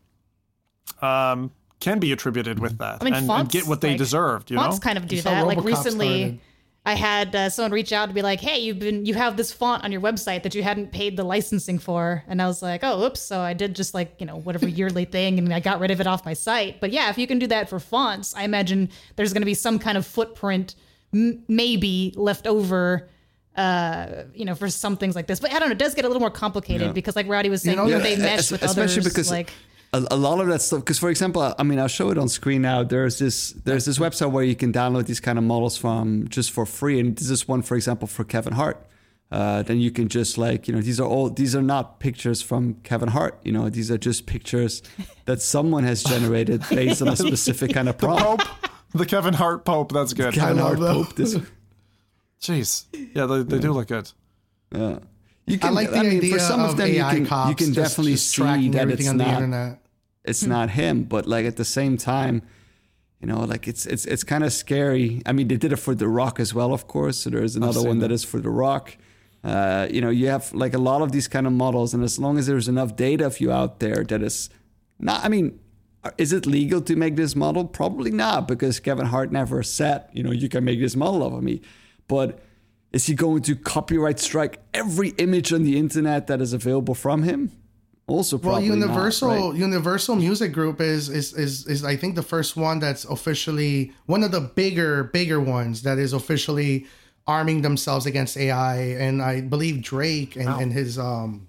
um, 1.02 1.50
can 1.80 1.98
be 1.98 2.12
attributed 2.12 2.58
with 2.58 2.78
that 2.78 3.02
I 3.02 3.04
mean, 3.04 3.12
and, 3.12 3.30
and 3.30 3.50
get 3.50 3.66
what 3.66 3.82
they 3.82 3.90
like, 3.90 3.98
deserved. 3.98 4.50
You 4.50 4.56
know, 4.56 4.62
fonts 4.62 4.78
kind 4.78 4.96
of 4.96 5.06
do 5.06 5.16
That's 5.16 5.28
how 5.28 5.44
that. 5.44 5.46
Like 5.46 5.62
recently, 5.64 6.20
started. 6.20 6.40
I 6.86 6.94
had 6.94 7.36
uh, 7.36 7.50
someone 7.50 7.72
reach 7.72 7.92
out 7.92 8.06
to 8.08 8.14
be 8.14 8.22
like, 8.22 8.40
"Hey, 8.40 8.58
you've 8.60 8.78
been 8.78 9.04
you 9.04 9.12
have 9.14 9.36
this 9.36 9.52
font 9.52 9.84
on 9.84 9.92
your 9.92 10.00
website 10.00 10.42
that 10.44 10.54
you 10.54 10.62
hadn't 10.62 10.92
paid 10.92 11.16
the 11.16 11.24
licensing 11.24 11.78
for," 11.78 12.24
and 12.26 12.40
I 12.40 12.46
was 12.46 12.62
like, 12.62 12.80
"Oh, 12.82 13.04
oops!" 13.04 13.20
So 13.20 13.38
I 13.40 13.52
did 13.52 13.76
just 13.76 13.92
like 13.92 14.14
you 14.18 14.24
know 14.26 14.36
whatever 14.38 14.66
yearly 14.80 15.04
thing, 15.04 15.38
and 15.38 15.52
I 15.52 15.60
got 15.60 15.78
rid 15.78 15.90
of 15.90 16.00
it 16.00 16.06
off 16.06 16.24
my 16.24 16.32
site. 16.32 16.80
But 16.80 16.90
yeah, 16.90 17.10
if 17.10 17.18
you 17.18 17.26
can 17.26 17.38
do 17.38 17.46
that 17.48 17.68
for 17.68 17.78
fonts, 17.80 18.34
I 18.34 18.44
imagine 18.44 18.88
there's 19.16 19.32
going 19.34 19.42
to 19.42 19.46
be 19.46 19.52
some 19.54 19.78
kind 19.78 19.98
of 19.98 20.06
footprint, 20.06 20.74
m- 21.12 21.42
maybe 21.48 22.14
left 22.16 22.46
over. 22.46 23.08
Uh, 23.56 24.24
you 24.32 24.44
know, 24.44 24.54
for 24.54 24.70
some 24.70 24.96
things 24.96 25.14
like 25.16 25.26
this, 25.26 25.40
but 25.40 25.52
I 25.52 25.58
don't 25.58 25.68
know. 25.68 25.72
It 25.72 25.78
does 25.78 25.94
get 25.94 26.04
a 26.04 26.08
little 26.08 26.20
more 26.20 26.30
complicated 26.30 26.86
Yeah. 26.86 26.92
because, 26.92 27.16
like 27.16 27.26
Rowdy 27.28 27.50
was 27.50 27.62
saying, 27.62 27.76
know, 27.76 27.98
they 27.98 28.16
mesh 28.16 28.38
es- 28.38 28.52
with 28.52 28.62
especially 28.62 29.00
others. 29.00 29.12
because 29.12 29.30
like, 29.30 29.52
a, 29.92 30.06
a 30.10 30.16
lot 30.16 30.40
of 30.40 30.46
that 30.48 30.62
stuff 30.62 30.80
because 30.80 30.98
for 30.98 31.10
example 31.10 31.54
i 31.58 31.62
mean 31.62 31.78
i'll 31.78 31.88
show 31.88 32.10
it 32.10 32.18
on 32.18 32.28
screen 32.28 32.62
now 32.62 32.82
there's 32.82 33.18
this 33.18 33.50
there's 33.64 33.84
this 33.84 33.98
website 33.98 34.30
where 34.30 34.44
you 34.44 34.54
can 34.54 34.72
download 34.72 35.06
these 35.06 35.20
kind 35.20 35.38
of 35.38 35.44
models 35.44 35.76
from 35.76 36.28
just 36.28 36.50
for 36.50 36.64
free 36.64 37.00
and 37.00 37.16
this 37.16 37.30
is 37.30 37.48
one 37.48 37.62
for 37.62 37.76
example 37.76 38.06
for 38.06 38.24
kevin 38.24 38.52
hart 38.52 38.86
uh, 39.32 39.62
then 39.62 39.78
you 39.78 39.90
can 39.92 40.08
just 40.08 40.38
like 40.38 40.66
you 40.66 40.74
know 40.74 40.80
these 40.80 40.98
are 40.98 41.06
all 41.06 41.30
these 41.30 41.54
are 41.54 41.62
not 41.62 42.00
pictures 42.00 42.42
from 42.42 42.74
Kevin 42.82 43.08
Hart. 43.08 43.38
You 43.44 43.52
know 43.52 43.68
these 43.70 43.88
are 43.90 43.98
just 43.98 44.26
pictures 44.26 44.82
that 45.26 45.40
someone 45.40 45.84
has 45.84 46.02
generated 46.02 46.64
based 46.70 47.00
on 47.00 47.08
a 47.08 47.16
specific 47.16 47.72
kind 47.72 47.88
of 47.88 47.96
prompt. 47.96 48.44
Pope, 48.44 48.70
the 48.92 49.06
Kevin 49.06 49.34
Hart 49.34 49.64
Pope. 49.64 49.92
That's 49.92 50.14
good. 50.14 50.34
The 50.34 50.40
Kevin 50.40 50.58
Hart 50.58 50.80
love 50.80 51.06
Pope. 51.06 51.16
This, 51.16 51.36
Jeez. 52.40 52.86
Yeah, 53.14 53.26
they, 53.26 53.42
they 53.44 53.58
do 53.60 53.72
look 53.72 53.86
good. 53.86 54.10
yeah. 54.74 54.98
You 55.50 55.58
I 55.62 55.70
like 55.70 55.90
the 55.90 56.02
mean, 56.04 56.18
idea 56.18 56.34
for 56.34 56.38
some 56.38 56.60
of, 56.60 56.70
of 56.70 56.76
them 56.76 56.88
AI 56.88 57.10
you 57.12 57.16
can, 57.18 57.26
cops 57.26 57.48
you 57.50 57.56
can 57.56 57.74
just, 57.74 57.90
definitely 57.90 58.12
just 58.12 58.28
see 58.30 58.68
that 58.68 58.78
everything 58.78 59.06
it's 59.06 59.10
on 59.10 59.16
the 59.18 59.24
not 59.24 59.34
internet. 59.34 59.78
it's 60.24 60.42
not 60.44 60.70
him 60.70 61.04
but 61.04 61.26
like 61.26 61.46
at 61.46 61.56
the 61.56 61.64
same 61.64 61.96
time 61.96 62.42
you 63.20 63.26
know 63.26 63.40
like 63.40 63.68
it's 63.68 63.86
it's 63.86 64.04
it's 64.06 64.24
kind 64.24 64.44
of 64.44 64.52
scary 64.52 65.22
i 65.26 65.32
mean 65.32 65.48
they 65.48 65.56
did 65.56 65.72
it 65.72 65.76
for 65.76 65.94
the 65.94 66.08
rock 66.08 66.40
as 66.40 66.54
well 66.54 66.72
of 66.72 66.86
course 66.86 67.18
so 67.18 67.30
there's 67.30 67.56
another 67.56 67.82
one 67.82 67.98
that. 67.98 68.08
that 68.08 68.14
is 68.14 68.24
for 68.24 68.40
the 68.40 68.50
rock 68.50 68.96
uh, 69.42 69.88
you 69.90 70.00
know 70.00 70.10
you 70.10 70.28
have 70.28 70.52
like 70.52 70.74
a 70.74 70.78
lot 70.78 71.00
of 71.00 71.12
these 71.12 71.26
kind 71.26 71.46
of 71.46 71.52
models 71.52 71.94
and 71.94 72.02
as 72.04 72.18
long 72.18 72.38
as 72.38 72.46
there's 72.46 72.68
enough 72.68 72.94
data 72.96 73.24
of 73.24 73.40
you 73.40 73.50
out 73.50 73.80
there 73.80 74.04
that 74.04 74.22
is 74.22 74.50
not 74.98 75.24
i 75.24 75.28
mean 75.28 75.58
is 76.18 76.32
it 76.32 76.46
legal 76.46 76.80
to 76.80 76.96
make 76.96 77.16
this 77.16 77.34
model 77.34 77.64
probably 77.64 78.10
not 78.10 78.46
because 78.46 78.80
kevin 78.80 79.06
hart 79.06 79.32
never 79.32 79.62
said 79.62 80.04
you 80.12 80.22
know 80.22 80.30
you 80.30 80.48
can 80.48 80.64
make 80.64 80.78
this 80.78 80.94
model 80.94 81.22
of 81.22 81.42
me 81.42 81.60
but 82.06 82.38
is 82.92 83.06
he 83.06 83.14
going 83.14 83.42
to 83.42 83.54
copyright 83.54 84.18
strike 84.18 84.60
every 84.74 85.10
image 85.10 85.52
on 85.52 85.62
the 85.62 85.78
internet 85.78 86.26
that 86.26 86.40
is 86.40 86.52
available 86.52 86.94
from 86.94 87.22
him 87.22 87.52
also 88.10 88.36
Well, 88.36 88.54
probably 88.54 88.68
not, 88.68 88.74
Universal 88.78 89.50
right? 89.50 89.58
Universal 89.58 90.16
Music 90.16 90.52
Group 90.52 90.80
is, 90.80 91.08
is 91.08 91.32
is 91.32 91.66
is 91.66 91.84
I 91.84 91.96
think 91.96 92.16
the 92.16 92.22
first 92.22 92.56
one 92.56 92.80
that's 92.80 93.04
officially 93.04 93.92
one 94.06 94.22
of 94.22 94.32
the 94.32 94.40
bigger 94.40 95.04
bigger 95.04 95.40
ones 95.40 95.82
that 95.82 95.98
is 95.98 96.12
officially 96.12 96.86
arming 97.26 97.62
themselves 97.62 98.06
against 98.06 98.36
AI. 98.36 98.76
And 98.76 99.22
I 99.22 99.40
believe 99.40 99.82
Drake 99.82 100.36
and, 100.36 100.48
and 100.48 100.72
his 100.72 100.98
um 100.98 101.46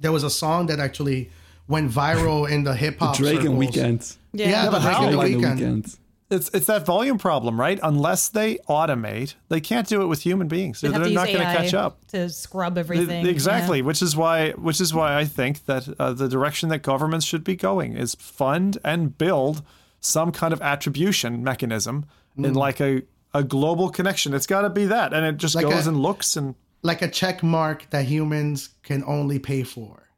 there 0.00 0.12
was 0.12 0.24
a 0.24 0.30
song 0.30 0.66
that 0.66 0.80
actually 0.80 1.30
went 1.68 1.90
viral 1.90 2.50
in 2.50 2.64
the 2.64 2.74
hip 2.74 2.98
hop 2.98 3.16
Drake 3.16 3.44
and 3.44 3.62
circles. 3.62 3.76
Weeknd. 3.76 4.16
Yeah, 4.32 4.70
but 4.70 4.78
the 4.78 4.80
Drake 4.80 4.96
how? 4.96 5.04
and 5.04 5.12
the 5.12 5.16
Like 5.16 5.32
Drake 5.38 5.44
Weeknd. 5.44 5.98
Weeknd. 6.30 6.36
It's 6.36 6.50
it's 6.54 6.66
that 6.66 6.86
volume 6.86 7.18
problem, 7.18 7.58
right? 7.60 7.78
Unless 7.82 8.28
they 8.30 8.56
automate, 8.68 9.34
they 9.48 9.60
can't 9.60 9.86
do 9.86 10.02
it 10.02 10.06
with 10.06 10.22
human 10.22 10.48
beings. 10.48 10.80
They'd 10.80 10.88
They're 10.88 10.94
have 11.00 11.02
to 11.04 11.08
use 11.10 11.14
not 11.16 11.26
going 11.26 11.38
to 11.38 11.44
catch 11.44 11.74
up. 11.74 12.06
to 12.08 12.28
scrub 12.30 12.78
everything. 12.78 13.26
Exactly, 13.26 13.78
yeah. 13.78 13.84
which 13.84 14.02
is 14.02 14.16
why 14.16 14.50
which 14.52 14.80
is 14.80 14.94
why 14.94 15.16
I 15.18 15.24
think 15.24 15.66
that 15.66 15.88
uh, 15.98 16.12
the 16.12 16.28
direction 16.28 16.68
that 16.70 16.82
governments 16.82 17.26
should 17.26 17.44
be 17.44 17.56
going 17.56 17.96
is 17.96 18.14
fund 18.14 18.78
and 18.84 19.16
build 19.16 19.62
some 20.00 20.32
kind 20.32 20.52
of 20.52 20.60
attribution 20.62 21.42
mechanism 21.44 22.06
Mm. 22.38 22.46
in 22.46 22.54
like 22.54 22.80
a 22.80 23.02
a 23.34 23.42
global 23.42 23.90
connection. 23.90 24.34
It's 24.34 24.46
got 24.46 24.62
to 24.62 24.70
be 24.70 24.86
that, 24.86 25.12
and 25.12 25.26
it 25.26 25.36
just 25.36 25.56
Like 25.56 25.64
goes 25.68 25.86
a- 25.86 25.90
and 25.90 26.00
looks 26.00 26.36
and 26.36 26.54
Like 26.82 27.02
a 27.02 27.08
check 27.08 27.42
mark 27.42 27.90
that 27.90 28.04
humans 28.06 28.70
can 28.84 29.02
only 29.04 29.38
pay 29.40 29.64
for. 29.64 30.08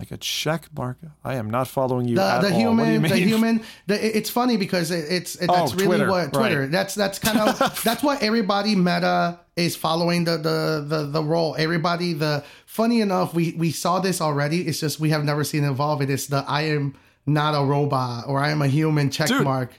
Like 0.00 0.10
a 0.10 0.16
check 0.16 0.66
mark. 0.76 0.98
I 1.22 1.34
am 1.36 1.48
not 1.50 1.68
following 1.68 2.08
you 2.08 2.16
the, 2.16 2.38
the 2.42 2.52
human 2.54 3.02
you 3.02 3.08
the 3.08 3.16
human 3.16 3.62
the, 3.86 4.16
it's 4.18 4.30
funny 4.30 4.56
because 4.56 4.90
it, 4.90 5.04
it's 5.10 5.36
it, 5.36 5.46
that's 5.46 5.72
Oh, 5.72 5.76
really 5.76 5.86
Twitter, 5.98 6.10
what 6.10 6.32
twitter 6.32 6.60
right. 6.62 6.70
that's 6.70 6.94
that's 6.94 7.18
kind 7.18 7.38
of 7.38 7.82
that's 7.84 8.02
what 8.02 8.22
everybody 8.22 8.74
meta 8.74 9.38
is 9.56 9.76
following 9.76 10.24
the, 10.24 10.38
the 10.38 10.84
the 10.86 11.06
the 11.06 11.22
role 11.22 11.54
everybody 11.58 12.14
the 12.14 12.42
funny 12.66 13.00
enough 13.02 13.34
we 13.34 13.52
we 13.58 13.70
saw 13.70 14.00
this 14.00 14.20
already 14.20 14.62
it's 14.66 14.80
just 14.80 14.98
we 14.98 15.10
have 15.10 15.22
never 15.24 15.44
seen 15.44 15.64
it 15.64 15.70
evolve 15.70 16.00
it 16.02 16.08
is 16.10 16.26
the 16.28 16.42
i 16.48 16.62
am 16.62 16.94
not 17.26 17.52
a 17.54 17.64
robot 17.64 18.24
or 18.26 18.40
i 18.40 18.50
am 18.50 18.62
a 18.62 18.68
human 18.68 19.10
check 19.10 19.28
Dude. 19.28 19.44
mark 19.44 19.70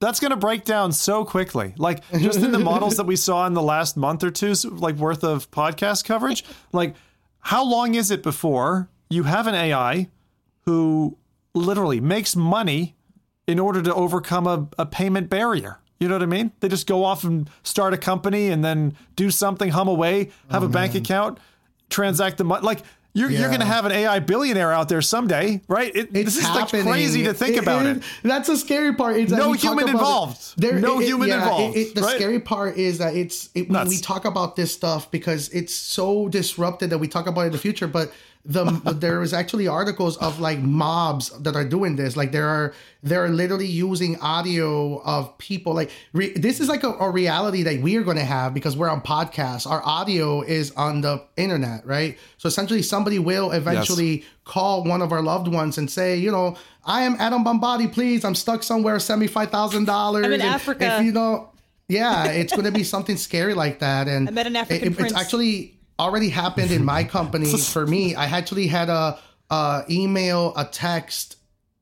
That's 0.00 0.20
going 0.20 0.30
to 0.30 0.36
break 0.36 0.64
down 0.64 0.92
so 0.92 1.24
quickly. 1.24 1.72
Like 1.78 2.00
just 2.12 2.40
in 2.40 2.52
the 2.52 2.58
models 2.72 2.96
that 2.98 3.06
we 3.06 3.16
saw 3.16 3.46
in 3.46 3.54
the 3.54 3.62
last 3.62 3.96
month 3.96 4.22
or 4.24 4.30
two's 4.30 4.64
like 4.64 4.96
worth 4.96 5.24
of 5.24 5.50
podcast 5.50 6.04
coverage. 6.04 6.44
Like 6.72 6.94
how 7.40 7.64
long 7.64 7.94
is 7.94 8.10
it 8.10 8.22
before 8.22 8.88
you 9.08 9.24
have 9.24 9.46
an 9.46 9.54
AI 9.54 10.08
who 10.62 11.16
literally 11.54 12.00
makes 12.00 12.36
money 12.36 12.96
in 13.46 13.58
order 13.58 13.82
to 13.82 13.94
overcome 13.94 14.46
a, 14.46 14.68
a 14.78 14.86
payment 14.86 15.30
barrier? 15.30 15.78
You 15.98 16.08
know 16.08 16.14
what 16.14 16.22
I 16.22 16.26
mean? 16.26 16.52
They 16.60 16.68
just 16.68 16.86
go 16.86 17.04
off 17.04 17.24
and 17.24 17.48
start 17.62 17.94
a 17.94 17.98
company 17.98 18.48
and 18.48 18.64
then 18.64 18.96
do 19.14 19.30
something, 19.30 19.70
hum 19.70 19.88
away, 19.88 20.30
have 20.50 20.62
a 20.62 20.66
oh, 20.66 20.68
bank 20.68 20.94
account, 20.94 21.38
transact 21.88 22.36
the 22.36 22.44
money. 22.44 22.66
Like 22.66 22.82
you're, 23.16 23.30
you're 23.30 23.48
going 23.48 23.60
to 23.60 23.66
have 23.66 23.86
an 23.86 23.92
AI 23.92 24.18
billionaire 24.18 24.70
out 24.70 24.90
there 24.90 25.00
someday, 25.00 25.62
right? 25.68 25.94
It, 25.96 26.12
this 26.12 26.36
is 26.36 26.44
like 26.44 26.68
crazy 26.68 27.24
to 27.24 27.32
think 27.32 27.56
about 27.56 27.86
it. 27.86 28.02
That's 28.22 28.48
the 28.48 28.58
scary 28.58 28.94
part. 28.94 29.16
That 29.28 29.38
No 29.38 29.54
human 29.54 29.88
involved. 29.88 30.54
it- 30.58 30.64
involved. 30.64 30.82
No 30.82 30.98
human 30.98 31.30
involved, 31.30 31.76
the 31.94 32.02
right? 32.02 32.16
scary 32.16 32.40
part 32.40 32.76
is 32.76 32.98
that 32.98 33.16
it's 33.16 33.48
it, 33.54 33.70
we, 33.70 33.84
we 33.84 33.98
talk 33.98 34.26
about 34.26 34.54
this 34.54 34.70
stuff 34.70 35.10
because 35.10 35.48
it's 35.48 35.74
so 35.74 36.28
disrupted 36.28 36.90
that 36.90 36.98
we 36.98 37.08
talk 37.08 37.26
about 37.26 37.42
it 37.42 37.46
in 37.46 37.52
the 37.52 37.58
future. 37.58 37.86
But 37.86 38.12
the 38.46 38.64
there 38.94 39.22
is 39.22 39.32
actually 39.32 39.66
articles 39.66 40.16
of 40.18 40.38
like 40.40 40.60
mobs 40.60 41.30
that 41.40 41.56
are 41.56 41.64
doing 41.64 41.96
this. 41.96 42.16
Like 42.16 42.30
there 42.32 42.46
are 42.48 42.74
they're 43.02 43.28
literally 43.28 43.66
using 43.66 44.18
audio 44.20 45.02
of 45.02 45.36
people. 45.38 45.74
Like 45.74 45.90
re, 46.12 46.32
this 46.32 46.60
is 46.60 46.68
like 46.68 46.84
a, 46.84 46.92
a 46.92 47.10
reality 47.10 47.62
that 47.64 47.80
we 47.80 47.96
are 47.96 48.02
going 48.02 48.16
to 48.16 48.24
have 48.24 48.54
because 48.54 48.76
we're 48.76 48.88
on 48.88 49.00
podcasts. 49.00 49.68
Our 49.68 49.82
audio 49.84 50.42
is 50.42 50.70
on 50.72 51.00
the 51.00 51.24
internet, 51.36 51.84
right? 51.86 52.18
So 52.38 52.46
essentially, 52.46 52.82
somebody 52.82 53.18
will 53.18 53.50
eventually 53.50 54.24
call 54.44 54.84
one 54.84 55.02
of 55.02 55.10
our 55.12 55.22
loved 55.22 55.48
ones 55.48 55.76
and 55.76 55.90
say, 55.90 56.16
you 56.16 56.30
know, 56.30 56.56
I 56.84 57.02
am 57.02 57.16
Adam 57.18 57.44
Bombadi, 57.44 57.92
please. 57.92 58.24
I'm 58.24 58.36
stuck 58.36 58.62
somewhere, 58.62 58.98
send 59.00 59.20
me 59.20 59.26
five 59.26 59.50
thousand 59.50 59.86
dollars. 59.86 60.24
I'm 60.24 60.32
in 60.32 60.40
Africa. 60.40 60.98
If 60.98 61.04
you 61.04 61.12
know, 61.12 61.50
yeah, 61.88 62.26
it's 62.26 62.52
going 62.52 62.64
to 62.64 62.72
be 62.72 62.84
something 62.84 63.16
scary 63.16 63.54
like 63.54 63.80
that. 63.80 64.06
And 64.08 64.28
I 64.28 64.32
met 64.32 64.46
an 64.46 64.54
it- 64.56 64.60
African 64.60 64.92
it- 64.92 64.96
prince. 64.96 65.12
It's 65.12 65.20
actually 65.20 65.75
already 65.98 66.28
happened 66.28 66.70
in 66.70 66.84
my 66.84 67.04
company. 67.04 67.56
For 67.58 67.86
me, 67.86 68.14
I 68.14 68.26
actually 68.26 68.66
had 68.66 68.88
a, 68.88 69.18
a 69.50 69.84
email, 69.88 70.52
a 70.56 70.64
text 70.64 71.36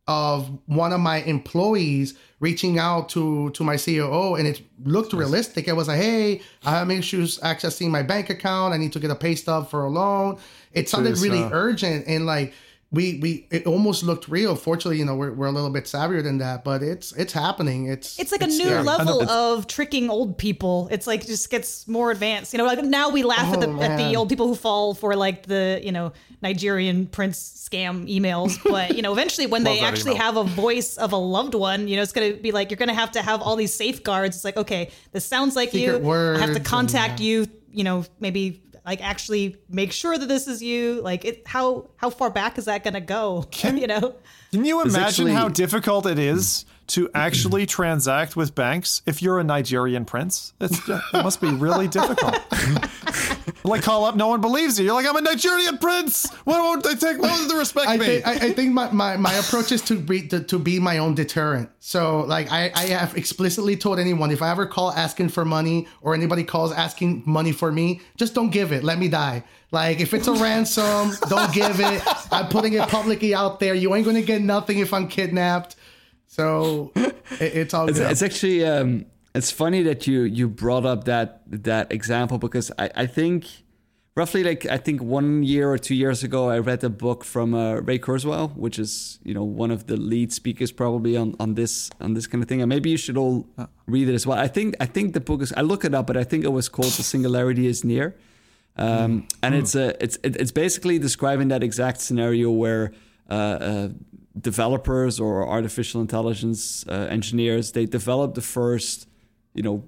of 0.07 0.59
one 0.67 0.93
of 0.93 1.01
my 1.01 1.23
employees 1.23 2.19
reaching 2.41 2.79
out 2.79 3.09
to 3.09 3.51
to 3.51 3.65
my 3.65 3.77
COO, 3.77 4.35
and 4.35 4.47
it 4.47 4.61
looked 4.85 5.13
realistic. 5.13 5.67
It 5.67 5.77
was 5.77 5.89
like, 5.89 6.01
"Hey, 6.01 6.43
I 6.65 6.73
have 6.73 6.91
issues 6.91 7.39
accessing 7.39 7.89
my 7.91 8.03
bank 8.03 8.29
account. 8.29 8.75
I 8.75 8.77
need 8.77 8.93
to 8.93 9.01
get 9.01 9.11
a 9.11 9.15
pay 9.15 9.35
stub 9.35 9.71
for 9.71 9.85
a 9.85 9.89
loan." 9.89 10.39
It 10.73 10.89
sounded 10.89 11.19
really 11.19 11.43
urgent, 11.53 12.07
and 12.07 12.27
like 12.27 12.53
we 12.95 13.19
we 13.21 13.47
it 13.51 13.67
almost 13.67 14.03
looked 14.03 14.29
real. 14.29 14.55
Fortunately, 14.55 14.99
you 14.99 15.05
know, 15.05 15.15
we're, 15.15 15.33
we're 15.33 15.47
a 15.47 15.53
little 15.53 15.71
bit 15.71 15.85
savvier 15.85 16.23
than 16.23 16.39
that, 16.39 16.65
but 16.65 16.83
it's 16.83 17.13
it's 17.13 17.33
happening. 17.33 17.87
It's 17.87 18.19
It's 18.19 18.33
like 18.33 18.43
a 18.43 18.47
new 18.47 18.65
scary. 18.65 18.83
level 18.83 19.29
of 19.29 19.67
tricking 19.67 20.11
old 20.11 20.39
people. 20.39 20.89
It's 20.91 21.07
like 21.07 21.27
just 21.27 21.51
gets 21.51 21.87
more 21.89 22.11
advanced. 22.11 22.53
You 22.53 22.59
know, 22.59 22.65
like 22.67 22.83
now 22.85 23.11
we 23.11 23.23
laugh 23.23 23.53
at, 23.53 23.61
the, 23.61 23.69
Oh, 23.69 23.83
at 23.83 23.97
the 23.97 24.17
old 24.17 24.29
people 24.29 24.47
who 24.47 24.55
fall 24.55 24.95
for 24.95 25.17
like 25.17 25.47
the 25.47 25.81
you 25.83 25.93
know 25.93 26.13
Nigerian 26.43 27.07
prince 27.07 27.69
scam 27.69 28.09
emails. 28.09 28.59
But 28.63 28.97
you 28.97 29.03
know, 29.03 29.13
eventually 29.13 29.47
when 29.47 29.65
they 29.69 29.81
actually 29.81 30.13
email. 30.13 30.23
have 30.25 30.37
a 30.37 30.45
voice 30.45 30.97
of 30.97 31.13
a 31.13 31.17
loved 31.17 31.55
one, 31.55 31.89
you 31.89 31.97
know, 31.97 32.03
it's 32.03 32.13
gonna 32.13 32.35
be 32.35 32.53
like 32.53 32.71
you're 32.71 32.77
gonna 32.77 32.95
have 32.95 33.13
to 33.13 33.23
have 33.23 33.43
all 33.43 33.57
these 33.57 33.75
safeguards. 33.75 34.37
It's 34.37 34.45
like 34.45 34.57
okay, 34.57 34.91
this 35.13 35.25
sounds 35.25 35.57
like 35.57 35.71
Secret 35.71 35.83
you. 35.83 35.91
I 35.91 35.93
have 35.95 36.03
words 36.03 36.41
to 36.43 36.57
and, 36.57 36.65
contact 36.65 37.21
yeah. 37.21 37.27
you. 37.27 37.47
You 37.73 37.83
know, 37.83 38.05
maybe 38.21 38.63
like 38.85 39.03
actually 39.03 39.57
make 39.69 39.93
sure 39.93 40.19
that 40.19 40.27
this 40.27 40.47
is 40.47 40.63
you. 40.63 41.01
Like 41.03 41.25
it, 41.25 41.47
how 41.47 41.89
how 41.97 42.11
far 42.11 42.31
back 42.31 42.59
is 42.59 42.67
that 42.67 42.85
gonna 42.85 43.01
go? 43.01 43.47
can, 43.51 43.77
you 43.83 43.87
know. 43.87 44.15
Can 44.53 44.65
you 44.65 44.81
imagine 44.83 45.03
actually- 45.03 45.33
how 45.33 45.49
difficult 45.49 46.07
it 46.07 46.19
is 46.19 46.65
to 46.89 47.11
actually 47.15 47.67
transact 47.67 48.37
with 48.37 48.55
banks 48.55 49.03
if 49.07 49.23
you're 49.23 49.39
a 49.39 49.45
Nigerian 49.45 50.05
prince? 50.05 50.53
It's, 50.61 50.79
it 50.89 51.01
must 51.13 51.41
be 51.41 51.49
really 51.49 51.89
difficult. 51.89 52.39
like 53.65 53.83
call 53.83 54.05
up, 54.05 54.17
no 54.17 54.29
one 54.29 54.41
believes 54.41 54.79
you. 54.79 54.85
You're 54.85 54.95
like, 54.95 55.07
I'm 55.07 55.17
a 55.17 55.21
Nigerian 55.21 55.79
prince. 55.79 56.31
Why 56.45 56.61
won't 56.61 56.85
they 56.85 56.95
take? 56.95 57.21
Why 57.21 57.29
won't 57.29 57.51
they 57.51 57.57
respect 57.57 57.89
I 57.89 57.97
me? 57.97 58.05
think 58.07 58.27
I, 58.27 58.33
I 58.33 58.53
think 58.53 58.73
my, 58.73 58.91
my, 58.93 59.17
my 59.17 59.33
approach 59.35 59.73
is 59.73 59.83
to 59.83 59.99
be 59.99 60.29
to, 60.29 60.41
to 60.41 60.59
be 60.59 60.79
my 60.79 60.99
own 60.99 61.15
deterrent. 61.15 61.71
So 61.81 62.21
like 62.21 62.53
I, 62.53 62.71
I 62.75 62.87
have 62.87 63.17
explicitly 63.17 63.77
told 63.77 63.99
anyone 63.99 64.31
if 64.31 64.43
I 64.43 64.51
ever 64.51 64.67
call 64.67 64.93
asking 64.93 65.31
for 65.31 65.45
money 65.45 65.89
or 66.03 66.15
anybody 66.15 66.45
calls 66.45 66.73
asking 66.73 67.23
money 67.27 67.53
for 67.53 67.73
me, 67.73 68.01
just 68.17 68.35
don't 68.35 68.51
give 68.51 68.73
it. 68.73 68.85
Let 68.85 68.99
me 68.99 69.09
die. 69.09 69.45
Like 69.71 70.01
if 70.01 70.15
it's 70.15 70.29
a 70.29 70.35
ransom, 70.35 71.13
don't 71.29 71.53
give 71.53 71.81
it. 71.81 72.03
I'm 72.33 72.49
putting 72.49 72.75
it 72.75 72.89
publicly 72.89 73.35
out 73.35 73.61
there. 73.61 73.75
You 73.75 73.95
ain't 73.95 74.07
gonna 74.07 74.23
get 74.23 74.43
nothing 74.43 74.79
if 74.79 74.93
I'm 74.93 75.09
kidnapped. 75.09 75.77
So 76.35 76.91
it, 76.97 77.15
it's 77.41 77.75
all 77.75 77.89
It's, 77.89 78.01
it's 78.01 78.23
actually 78.23 78.65
um, 78.67 79.07
it's 79.37 79.53
funny 79.53 79.83
that 79.85 80.09
you 80.09 80.23
you 80.23 80.49
brought 80.49 80.85
up 80.85 81.05
that 81.05 81.43
that 81.47 81.93
example 81.93 82.39
because 82.39 82.73
I, 82.77 82.91
I 82.97 83.07
think 83.07 83.47
roughly 84.17 84.43
like 84.43 84.67
I 84.67 84.79
think 84.79 85.01
one 85.01 85.45
year 85.45 85.71
or 85.71 85.79
two 85.79 85.95
years 85.95 86.25
ago 86.25 86.51
I 86.51 86.59
read 86.59 86.83
a 86.83 86.91
book 86.91 87.23
from 87.23 87.55
uh, 87.55 87.75
Ray 87.75 88.01
Kurzweil, 88.01 88.57
which 88.57 88.81
is 88.81 89.21
you 89.23 89.33
know 89.33 89.45
one 89.45 89.71
of 89.71 89.87
the 89.87 89.97
lead 89.97 90.33
speakers 90.33 90.73
probably 90.73 91.17
on, 91.17 91.37
on 91.39 91.55
this 91.55 91.89
on 92.01 92.15
this 92.15 92.27
kind 92.27 92.43
of 92.43 92.49
thing, 92.49 92.61
and 92.61 92.69
maybe 92.69 92.91
you 92.91 92.97
should 92.97 93.17
all 93.17 93.47
read 93.87 94.09
it 94.09 94.15
as 94.15 94.27
well. 94.27 94.37
I 94.37 94.49
think 94.49 94.75
I 94.81 94.87
think 94.87 95.15
the 95.15 95.21
book 95.21 95.41
is 95.41 95.53
I 95.57 95.61
look 95.61 95.85
it 95.85 95.95
up, 95.95 96.09
but 96.09 96.17
I 96.17 96.25
think 96.25 96.45
it 96.45 96.53
was 96.53 96.69
called 96.69 96.95
"The 96.99 97.05
Singularity 97.05 97.69
Is 97.69 97.85
Near." 97.85 98.17
Um, 98.77 99.29
and 99.41 99.55
it's 99.55 99.77
a 99.77 100.03
it's 100.03 100.19
it's 100.25 100.51
basically 100.51 100.99
describing 100.99 101.47
that 101.49 101.63
exact 101.63 102.01
scenario 102.01 102.51
where 102.51 102.91
uh, 103.31 103.35
uh, 103.35 103.89
developers 104.41 105.21
or 105.21 105.49
artificial 105.49 106.01
intelligence 106.01 106.85
uh, 106.89 107.07
engineers 107.09 107.73
they 107.73 107.87
develop 107.87 108.35
the 108.35 108.43
first 108.43 109.09
you 109.55 109.63
know 109.63 109.85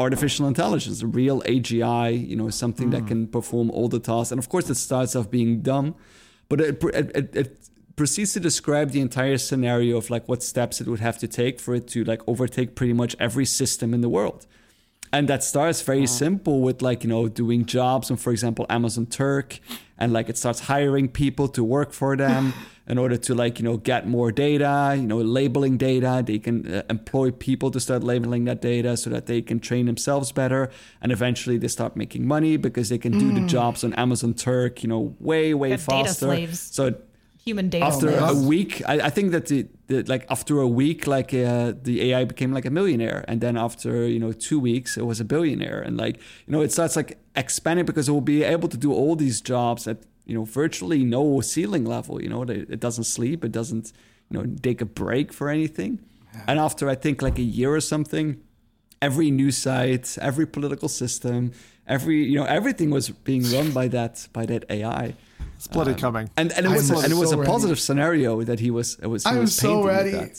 artificial 0.00 0.46
intelligence, 0.46 1.02
a 1.02 1.06
real 1.06 1.42
AGI, 1.42 2.28
you 2.28 2.36
know, 2.36 2.50
something 2.50 2.90
that 2.90 3.06
can 3.06 3.26
perform 3.26 3.70
all 3.70 3.88
the 3.88 3.98
tasks. 3.98 4.30
And 4.30 4.38
of 4.38 4.48
course, 4.48 4.70
it 4.70 4.76
starts 4.76 5.16
off 5.16 5.28
being 5.30 5.60
dumb, 5.60 5.96
but 6.48 6.60
it, 6.60 6.82
it, 6.84 7.16
it, 7.16 7.36
it 7.36 7.68
proceeds 7.96 8.32
to 8.34 8.40
describe 8.40 8.92
the 8.92 9.00
entire 9.00 9.38
scenario 9.38 9.96
of 9.96 10.08
like 10.08 10.28
what 10.28 10.42
steps 10.42 10.80
it 10.80 10.86
would 10.86 11.00
have 11.00 11.18
to 11.18 11.26
take 11.26 11.58
for 11.58 11.74
it 11.74 11.88
to 11.88 12.04
like 12.04 12.22
overtake 12.28 12.76
pretty 12.76 12.92
much 12.92 13.16
every 13.18 13.44
system 13.44 13.92
in 13.92 14.00
the 14.00 14.08
world. 14.08 14.46
And 15.12 15.26
that 15.28 15.42
starts 15.42 15.80
very 15.82 16.06
simple 16.06 16.60
with 16.60 16.82
like, 16.82 17.02
you 17.02 17.08
know, 17.08 17.28
doing 17.28 17.64
jobs 17.64 18.10
on, 18.10 18.18
for 18.18 18.30
example, 18.30 18.66
Amazon 18.68 19.06
Turk. 19.06 19.58
And 19.98 20.12
like 20.12 20.28
it 20.28 20.36
starts 20.36 20.60
hiring 20.60 21.08
people 21.08 21.48
to 21.48 21.64
work 21.64 21.92
for 21.92 22.14
them 22.14 22.52
in 22.88 22.96
order 22.98 23.16
to 23.16 23.34
like, 23.34 23.58
you 23.58 23.64
know, 23.64 23.76
get 23.76 24.08
more 24.08 24.32
data, 24.32 24.94
you 24.96 25.06
know, 25.06 25.18
labeling 25.18 25.76
data. 25.76 26.22
They 26.24 26.38
can 26.38 26.66
uh, 26.72 26.82
employ 26.88 27.30
people 27.30 27.70
to 27.70 27.80
start 27.80 28.02
labeling 28.02 28.44
that 28.46 28.62
data 28.62 28.96
so 28.96 29.10
that 29.10 29.26
they 29.26 29.42
can 29.42 29.60
train 29.60 29.86
themselves 29.86 30.32
better. 30.32 30.70
And 31.02 31.12
eventually 31.12 31.58
they 31.58 31.68
start 31.68 31.96
making 31.96 32.26
money 32.26 32.56
because 32.56 32.88
they 32.88 32.98
can 32.98 33.12
do 33.18 33.32
the 33.32 33.46
jobs 33.46 33.84
on 33.84 33.92
Amazon 33.94 34.34
Turk, 34.34 34.82
you 34.82 34.88
know, 34.88 35.14
way, 35.20 35.52
way 35.52 35.76
faster. 35.76 36.26
slaves. 36.26 36.60
So 36.60 36.94
Human 37.44 37.70
data. 37.70 37.86
after 37.86 38.14
a 38.14 38.34
week 38.34 38.82
I, 38.86 39.00
I 39.00 39.10
think 39.10 39.30
that 39.30 39.46
the, 39.46 39.66
the 39.86 40.02
like 40.02 40.26
after 40.28 40.60
a 40.60 40.68
week 40.68 41.06
like 41.06 41.32
uh, 41.32 41.72
the 41.82 42.12
ai 42.12 42.24
became 42.24 42.52
like 42.52 42.66
a 42.66 42.70
millionaire 42.70 43.24
and 43.26 43.40
then 43.40 43.56
after 43.56 44.06
you 44.06 44.18
know 44.18 44.32
two 44.32 44.60
weeks 44.60 44.98
it 44.98 45.06
was 45.06 45.18
a 45.18 45.24
billionaire 45.24 45.80
and 45.80 45.96
like 45.96 46.16
you 46.46 46.52
know 46.52 46.60
it 46.60 46.72
starts 46.72 46.94
like 46.94 47.16
expanding 47.36 47.86
because 47.86 48.06
it 48.06 48.12
will 48.12 48.20
be 48.20 48.42
able 48.42 48.68
to 48.68 48.76
do 48.76 48.92
all 48.92 49.16
these 49.16 49.40
jobs 49.40 49.88
at 49.88 49.96
you 50.28 50.34
know 50.36 50.44
virtually 50.44 51.00
no 51.18 51.40
ceiling 51.52 51.84
level 51.94 52.14
you 52.22 52.28
know 52.32 52.42
it, 52.42 52.50
it 52.76 52.80
doesn't 52.86 53.04
sleep 53.16 53.38
it 53.48 53.52
doesn't 53.60 53.86
you 54.30 54.34
know 54.38 54.44
take 54.66 54.80
a 54.80 54.88
break 55.02 55.32
for 55.38 55.46
anything 55.58 55.92
and 56.48 56.56
after 56.68 56.84
i 56.88 56.96
think 57.04 57.16
like 57.26 57.38
a 57.46 57.48
year 57.58 57.70
or 57.74 57.80
something 57.94 58.26
every 59.08 59.30
news 59.40 59.56
site 59.56 60.06
every 60.30 60.46
political 60.56 60.88
system 60.88 61.40
every 61.86 62.18
you 62.30 62.36
know 62.38 62.44
everything 62.58 62.90
was 62.90 63.06
being 63.30 63.42
run 63.54 63.68
by 63.72 63.86
that 63.96 64.14
by 64.38 64.44
that 64.46 64.62
ai 64.76 65.14
It's 65.56 65.66
bloody 65.76 65.92
um, 65.92 65.98
coming. 66.06 66.26
and 66.40 66.48
and 66.56 66.62
it 66.66 66.68
I'm 66.70 66.74
was 66.78 66.90
and 67.04 67.12
it 67.12 67.16
was 67.24 67.30
so 67.30 67.36
a 67.36 67.38
ready. 67.40 67.50
positive 67.54 67.80
scenario 67.88 68.30
that 68.50 68.60
he 68.60 68.70
was 68.78 68.88
it 69.04 69.08
was 69.14 69.24
he 69.24 69.30
I'm 69.30 69.40
was 69.46 69.54
so 69.54 69.62
painting 69.68 69.84
with 69.84 69.94
ready. 69.96 70.32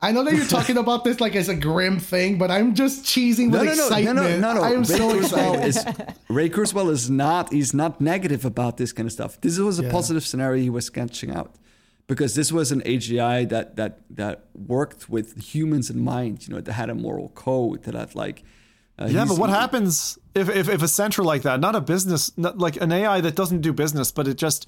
That. 0.00 0.06
I 0.06 0.12
know 0.12 0.24
that 0.24 0.34
you're 0.34 0.46
talking 0.46 0.76
about 0.84 1.04
this 1.04 1.20
like 1.20 1.34
as 1.36 1.48
a 1.48 1.54
grim 1.54 1.98
thing, 1.98 2.38
but 2.38 2.50
I'm 2.50 2.74
just 2.74 3.04
cheesing 3.04 3.50
with 3.50 3.62
No, 3.62 3.74
no, 3.74 3.74
no, 3.74 4.12
no, 4.12 4.12
no, 4.12 4.38
no, 4.38 4.54
no. 4.54 4.62
I 4.62 4.70
am 4.70 4.78
Ray 4.80 4.84
so 4.84 5.10
Kurzweil 5.10 5.64
excited. 5.64 5.66
is 5.66 5.84
Ray 6.28 6.48
Kurzweil 6.50 6.90
is 6.90 7.10
not 7.10 7.52
he's 7.52 7.74
not 7.74 8.00
negative 8.00 8.44
about 8.44 8.76
this 8.76 8.92
kind 8.92 9.06
of 9.06 9.12
stuff. 9.12 9.40
This 9.40 9.58
was 9.58 9.78
a 9.78 9.84
Yeah. 9.84 9.92
positive 9.92 10.24
scenario 10.26 10.62
he 10.62 10.70
was 10.70 10.86
sketching 10.86 11.30
out 11.32 11.54
because 12.06 12.34
this 12.34 12.50
was 12.52 12.72
an 12.72 12.80
AGI 12.82 13.48
that 13.48 13.76
that 13.76 14.00
that 14.10 14.44
worked 14.54 15.08
with 15.08 15.36
humans 15.54 15.90
in 15.90 16.02
mind. 16.02 16.46
You 16.46 16.54
know, 16.54 16.60
that 16.60 16.72
had 16.72 16.90
a 16.90 16.94
moral 16.94 17.28
code 17.30 17.82
that 17.84 17.94
had 17.94 18.14
like. 18.14 18.42
Uh, 19.00 19.06
Yeah, 19.06 19.26
but 19.26 19.38
what 19.38 19.50
happens 19.50 20.18
if, 20.34 20.48
if 20.48 20.68
if 20.68 20.82
a 20.82 20.88
center 20.88 21.22
like 21.22 21.42
that, 21.42 21.60
not 21.60 21.76
a 21.76 21.80
business, 21.80 22.32
not 22.36 22.58
like 22.58 22.80
an 22.80 22.90
AI 22.90 23.20
that 23.20 23.36
doesn't 23.36 23.60
do 23.60 23.72
business, 23.72 24.10
but 24.10 24.26
it 24.26 24.36
just 24.38 24.66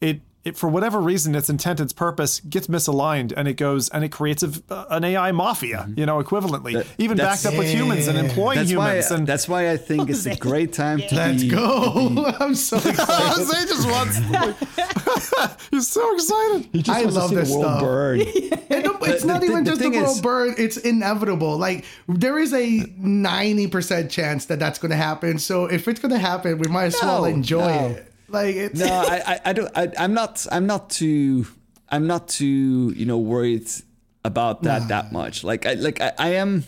it 0.00 0.20
it 0.44 0.58
for 0.58 0.68
whatever 0.68 1.00
reason 1.00 1.34
its 1.34 1.48
intent, 1.48 1.80
its 1.80 1.94
purpose 1.94 2.40
gets 2.40 2.66
misaligned, 2.66 3.32
and 3.34 3.48
it 3.48 3.54
goes 3.54 3.88
and 3.88 4.04
it 4.04 4.10
creates 4.10 4.42
a, 4.42 4.52
an 4.90 5.02
AI 5.02 5.32
mafia, 5.32 5.86
mm-hmm. 5.88 5.98
you 5.98 6.04
know, 6.04 6.22
equivalently, 6.22 6.74
That- 6.74 6.86
even 6.98 7.16
backed 7.16 7.46
up 7.46 7.56
with 7.56 7.68
humans 7.72 8.08
and 8.08 8.18
employing 8.18 8.58
That's 8.58 8.74
why. 8.74 9.16
and 9.16 9.26
That's 9.26 9.48
why 9.48 9.70
I 9.70 9.78
think 9.78 10.10
it's 10.10 10.26
a 10.26 10.36
great 10.50 10.74
time 10.74 10.98
to 10.98 11.14
Let's 11.14 11.42
be. 11.44 11.48
go. 11.48 12.26
I'm 12.40 12.54
so 12.54 12.76
excited. 12.84 13.06
Jose 13.08 13.66
just 13.66 13.88
wants. 13.88 15.68
he's 15.70 15.88
so 15.88 16.14
excited. 16.14 16.68
He 16.72 16.82
just 16.82 16.90
I 16.98 17.02
wants 17.04 17.14
to 17.14 17.20
love 17.20 17.30
see 17.30 17.36
this 17.36 17.50
the 17.50 17.58
world 17.58 17.70
stuff. 17.70 17.80
burn. 17.80 18.20
And 18.68 18.84
no, 18.84 18.98
it's 19.00 19.22
The- 19.22 19.26
not 19.28 19.40
the- 19.40 19.46
even 19.46 19.64
the 19.64 19.70
just 19.70 19.78
the 19.82 19.90
thing 19.90 20.00
world 20.02 20.16
is- 20.16 20.20
burn. 20.20 20.54
It's 20.58 20.76
inevitable. 20.76 21.56
Like 21.56 21.86
there 22.06 22.38
is 22.38 22.52
a 22.52 22.80
90% 22.80 24.10
chance 24.10 24.44
that 24.46 24.58
that's 24.58 24.78
going 24.78 24.90
to 24.90 24.96
happen. 24.96 25.38
So 25.38 25.64
if 25.64 25.88
it's 25.88 26.00
going 26.00 26.12
to 26.12 26.18
happen, 26.18 26.58
we 26.58 26.68
might 26.68 26.84
as 26.86 26.96
well 27.00 27.24
enjoy 27.24 27.66
no. 27.66 27.86
it. 27.88 28.10
Like 28.28 28.56
it's 28.56 28.80
no, 28.80 28.86
I, 28.86 29.22
I, 29.26 29.40
I 29.46 29.52
don't. 29.52 29.70
I, 29.76 29.88
I'm 29.98 30.14
not. 30.14 30.46
I'm 30.50 30.66
not 30.66 30.90
too. 30.90 31.46
I'm 31.88 32.06
not 32.06 32.28
too. 32.28 32.92
You 32.96 33.06
know, 33.06 33.18
worried 33.18 33.68
about 34.24 34.62
that 34.62 34.88
that 34.88 35.12
much. 35.12 35.44
Like, 35.44 35.66
I 35.66 35.74
like. 35.74 36.00
I, 36.00 36.12
I 36.18 36.28
am. 36.30 36.64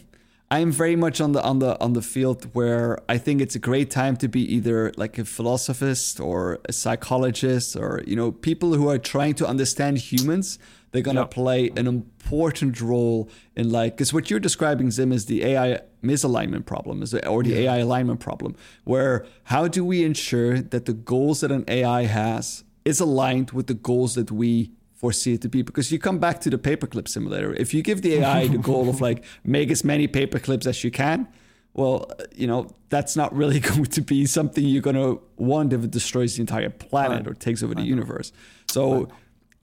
I 0.48 0.60
am 0.60 0.70
very 0.70 0.94
much 0.94 1.20
on 1.20 1.32
the 1.32 1.42
on 1.42 1.58
the 1.58 1.80
on 1.80 1.94
the 1.94 2.02
field 2.02 2.44
where 2.52 3.00
I 3.08 3.18
think 3.18 3.40
it's 3.40 3.56
a 3.56 3.58
great 3.58 3.90
time 3.90 4.16
to 4.18 4.28
be 4.28 4.42
either 4.54 4.92
like 4.96 5.18
a 5.18 5.24
philosophist 5.24 6.20
or 6.20 6.60
a 6.68 6.72
psychologist 6.72 7.74
or 7.74 8.02
you 8.06 8.14
know 8.14 8.30
people 8.30 8.74
who 8.74 8.88
are 8.88 8.98
trying 8.98 9.34
to 9.34 9.46
understand 9.46 9.98
humans. 9.98 10.58
They're 10.92 11.02
gonna 11.02 11.20
Yep. 11.20 11.30
play 11.30 11.70
an 11.76 11.86
important 11.86 12.80
role 12.80 13.28
in 13.54 13.70
like 13.70 13.96
because 13.96 14.12
what 14.12 14.30
you're 14.30 14.40
describing, 14.40 14.90
Zim, 14.90 15.12
is 15.12 15.26
the 15.26 15.44
AI 15.44 15.80
misalignment 16.02 16.64
problem, 16.66 17.02
is 17.02 17.12
or 17.14 17.42
the 17.42 17.54
AI 17.58 17.78
alignment 17.78 18.20
problem. 18.20 18.54
Where 18.84 19.26
how 19.44 19.68
do 19.68 19.84
we 19.84 20.04
ensure 20.04 20.60
that 20.60 20.84
the 20.86 20.92
goals 20.94 21.40
that 21.40 21.50
an 21.52 21.64
AI 21.68 22.04
has 22.04 22.64
is 22.84 23.00
aligned 23.00 23.50
with 23.50 23.66
the 23.66 23.74
goals 23.74 24.14
that 24.14 24.30
we 24.30 24.70
foresee 24.94 25.34
it 25.34 25.42
to 25.42 25.48
be? 25.48 25.62
Because 25.62 25.90
you 25.92 25.98
come 25.98 26.18
back 26.18 26.40
to 26.42 26.50
the 26.50 26.58
paperclip 26.58 27.08
simulator. 27.08 27.52
If 27.54 27.74
you 27.74 27.82
give 27.82 28.00
the 28.02 28.14
AI 28.14 28.46
the 28.48 28.58
goal 28.58 28.88
of 28.88 29.00
like 29.00 29.24
make 29.44 29.70
as 29.70 29.84
many 29.84 30.08
paperclips 30.08 30.66
as 30.66 30.82
you 30.84 30.90
can, 30.90 31.26
well, 31.74 32.10
you 32.34 32.46
know 32.46 32.68
that's 32.88 33.16
not 33.16 33.34
really 33.34 33.60
going 33.70 33.84
to 33.86 34.00
be 34.00 34.24
something 34.24 34.64
you're 34.64 34.80
going 34.80 34.96
to 34.96 35.20
want 35.36 35.72
if 35.72 35.84
it 35.84 35.90
destroys 35.90 36.36
the 36.36 36.40
entire 36.40 36.70
planet 36.70 37.26
or 37.26 37.34
takes 37.34 37.62
over 37.62 37.74
the 37.74 37.82
universe. 37.82 38.32
So 38.68 39.08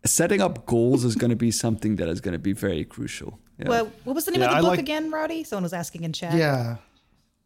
setting 0.06 0.42
up 0.42 0.66
goals 0.66 1.04
is 1.06 1.16
going 1.16 1.30
to 1.30 1.36
be 1.36 1.52
something 1.52 1.96
that 1.98 2.08
is 2.10 2.20
going 2.22 2.34
to 2.34 2.40
be 2.40 2.54
very 2.54 2.84
crucial. 2.84 3.40
Yeah. 3.60 3.70
Well, 3.70 3.92
what 4.04 4.14
was 4.16 4.26
the 4.26 4.32
name 4.32 4.42
Yeah, 4.42 4.48
of 4.48 4.52
the 4.54 4.58
I 4.58 4.62
book 4.62 4.70
like- 4.72 4.80
again, 4.80 5.12
Rowdy? 5.12 5.44
Someone 5.44 5.64
was 5.64 5.74
asking 5.74 6.04
in 6.04 6.14
chat. 6.14 6.36
yeah. 6.36 6.78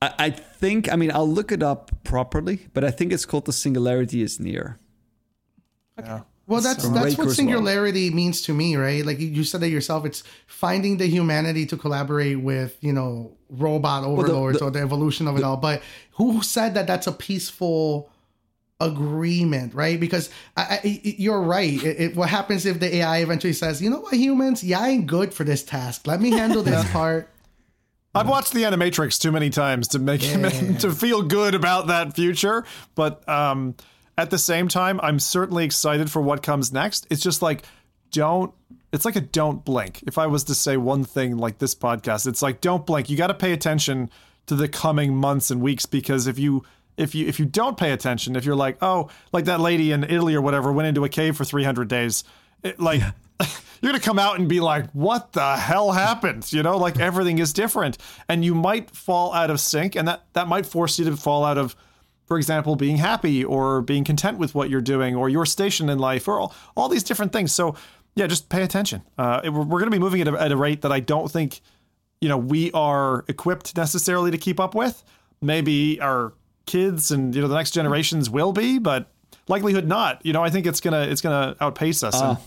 I, 0.01 0.13
I 0.19 0.29
think, 0.29 0.91
I 0.91 0.95
mean, 0.95 1.11
I'll 1.11 1.27
look 1.29 1.51
it 1.51 1.63
up 1.63 1.91
properly, 2.03 2.67
but 2.73 2.83
I 2.83 2.91
think 2.91 3.11
it's 3.11 3.25
called 3.25 3.45
The 3.45 3.53
Singularity 3.53 4.21
is 4.21 4.39
Near. 4.39 4.77
Yeah. 5.97 6.21
Well, 6.45 6.61
that's 6.61 6.85
From 6.85 6.93
Ray 6.93 7.01
that's 7.03 7.17
what 7.17 7.27
Kurzweil. 7.27 7.35
singularity 7.35 8.09
means 8.11 8.41
to 8.43 8.53
me, 8.53 8.75
right? 8.77 9.05
Like 9.05 9.19
you- 9.19 9.27
you 9.27 9.43
said 9.43 9.61
it 9.63 9.67
yourself. 9.69 10.05
It's 10.05 10.23
finding 10.45 10.97
the 10.97 11.07
humanity 11.07 11.65
to 11.65 11.75
collaborate 11.77 12.39
with, 12.39 12.77
you 12.79 12.93
know, 12.93 13.35
robot 13.49 14.03
overlords 14.05 14.59
the- 14.59 14.65
or 14.65 14.71
the 14.71 14.79
evolution 14.79 15.27
of 15.27 15.35
it 15.35 15.43
all. 15.43 15.57
But 15.57 15.81
who 16.13 16.41
said 16.41 16.73
that 16.75 16.87
that's 16.87 17.07
a 17.07 17.11
peaceful 17.11 18.09
agreement, 18.79 19.73
right? 19.73 19.99
Because 19.99 20.29
I, 20.55 20.79
I, 20.83 21.01
you're 21.03 21.41
right. 21.41 21.73
It, 21.83 21.99
it- 21.99 22.15
what 22.15 22.29
happens 22.29 22.65
if 22.65 22.79
the 22.79 22.97
AI 22.97 23.17
eventually 23.19 23.53
says, 23.53 23.81
"You 23.81 23.89
know 23.89 23.99
what, 23.99 24.13
humans? 24.13 24.63
Yeah, 24.63 24.79
I 24.79 24.89
ain't 24.89 25.07
good 25.07 25.33
for 25.33 25.43
this 25.43 25.63
task. 25.63 26.07
Let 26.07 26.21
me 26.21 26.31
handle 26.31 26.63
this 26.63 26.89
part." 26.91 27.29
I've 28.15 28.27
watched 28.27 28.53
the 28.53 28.63
Animatrix 28.63 29.19
too 29.21 29.31
many 29.31 29.49
times 29.51 29.89
to 29.89 29.99
make 29.99 30.21
to 30.79 30.91
feel 30.91 31.21
good 31.21 31.53
about 31.53 31.87
that 31.87 32.15
future, 32.15 32.65
but 32.95 33.27
um, 33.29 33.75
at 34.17 34.31
the 34.31 34.39
same 34.39 34.67
time, 34.67 34.99
I'm 35.03 35.19
certainly 35.19 35.65
excited 35.65 36.09
for 36.09 36.21
what 36.21 36.41
comes 36.41 36.71
next. 36.73 37.05
It's 37.11 37.21
just 37.21 37.41
like 37.41 37.63
don't. 38.11 38.53
It's 38.93 39.05
like 39.05 39.17
a 39.17 39.21
don't 39.21 39.63
blink. 39.65 40.03
If 40.07 40.17
I 40.17 40.27
was 40.27 40.45
to 40.45 40.55
say 40.55 40.77
one 40.77 41.03
thing 41.03 41.37
like 41.37 41.59
this 41.59 41.75
podcast, 41.75 42.25
it's 42.25 42.41
like 42.41 42.61
don't 42.61 42.85
blink. 42.85 43.09
You 43.09 43.17
got 43.17 43.27
to 43.27 43.33
pay 43.35 43.51
attention 43.51 44.09
to 44.47 44.55
the 44.55 44.69
coming 44.69 45.13
months 45.15 45.51
and 45.51 45.61
weeks 45.61 45.85
because 45.85 46.25
if 46.25 46.39
you 46.39 46.63
if 46.97 47.15
you 47.15 47.27
if 47.27 47.39
you 47.39 47.45
don't 47.45 47.77
pay 47.77 47.91
attention, 47.91 48.35
if 48.35 48.43
you're 48.45 48.55
like 48.55 48.77
oh 48.81 49.09
like 49.31 49.45
that 49.45 49.59
lady 49.59 49.91
in 49.91 50.03
Italy 50.03 50.35
or 50.35 50.41
whatever 50.41 50.71
went 50.71 50.87
into 50.87 51.03
a 51.05 51.09
cave 51.09 51.37
for 51.37 51.45
300 51.45 51.87
days, 51.87 52.23
it, 52.63 52.79
like. 52.79 53.01
you're 53.81 53.91
going 53.91 54.01
to 54.01 54.03
come 54.03 54.17
out 54.17 54.39
and 54.39 54.49
be 54.49 54.59
like, 54.59 54.89
what 54.93 55.33
the 55.33 55.55
hell 55.57 55.91
happened? 55.91 56.51
You 56.51 56.63
know, 56.63 56.77
like 56.77 56.99
everything 56.99 57.37
is 57.37 57.53
different. 57.53 57.99
And 58.27 58.43
you 58.43 58.55
might 58.55 58.89
fall 58.89 59.31
out 59.31 59.51
of 59.51 59.59
sync, 59.59 59.95
and 59.95 60.07
that, 60.07 60.23
that 60.33 60.47
might 60.47 60.65
force 60.65 60.97
you 60.97 61.05
to 61.05 61.15
fall 61.15 61.45
out 61.45 61.59
of, 61.59 61.75
for 62.25 62.37
example, 62.39 62.75
being 62.75 62.97
happy 62.97 63.45
or 63.45 63.83
being 63.83 64.03
content 64.03 64.39
with 64.39 64.55
what 64.55 64.71
you're 64.71 64.81
doing 64.81 65.15
or 65.15 65.29
your 65.29 65.45
station 65.45 65.87
in 65.89 65.99
life 65.99 66.27
or 66.27 66.39
all, 66.39 66.55
all 66.75 66.89
these 66.89 67.03
different 67.03 67.31
things. 67.31 67.51
So, 67.53 67.75
yeah, 68.15 68.25
just 68.25 68.49
pay 68.49 68.63
attention. 68.63 69.03
Uh, 69.15 69.41
it- 69.43 69.49
we're 69.51 69.59
we're 69.59 69.79
going 69.79 69.91
to 69.91 69.95
be 69.95 69.99
moving 69.99 70.21
at 70.21 70.27
a, 70.27 70.41
at 70.41 70.51
a 70.51 70.57
rate 70.57 70.81
that 70.81 70.91
I 70.91 70.99
don't 70.99 71.29
think, 71.31 71.61
you 72.19 72.29
know, 72.29 72.37
we 72.39 72.71
are 72.71 73.23
equipped 73.27 73.77
necessarily 73.77 74.31
to 74.31 74.39
keep 74.39 74.59
up 74.59 74.73
with. 74.73 75.03
Maybe 75.39 76.01
our 76.01 76.33
kids 76.67 77.09
and, 77.11 77.33
you 77.33 77.41
know, 77.41 77.47
the 77.47 77.55
next 77.55 77.71
generations 77.71 78.29
will 78.29 78.51
be, 78.53 78.77
but 78.77 79.09
likelihood 79.47 79.87
not. 79.87 80.23
You 80.23 80.33
know, 80.33 80.43
I 80.43 80.51
think 80.51 80.67
it's 80.67 80.79
going 80.79 80.93
to, 80.93 81.11
it's 81.11 81.21
going 81.21 81.35
to 81.55 81.63
outpace 81.63 82.03
us. 82.03 82.21
and- 82.21 82.37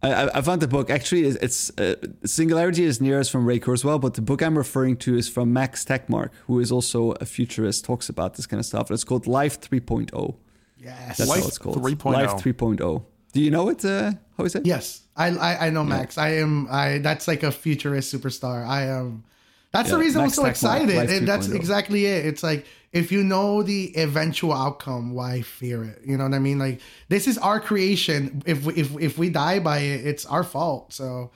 I, 0.00 0.12
I- 0.12 0.38
I 0.38 0.40
found 0.42 0.60
the 0.62 0.68
book. 0.68 0.90
Actually, 0.90 1.24
it's, 1.24 1.36
it's 1.46 1.78
uh, 1.80 1.96
Singularity 2.24 2.84
is 2.84 3.00
Near 3.00 3.18
is 3.18 3.28
from 3.28 3.44
Ray 3.44 3.58
Kurzweil, 3.58 4.00
but 4.00 4.14
the 4.14 4.22
book 4.22 4.42
I'm 4.42 4.56
referring 4.56 4.96
to 4.98 5.16
is 5.16 5.28
from 5.28 5.52
Max 5.52 5.84
Tegmark, 5.84 6.30
who 6.46 6.60
is 6.60 6.70
also 6.70 7.12
a 7.20 7.24
futurist, 7.24 7.84
talks 7.84 8.08
about 8.08 8.34
this 8.34 8.46
kind 8.46 8.60
of 8.60 8.66
stuff. 8.66 8.90
It's 8.92 9.02
called 9.02 9.26
Life 9.26 9.60
3.0. 9.60 10.36
Yes. 10.78 11.16
That's 11.18 11.28
Life 11.28 11.40
how 11.40 11.48
it's 11.48 11.58
called. 11.58 11.78
3.0. 11.78 12.12
Life 12.12 12.30
3.0. 12.30 13.04
Do 13.32 13.40
you 13.40 13.50
know 13.50 13.68
it? 13.70 13.84
Uh, 13.84 14.12
how 14.36 14.44
is 14.44 14.54
it? 14.54 14.64
Yes, 14.66 15.02
I 15.16 15.28
I, 15.30 15.66
I 15.66 15.70
know 15.70 15.82
Max. 15.84 16.16
I 16.16 16.30
am 16.36 16.68
I. 16.70 16.98
That's 16.98 17.26
like 17.28 17.42
a 17.42 17.50
futurist 17.50 18.14
superstar. 18.14 18.64
I 18.66 18.84
am. 18.84 19.24
That's 19.72 19.90
the 19.90 19.98
reason 19.98 20.22
Max 20.22 20.38
I'm 20.38 20.44
so 20.44 20.48
Tegmark, 20.48 20.50
excited, 20.50 20.96
Life 20.96 21.10
and 21.10 21.28
that's 21.28 21.48
3.0. 21.48 21.54
exactly 21.56 22.06
it. 22.06 22.24
It's 22.24 22.42
like 22.42 22.64
if 22.92 23.12
you 23.12 23.22
know 23.22 23.62
the 23.62 23.96
eventual 23.96 24.52
outcome, 24.52 25.12
why 25.12 25.42
fear 25.42 25.84
it? 25.84 26.00
You 26.06 26.16
know 26.16 26.24
what 26.24 26.34
I 26.34 26.38
mean? 26.38 26.58
Like 26.58 26.80
this 27.08 27.26
is 27.26 27.36
our 27.38 27.60
creation. 27.60 28.42
If 28.46 28.64
we, 28.64 28.74
if 28.74 28.96
if 28.98 29.18
we 29.18 29.30
die 29.30 29.58
by 29.58 29.78
it, 29.78 30.06
it's 30.06 30.24
our 30.26 30.42
fault. 30.42 30.92
So, 30.92 31.30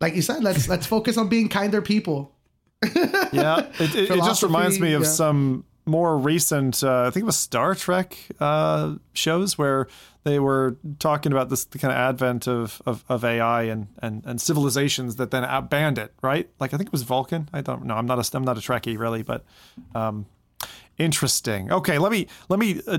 like 0.00 0.14
you 0.14 0.22
said, 0.22 0.44
let's 0.44 0.68
let's 0.68 0.86
focus 0.86 1.16
on 1.16 1.28
being 1.28 1.48
kinder 1.48 1.82
people. 1.82 2.32
yeah, 3.32 3.66
it, 3.80 3.94
it, 3.94 4.10
it 4.10 4.16
just 4.18 4.42
reminds 4.42 4.78
me 4.78 4.92
of 4.92 5.02
yeah. 5.02 5.08
some 5.08 5.64
more 5.86 6.18
recent, 6.18 6.82
uh, 6.82 7.02
I 7.02 7.10
think 7.10 7.22
it 7.22 7.26
was 7.26 7.36
Star 7.36 7.74
Trek 7.74 8.18
uh, 8.40 8.96
shows 9.12 9.56
where 9.56 9.86
they 10.24 10.40
were 10.40 10.76
talking 10.98 11.30
about 11.30 11.48
this 11.48 11.64
the 11.64 11.78
kind 11.78 11.92
of 11.92 11.98
advent 11.98 12.48
of, 12.48 12.82
of, 12.84 13.04
of 13.08 13.24
AI 13.24 13.62
and, 13.62 13.86
and, 14.00 14.24
and 14.26 14.40
civilizations 14.40 15.16
that 15.16 15.30
then 15.30 15.44
outbanned 15.44 15.98
it, 15.98 16.12
right? 16.20 16.50
Like 16.58 16.74
I 16.74 16.76
think 16.76 16.88
it 16.88 16.92
was 16.92 17.04
Vulcan. 17.04 17.48
I 17.52 17.60
don't 17.60 17.84
know. 17.84 17.94
I'm 17.94 18.06
not 18.06 18.18
a 18.18 18.36
I'm 18.36 18.44
not 18.44 18.58
a 18.58 18.60
Trekkie 18.60 18.98
really, 18.98 19.22
but 19.22 19.44
um, 19.94 20.26
interesting. 20.98 21.72
Okay, 21.72 21.98
let 21.98 22.10
me 22.10 22.26
let 22.48 22.58
me 22.58 22.80
uh, 22.88 22.98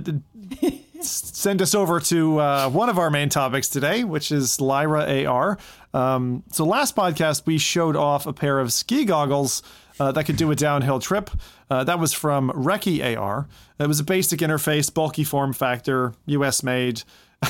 send 1.02 1.62
us 1.62 1.76
over 1.76 2.00
to 2.00 2.40
uh, 2.40 2.70
one 2.70 2.88
of 2.88 2.98
our 2.98 3.10
main 3.10 3.28
topics 3.28 3.68
today, 3.68 4.06
which 4.06 4.32
is 4.32 4.62
Lyra 4.62 5.26
AR. 5.26 5.58
Um, 5.94 6.44
so 6.52 6.64
last 6.66 6.96
podcast 6.96 7.46
we 7.46 7.58
showed 7.58 7.98
off 7.98 8.26
a 8.26 8.34
pair 8.34 8.60
of 8.60 8.72
ski 8.72 9.04
goggles 9.04 9.64
uh, 10.00 10.12
that 10.12 10.26
could 10.26 10.38
do 10.38 10.52
a 10.52 10.56
downhill 10.56 11.00
trip. 11.00 11.30
Uh, 11.70 11.84
that 11.84 12.00
was 12.00 12.14
from 12.14 12.52
Rekkie 12.52 13.18
AR. 13.18 13.48
It 13.80 13.88
was 13.88 14.00
a 14.00 14.04
basic 14.04 14.40
interface, 14.40 14.94
bulky 14.94 15.24
form 15.24 15.54
factor, 15.54 16.14
US 16.26 16.64
made. 16.64 17.04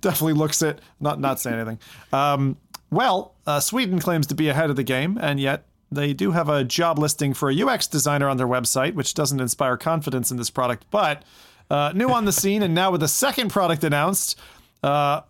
Definitely 0.00 0.34
looks 0.34 0.62
it. 0.62 0.80
Not 1.00 1.20
not 1.20 1.40
saying 1.40 1.56
anything. 1.56 1.78
Um, 2.12 2.56
well, 2.90 3.34
uh, 3.46 3.60
Sweden 3.60 3.98
claims 3.98 4.26
to 4.28 4.34
be 4.34 4.48
ahead 4.48 4.70
of 4.70 4.76
the 4.76 4.82
game, 4.82 5.18
and 5.20 5.40
yet 5.40 5.64
they 5.90 6.12
do 6.12 6.32
have 6.32 6.48
a 6.48 6.64
job 6.64 6.98
listing 6.98 7.34
for 7.34 7.50
a 7.50 7.62
UX 7.62 7.86
designer 7.86 8.28
on 8.28 8.36
their 8.36 8.46
website, 8.46 8.94
which 8.94 9.14
doesn't 9.14 9.40
inspire 9.40 9.76
confidence 9.76 10.30
in 10.30 10.36
this 10.36 10.50
product. 10.50 10.86
But 10.90 11.22
uh, 11.70 11.92
new 11.94 12.08
on 12.08 12.24
the 12.24 12.32
scene, 12.32 12.62
and 12.62 12.74
now 12.74 12.90
with 12.90 13.00
the 13.00 13.08
second 13.08 13.50
product 13.50 13.82
announced, 13.84 14.38
uh, 14.82 15.22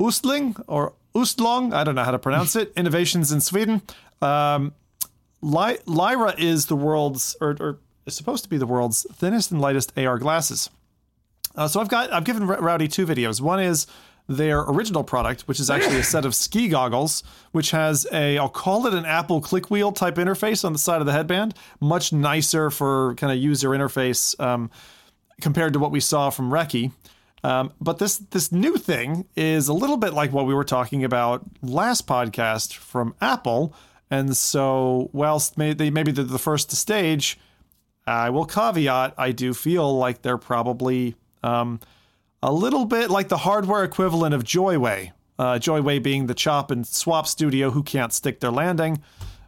Ustling 0.00 0.56
or 0.66 0.94
Ustlong, 1.14 1.72
I 1.72 1.84
don't 1.84 1.94
know 1.94 2.04
how 2.04 2.10
to 2.10 2.18
pronounce 2.18 2.56
it. 2.56 2.72
Innovations 2.76 3.32
in 3.32 3.40
Sweden. 3.40 3.82
Um, 4.20 4.74
Ly- 5.44 5.78
Lyra 5.84 6.34
is 6.38 6.66
the 6.66 6.76
world's, 6.76 7.36
or, 7.40 7.56
or 7.60 7.78
is 8.06 8.14
supposed 8.14 8.44
to 8.44 8.50
be 8.50 8.56
the 8.56 8.66
world's 8.66 9.06
thinnest 9.12 9.50
and 9.50 9.60
lightest 9.60 9.96
AR 9.98 10.18
glasses. 10.18 10.70
Uh, 11.54 11.68
so 11.68 11.80
I've 11.80 11.88
got, 11.88 12.12
I've 12.12 12.24
given 12.24 12.48
R- 12.48 12.60
Rowdy 12.60 12.88
two 12.88 13.06
videos. 13.06 13.40
One 13.42 13.60
is 13.60 13.86
their 14.26 14.60
original 14.60 15.04
product, 15.04 15.42
which 15.42 15.60
is 15.60 15.68
actually 15.68 15.98
a 15.98 16.02
set 16.02 16.24
of 16.24 16.34
ski 16.34 16.68
goggles, 16.68 17.22
which 17.52 17.72
has 17.72 18.06
a, 18.10 18.38
I'll 18.38 18.48
call 18.48 18.86
it 18.86 18.94
an 18.94 19.04
Apple 19.04 19.42
click 19.42 19.70
wheel 19.70 19.92
type 19.92 20.14
interface 20.14 20.64
on 20.64 20.72
the 20.72 20.78
side 20.78 21.00
of 21.00 21.06
the 21.06 21.12
headband, 21.12 21.54
much 21.78 22.10
nicer 22.10 22.70
for 22.70 23.14
kind 23.16 23.30
of 23.30 23.38
user 23.38 23.68
interface 23.68 24.38
um, 24.40 24.70
compared 25.42 25.74
to 25.74 25.78
what 25.78 25.90
we 25.90 26.00
saw 26.00 26.30
from 26.30 26.50
Rekkie. 26.50 26.92
Um, 27.42 27.70
but 27.78 27.98
this 27.98 28.16
this 28.16 28.50
new 28.50 28.78
thing 28.78 29.26
is 29.36 29.68
a 29.68 29.74
little 29.74 29.98
bit 29.98 30.14
like 30.14 30.32
what 30.32 30.46
we 30.46 30.54
were 30.54 30.64
talking 30.64 31.04
about 31.04 31.44
last 31.60 32.06
podcast 32.06 32.72
from 32.72 33.14
Apple, 33.20 33.74
and 34.14 34.36
so 34.36 35.10
whilst 35.12 35.58
may, 35.58 35.72
they 35.72 35.90
maybe 35.90 36.12
they're 36.12 36.24
the 36.24 36.38
first 36.38 36.70
to 36.70 36.76
stage, 36.76 37.36
I 38.06 38.30
will 38.30 38.44
caveat 38.44 39.14
I 39.18 39.32
do 39.32 39.52
feel 39.52 39.96
like 39.98 40.22
they're 40.22 40.38
probably 40.38 41.16
um, 41.42 41.80
a 42.40 42.52
little 42.52 42.84
bit 42.84 43.10
like 43.10 43.28
the 43.28 43.38
hardware 43.38 43.82
equivalent 43.82 44.32
of 44.34 44.44
Joyway. 44.44 45.12
Uh, 45.36 45.58
Joyway 45.58 45.98
being 45.98 46.26
the 46.26 46.34
chop 46.34 46.70
and 46.70 46.86
swap 46.86 47.26
studio 47.26 47.70
who 47.70 47.82
can't 47.82 48.12
stick 48.12 48.38
their 48.38 48.52
landing, 48.52 49.02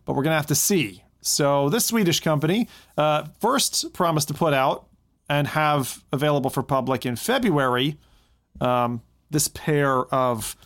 but 0.05 0.17
we're 0.17 0.25
gonna 0.25 0.35
have 0.35 0.47
to 0.47 0.57
see. 0.57 1.05
So 1.21 1.69
this 1.69 1.87
Swedish 1.87 2.19
company 2.19 2.69
uh, 2.99 3.27
first 3.41 3.93
promised 3.93 4.29
to 4.29 4.35
put 4.35 4.53
out 4.53 4.89
and 5.29 5.47
have 5.47 6.03
available 6.13 6.51
for 6.51 6.65
public 6.65 7.07
in 7.07 7.15
February 7.15 7.99
um, 8.61 9.01
this 9.31 9.47
pair 9.49 10.07
of 10.13 10.57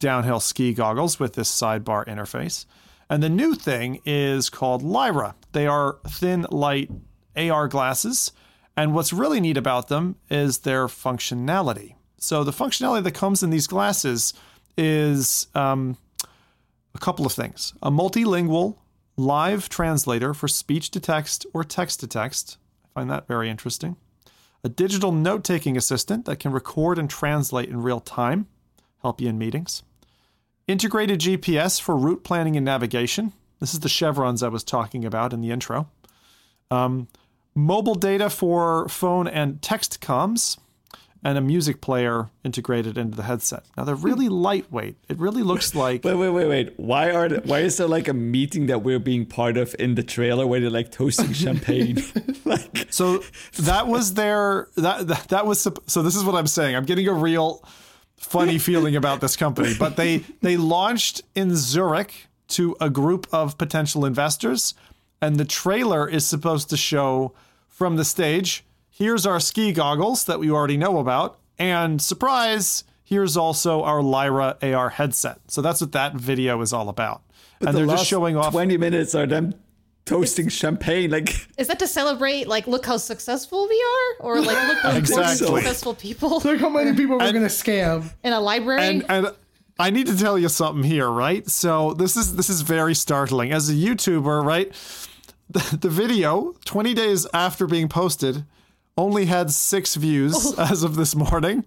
downhill 0.00 0.40
ski 0.40 0.74
goggles 0.74 1.20
with 1.20 1.34
this 1.34 1.50
sidebar 1.50 2.04
interface. 2.06 2.66
And 3.08 3.22
the 3.22 3.28
new 3.28 3.54
thing 3.54 4.00
is 4.04 4.50
called 4.50 4.82
Lyra. 4.82 5.34
They 5.52 5.66
are 5.66 5.98
thin, 6.08 6.46
light 6.50 6.90
AR 7.36 7.68
glasses. 7.68 8.32
And 8.76 8.94
what's 8.94 9.12
really 9.12 9.40
neat 9.40 9.56
about 9.56 9.88
them 9.88 10.16
is 10.30 10.58
their 10.58 10.86
functionality. 10.86 11.94
So, 12.18 12.42
the 12.42 12.52
functionality 12.52 13.04
that 13.04 13.12
comes 13.12 13.42
in 13.42 13.50
these 13.50 13.66
glasses 13.66 14.34
is 14.76 15.46
um, 15.54 15.96
a 16.94 16.98
couple 16.98 17.26
of 17.26 17.32
things 17.32 17.74
a 17.82 17.90
multilingual 17.90 18.78
live 19.16 19.68
translator 19.68 20.34
for 20.34 20.48
speech 20.48 20.90
to 20.90 21.00
text 21.00 21.46
or 21.52 21.62
text 21.62 22.00
to 22.00 22.06
text. 22.06 22.56
I 22.84 23.00
find 23.00 23.10
that 23.10 23.28
very 23.28 23.48
interesting 23.50 23.96
a 24.64 24.68
digital 24.70 25.12
note 25.12 25.44
taking 25.44 25.76
assistant 25.76 26.24
that 26.24 26.40
can 26.40 26.50
record 26.50 26.98
and 26.98 27.08
translate 27.08 27.68
in 27.68 27.82
real 27.82 28.00
time, 28.00 28.48
help 29.02 29.20
you 29.20 29.28
in 29.28 29.36
meetings, 29.36 29.82
integrated 30.66 31.20
GPS 31.20 31.80
for 31.80 31.96
route 31.96 32.24
planning 32.24 32.56
and 32.56 32.64
navigation. 32.64 33.32
This 33.60 33.74
is 33.74 33.80
the 33.80 33.88
chevrons 33.88 34.42
I 34.42 34.48
was 34.48 34.64
talking 34.64 35.04
about 35.04 35.32
in 35.32 35.40
the 35.40 35.50
intro. 35.50 35.88
Um, 36.70 37.08
mobile 37.54 37.94
data 37.94 38.30
for 38.30 38.88
phone 38.88 39.28
and 39.28 39.62
text 39.62 40.00
comms, 40.00 40.58
and 41.24 41.38
a 41.38 41.40
music 41.40 41.80
player 41.80 42.28
integrated 42.44 42.98
into 42.98 43.16
the 43.16 43.22
headset. 43.22 43.64
Now 43.76 43.84
they're 43.84 43.94
really 43.94 44.28
lightweight. 44.28 44.96
It 45.08 45.18
really 45.18 45.42
looks 45.42 45.74
like 45.74 46.04
Wait, 46.04 46.14
wait, 46.14 46.28
wait, 46.28 46.46
wait. 46.46 46.74
Why 46.76 47.10
are 47.10 47.28
the, 47.28 47.40
why 47.40 47.60
is 47.60 47.78
there 47.78 47.86
like 47.86 48.08
a 48.08 48.12
meeting 48.12 48.66
that 48.66 48.82
we're 48.82 48.98
being 48.98 49.24
part 49.24 49.56
of 49.56 49.74
in 49.78 49.94
the 49.94 50.02
trailer 50.02 50.46
where 50.46 50.60
they're 50.60 50.68
like 50.68 50.92
toasting 50.92 51.32
champagne? 51.32 52.02
like, 52.44 52.86
So 52.90 53.24
that 53.60 53.86
was 53.86 54.14
their 54.14 54.68
that, 54.76 55.08
that 55.08 55.28
that 55.28 55.46
was 55.46 55.66
so 55.86 56.02
this 56.02 56.14
is 56.14 56.22
what 56.24 56.34
I'm 56.34 56.46
saying. 56.46 56.76
I'm 56.76 56.84
getting 56.84 57.08
a 57.08 57.14
real 57.14 57.64
funny 58.16 58.58
feeling 58.58 58.96
about 58.96 59.20
this 59.20 59.36
company, 59.36 59.74
but 59.78 59.96
they 59.96 60.18
they 60.40 60.56
launched 60.56 61.22
in 61.34 61.54
Zurich 61.56 62.26
to 62.48 62.76
a 62.80 62.90
group 62.90 63.26
of 63.32 63.56
potential 63.58 64.04
investors 64.04 64.74
and 65.20 65.36
the 65.36 65.44
trailer 65.44 66.08
is 66.08 66.26
supposed 66.26 66.68
to 66.70 66.76
show 66.76 67.32
from 67.68 67.96
the 67.96 68.04
stage, 68.04 68.64
here's 68.90 69.24
our 69.24 69.40
ski 69.40 69.72
goggles 69.72 70.24
that 70.24 70.38
we 70.38 70.50
already 70.50 70.76
know 70.76 70.98
about 70.98 71.38
and 71.58 72.02
surprise, 72.02 72.84
here's 73.02 73.36
also 73.36 73.82
our 73.82 74.02
Lyra 74.02 74.56
AR 74.62 74.90
headset. 74.90 75.38
So 75.48 75.62
that's 75.62 75.80
what 75.80 75.92
that 75.92 76.14
video 76.14 76.60
is 76.60 76.72
all 76.72 76.88
about. 76.88 77.22
and 77.60 77.68
the 77.68 77.72
they're 77.72 77.86
just 77.86 78.06
showing 78.06 78.36
off 78.36 78.52
twenty 78.52 78.76
minutes 78.76 79.14
are 79.14 79.26
them 79.26 79.54
toasting 80.04 80.48
champagne. 80.48 81.10
Like, 81.10 81.34
Is 81.56 81.68
that 81.68 81.78
to 81.78 81.86
celebrate 81.88 82.46
like 82.48 82.66
look 82.66 82.84
how 82.86 82.96
successful 82.96 83.68
we 83.68 83.84
are, 84.20 84.26
or 84.26 84.40
like 84.40 84.68
look 84.68 84.78
how 84.78 84.96
Exactly. 84.96 85.46
successful 85.46 85.94
people 85.94 86.40
Look 86.44 86.60
how 86.60 86.68
many 86.68 86.94
people 86.96 87.18
we're 87.18 87.32
gonna 87.32 87.46
scam. 87.46 88.12
in 88.22 88.32
a 88.32 88.40
library? 88.40 88.82
and 88.82 89.04
and 89.08 89.28
I 89.78 89.90
need 89.90 90.06
to 90.06 90.16
tell 90.16 90.38
you 90.38 90.48
something 90.48 90.84
here, 90.84 91.10
right? 91.10 91.48
So 91.48 91.94
this 91.94 92.16
is 92.16 92.36
this 92.36 92.48
is 92.48 92.60
very 92.62 92.94
startling. 92.94 93.52
As 93.52 93.68
a 93.68 93.72
YouTuber, 93.74 94.44
right? 94.44 94.72
The, 95.50 95.78
the 95.80 95.88
video 95.90 96.54
20 96.64 96.94
days 96.94 97.26
after 97.34 97.66
being 97.66 97.88
posted 97.88 98.44
only 98.96 99.24
had 99.26 99.50
6 99.50 99.94
views 99.96 100.34
oh. 100.36 100.54
as 100.70 100.82
of 100.84 100.94
this 100.96 101.14
morning. 101.16 101.64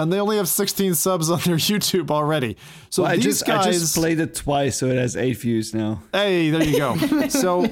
And 0.00 0.10
they 0.10 0.18
only 0.18 0.38
have 0.38 0.48
16 0.48 0.94
subs 0.94 1.28
on 1.28 1.40
their 1.40 1.56
YouTube 1.56 2.10
already. 2.10 2.56
So 2.88 3.04
I 3.04 3.16
these 3.16 3.24
just 3.24 3.46
guys 3.46 3.66
I 3.66 3.72
just 3.72 3.94
played 3.94 4.18
it 4.18 4.34
twice, 4.34 4.78
so 4.78 4.86
it 4.86 4.96
has 4.96 5.14
eight 5.14 5.36
views 5.36 5.74
now. 5.74 6.02
Hey, 6.10 6.48
there 6.48 6.64
you 6.64 6.78
go. 6.78 6.96
so 7.28 7.66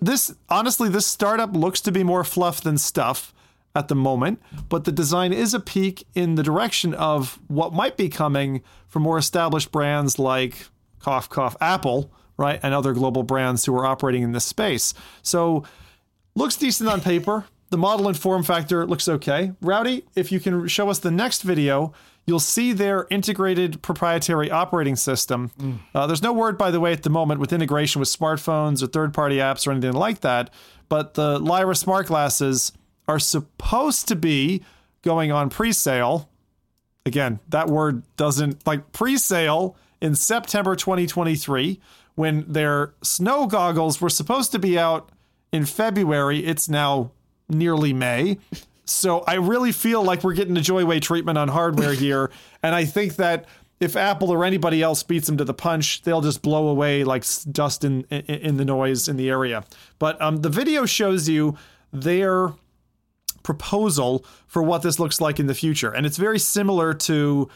this 0.00 0.32
honestly, 0.48 0.88
this 0.88 1.06
startup 1.06 1.56
looks 1.56 1.80
to 1.80 1.90
be 1.90 2.04
more 2.04 2.22
fluff 2.22 2.60
than 2.60 2.78
stuff 2.78 3.34
at 3.74 3.88
the 3.88 3.96
moment, 3.96 4.40
but 4.68 4.84
the 4.84 4.92
design 4.92 5.32
is 5.32 5.52
a 5.52 5.58
peek 5.58 6.06
in 6.14 6.36
the 6.36 6.44
direction 6.44 6.94
of 6.94 7.40
what 7.48 7.72
might 7.72 7.96
be 7.96 8.08
coming 8.08 8.62
from 8.86 9.02
more 9.02 9.18
established 9.18 9.72
brands 9.72 10.16
like 10.16 10.68
cough 11.00 11.28
cough 11.28 11.56
Apple, 11.60 12.12
right, 12.36 12.60
and 12.62 12.72
other 12.72 12.92
global 12.92 13.24
brands 13.24 13.64
who 13.64 13.74
are 13.76 13.84
operating 13.84 14.22
in 14.22 14.30
this 14.30 14.44
space. 14.44 14.94
So 15.22 15.64
looks 16.36 16.54
decent 16.54 16.88
on 16.88 17.00
paper. 17.00 17.46
The 17.70 17.78
model 17.78 18.08
and 18.08 18.16
form 18.16 18.42
factor 18.42 18.86
looks 18.86 19.08
okay. 19.08 19.52
Rowdy, 19.60 20.04
if 20.14 20.32
you 20.32 20.40
can 20.40 20.68
show 20.68 20.88
us 20.88 20.98
the 20.98 21.10
next 21.10 21.42
video, 21.42 21.92
you'll 22.26 22.40
see 22.40 22.72
their 22.72 23.06
integrated 23.10 23.82
proprietary 23.82 24.50
operating 24.50 24.96
system. 24.96 25.50
Uh, 25.94 26.06
there's 26.06 26.22
no 26.22 26.32
word, 26.32 26.56
by 26.56 26.70
the 26.70 26.80
way, 26.80 26.92
at 26.92 27.02
the 27.02 27.10
moment 27.10 27.40
with 27.40 27.52
integration 27.52 28.00
with 28.00 28.08
smartphones 28.08 28.82
or 28.82 28.86
third 28.86 29.12
party 29.12 29.36
apps 29.36 29.66
or 29.66 29.72
anything 29.72 29.92
like 29.92 30.20
that. 30.20 30.50
But 30.88 31.14
the 31.14 31.38
Lyra 31.38 31.74
smart 31.74 32.06
glasses 32.06 32.72
are 33.06 33.18
supposed 33.18 34.08
to 34.08 34.16
be 34.16 34.62
going 35.02 35.32
on 35.32 35.50
pre 35.50 35.72
sale. 35.72 36.30
Again, 37.06 37.40
that 37.48 37.68
word 37.68 38.02
doesn't 38.16 38.66
like 38.66 38.92
pre 38.92 39.16
sale 39.16 39.76
in 40.00 40.14
September 40.14 40.76
2023 40.76 41.80
when 42.14 42.44
their 42.50 42.94
snow 43.02 43.46
goggles 43.46 44.00
were 44.00 44.10
supposed 44.10 44.52
to 44.52 44.58
be 44.58 44.78
out 44.78 45.10
in 45.52 45.64
February. 45.64 46.44
It's 46.44 46.68
now 46.68 47.12
nearly 47.48 47.92
May. 47.92 48.38
So 48.84 49.20
I 49.26 49.34
really 49.34 49.72
feel 49.72 50.02
like 50.02 50.24
we're 50.24 50.34
getting 50.34 50.56
a 50.56 50.60
Joyway 50.60 51.00
treatment 51.00 51.38
on 51.38 51.48
hardware 51.48 51.92
here. 51.94 52.30
and 52.62 52.74
I 52.74 52.84
think 52.84 53.16
that 53.16 53.46
if 53.80 53.94
Apple 53.96 54.30
or 54.30 54.44
anybody 54.44 54.82
else 54.82 55.02
beats 55.02 55.26
them 55.26 55.36
to 55.36 55.44
the 55.44 55.54
punch, 55.54 56.02
they'll 56.02 56.20
just 56.20 56.42
blow 56.42 56.68
away 56.68 57.04
like 57.04 57.24
dust 57.52 57.84
in, 57.84 58.02
in, 58.10 58.22
in 58.24 58.56
the 58.56 58.64
noise 58.64 59.08
in 59.08 59.16
the 59.16 59.30
area. 59.30 59.64
But 59.98 60.20
um, 60.20 60.38
the 60.38 60.48
video 60.48 60.84
shows 60.84 61.28
you 61.28 61.56
their 61.92 62.52
proposal 63.42 64.24
for 64.46 64.62
what 64.62 64.82
this 64.82 64.98
looks 64.98 65.20
like 65.20 65.38
in 65.38 65.46
the 65.46 65.54
future. 65.54 65.92
And 65.92 66.06
it's 66.06 66.16
very 66.16 66.38
similar 66.38 66.92
to 66.92 67.48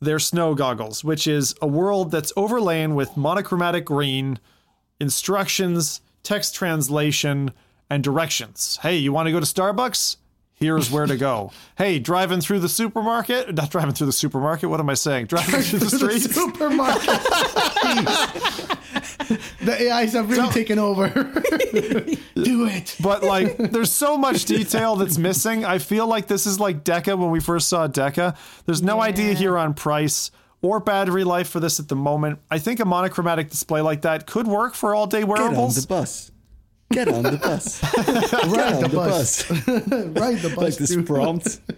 their 0.00 0.18
snow 0.18 0.54
goggles, 0.54 1.02
which 1.02 1.26
is 1.26 1.54
a 1.60 1.66
world 1.66 2.10
that's 2.10 2.32
overlain 2.36 2.94
with 2.94 3.16
monochromatic 3.16 3.84
green, 3.84 4.38
instructions, 5.00 6.00
text 6.22 6.54
translation 6.54 7.52
and 7.90 8.02
directions. 8.02 8.78
Hey, 8.82 8.96
you 8.96 9.12
want 9.12 9.26
to 9.26 9.32
go 9.32 9.40
to 9.40 9.46
Starbucks? 9.46 10.16
Here's 10.54 10.90
where 10.90 11.06
to 11.06 11.16
go. 11.16 11.52
hey, 11.78 11.98
driving 11.98 12.42
through 12.42 12.60
the 12.60 12.68
supermarket? 12.68 13.54
Not 13.54 13.70
driving 13.70 13.94
through 13.94 14.08
the 14.08 14.12
supermarket. 14.12 14.68
What 14.68 14.78
am 14.78 14.90
I 14.90 14.94
saying? 14.94 15.26
Driving 15.26 15.62
through 15.62 15.78
the 15.78 15.86
The 15.86 16.20
supermarket. 16.20 17.02
the 19.64 19.90
AIs 19.90 20.12
have 20.12 20.30
really 20.30 20.50
taken 20.50 20.78
over. 20.78 21.08
Do 22.34 22.66
it. 22.66 22.96
but 23.02 23.22
like 23.22 23.56
there's 23.56 23.92
so 23.92 24.18
much 24.18 24.44
detail 24.44 24.96
that's 24.96 25.16
missing. 25.18 25.64
I 25.64 25.78
feel 25.78 26.06
like 26.06 26.26
this 26.26 26.46
is 26.46 26.60
like 26.60 26.84
Deca 26.84 27.18
when 27.18 27.30
we 27.30 27.40
first 27.40 27.68
saw 27.68 27.88
Deca. 27.88 28.36
There's 28.66 28.82
no 28.82 29.00
idea 29.00 29.32
here 29.32 29.56
on 29.56 29.72
price 29.72 30.30
or 30.62 30.78
battery 30.78 31.24
life 31.24 31.48
for 31.48 31.58
this 31.60 31.80
at 31.80 31.88
the 31.88 31.96
moment. 31.96 32.38
I 32.50 32.58
think 32.58 32.80
a 32.80 32.84
monochromatic 32.84 33.48
display 33.48 33.80
like 33.80 34.02
that 34.02 34.26
could 34.26 34.46
work 34.46 34.74
for 34.74 34.94
all 34.94 35.06
day 35.06 35.24
wearables. 35.24 35.74
Get 35.74 35.90
on 35.94 35.98
the 35.98 36.02
bus. 36.02 36.30
Get 36.92 37.08
on 37.08 37.22
the 37.22 37.36
bus. 37.36 37.82
Ride 38.48 38.74
on 38.74 38.82
the 38.82 38.88
the 38.88 38.94
bus. 38.96 39.48
bus. 39.48 39.50
Ride 39.70 40.38
the 40.38 40.48
bus. 40.48 40.56
like 40.58 40.74
this 40.76 40.90
dude. 40.90 41.06
prompt. 41.06 41.60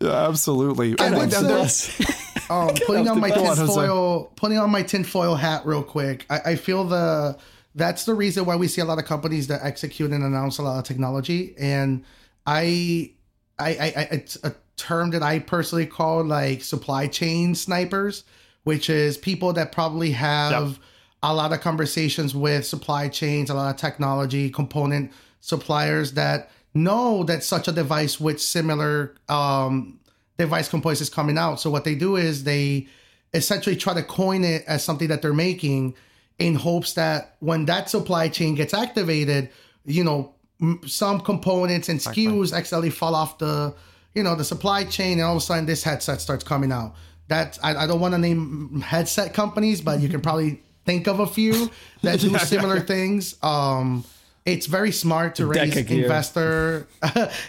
Yeah, 0.00 0.28
absolutely. 0.28 0.94
I 0.98 1.06
And 1.06 1.14
would 1.16 1.22
and 1.24 1.32
say- 1.32 1.42
there- 1.42 1.58
Bus. 1.58 2.50
um, 2.50 2.74
putting 2.86 3.08
on 3.08 3.18
my 3.20 3.30
tinfoil, 3.30 4.30
putting 4.36 4.58
on 4.58 4.70
my 4.70 4.82
tinfoil 4.82 5.34
hat 5.34 5.66
real 5.66 5.82
quick. 5.82 6.26
I, 6.30 6.40
I 6.52 6.56
feel 6.56 6.84
the 6.84 7.36
that's 7.74 8.04
the 8.04 8.14
reason 8.14 8.44
why 8.46 8.56
we 8.56 8.68
see 8.68 8.80
a 8.80 8.84
lot 8.84 8.98
of 8.98 9.04
companies 9.06 9.46
that 9.48 9.60
execute 9.64 10.10
and 10.12 10.22
announce 10.22 10.58
a 10.58 10.62
lot 10.62 10.78
of 10.78 10.84
technology. 10.84 11.54
And 11.58 12.04
I, 12.46 13.12
I, 13.58 13.68
I, 13.70 13.92
I 13.96 14.08
it's 14.12 14.36
a 14.44 14.54
term 14.76 15.10
that 15.10 15.22
I 15.22 15.38
personally 15.40 15.86
call 15.86 16.24
like 16.24 16.62
supply 16.62 17.06
chain 17.06 17.54
snipers, 17.54 18.24
which 18.64 18.88
is 18.90 19.16
people 19.18 19.52
that 19.54 19.72
probably 19.72 20.12
have 20.12 20.78
a 21.22 21.34
lot 21.34 21.52
of 21.52 21.60
conversations 21.60 22.34
with 22.34 22.66
supply 22.66 23.08
chains, 23.08 23.50
a 23.50 23.54
lot 23.54 23.74
of 23.74 23.80
technology 23.80 24.50
component 24.50 25.12
suppliers 25.40 26.12
that 26.12 26.50
know 26.74 27.24
that 27.24 27.42
such 27.42 27.68
a 27.68 27.72
device 27.72 28.20
with 28.20 28.40
similar 28.40 29.14
um, 29.28 29.98
device 30.38 30.68
components 30.68 31.00
is 31.00 31.10
coming 31.10 31.38
out. 31.38 31.60
So 31.60 31.70
what 31.70 31.84
they 31.84 31.94
do 31.94 32.16
is 32.16 32.44
they 32.44 32.86
essentially 33.32 33.76
try 33.76 33.94
to 33.94 34.02
coin 34.02 34.44
it 34.44 34.64
as 34.66 34.84
something 34.84 35.08
that 35.08 35.22
they're 35.22 35.32
making 35.32 35.94
in 36.38 36.54
hopes 36.54 36.92
that 36.94 37.36
when 37.40 37.64
that 37.66 37.88
supply 37.88 38.28
chain 38.28 38.54
gets 38.54 38.74
activated, 38.74 39.50
you 39.84 40.04
know, 40.04 40.34
m- 40.60 40.80
some 40.86 41.20
components 41.20 41.88
and 41.88 41.98
SKUs 41.98 42.52
accidentally 42.54 42.90
fall 42.90 43.14
off 43.14 43.38
the, 43.38 43.74
you 44.14 44.22
know, 44.22 44.34
the 44.34 44.44
supply 44.44 44.84
chain, 44.84 45.14
and 45.14 45.22
all 45.22 45.36
of 45.36 45.42
a 45.42 45.44
sudden 45.44 45.66
this 45.66 45.82
headset 45.82 46.20
starts 46.20 46.44
coming 46.44 46.72
out. 46.72 46.94
That 47.28 47.58
I, 47.62 47.74
I 47.76 47.86
don't 47.86 48.00
want 48.00 48.14
to 48.14 48.18
name 48.18 48.80
headset 48.80 49.34
companies, 49.34 49.80
but 49.80 50.00
you 50.00 50.08
can 50.08 50.20
probably 50.22 50.62
think 50.86 51.06
of 51.06 51.20
a 51.20 51.26
few 51.26 51.70
that 52.02 52.20
do 52.20 52.36
similar 52.38 52.80
things. 52.80 53.36
Um, 53.42 54.04
it's 54.46 54.66
very 54.66 54.92
smart 54.92 55.34
to 55.34 55.46
raise 55.46 55.74
Deca 55.74 55.90
investor. 55.90 56.86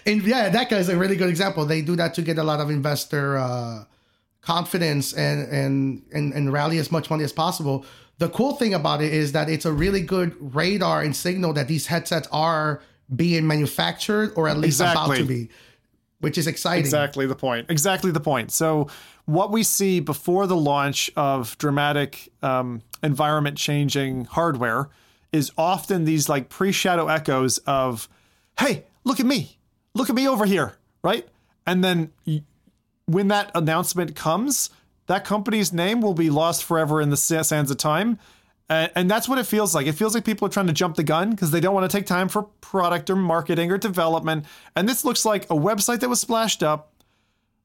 and 0.06 0.24
yeah, 0.24 0.50
Deca 0.50 0.74
is 0.74 0.90
a 0.90 0.98
really 0.98 1.16
good 1.16 1.30
example. 1.30 1.64
They 1.66 1.82
do 1.82 1.96
that 1.96 2.16
to 2.16 2.24
get 2.24 2.40
a 2.40 2.44
lot 2.44 2.60
of 2.60 2.72
investor 2.72 3.38
uh, 3.38 3.84
confidence 4.42 5.14
and, 5.14 5.48
and 5.52 6.02
and 6.12 6.34
and 6.34 6.52
rally 6.52 6.80
as 6.80 6.92
much 6.92 7.10
money 7.10 7.24
as 7.24 7.32
possible. 7.32 7.86
The 8.18 8.30
cool 8.30 8.56
thing 8.56 8.74
about 8.74 9.02
it 9.04 9.14
is 9.14 9.34
that 9.34 9.48
it's 9.48 9.66
a 9.66 9.72
really 9.72 10.02
good 10.02 10.36
radar 10.56 11.04
and 11.04 11.16
signal 11.16 11.54
that 11.54 11.68
these 11.68 11.86
headsets 11.86 12.28
are 12.32 12.82
being 13.16 13.46
manufactured 13.46 14.34
or 14.36 14.48
at 14.50 14.58
least 14.58 14.80
about 14.80 15.16
to 15.16 15.24
be, 15.24 15.50
which 16.20 16.38
is 16.38 16.48
exciting. 16.48 16.80
Exactly 16.80 17.28
the 17.28 17.36
point. 17.36 17.70
Exactly 17.70 18.10
the 18.10 18.20
point. 18.20 18.52
So, 18.52 18.90
what 19.26 19.52
we 19.52 19.62
see 19.62 20.00
before 20.00 20.48
the 20.48 20.56
launch 20.56 21.12
of 21.16 21.56
dramatic 21.60 22.32
um, 22.42 22.82
environment 23.04 23.58
changing 23.58 24.26
hardware 24.26 24.90
is 25.32 25.52
often 25.58 26.06
these 26.06 26.30
like 26.30 26.50
pre 26.50 26.72
shadow 26.72 27.08
echoes 27.08 27.58
of, 27.60 28.08
hey, 28.60 28.86
look 29.04 29.20
at 29.20 29.26
me. 29.26 29.58
Look 29.94 30.10
at 30.10 30.16
me 30.16 30.28
over 30.28 30.46
here. 30.46 30.74
Right. 31.04 31.28
And 31.66 31.84
then 31.84 32.12
when 33.06 33.28
that 33.30 33.52
announcement 33.56 34.16
comes, 34.16 34.70
that 35.08 35.26
company's 35.26 35.74
name 35.74 36.02
will 36.02 36.14
be 36.14 36.30
lost 36.30 36.64
forever 36.64 37.02
in 37.02 37.10
the 37.10 37.18
sands 37.18 37.72
of 37.72 37.78
time. 37.78 38.20
And, 38.70 38.92
and 38.96 39.12
that's 39.12 39.30
what 39.30 39.38
it 39.40 39.46
feels 39.46 39.74
like. 39.74 39.88
It 39.88 39.94
feels 39.94 40.14
like 40.14 40.26
people 40.26 40.46
are 40.48 40.52
trying 40.52 40.68
to 40.68 40.74
jump 40.74 40.96
the 40.96 41.04
gun 41.04 41.32
because 41.32 41.52
they 41.52 41.60
don't 41.60 41.74
want 41.74 41.90
to 41.90 41.98
take 41.98 42.06
time 42.06 42.28
for 42.28 42.44
product 42.62 43.10
or 43.10 43.16
marketing 43.16 43.72
or 43.72 43.78
development. 43.78 44.46
And 44.76 44.88
this 44.88 45.06
looks 45.06 45.26
like 45.26 45.46
a 45.46 45.56
website 45.56 46.02
that 46.02 46.10
was 46.10 46.20
splashed 46.20 46.64
up, 46.64 46.94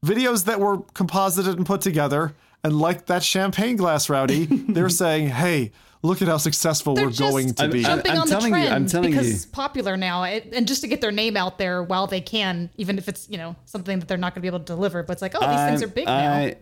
videos 0.05 0.45
that 0.45 0.61
were 0.61 0.79
composited 0.95 1.57
and 1.57 1.67
put 1.67 1.81
together. 1.81 2.35
And 2.65 2.79
like 2.79 3.07
that 3.07 3.23
champagne 3.25 3.77
glass, 3.77 4.09
Rowdy, 4.09 4.47
they're 4.47 4.89
saying, 5.03 5.29
hey, 5.29 5.73
look 6.03 6.23
at 6.23 6.29
how 6.29 6.37
successful 6.37 6.95
They're 6.95 7.07
we're 7.07 7.13
going 7.13 7.47
just 7.49 7.59
to 7.59 7.69
be. 7.69 7.85
I'm- 7.85 7.97
jumping 7.97 8.13
I'm 8.13 8.19
on 8.21 8.27
the 8.29 8.31
telling 8.33 8.53
you, 8.55 8.61
trend 8.61 8.75
I'm 8.75 8.87
telling 8.87 9.11
because 9.11 9.29
you. 9.29 9.35
it's 9.35 9.47
popular 9.47 9.97
now, 9.97 10.23
it, 10.25 10.49
and 10.53 10.67
just 10.69 10.81
to 10.83 10.87
get 10.89 11.01
their 11.01 11.11
name 11.13 11.37
out 11.37 11.59
there 11.59 11.83
while 11.83 12.07
they 12.07 12.21
can, 12.21 12.71
even 12.77 12.99
if 12.99 13.09
it's 13.09 13.29
you 13.29 13.37
know 13.39 13.57
something 13.65 13.99
that 13.99 14.07
they're 14.09 14.17
not 14.19 14.35
going 14.35 14.41
to 14.41 14.43
be 14.43 14.49
able 14.49 14.61
to 14.61 14.65
deliver. 14.65 15.03
But 15.03 15.15
it's 15.15 15.23
like, 15.23 15.35
oh, 15.35 15.41
these 15.41 15.67
things 15.69 15.83
I'm- 15.83 15.91
are 15.91 15.93
big 15.93 16.07
now. 16.07 16.33
I, 16.33 16.57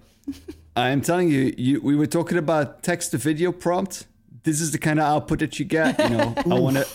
I'm 0.77 1.01
telling 1.03 1.29
you, 1.31 1.53
you, 1.59 1.81
we 1.83 1.97
were 1.97 2.07
talking 2.07 2.39
about 2.39 2.83
text 2.83 3.11
to 3.11 3.19
video 3.19 3.53
prompt. 3.53 4.07
This 4.45 4.61
is 4.63 4.71
the 4.71 4.79
kind 4.79 4.99
of 4.99 5.05
output 5.05 5.41
that 5.41 5.59
you 5.59 5.67
get. 5.67 5.99
You 5.99 6.17
know, 6.17 6.35
I 6.39 6.43
want 6.59 6.77
to 6.79 6.87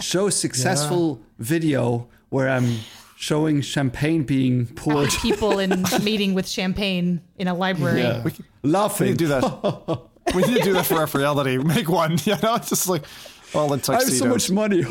show 0.00 0.28
successful 0.28 1.18
video 1.38 2.08
where 2.28 2.50
I'm 2.50 2.76
showing 3.20 3.60
champagne 3.60 4.22
being 4.22 4.66
poured. 4.66 5.10
People 5.10 5.58
in 5.58 5.72
a 5.72 5.98
meeting 6.02 6.32
with 6.32 6.48
champagne 6.48 7.20
in 7.36 7.48
a 7.48 7.54
library. 7.54 8.00
Yeah. 8.00 8.22
We 8.24 8.32
Laughing. 8.62 9.08
need 9.08 9.18
to 9.18 9.24
do 9.24 9.28
that. 9.28 10.00
we 10.34 10.42
need 10.42 10.56
to 10.56 10.62
do 10.62 10.72
that 10.72 10.86
for 10.86 10.94
our 10.94 11.06
reality. 11.06 11.58
Make 11.58 11.90
one, 11.90 12.12
you 12.24 12.34
know, 12.42 12.54
it's 12.54 12.70
just 12.70 12.88
like 12.88 13.04
all 13.54 13.74
in 13.74 13.80
I 13.90 13.94
have 13.94 14.04
so 14.04 14.24
much 14.24 14.50
money. 14.50 14.86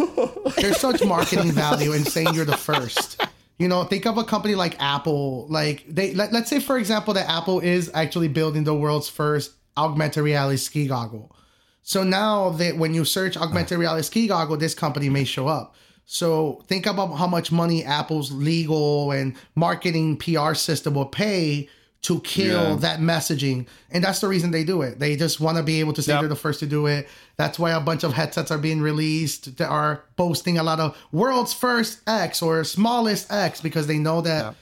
There's 0.58 0.78
such 0.78 1.04
marketing 1.04 1.52
value 1.54 1.94
in 1.94 2.04
saying 2.04 2.36
you're 2.36 2.46
the 2.46 2.56
first. 2.56 3.26
You 3.58 3.68
know, 3.68 3.84
think 3.84 4.06
of 4.06 4.20
a 4.20 4.24
company 4.24 4.54
like 4.54 4.80
Apple. 4.80 5.48
Like 5.48 5.86
they 5.88 6.14
let, 6.14 6.32
let's 6.32 6.52
say 6.52 6.60
for 6.60 6.78
example 6.78 7.16
that 7.16 7.28
Apple 7.28 7.62
is 7.62 7.90
actually 7.96 8.28
building 8.28 8.64
the 8.64 8.76
world's 8.76 9.10
first 9.10 9.54
augmented 9.76 10.24
reality 10.24 10.58
ski 10.58 10.88
goggle. 10.88 11.36
So 11.82 12.04
now 12.04 12.52
that 12.52 12.78
when 12.78 12.94
you 12.94 13.06
search 13.06 13.38
augmented 13.38 13.78
uh. 13.78 13.80
reality 13.80 14.04
ski 14.04 14.28
goggle, 14.28 14.58
this 14.58 14.76
company 14.76 15.10
may 15.10 15.24
show 15.24 15.48
up. 15.48 15.74
So 16.20 16.64
think 16.68 16.88
about 16.88 17.10
how 17.18 17.28
much 17.28 17.52
money 17.52 17.84
Apple's 17.86 18.32
legal 18.32 19.12
and 19.12 19.36
marketing 19.54 20.18
PR 20.18 20.56
system 20.56 20.96
will 20.96 21.06
pay 21.06 21.70
to 22.02 22.20
kill 22.22 22.70
Yeah. 22.72 22.76
that 22.78 23.00
messaging. 23.00 23.68
And 23.92 24.04
that's 24.04 24.20
the 24.20 24.28
reason 24.28 24.50
they 24.50 24.64
do 24.64 24.82
it. 24.82 24.98
They 24.98 25.16
just 25.16 25.40
want 25.40 25.58
to 25.58 25.64
be 25.64 25.80
able 25.80 25.94
to 25.94 26.02
say 26.02 26.14
Yep. 26.14 26.22
they're 26.22 26.30
the 26.30 26.36
first 26.36 26.62
to 26.62 26.66
do 26.66 26.88
it. 26.88 27.08
That's 27.38 27.60
why 27.60 27.70
a 27.74 27.80
bunch 27.80 28.04
of 28.04 28.14
headsets 28.14 28.50
are 28.50 28.58
being 28.58 28.82
released 28.82 29.58
that 29.58 29.68
are 29.70 30.02
boasting 30.16 30.58
a 30.58 30.64
lot 30.64 30.80
of 30.80 30.98
world's 31.12 31.54
first 31.54 32.00
X 32.08 32.42
or 32.42 32.64
smallest 32.64 33.32
X 33.32 33.62
because 33.62 33.86
they 33.86 34.00
know 34.00 34.22
that 34.22 34.56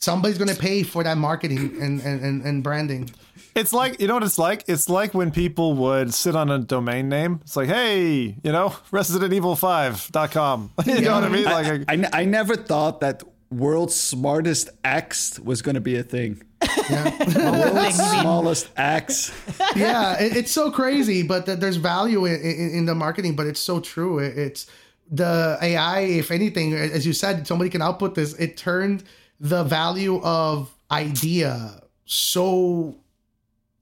somebody's 0.00 0.38
going 0.38 0.48
to 0.48 0.60
pay 0.60 0.82
for 0.82 1.04
that 1.04 1.18
marketing 1.18 1.76
and, 1.80 2.00
and, 2.00 2.22
and, 2.22 2.42
and 2.42 2.62
branding. 2.62 3.10
It's 3.54 3.72
like 3.72 4.00
you 4.00 4.06
know 4.06 4.14
what 4.14 4.22
it's 4.22 4.38
like. 4.38 4.64
It's 4.68 4.88
like 4.88 5.12
when 5.12 5.30
people 5.32 5.74
would 5.74 6.14
sit 6.14 6.36
on 6.36 6.50
a 6.50 6.58
domain 6.58 7.08
name. 7.08 7.40
It's 7.42 7.56
like, 7.56 7.68
hey, 7.68 8.36
you 8.42 8.52
know, 8.52 8.68
ResidentEvil5.com. 8.92 10.70
you 10.86 11.00
know 11.00 11.14
what 11.14 11.24
I 11.24 11.28
mean? 11.28 11.44
Like, 11.44 11.88
I, 11.88 11.94
I, 11.94 12.20
I 12.20 12.24
never 12.24 12.54
thought 12.56 13.00
that 13.00 13.22
world's 13.50 13.96
smartest 13.96 14.70
X 14.84 15.38
was 15.40 15.62
going 15.62 15.74
to 15.74 15.80
be 15.80 15.96
a 15.96 16.02
thing. 16.02 16.42
World's 16.90 17.96
smallest 17.96 18.68
X. 18.76 19.32
yeah, 19.74 20.20
it, 20.20 20.36
it's 20.36 20.52
so 20.52 20.70
crazy, 20.70 21.22
but 21.22 21.46
th- 21.46 21.58
there's 21.58 21.76
value 21.76 22.26
in, 22.26 22.40
in, 22.40 22.70
in 22.70 22.84
the 22.84 22.94
marketing. 22.94 23.34
But 23.34 23.46
it's 23.46 23.60
so 23.60 23.80
true. 23.80 24.18
It, 24.18 24.36
it's 24.36 24.66
the 25.10 25.58
AI. 25.60 26.00
If 26.00 26.30
anything, 26.30 26.74
as 26.74 27.06
you 27.06 27.14
said, 27.14 27.46
somebody 27.46 27.70
can 27.70 27.82
output 27.82 28.14
this. 28.14 28.34
It 28.34 28.56
turned 28.56 29.04
the 29.40 29.64
value 29.64 30.20
of 30.22 30.70
idea 30.90 31.80
so 32.04 32.96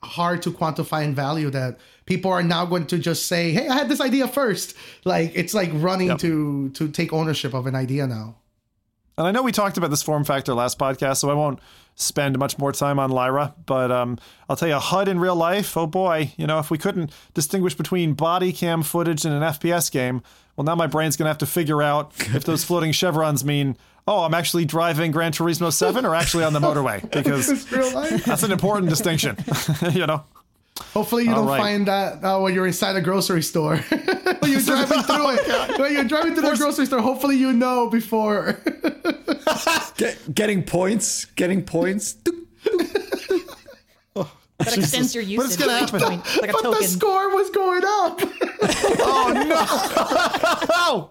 hard 0.03 0.43
to 0.43 0.53
quantify 0.53 1.05
and 1.05 1.17
value 1.17 1.51
that 1.51 1.79
people 2.07 2.31
are 2.31 2.43
now 2.43 2.65
going 2.65 2.87
to 2.87 2.99
just 2.99 3.27
say, 3.27 3.51
"Hey, 3.53 3.69
I 3.69 3.75
had 3.75 3.89
this 3.89 4.01
idea 4.01 4.29
first. 4.29 4.75
Like 5.05 5.33
it's 5.35 5.55
like 5.55 5.71
running 5.75 6.09
Yep. 6.09 6.19
to 6.21 6.69
to 6.71 6.89
take 6.89 7.13
ownership 7.13 7.55
of 7.55 7.67
an 7.67 7.75
idea 7.75 8.07
now. 8.07 8.37
And 9.17 9.27
I 9.27 9.33
know 9.33 9.43
we 9.43 9.51
talked 9.51 9.77
about 9.77 9.91
this 9.91 10.03
form 10.03 10.23
factor 10.25 10.55
last 10.55 10.79
podcast, 10.79 11.17
so 11.17 11.29
I 11.31 11.35
won't 11.35 11.59
spend 11.99 12.39
much 12.39 12.59
more 12.59 12.73
time 12.73 12.99
on 12.99 13.11
Lyra. 13.11 13.55
But 13.67 13.91
um, 13.91 14.19
I'll 14.49 14.57
tell 14.57 14.69
you, 14.69 14.77
a 14.77 14.81
HUD 14.81 15.09
in 15.09 15.19
real 15.19 15.37
life, 15.37 15.77
oh 15.77 15.87
boy, 15.87 16.33
you 16.37 16.47
know, 16.47 16.59
if 16.59 16.71
we 16.71 16.79
couldn't 16.79 17.11
distinguish 17.35 17.75
between 17.75 18.15
body 18.15 18.53
cam 18.53 18.83
footage 18.83 19.25
and 19.25 19.35
an 19.35 19.43
FPS 19.43 19.91
game, 19.91 20.23
well, 20.57 20.65
now 20.65 20.75
my 20.75 20.87
brain's 20.87 21.17
going 21.17 21.25
to 21.27 21.31
have 21.31 21.39
to 21.39 21.47
figure 21.47 21.83
out 21.83 22.13
if 22.35 22.45
those 22.45 22.65
floating 22.65 22.93
chevrons 22.93 23.45
mean, 23.45 23.77
oh, 24.07 24.25
I'm 24.25 24.35
actually 24.35 24.65
driving 24.65 25.11
Gran 25.11 25.33
Turismo 25.33 25.73
7 25.73 26.07
or 26.07 26.15
actually 26.15 26.45
on 26.45 26.53
the 26.53 26.61
motorway, 26.61 27.03
because 27.13 27.49
It's 27.49 27.71
real 27.71 27.93
life. 27.93 28.25
that's 28.25 28.43
an 28.43 28.53
important 28.53 28.89
distinction, 28.89 29.37
you 29.93 30.07
know? 30.07 30.25
Hopefully, 30.95 31.25
you 31.25 31.31
All 31.31 31.37
don't 31.37 31.47
right. 31.49 31.61
find 31.61 31.87
that 31.87 32.25
uh, 32.25 32.41
when 32.41 32.55
you're 32.55 32.67
inside 32.67 32.97
a 32.97 33.01
grocery 33.01 33.43
store. 33.43 33.77
when 34.41 34.51
you're 34.51 34.61
driving 34.61 35.03
through 35.03 35.31
it. 35.31 35.69
When 35.79 35.93
you're 35.93 36.05
driving 36.05 36.35
through 36.35 36.51
the 36.51 36.57
grocery 36.57 36.87
store, 36.87 37.01
hopefully 37.01 37.37
you 37.37 37.53
know 37.53 37.89
before. 37.89 38.59
Get, 39.97 40.35
getting 40.35 40.63
points. 40.65 41.25
Getting 41.37 41.63
points. 41.65 42.17
That 44.59 44.77
extends 44.77 45.15
your 45.15 45.23
But 45.25 45.47
it's 45.47 45.57
usage. 45.57 45.61
gonna 45.61 45.79
happen. 45.79 46.01
point, 46.01 46.27
like 46.41 46.51
a 46.51 46.53
but 46.53 46.79
the 46.79 46.85
score 46.85 47.35
was 47.35 47.49
going 47.51 47.83
up. 47.85 48.21
Oh, 49.01 51.11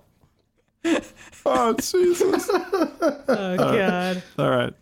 no! 0.83 0.99
oh 1.45 1.73
Jesus! 1.75 2.49
Oh 2.51 3.55
god. 3.57 4.23
All 4.37 4.49
right. 4.49 4.73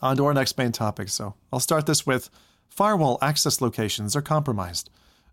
On 0.00 0.16
to 0.16 0.24
our 0.24 0.32
next 0.34 0.56
main 0.56 0.72
topic. 0.72 1.10
So 1.10 1.34
I'll 1.52 1.60
start 1.60 1.84
this 1.84 2.06
with 2.06 2.30
firewall 2.70 3.18
access 3.20 3.60
locations 3.60 4.16
are 4.16 4.22
compromised. 4.22 4.88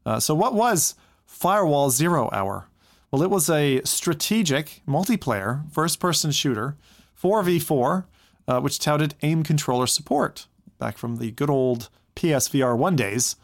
Uh, 0.05 0.19
so, 0.19 0.35
what 0.35 0.53
was 0.53 0.95
Firewall 1.25 1.89
Zero 1.89 2.29
Hour? 2.33 2.67
Well, 3.11 3.23
it 3.23 3.29
was 3.29 3.49
a 3.49 3.81
strategic 3.85 4.81
multiplayer 4.87 5.71
first 5.71 5.99
person 5.99 6.31
shooter, 6.31 6.75
4v4, 7.21 8.05
uh, 8.47 8.59
which 8.59 8.79
touted 8.79 9.15
aim 9.21 9.43
controller 9.43 9.87
support 9.87 10.47
back 10.77 10.97
from 10.97 11.17
the 11.17 11.31
good 11.31 11.49
old 11.49 11.89
PSVR 12.15 12.77
1 12.77 12.95
days. 12.95 13.35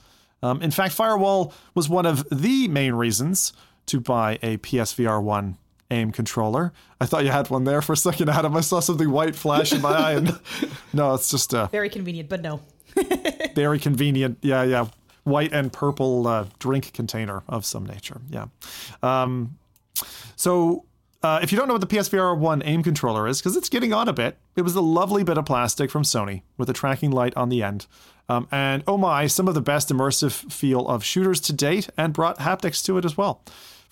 Um, 0.42 0.62
in 0.62 0.72
fact, 0.72 0.94
Firewall 0.94 1.54
was 1.74 1.88
one 1.88 2.06
of 2.06 2.28
the 2.30 2.68
main 2.68 2.94
reasons 2.94 3.54
to 3.86 4.00
buy 4.00 4.38
a 4.42 4.58
PSVR 4.58 5.24
1 5.24 5.58
aim 5.92 6.12
controller. 6.12 6.74
I 7.00 7.06
thought 7.06 7.24
you 7.24 7.32
had 7.32 7.50
one 7.50 7.64
there 7.64 7.82
for 7.82 7.94
a 7.94 7.98
second, 7.98 8.30
Adam. 8.30 8.56
I 8.56 8.62
saw 8.62 8.80
something 8.80 9.10
white 9.10 9.36
flash 9.36 9.72
in 9.72 9.82
my 9.82 9.92
eye. 9.92 10.12
And 10.14 10.40
no, 10.94 11.14
it's 11.14 11.30
just 11.30 11.54
a 11.54 11.70
Very 11.72 11.90
convenient, 11.90 12.30
but 12.30 12.42
no. 12.42 12.62
very 13.56 13.80
convenient, 13.80 14.38
yeah, 14.42 14.64
yeah, 14.64 14.88
white 15.24 15.54
and 15.54 15.72
purple 15.72 16.28
uh, 16.28 16.46
drink 16.60 16.94
container 16.94 17.44
of 17.48 17.66
some 17.66 17.86
nature. 17.86 18.22
Yeah. 18.30 18.48
Um, 19.02 19.58
so 20.36 20.86
uh, 21.24 21.40
if 21.42 21.52
you 21.52 21.58
don't 21.58 21.68
know 21.68 21.74
what 21.74 21.88
the 21.88 21.96
PSVR 21.96 22.38
1 22.38 22.64
aim 22.66 22.84
controller 22.84 23.28
is, 23.28 23.40
because 23.40 23.56
it's 23.56 23.70
getting 23.70 23.94
on 23.94 24.10
a 24.10 24.14
bit, 24.14 24.38
it 24.56 24.62
was 24.62 24.76
a 24.76 24.82
lovely 24.82 25.24
bit 25.24 25.38
of 25.38 25.46
plastic 25.46 25.90
from 25.90 26.04
Sony 26.04 26.42
with 26.58 26.70
a 26.70 26.74
tracking 26.74 27.12
light 27.12 27.36
on 27.38 27.50
the 27.50 27.64
end. 27.64 27.88
Um, 28.28 28.48
and 28.52 28.84
oh 28.88 28.98
my, 28.98 29.28
some 29.28 29.48
of 29.48 29.54
the 29.54 29.62
best 29.62 29.90
immersive 29.90 30.52
feel 30.52 30.88
of 30.88 31.04
shooters 31.04 31.40
to 31.42 31.54
date 31.54 31.90
and 31.98 32.14
brought 32.14 32.40
haptics 32.40 32.84
to 32.86 32.98
it 32.98 33.06
as 33.06 33.18
well. 33.18 33.42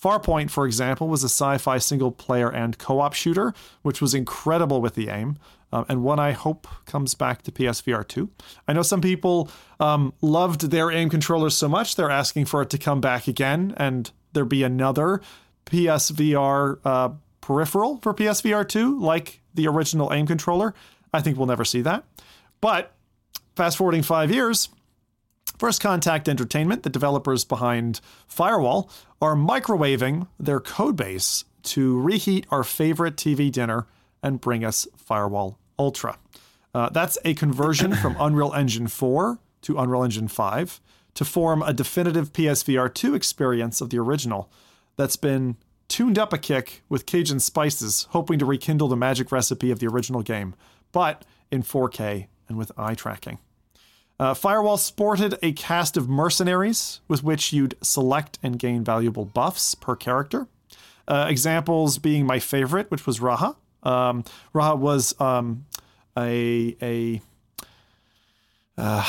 Farpoint, 0.01 0.49
for 0.49 0.65
example, 0.65 1.07
was 1.07 1.23
a 1.23 1.29
sci 1.29 1.57
fi 1.57 1.77
single 1.77 2.11
player 2.11 2.49
and 2.49 2.77
co 2.77 2.99
op 2.99 3.13
shooter, 3.13 3.53
which 3.83 4.01
was 4.01 4.13
incredible 4.13 4.81
with 4.81 4.95
the 4.95 5.09
aim. 5.09 5.37
Um, 5.73 5.85
and 5.87 6.03
one 6.03 6.19
I 6.19 6.31
hope 6.31 6.67
comes 6.85 7.15
back 7.15 7.43
to 7.43 7.51
PSVR 7.51 8.07
2. 8.07 8.29
I 8.67 8.73
know 8.73 8.81
some 8.81 9.01
people 9.01 9.49
um, 9.79 10.13
loved 10.21 10.69
their 10.69 10.91
aim 10.91 11.09
controllers 11.09 11.55
so 11.55 11.69
much, 11.69 11.95
they're 11.95 12.11
asking 12.11 12.45
for 12.45 12.61
it 12.61 12.69
to 12.71 12.77
come 12.77 13.01
back 13.01 13.27
again 13.27 13.73
and 13.77 14.11
there 14.33 14.45
be 14.45 14.63
another 14.63 15.21
PSVR 15.65 16.79
uh, 16.83 17.09
peripheral 17.39 17.97
for 18.01 18.13
PSVR 18.13 18.67
2, 18.67 18.99
like 18.99 19.41
the 19.53 19.67
original 19.67 20.11
aim 20.13 20.27
controller. 20.27 20.73
I 21.13 21.21
think 21.21 21.37
we'll 21.37 21.47
never 21.47 21.65
see 21.65 21.81
that. 21.81 22.03
But 22.61 22.93
fast 23.55 23.77
forwarding 23.77 24.03
five 24.03 24.31
years, 24.31 24.69
First 25.57 25.81
Contact 25.81 26.27
Entertainment, 26.27 26.83
the 26.83 26.89
developers 26.89 27.43
behind 27.43 28.01
Firewall, 28.27 28.89
are 29.21 29.35
microwaving 29.35 30.27
their 30.39 30.59
codebase 30.59 31.43
to 31.63 31.99
reheat 31.99 32.47
our 32.49 32.63
favorite 32.63 33.15
TV 33.15 33.51
dinner 33.51 33.87
and 34.23 34.41
bring 34.41 34.63
us 34.63 34.87
Firewall 34.97 35.59
Ultra. 35.81 36.19
Uh, 36.75 36.89
that's 36.89 37.17
a 37.25 37.33
conversion 37.33 37.95
from 37.95 38.15
Unreal 38.19 38.53
Engine 38.53 38.87
4 38.87 39.39
to 39.63 39.79
Unreal 39.79 40.03
Engine 40.03 40.27
5 40.27 40.79
to 41.15 41.25
form 41.25 41.63
a 41.63 41.73
definitive 41.73 42.31
PSVR 42.31 42.93
2 42.93 43.15
experience 43.15 43.81
of 43.81 43.89
the 43.89 43.97
original 43.97 44.51
that's 44.95 45.15
been 45.15 45.57
tuned 45.87 46.19
up 46.19 46.31
a 46.31 46.37
kick 46.37 46.83
with 46.87 47.07
Cajun 47.07 47.39
spices, 47.39 48.07
hoping 48.11 48.37
to 48.37 48.45
rekindle 48.45 48.87
the 48.87 48.95
magic 48.95 49.31
recipe 49.31 49.71
of 49.71 49.79
the 49.79 49.87
original 49.87 50.21
game, 50.21 50.53
but 50.91 51.25
in 51.49 51.63
4K 51.63 52.27
and 52.47 52.57
with 52.59 52.71
eye 52.77 52.93
tracking. 52.93 53.39
Uh, 54.19 54.35
Firewall 54.35 54.77
sported 54.77 55.39
a 55.41 55.51
cast 55.53 55.97
of 55.97 56.07
mercenaries 56.07 57.01
with 57.07 57.23
which 57.23 57.51
you'd 57.51 57.75
select 57.81 58.37
and 58.43 58.59
gain 58.59 58.83
valuable 58.83 59.25
buffs 59.25 59.73
per 59.73 59.95
character. 59.95 60.47
Uh, 61.07 61.25
examples 61.27 61.97
being 61.97 62.27
my 62.27 62.37
favorite, 62.37 62.91
which 62.91 63.07
was 63.07 63.19
Raha. 63.19 63.55
Um, 63.83 64.23
Raha 64.53 64.77
was 64.77 65.19
um, 65.19 65.65
a 66.17 66.75
a 66.81 67.21
uh, 68.77 69.03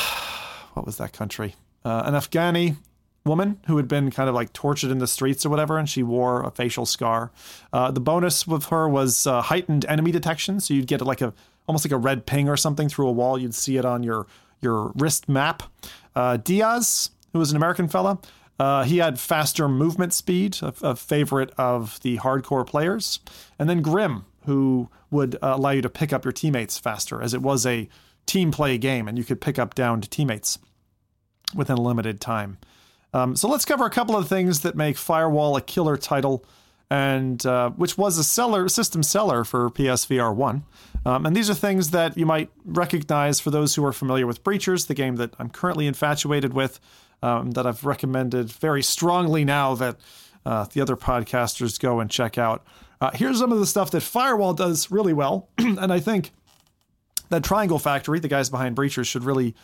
what 0.74 0.86
was 0.86 0.98
that 0.98 1.12
country? 1.12 1.54
Uh, 1.84 2.02
an 2.04 2.14
Afghani 2.14 2.76
woman 3.24 3.60
who 3.66 3.76
had 3.76 3.86
been 3.86 4.10
kind 4.10 4.28
of 4.28 4.34
like 4.34 4.52
tortured 4.52 4.90
in 4.90 4.98
the 4.98 5.06
streets 5.06 5.46
or 5.46 5.50
whatever, 5.50 5.78
and 5.78 5.88
she 5.88 6.02
wore 6.02 6.42
a 6.42 6.50
facial 6.50 6.86
scar. 6.86 7.30
Uh, 7.72 7.90
the 7.90 8.00
bonus 8.00 8.46
with 8.46 8.66
her 8.66 8.88
was 8.88 9.26
uh, 9.26 9.42
heightened 9.42 9.84
enemy 9.86 10.10
detection, 10.10 10.60
so 10.60 10.74
you'd 10.74 10.86
get 10.86 11.00
like 11.00 11.20
a 11.20 11.32
almost 11.66 11.84
like 11.84 11.92
a 11.92 11.96
red 11.96 12.26
ping 12.26 12.48
or 12.48 12.56
something 12.56 12.88
through 12.88 13.08
a 13.08 13.12
wall. 13.12 13.38
You'd 13.38 13.54
see 13.54 13.76
it 13.76 13.84
on 13.84 14.02
your 14.02 14.26
your 14.60 14.92
wrist 14.94 15.28
map. 15.28 15.62
Uh, 16.14 16.36
Diaz, 16.36 17.10
who 17.32 17.38
was 17.38 17.50
an 17.50 17.56
American 17.56 17.88
fella, 17.88 18.18
uh, 18.58 18.84
he 18.84 18.98
had 18.98 19.18
faster 19.18 19.68
movement 19.68 20.12
speed, 20.12 20.58
a, 20.62 20.72
a, 20.82 20.96
favorite 20.96 21.50
of 21.58 21.98
the 22.02 22.18
hardcore 22.18 22.66
players. 22.66 23.18
And 23.58 23.68
then 23.68 23.82
Grim, 23.82 24.24
who 24.44 24.89
would 25.10 25.36
uh, 25.36 25.52
allow 25.55 25.70
you 25.70 25.82
to 25.82 25.90
pick 25.90 26.12
up 26.12 26.24
your 26.24 26.32
teammates 26.32 26.78
faster, 26.78 27.23
as 27.23 27.35
it 27.35 27.43
was 27.43 27.66
a 27.66 27.89
team 28.27 28.51
play 28.51 28.78
game 28.78 29.09
and 29.09 29.19
you 29.19 29.24
could 29.24 29.40
pick 29.40 29.59
up 29.59 29.74
downed 29.74 30.10
teammates 30.10 30.59
within 31.55 31.77
a 31.77 31.81
limited 31.81 32.20
time. 32.20 32.59
Um, 33.14 33.36
so 33.36 33.48
let's 33.48 33.64
cover 33.64 33.85
a 33.85 33.90
couple 33.90 34.16
of 34.16 34.28
things 34.28 34.60
that 34.60 34.74
make 34.74 34.97
Firewall 34.97 35.56
a 35.56 35.60
killer 35.60 35.97
title, 35.97 36.44
and 36.90 37.44
uh, 37.44 37.70
which 37.70 37.98
was 37.98 38.16
a 38.16 38.24
seller 38.24 38.69
system 38.69 39.02
seller 39.02 39.44
for 39.44 39.70
PSVR 39.70 40.35
one. 40.35 40.64
Um, 41.05 41.27
and 41.27 41.36
these 41.36 41.51
are 41.51 41.55
things 41.55 41.90
that 41.90 42.16
you 42.16 42.24
might 42.24 42.51
recognize 42.64 43.40
for 43.40 43.51
those 43.51 43.74
who 43.74 43.85
are 43.85 43.93
familiar 43.93 44.27
with 44.27 44.43
Breachers, 44.43 44.86
the 44.86 44.94
game 44.94 45.16
that 45.16 45.35
I'm 45.39 45.51
currently 45.51 45.86
infatuated 45.86 46.55
with, 46.55 46.81
um, 47.23 47.51
that 47.52 47.66
I've 47.66 47.85
recommended 47.85 48.51
very 48.51 48.82
strongly 48.82 49.44
now 49.44 49.74
that 49.74 49.97
uh, 50.47 50.66
the 50.73 50.81
other 50.81 50.97
podcasters 50.97 51.78
go 51.78 52.01
and 52.01 52.10
check 52.10 52.39
out. 52.39 52.64
Uh, 53.02 53.10
here's 53.14 53.40
some 53.40 53.50
of 53.50 53.58
the 53.58 53.66
stuff 53.66 53.90
that 53.90 54.00
Firewall 54.00 54.54
does 54.54 54.92
really 54.92 55.12
well, 55.12 55.48
and 55.58 55.92
I 55.92 55.98
think 55.98 56.30
that 57.30 57.42
Triangle 57.42 57.80
Factory, 57.80 58.20
the 58.20 58.28
guys 58.28 58.48
behind 58.48 58.76
Breachers, 58.76 59.06
should 59.06 59.24
really 59.24 59.56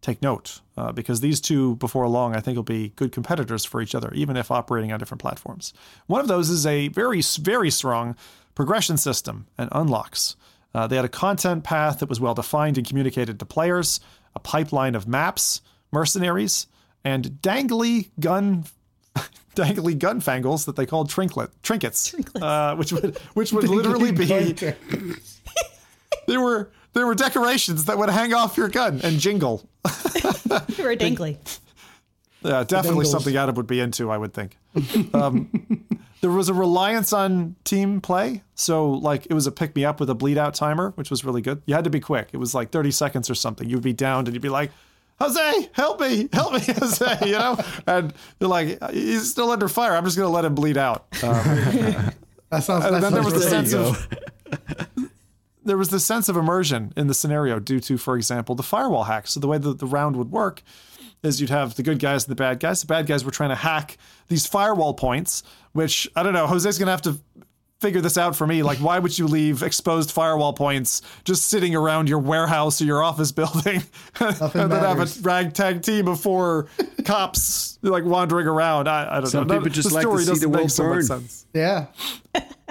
take 0.00 0.22
note 0.22 0.60
uh, 0.76 0.92
because 0.92 1.20
these 1.20 1.40
two, 1.40 1.74
before 1.76 2.06
long, 2.06 2.36
I 2.36 2.40
think 2.40 2.54
will 2.54 2.62
be 2.62 2.92
good 2.94 3.10
competitors 3.10 3.64
for 3.64 3.82
each 3.82 3.96
other, 3.96 4.12
even 4.14 4.36
if 4.36 4.52
operating 4.52 4.92
on 4.92 5.00
different 5.00 5.20
platforms. 5.20 5.72
One 6.06 6.20
of 6.20 6.28
those 6.28 6.50
is 6.50 6.66
a 6.66 6.86
very, 6.86 7.20
very 7.20 7.68
strong 7.68 8.14
progression 8.54 8.96
system 8.96 9.48
and 9.58 9.68
unlocks. 9.72 10.36
Uh, 10.72 10.86
they 10.86 10.94
had 10.94 11.04
a 11.04 11.08
content 11.08 11.64
path 11.64 11.98
that 11.98 12.08
was 12.08 12.20
well 12.20 12.34
defined 12.34 12.78
and 12.78 12.86
communicated 12.86 13.40
to 13.40 13.44
players, 13.44 13.98
a 14.36 14.38
pipeline 14.38 14.94
of 14.94 15.08
maps, 15.08 15.62
mercenaries, 15.90 16.68
and 17.04 17.38
dangly 17.42 18.10
gun. 18.20 18.66
Dangly 19.54 19.98
gun 19.98 20.20
fangles 20.20 20.66
that 20.66 20.76
they 20.76 20.86
called 20.86 21.10
trinklet 21.10 21.50
trinkets, 21.62 22.14
uh, 22.40 22.74
which 22.76 22.92
would 22.92 23.18
which 23.34 23.52
would 23.52 23.68
literally 23.68 24.12
be 24.12 24.24
they 26.26 26.38
were 26.38 26.70
there 26.92 27.06
were 27.06 27.14
decorations 27.14 27.86
that 27.86 27.98
would 27.98 28.10
hang 28.10 28.32
off 28.32 28.56
your 28.56 28.68
gun 28.68 29.00
and 29.02 29.18
jingle. 29.18 29.68
you 29.86 30.84
were 30.84 30.96
dangly. 30.96 31.38
Yeah, 32.44 32.62
definitely 32.62 33.06
something 33.06 33.34
Adam 33.34 33.54
would 33.54 33.66
be 33.66 33.80
into, 33.80 34.10
I 34.10 34.18
would 34.18 34.34
think. 34.34 34.58
Um, 35.14 35.48
there 36.20 36.30
was 36.30 36.50
a 36.50 36.54
reliance 36.54 37.12
on 37.12 37.56
team 37.64 38.02
play. 38.02 38.42
So, 38.54 38.90
like, 38.90 39.26
it 39.26 39.32
was 39.32 39.46
a 39.46 39.52
pick 39.52 39.74
me 39.74 39.84
up 39.84 39.98
with 39.98 40.10
a 40.10 40.14
bleed 40.14 40.36
out 40.36 40.54
timer, 40.54 40.92
which 40.96 41.10
was 41.10 41.24
really 41.24 41.40
good. 41.40 41.62
You 41.64 41.74
had 41.74 41.84
to 41.84 41.90
be 41.90 42.00
quick. 42.00 42.28
It 42.32 42.36
was 42.36 42.54
like 42.54 42.70
30 42.70 42.90
seconds 42.90 43.30
or 43.30 43.34
something. 43.34 43.68
You'd 43.68 43.82
be 43.82 43.94
downed 43.94 44.28
and 44.28 44.34
you'd 44.34 44.42
be 44.42 44.50
like, 44.50 44.70
Jose, 45.20 45.70
help 45.72 46.00
me, 46.00 46.28
help 46.32 46.52
me, 46.52 46.60
Jose, 46.80 47.18
you 47.24 47.32
know? 47.32 47.56
And 47.86 48.12
you're 48.40 48.50
like, 48.50 48.82
he's 48.92 49.30
still 49.30 49.50
under 49.50 49.68
fire. 49.68 49.94
I'm 49.94 50.04
just 50.04 50.16
going 50.16 50.26
to 50.26 50.34
let 50.34 50.44
him 50.44 50.54
bleed 50.54 50.76
out. 50.76 51.06
Um, 51.22 51.30
that 52.50 52.62
sounds, 52.62 52.84
and 52.84 52.94
that 52.96 53.00
then 53.00 53.12
there 53.14 53.22
was 53.22 53.34
the 53.34 53.42
sense 53.42 53.72
of. 53.72 54.08
There 55.66 55.78
was 55.78 55.88
this 55.88 56.04
sense 56.04 56.28
of 56.28 56.36
immersion 56.36 56.92
in 56.94 57.06
the 57.06 57.14
scenario 57.14 57.58
due 57.58 57.80
to, 57.80 57.96
for 57.96 58.16
example, 58.16 58.54
the 58.54 58.62
firewall 58.62 59.04
hack. 59.04 59.26
So 59.26 59.40
the 59.40 59.48
way 59.48 59.56
that 59.56 59.78
the 59.78 59.86
round 59.86 60.14
would 60.16 60.30
work 60.30 60.62
is 61.22 61.40
you'd 61.40 61.48
have 61.48 61.74
the 61.74 61.82
good 61.82 61.98
guys 61.98 62.24
and 62.24 62.30
the 62.30 62.36
bad 62.36 62.60
guys. 62.60 62.82
The 62.82 62.86
bad 62.86 63.06
guys 63.06 63.24
were 63.24 63.30
trying 63.30 63.48
to 63.48 63.54
hack 63.54 63.96
these 64.28 64.46
firewall 64.46 64.92
points, 64.92 65.42
which 65.72 66.06
I 66.14 66.22
don't 66.22 66.34
know. 66.34 66.46
Jose's 66.46 66.78
gonna 66.78 66.90
have 66.90 67.02
to 67.02 67.18
figure 67.84 68.00
this 68.00 68.16
out 68.16 68.34
for 68.34 68.46
me. 68.46 68.62
Like, 68.62 68.78
why 68.78 68.98
would 68.98 69.18
you 69.18 69.26
leave 69.26 69.62
exposed 69.62 70.10
firewall 70.10 70.54
points 70.54 71.02
just 71.24 71.48
sitting 71.50 71.76
around 71.76 72.08
your 72.08 72.18
warehouse 72.18 72.80
or 72.80 72.86
your 72.86 73.02
office 73.02 73.30
building, 73.30 73.82
and 74.20 74.36
then 74.52 74.70
have 74.70 75.00
a 75.00 75.20
ragtag 75.20 75.82
team 75.82 76.08
of 76.08 76.18
four 76.18 76.68
cops 77.04 77.78
like 77.82 78.04
wandering 78.04 78.46
around? 78.46 78.88
I, 78.88 79.18
I 79.18 79.20
don't 79.20 79.26
Some 79.26 79.46
know. 79.46 79.54
people 79.54 79.68
just 79.70 79.90
the 79.90 79.94
like 79.94 80.04
to 80.06 80.18
see 80.18 80.24
doesn't 80.26 80.40
the 80.40 80.48
make 80.48 80.60
world 80.60 80.72
so 80.72 80.84
much 80.84 80.92
burn. 80.94 81.02
sense. 81.04 81.46
Yeah. 81.52 81.86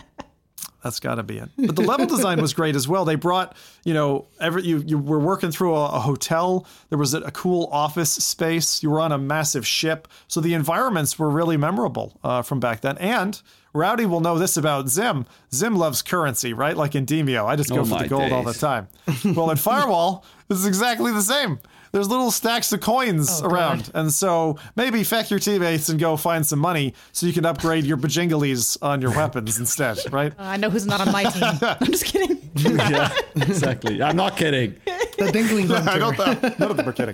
That's 0.83 0.99
got 0.99 1.15
to 1.15 1.23
be 1.23 1.37
it. 1.37 1.49
But 1.57 1.77
the 1.77 1.81
level 1.81 2.05
design 2.05 2.41
was 2.41 2.53
great 2.53 2.75
as 2.75 2.89
well. 2.89 3.05
They 3.05 3.15
brought, 3.15 3.55
you 3.85 3.93
know, 3.93 4.27
every 4.41 4.63
you 4.63 4.79
you 4.79 4.97
were 4.97 5.19
working 5.19 5.49
through 5.49 5.75
a, 5.75 5.85
a 5.85 5.99
hotel. 5.99 6.67
There 6.89 6.97
was 6.97 7.13
a, 7.13 7.21
a, 7.21 7.31
cool 7.31 7.69
office 7.71 8.11
space. 8.11 8.83
You 8.83 8.89
were 8.89 8.99
on 8.99 9.13
a 9.13 9.17
massive 9.17 9.65
ship, 9.65 10.09
so 10.27 10.41
the 10.41 10.53
environments 10.53 11.17
were 11.17 11.29
really 11.29 11.55
memorable 11.55 12.19
uh, 12.21 12.41
from 12.41 12.59
back 12.59 12.81
then. 12.81 12.97
And 12.97 13.41
Rowdy 13.73 14.05
will 14.05 14.19
know 14.19 14.37
this 14.37 14.57
about 14.57 14.89
Zim. 14.89 15.25
Zim 15.53 15.75
loves 15.77 16.01
currency, 16.01 16.53
right? 16.53 16.75
Like 16.75 16.95
in 16.95 17.05
Demeo, 17.05 17.45
I 17.45 17.55
just 17.55 17.69
go 17.69 17.79
Oh 17.79 17.85
for 17.85 17.99
the 17.99 18.09
gold 18.09 18.33
all 18.33 18.43
the 18.43 18.53
time. 18.53 18.87
well, 19.23 19.49
in 19.49 19.57
Firewall, 19.63 20.25
this 20.49 20.59
is 20.59 20.65
exactly 20.65 21.13
the 21.13 21.21
same. 21.21 21.59
There's 21.93 22.09
little 22.09 22.31
stacks 22.31 22.73
of 22.73 22.81
coins 22.81 23.41
Oh, 23.41 23.47
around, 23.47 23.89
and 23.93 24.11
so 24.11 24.57
maybe 24.75 25.03
feck 25.05 25.29
your 25.29 25.39
teammates 25.39 25.87
and 25.89 25.99
go 25.99 26.17
find 26.17 26.45
some 26.45 26.59
money 26.59 26.93
so 27.13 27.25
you 27.25 27.31
can 27.33 27.45
upgrade 27.45 27.85
your 27.85 27.95
bajingalies 27.97 28.77
on 28.81 29.01
your 29.01 29.11
weapons 29.11 29.57
instead, 29.59 29.97
right? 30.11 30.33
Uh, 30.37 30.43
I 30.43 30.57
know 30.57 30.69
who's 30.69 30.85
not 30.85 30.99
on 30.99 31.11
my 31.13 31.23
team. 31.23 31.43
I'm 31.61 31.85
just 31.87 32.03
kidding. 32.05 32.41
yeah, 32.55 33.09
exactly. 33.35 34.01
I'm 34.03 34.15
not 34.17 34.35
kidding. 34.35 34.75
The 35.15 35.25
Dingling 35.25 35.69
I 35.71 35.79
Hunter. 35.79 35.99
don't 35.99 36.17
know. 36.43 36.55
None 36.57 36.71
of 36.71 36.77
them 36.77 36.89
are 36.89 36.91
kidding. 36.91 37.13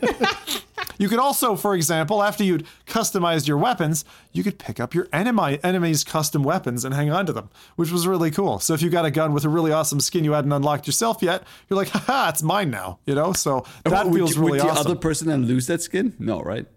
You 1.00 1.10
could 1.10 1.18
also, 1.18 1.56
for 1.56 1.74
example, 1.74 2.22
after 2.22 2.44
you'd 2.44 2.68
customized 2.86 3.48
your 3.48 3.58
weapons, 3.58 4.06
you 4.34 4.44
could 4.44 4.60
pick 4.60 4.80
up 4.80 4.94
your 4.94 5.08
enemy 5.12 5.58
enemy's 5.64 6.04
custom 6.04 6.44
weapons 6.44 6.86
and 6.86 6.94
hang 6.94 7.10
on 7.10 7.26
to 7.26 7.34
them, 7.34 7.50
which 7.78 7.90
was 7.90 8.06
really 8.06 8.30
cool. 8.30 8.60
So 8.60 8.76
if 8.76 8.82
you 8.84 8.90
got 8.92 9.06
a 9.06 9.12
gun 9.12 9.34
with 9.34 9.46
a 9.46 9.50
really 9.50 9.72
awesome 9.72 10.00
skin 10.02 10.24
you 10.24 10.34
hadn't 10.34 10.52
unlocked 10.52 10.86
yourself 10.86 11.24
yet, 11.24 11.44
you're 11.70 11.78
like, 11.78 11.88
haha, 11.90 12.30
it's 12.30 12.44
mine 12.44 12.70
now. 12.70 13.00
You 13.08 13.16
know, 13.16 13.34
so 13.34 13.66
that 13.86 14.06
would, 14.06 14.14
feels 14.16 14.38
really 14.38 14.52
would 14.52 14.58
really 14.58 14.60
the 14.68 14.74
awesome. 14.74 14.92
other 14.92 14.96
person 15.00 15.28
then 15.30 15.46
lose 15.46 15.66
that 15.68 15.82
skin? 15.82 16.14
No, 16.20 16.42
right? 16.42 16.68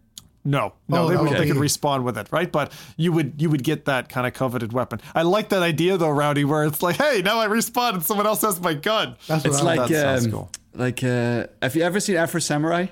No, 0.44 0.72
no, 0.88 1.04
Oh, 1.04 1.08
they, 1.08 1.16
would, 1.16 1.28
okay. 1.28 1.38
they 1.38 1.46
could 1.46 1.56
respawn 1.56 2.02
with 2.02 2.18
it, 2.18 2.26
right? 2.32 2.50
But 2.50 2.72
you 2.96 3.12
would 3.12 3.34
you 3.40 3.48
would 3.48 3.62
get 3.62 3.84
that 3.84 4.08
kind 4.08 4.26
of 4.26 4.32
coveted 4.34 4.72
weapon. 4.72 5.00
I 5.14 5.22
like 5.22 5.50
that 5.50 5.62
idea 5.62 5.96
though, 5.96 6.10
Rowdy, 6.10 6.44
where 6.44 6.64
it's 6.64 6.82
like, 6.82 6.96
hey, 6.96 7.22
now 7.24 7.38
I 7.40 7.46
respawn 7.46 7.94
and 7.94 8.02
someone 8.04 8.26
else 8.26 8.42
has 8.42 8.60
my 8.60 8.74
gun. 8.74 9.16
That's 9.28 9.44
what 9.44 9.50
It's 9.52 9.60
I'm 9.60 9.66
like 9.66 9.88
That 9.88 10.20
sounds 10.20 10.24
um, 10.26 10.30
cool. 10.32 10.50
like 10.74 11.04
uh, 11.04 11.46
have 11.60 11.76
you 11.76 11.82
ever 11.82 12.00
seen 12.00 12.16
Afro 12.16 12.40
Samurai? 12.40 12.86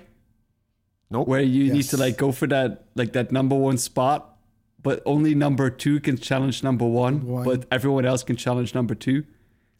Nope. 1.10 1.26
Where 1.26 1.40
you 1.40 1.72
need 1.72 1.82
to 1.84 1.96
like 1.96 2.16
go 2.16 2.30
for 2.32 2.46
that 2.48 2.84
like 2.94 3.12
that 3.14 3.32
number 3.32 3.56
one 3.56 3.78
spot, 3.78 4.36
but 4.82 5.02
only 5.04 5.34
number 5.34 5.68
two 5.70 5.98
can 6.00 6.16
challenge 6.16 6.62
number 6.62 6.86
one, 6.86 7.26
One. 7.26 7.44
but 7.44 7.66
everyone 7.72 8.04
else 8.06 8.22
can 8.22 8.36
challenge 8.36 8.74
number 8.74 8.94
two. 8.94 9.24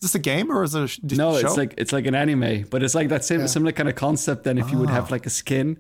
Is 0.03 0.11
this 0.11 0.15
a 0.17 0.19
game 0.19 0.51
or 0.51 0.65
is 0.65 0.75
it 0.75 0.83
a 0.83 0.89
sh- 0.89 0.99
No, 1.03 1.39
show? 1.39 1.47
it's 1.47 1.57
like 1.57 1.75
it's 1.79 1.93
like 1.93 2.07
an 2.07 2.15
anime, 2.17 2.65
but 2.71 2.83
it's 2.83 2.95
like 2.95 3.09
that 3.11 3.25
same 3.25 3.47
similar 3.47 3.71
kind 3.73 3.89
of 3.89 3.95
concept. 3.95 4.45
Then 4.45 4.59
if 4.59 4.71
you 4.73 4.79
would 4.79 4.89
Ah. 4.91 4.95
have 4.95 5.11
like 5.13 5.25
a 5.27 5.31
skin 5.31 5.79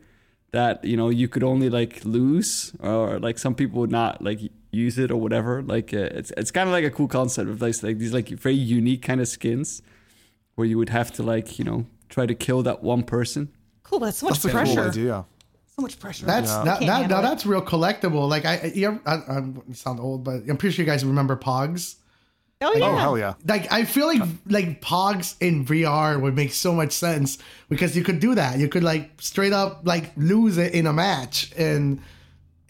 that 0.52 0.84
you 0.84 0.96
know 0.96 1.08
you 1.08 1.26
could 1.26 1.42
only 1.42 1.68
like 1.70 2.04
lose, 2.04 2.72
or 2.80 3.18
like 3.18 3.38
some 3.38 3.54
people 3.56 3.80
would 3.80 3.90
not 3.90 4.22
like 4.22 4.40
use 4.72 4.98
it 4.98 5.10
or 5.10 5.16
whatever. 5.16 5.62
Like 5.62 5.92
uh, 5.92 6.10
it's 6.18 6.30
it's 6.36 6.50
kind 6.52 6.68
of 6.68 6.72
like 6.72 6.84
a 6.84 6.90
cool 6.90 7.08
concept 7.08 7.48
of 7.50 7.60
like, 7.60 7.82
like 7.82 7.98
these 7.98 8.12
like 8.12 8.28
very 8.28 8.54
unique 8.54 9.02
kind 9.02 9.20
of 9.20 9.26
skins, 9.26 9.82
where 10.54 10.66
you 10.68 10.78
would 10.78 10.90
have 10.90 11.10
to 11.14 11.22
like 11.24 11.58
you 11.58 11.64
know 11.64 11.86
try 12.08 12.24
to 12.26 12.34
kill 12.36 12.62
that 12.62 12.82
one 12.84 13.02
person. 13.02 13.48
Cool, 13.82 13.98
that's 13.98 14.18
so 14.18 14.26
much 14.26 14.34
that's 14.42 14.44
a 14.44 14.48
pressure. 14.50 14.74
cool 14.76 14.84
idea. 14.90 15.24
So 15.80 15.82
much 15.82 15.98
pressure. 15.98 16.26
That's 16.26 16.50
Yeah. 16.50 16.64
that, 16.64 16.78
Can't 16.80 17.08
that, 17.08 17.10
now 17.10 17.22
that's 17.22 17.46
real 17.46 17.62
collectible. 17.62 18.28
Like 18.28 18.44
I, 18.44 18.56
I, 18.56 18.66
you 18.74 18.88
ever, 18.88 19.00
I, 19.06 19.14
I 19.14 19.72
sound 19.72 19.98
old, 20.00 20.24
but 20.24 20.42
I'm 20.48 20.56
pretty 20.56 20.74
sure 20.74 20.84
you 20.84 20.90
guys 20.90 21.04
remember 21.04 21.36
Pogs. 21.36 21.96
oh 22.60 22.74
yeah. 22.76 22.84
Oh 22.84 22.96
hell 22.96 23.18
yeah! 23.18 23.34
Like 23.46 23.72
I 23.72 23.84
feel 23.84 24.06
like 24.06 24.22
like 24.46 24.82
Pogs 24.82 25.36
in 25.40 25.64
VR 25.64 26.20
would 26.20 26.36
make 26.36 26.52
so 26.52 26.74
much 26.74 26.92
sense 26.92 27.38
because 27.70 27.96
you 27.96 28.04
could 28.04 28.20
do 28.20 28.34
that. 28.34 28.58
You 28.58 28.68
could 28.68 28.84
like 28.84 29.10
straight 29.22 29.54
up 29.54 29.80
like 29.84 30.12
lose 30.16 30.58
it 30.58 30.74
in 30.74 30.86
a 30.86 30.92
match, 30.92 31.50
and 31.56 32.02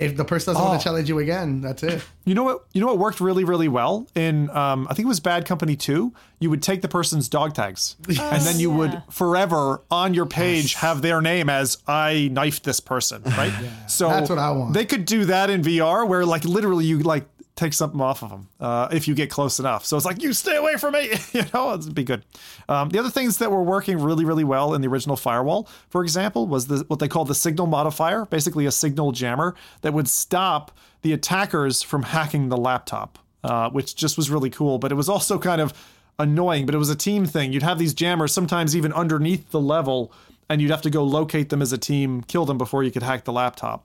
if 0.01 0.17
the 0.17 0.25
person 0.25 0.53
doesn't 0.55 0.67
want 0.67 0.77
Oh. 0.77 0.79
to 0.79 0.85
challenge 0.85 1.09
you 1.09 1.19
again, 1.19 1.61
that's 1.61 1.83
it. 1.83 2.03
You 2.25 2.35
know 2.35 2.43
what? 2.43 2.65
You 2.73 2.81
know 2.81 2.87
what 2.89 2.99
worked 2.99 3.21
really, 3.21 3.45
really 3.45 3.69
well 3.69 4.07
in 4.15 4.51
um, 4.51 4.87
I 4.91 4.95
think 4.95 5.05
it 5.05 5.09
was 5.09 5.21
Bad 5.21 5.45
Company 5.45 5.77
Two. 5.77 6.13
You 6.41 6.49
would 6.51 6.63
take 6.63 6.81
the 6.83 6.89
person's 6.89 7.29
dog 7.29 7.55
tags, 7.55 7.97
and 8.09 8.43
then 8.43 8.59
you 8.59 8.71
yeah. 8.71 8.77
would 8.79 9.03
forever 9.11 9.83
on 9.91 10.15
your 10.15 10.27
page 10.27 10.75
have 10.75 11.03
their 11.03 11.21
name 11.21 11.49
as 11.51 11.79
"I 11.87 12.29
knifed 12.33 12.65
this 12.65 12.81
person." 12.81 13.23
Right. 13.25 13.53
So 13.89 14.09
That's 14.09 14.31
what 14.31 14.39
I 14.39 14.51
want. 14.53 14.73
They 14.75 14.85
could 14.87 15.05
do 15.05 15.27
that 15.27 15.51
in 15.51 15.63
VR, 15.63 16.07
where 16.09 16.25
like 16.25 16.45
literally 16.45 16.85
you 16.87 17.01
like 17.01 17.25
take 17.61 17.75
something 17.75 18.01
off 18.01 18.23
of 18.23 18.31
them 18.31 18.49
uh, 18.59 18.89
if 18.91 19.07
you 19.07 19.15
get 19.15 19.31
close 19.31 19.61
enough. 19.61 19.85
So 19.85 19.97
it's 19.97 20.07
like 20.07 20.23
you 20.23 20.33
stay 20.33 20.57
away 20.57 20.77
from 20.77 20.95
me. 20.95 21.11
you 21.33 21.43
know, 21.53 21.75
it'd 21.75 21.95
be 21.95 22.05
good. 22.05 22.25
Um, 22.69 22.89
the 22.89 22.99
other 22.99 23.11
things 23.11 23.37
that 23.39 23.51
were 23.51 23.63
working 23.63 23.99
really, 23.99 24.25
really 24.25 24.45
well 24.45 24.75
in 24.75 24.81
the 24.81 24.89
original 24.89 25.17
Firewall, 25.17 25.69
for 25.91 26.03
example, 26.03 26.47
was 26.47 26.67
the 26.67 26.85
what 26.89 26.99
they 26.99 27.09
called 27.09 27.29
the 27.29 27.35
signal 27.35 27.67
modifier, 27.67 28.25
basically 28.25 28.65
a 28.67 28.73
signal 28.73 29.13
jammer 29.13 29.55
that 29.83 29.93
would 29.93 30.09
stop 30.09 30.77
the 31.03 31.13
attackers 31.13 31.83
from 31.83 32.03
hacking 32.03 32.49
the 32.49 32.57
laptop, 32.57 33.19
uh, 33.45 33.69
which 33.71 33.95
just 33.95 34.17
was 34.17 34.31
really 34.31 34.51
cool. 34.51 34.79
But 34.79 34.91
it 34.91 34.95
was 34.95 35.09
also 35.09 35.39
kind 35.39 35.61
of 35.61 35.75
annoying. 36.19 36.65
But 36.65 36.75
it 36.75 36.79
was 36.79 36.91
a 36.91 36.97
team 36.97 37.27
thing. 37.27 37.53
You'd 37.53 37.63
have 37.63 37.79
these 37.79 37.93
jammers 37.93 38.33
sometimes 38.33 38.75
even 38.75 38.93
underneath 38.95 39.51
the 39.51 39.61
level, 39.61 40.13
and 40.49 40.63
you'd 40.63 40.71
have 40.71 40.83
to 40.83 40.91
go 40.91 41.05
locate 41.05 41.51
them 41.51 41.61
as 41.61 41.73
a 41.73 41.79
team, 41.79 42.23
kill 42.23 42.47
them 42.47 42.57
before 42.57 42.83
you 42.83 42.91
could 42.91 43.03
hack 43.03 43.25
the 43.25 43.33
laptop. 43.33 43.85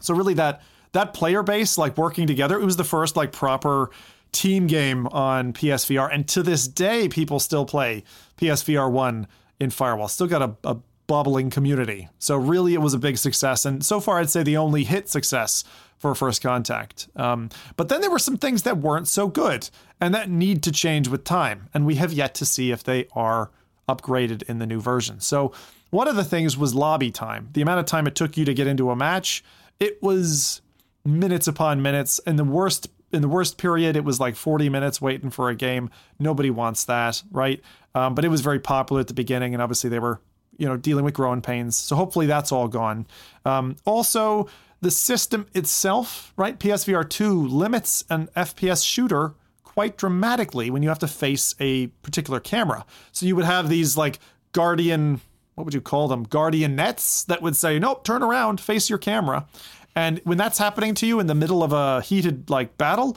So 0.00 0.14
really 0.14 0.34
that 0.34 0.62
that 0.92 1.14
player 1.14 1.42
base 1.42 1.78
like 1.78 1.96
working 1.96 2.26
together, 2.26 2.60
it 2.60 2.64
was 2.64 2.76
the 2.76 2.84
first 2.84 3.16
like 3.16 3.32
proper 3.32 3.90
team 4.32 4.66
game 4.66 5.06
on 5.08 5.52
PSVR 5.52 6.08
and 6.12 6.26
to 6.28 6.42
this 6.42 6.66
day 6.66 7.08
people 7.08 7.38
still 7.38 7.66
play 7.66 8.02
PSVR 8.38 8.90
1 8.90 9.26
in 9.60 9.70
Firewall. 9.70 10.08
Still 10.08 10.26
got 10.26 10.42
a, 10.42 10.56
a 10.64 10.76
bubbling 11.06 11.50
community. 11.50 12.08
So 12.18 12.36
really 12.36 12.72
it 12.72 12.80
was 12.80 12.94
a 12.94 12.98
big 12.98 13.18
success 13.18 13.66
and 13.66 13.84
so 13.84 14.00
far 14.00 14.18
I'd 14.18 14.30
say 14.30 14.42
the 14.42 14.56
only 14.56 14.84
hit 14.84 15.08
success 15.08 15.64
for 15.98 16.14
First 16.14 16.42
Contact. 16.42 17.08
Um, 17.14 17.50
but 17.76 17.88
then 17.88 18.00
there 18.00 18.10
were 18.10 18.18
some 18.18 18.38
things 18.38 18.62
that 18.62 18.78
weren't 18.78 19.06
so 19.06 19.28
good 19.28 19.68
and 20.00 20.14
that 20.14 20.30
need 20.30 20.62
to 20.62 20.72
change 20.72 21.08
with 21.08 21.24
time 21.24 21.68
and 21.74 21.84
we 21.84 21.96
have 21.96 22.12
yet 22.12 22.34
to 22.36 22.46
see 22.46 22.70
if 22.70 22.82
they 22.82 23.08
are 23.12 23.50
upgraded 23.86 24.42
in 24.44 24.60
the 24.60 24.66
new 24.66 24.80
version. 24.80 25.20
So 25.20 25.52
one 25.90 26.08
of 26.08 26.16
the 26.16 26.24
things 26.24 26.56
was 26.56 26.74
lobby 26.74 27.10
time. 27.10 27.50
The 27.52 27.60
amount 27.60 27.80
of 27.80 27.86
time 27.86 28.06
it 28.06 28.14
took 28.14 28.38
you 28.38 28.46
to 28.46 28.54
get 28.54 28.66
into 28.66 28.90
a 28.90 28.96
match, 28.96 29.44
it 29.78 30.02
was 30.02 30.61
minutes 31.04 31.46
upon 31.46 31.82
minutes. 31.82 32.18
In 32.26 32.36
the 32.36 32.44
worst 32.44 32.88
in 33.12 33.20
the 33.20 33.28
worst 33.28 33.58
period, 33.58 33.94
it 33.94 34.04
was 34.04 34.18
like 34.18 34.36
40 34.36 34.68
minutes 34.70 35.00
waiting 35.00 35.30
for 35.30 35.50
a 35.50 35.54
game. 35.54 35.90
Nobody 36.18 36.50
wants 36.50 36.84
that, 36.84 37.22
right? 37.30 37.60
Um, 37.94 38.14
but 38.14 38.24
it 38.24 38.28
was 38.28 38.40
very 38.40 38.58
popular 38.58 39.00
at 39.00 39.08
the 39.08 39.14
beginning, 39.14 39.52
and 39.52 39.62
obviously 39.62 39.90
they 39.90 39.98
were, 39.98 40.20
you 40.56 40.66
know, 40.66 40.78
dealing 40.78 41.04
with 41.04 41.12
growing 41.12 41.42
pains. 41.42 41.76
So 41.76 41.94
hopefully 41.94 42.26
that's 42.26 42.50
all 42.50 42.68
gone. 42.68 43.06
Um, 43.44 43.76
also, 43.84 44.48
the 44.80 44.90
system 44.90 45.46
itself, 45.54 46.32
right? 46.36 46.58
PSVR 46.58 47.08
2 47.08 47.46
limits 47.48 48.04
an 48.08 48.28
FPS 48.34 48.84
shooter 48.84 49.34
quite 49.62 49.96
dramatically 49.96 50.70
when 50.70 50.82
you 50.82 50.88
have 50.88 50.98
to 50.98 51.08
face 51.08 51.54
a 51.60 51.86
particular 52.02 52.40
camera. 52.40 52.84
So 53.12 53.26
you 53.26 53.36
would 53.36 53.44
have 53.44 53.68
these 53.68 53.96
like 53.96 54.18
guardian, 54.52 55.20
what 55.54 55.64
would 55.64 55.74
you 55.74 55.80
call 55.80 56.08
them? 56.08 56.24
Guardian 56.24 56.76
nets 56.76 57.24
that 57.24 57.42
would 57.42 57.56
say, 57.56 57.78
nope, 57.78 58.04
turn 58.04 58.22
around, 58.22 58.60
face 58.60 58.90
your 58.90 58.98
camera. 58.98 59.46
And 59.94 60.20
when 60.24 60.38
that's 60.38 60.58
happening 60.58 60.94
to 60.96 61.06
you 61.06 61.20
in 61.20 61.26
the 61.26 61.34
middle 61.34 61.62
of 61.62 61.72
a 61.72 62.00
heated 62.00 62.48
like 62.48 62.78
battle, 62.78 63.16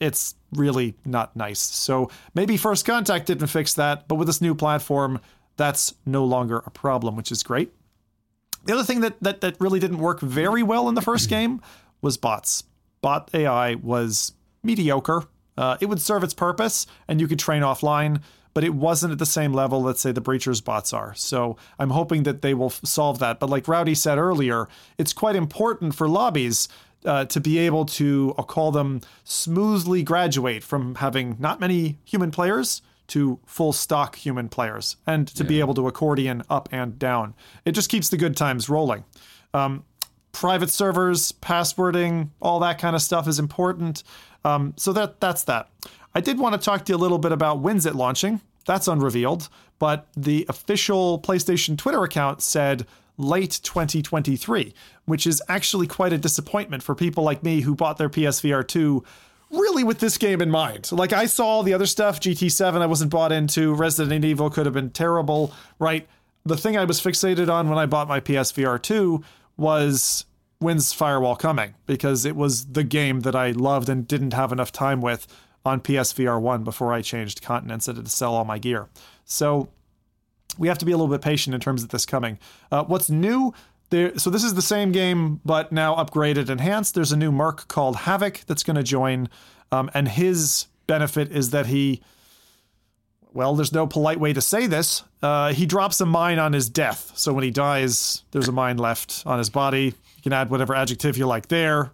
it's 0.00 0.34
really 0.52 0.94
not 1.04 1.34
nice. 1.36 1.60
So 1.60 2.10
maybe 2.34 2.56
First 2.56 2.84
Contact 2.84 3.26
didn't 3.26 3.48
fix 3.48 3.74
that, 3.74 4.08
but 4.08 4.16
with 4.16 4.26
this 4.26 4.40
new 4.40 4.54
platform, 4.54 5.20
that's 5.56 5.94
no 6.06 6.24
longer 6.24 6.62
a 6.66 6.70
problem, 6.70 7.16
which 7.16 7.32
is 7.32 7.42
great. 7.42 7.72
The 8.64 8.74
other 8.74 8.84
thing 8.84 9.00
that, 9.00 9.20
that 9.22 9.40
that 9.40 9.56
really 9.60 9.80
didn't 9.80 9.98
work 9.98 10.20
very 10.20 10.62
well 10.62 10.88
in 10.88 10.94
the 10.94 11.02
first 11.02 11.28
game 11.36 11.60
was 12.00 12.16
bots. 12.16 12.64
Bot 13.00 13.30
AI 13.34 13.74
was 13.74 14.32
mediocre. 14.62 15.24
Uh, 15.56 15.76
it 15.80 15.86
would 15.86 16.00
serve 16.00 16.24
its 16.24 16.34
purpose, 16.34 16.86
and 17.08 17.20
you 17.20 17.28
could 17.28 17.38
train 17.38 17.62
offline, 17.62 18.22
but 18.54 18.64
it 18.64 18.74
wasn't 18.74 19.12
at 19.12 19.18
the 19.18 19.26
same 19.26 19.52
level 19.52 19.82
let's 19.82 20.00
say 20.00 20.12
the 20.12 20.20
breachers 20.20 20.62
bots 20.62 20.92
are. 20.92 21.14
So 21.14 21.56
I'm 21.78 21.90
hoping 21.90 22.24
that 22.24 22.42
they 22.42 22.54
will 22.54 22.66
f- 22.66 22.80
solve 22.84 23.18
that. 23.20 23.40
But 23.40 23.50
like 23.50 23.68
Rowdy 23.68 23.94
said 23.94 24.18
earlier, 24.18 24.68
it's 24.98 25.12
quite 25.12 25.36
important 25.36 25.94
for 25.94 26.08
lobbies 26.08 26.68
uh, 27.04 27.24
to 27.26 27.40
be 27.40 27.58
able 27.58 27.84
to, 27.84 28.34
I'll 28.38 28.44
call 28.44 28.70
them, 28.70 29.00
smoothly 29.24 30.02
graduate 30.02 30.62
from 30.62 30.96
having 30.96 31.36
not 31.38 31.60
many 31.60 31.98
human 32.04 32.30
players 32.30 32.82
to 33.08 33.38
full 33.44 33.72
stock 33.72 34.16
human 34.16 34.48
players 34.48 34.96
and 35.06 35.26
to 35.28 35.44
be 35.44 35.60
able 35.60 35.74
to 35.74 35.86
accordion 35.88 36.42
up 36.48 36.68
and 36.72 36.98
down. 36.98 37.34
It 37.64 37.72
just 37.72 37.90
keeps 37.90 38.08
the 38.08 38.16
good 38.16 38.36
times 38.36 38.68
rolling. 38.68 39.04
Um, 39.52 39.84
private 40.32 40.70
servers, 40.70 41.32
passwording, 41.32 42.30
all 42.40 42.60
that 42.60 42.78
kind 42.78 42.96
of 42.96 43.02
stuff 43.02 43.28
is 43.28 43.38
important. 43.38 44.02
Um, 44.44 44.74
so 44.76 44.92
that 44.92 45.20
that's 45.20 45.44
that. 45.44 45.68
I 46.14 46.20
did 46.20 46.38
want 46.38 46.54
to 46.54 46.64
talk 46.64 46.84
to 46.84 46.92
you 46.92 46.96
a 46.96 46.98
little 46.98 47.18
bit 47.18 47.32
about 47.32 47.60
when's 47.60 47.86
it 47.86 47.94
launching. 47.94 48.40
That's 48.66 48.86
unrevealed, 48.88 49.48
but 49.78 50.06
the 50.16 50.46
official 50.48 51.20
PlayStation 51.20 51.76
Twitter 51.76 52.02
account 52.04 52.42
said 52.42 52.86
late 53.18 53.60
2023, 53.62 54.74
which 55.04 55.26
is 55.26 55.42
actually 55.48 55.86
quite 55.86 56.12
a 56.12 56.18
disappointment 56.18 56.82
for 56.82 56.94
people 56.94 57.24
like 57.24 57.42
me 57.42 57.62
who 57.62 57.74
bought 57.74 57.98
their 57.98 58.08
PSVR 58.08 58.66
2 58.66 59.02
really 59.50 59.84
with 59.84 59.98
this 59.98 60.16
game 60.18 60.40
in 60.40 60.50
mind. 60.50 60.90
Like 60.92 61.12
I 61.12 61.26
saw 61.26 61.44
all 61.44 61.62
the 61.62 61.74
other 61.74 61.86
stuff, 61.86 62.20
GT7 62.20 62.80
I 62.80 62.86
wasn't 62.86 63.10
bought 63.10 63.32
into, 63.32 63.74
Resident 63.74 64.24
Evil 64.24 64.50
could 64.50 64.66
have 64.66 64.74
been 64.74 64.90
terrible, 64.90 65.52
right? 65.78 66.08
The 66.44 66.56
thing 66.56 66.76
I 66.76 66.84
was 66.84 67.00
fixated 67.00 67.52
on 67.52 67.68
when 67.68 67.78
I 67.78 67.86
bought 67.86 68.08
my 68.08 68.20
PSVR 68.20 68.80
2 68.80 69.22
was 69.56 70.24
when's 70.58 70.92
Firewall 70.92 71.36
coming 71.36 71.74
because 71.86 72.24
it 72.24 72.34
was 72.34 72.66
the 72.66 72.84
game 72.84 73.20
that 73.20 73.36
I 73.36 73.50
loved 73.50 73.88
and 73.88 74.08
didn't 74.08 74.32
have 74.32 74.52
enough 74.52 74.72
time 74.72 75.00
with 75.00 75.26
on 75.64 75.80
PSVR 75.80 76.40
1 76.40 76.64
before 76.64 76.92
I 76.92 77.02
changed 77.02 77.42
continents 77.42 77.88
and 77.88 77.96
had 77.96 78.06
to 78.06 78.10
sell 78.10 78.34
all 78.34 78.44
my 78.44 78.58
gear. 78.58 78.88
So 79.24 79.68
we 80.58 80.68
have 80.68 80.78
to 80.78 80.84
be 80.84 80.92
a 80.92 80.96
little 80.96 81.12
bit 81.12 81.22
patient 81.22 81.54
in 81.54 81.60
terms 81.60 81.82
of 81.82 81.90
this 81.90 82.06
coming. 82.06 82.38
Uh, 82.70 82.84
what's 82.84 83.10
new? 83.10 83.54
There, 83.90 84.18
so 84.18 84.30
this 84.30 84.44
is 84.44 84.54
the 84.54 84.62
same 84.62 84.92
game, 84.92 85.40
but 85.44 85.70
now 85.70 85.94
upgraded, 85.96 86.48
enhanced. 86.48 86.94
There's 86.94 87.12
a 87.12 87.16
new 87.16 87.30
merc 87.30 87.68
called 87.68 87.96
Havoc 87.96 88.40
that's 88.46 88.62
going 88.62 88.76
to 88.76 88.82
join, 88.82 89.28
um, 89.70 89.90
and 89.94 90.08
his 90.08 90.66
benefit 90.86 91.30
is 91.30 91.50
that 91.50 91.66
he 91.66 92.02
well, 93.34 93.54
there's 93.54 93.72
no 93.72 93.86
polite 93.86 94.20
way 94.20 94.32
to 94.32 94.40
say 94.40 94.66
this. 94.66 95.04
Uh, 95.22 95.52
he 95.52 95.66
drops 95.66 96.00
a 96.00 96.06
mine 96.06 96.38
on 96.38 96.52
his 96.52 96.68
death. 96.68 97.12
So 97.14 97.32
when 97.32 97.44
he 97.44 97.50
dies, 97.50 98.24
there's 98.30 98.48
a 98.48 98.52
mine 98.52 98.76
left 98.76 99.22
on 99.24 99.38
his 99.38 99.48
body. 99.50 99.84
You 99.86 100.22
can 100.22 100.32
add 100.32 100.50
whatever 100.50 100.74
adjective 100.74 101.16
you 101.16 101.26
like 101.26 101.48
there. 101.48 101.92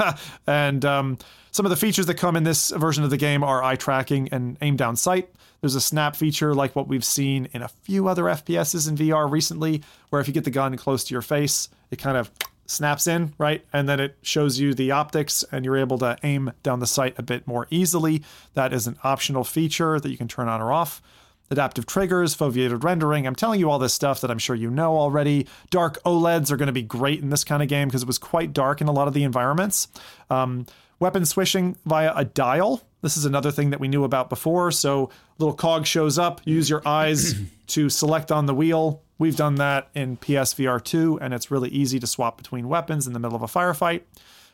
and 0.46 0.84
um, 0.84 1.18
some 1.52 1.66
of 1.66 1.70
the 1.70 1.76
features 1.76 2.06
that 2.06 2.14
come 2.14 2.36
in 2.36 2.44
this 2.44 2.70
version 2.70 3.04
of 3.04 3.10
the 3.10 3.16
game 3.16 3.42
are 3.42 3.62
eye 3.62 3.76
tracking 3.76 4.28
and 4.30 4.56
aim 4.60 4.76
down 4.76 4.96
sight. 4.96 5.28
There's 5.60 5.74
a 5.74 5.80
snap 5.80 6.16
feature 6.16 6.54
like 6.54 6.74
what 6.74 6.88
we've 6.88 7.04
seen 7.04 7.48
in 7.52 7.62
a 7.62 7.68
few 7.68 8.08
other 8.08 8.24
FPSs 8.24 8.88
in 8.88 8.96
VR 8.96 9.30
recently, 9.30 9.82
where 10.08 10.20
if 10.20 10.28
you 10.28 10.34
get 10.34 10.44
the 10.44 10.50
gun 10.50 10.76
close 10.76 11.04
to 11.04 11.14
your 11.14 11.22
face, 11.22 11.68
it 11.90 11.96
kind 11.96 12.16
of 12.16 12.30
snaps 12.66 13.06
in, 13.06 13.34
right? 13.36 13.64
And 13.72 13.88
then 13.88 14.00
it 14.00 14.16
shows 14.22 14.58
you 14.58 14.74
the 14.74 14.92
optics 14.92 15.44
and 15.50 15.64
you're 15.64 15.76
able 15.76 15.98
to 15.98 16.16
aim 16.22 16.52
down 16.62 16.80
the 16.80 16.86
sight 16.86 17.18
a 17.18 17.22
bit 17.22 17.46
more 17.46 17.66
easily. 17.70 18.22
That 18.54 18.72
is 18.72 18.86
an 18.86 18.96
optional 19.02 19.44
feature 19.44 19.98
that 19.98 20.10
you 20.10 20.16
can 20.16 20.28
turn 20.28 20.48
on 20.48 20.62
or 20.62 20.72
off. 20.72 21.02
Adaptive 21.50 21.84
triggers, 21.84 22.36
foveated 22.36 22.84
rendering. 22.84 23.26
I'm 23.26 23.34
telling 23.34 23.58
you 23.58 23.68
all 23.68 23.80
this 23.80 23.92
stuff 23.92 24.20
that 24.20 24.30
I'm 24.30 24.38
sure 24.38 24.54
you 24.54 24.70
know 24.70 24.96
already. 24.96 25.48
Dark 25.70 26.00
OLEDs 26.04 26.52
are 26.52 26.56
going 26.56 26.68
to 26.68 26.72
be 26.72 26.82
great 26.82 27.20
in 27.20 27.30
this 27.30 27.42
kind 27.42 27.60
of 27.60 27.68
game 27.68 27.88
because 27.88 28.02
it 28.02 28.06
was 28.06 28.18
quite 28.18 28.52
dark 28.52 28.80
in 28.80 28.86
a 28.86 28.92
lot 28.92 29.08
of 29.08 29.14
the 29.14 29.24
environments. 29.24 29.88
Um, 30.30 30.64
weapon 31.00 31.26
switching 31.26 31.76
via 31.84 32.12
a 32.14 32.24
dial. 32.24 32.82
This 33.02 33.16
is 33.16 33.24
another 33.24 33.50
thing 33.50 33.70
that 33.70 33.80
we 33.80 33.88
knew 33.88 34.04
about 34.04 34.30
before. 34.30 34.70
So, 34.70 35.10
little 35.38 35.54
cog 35.54 35.86
shows 35.86 36.18
up, 36.18 36.40
use 36.44 36.70
your 36.70 36.86
eyes 36.86 37.34
to 37.68 37.88
select 37.88 38.30
on 38.30 38.46
the 38.46 38.54
wheel, 38.54 39.02
We've 39.20 39.36
done 39.36 39.56
that 39.56 39.90
in 39.94 40.16
PSVR 40.16 40.82
2, 40.82 41.18
and 41.20 41.34
it's 41.34 41.50
really 41.50 41.68
easy 41.68 42.00
to 42.00 42.06
swap 42.06 42.38
between 42.38 42.70
weapons 42.70 43.06
in 43.06 43.12
the 43.12 43.18
middle 43.18 43.36
of 43.36 43.42
a 43.42 43.46
firefight. 43.46 44.00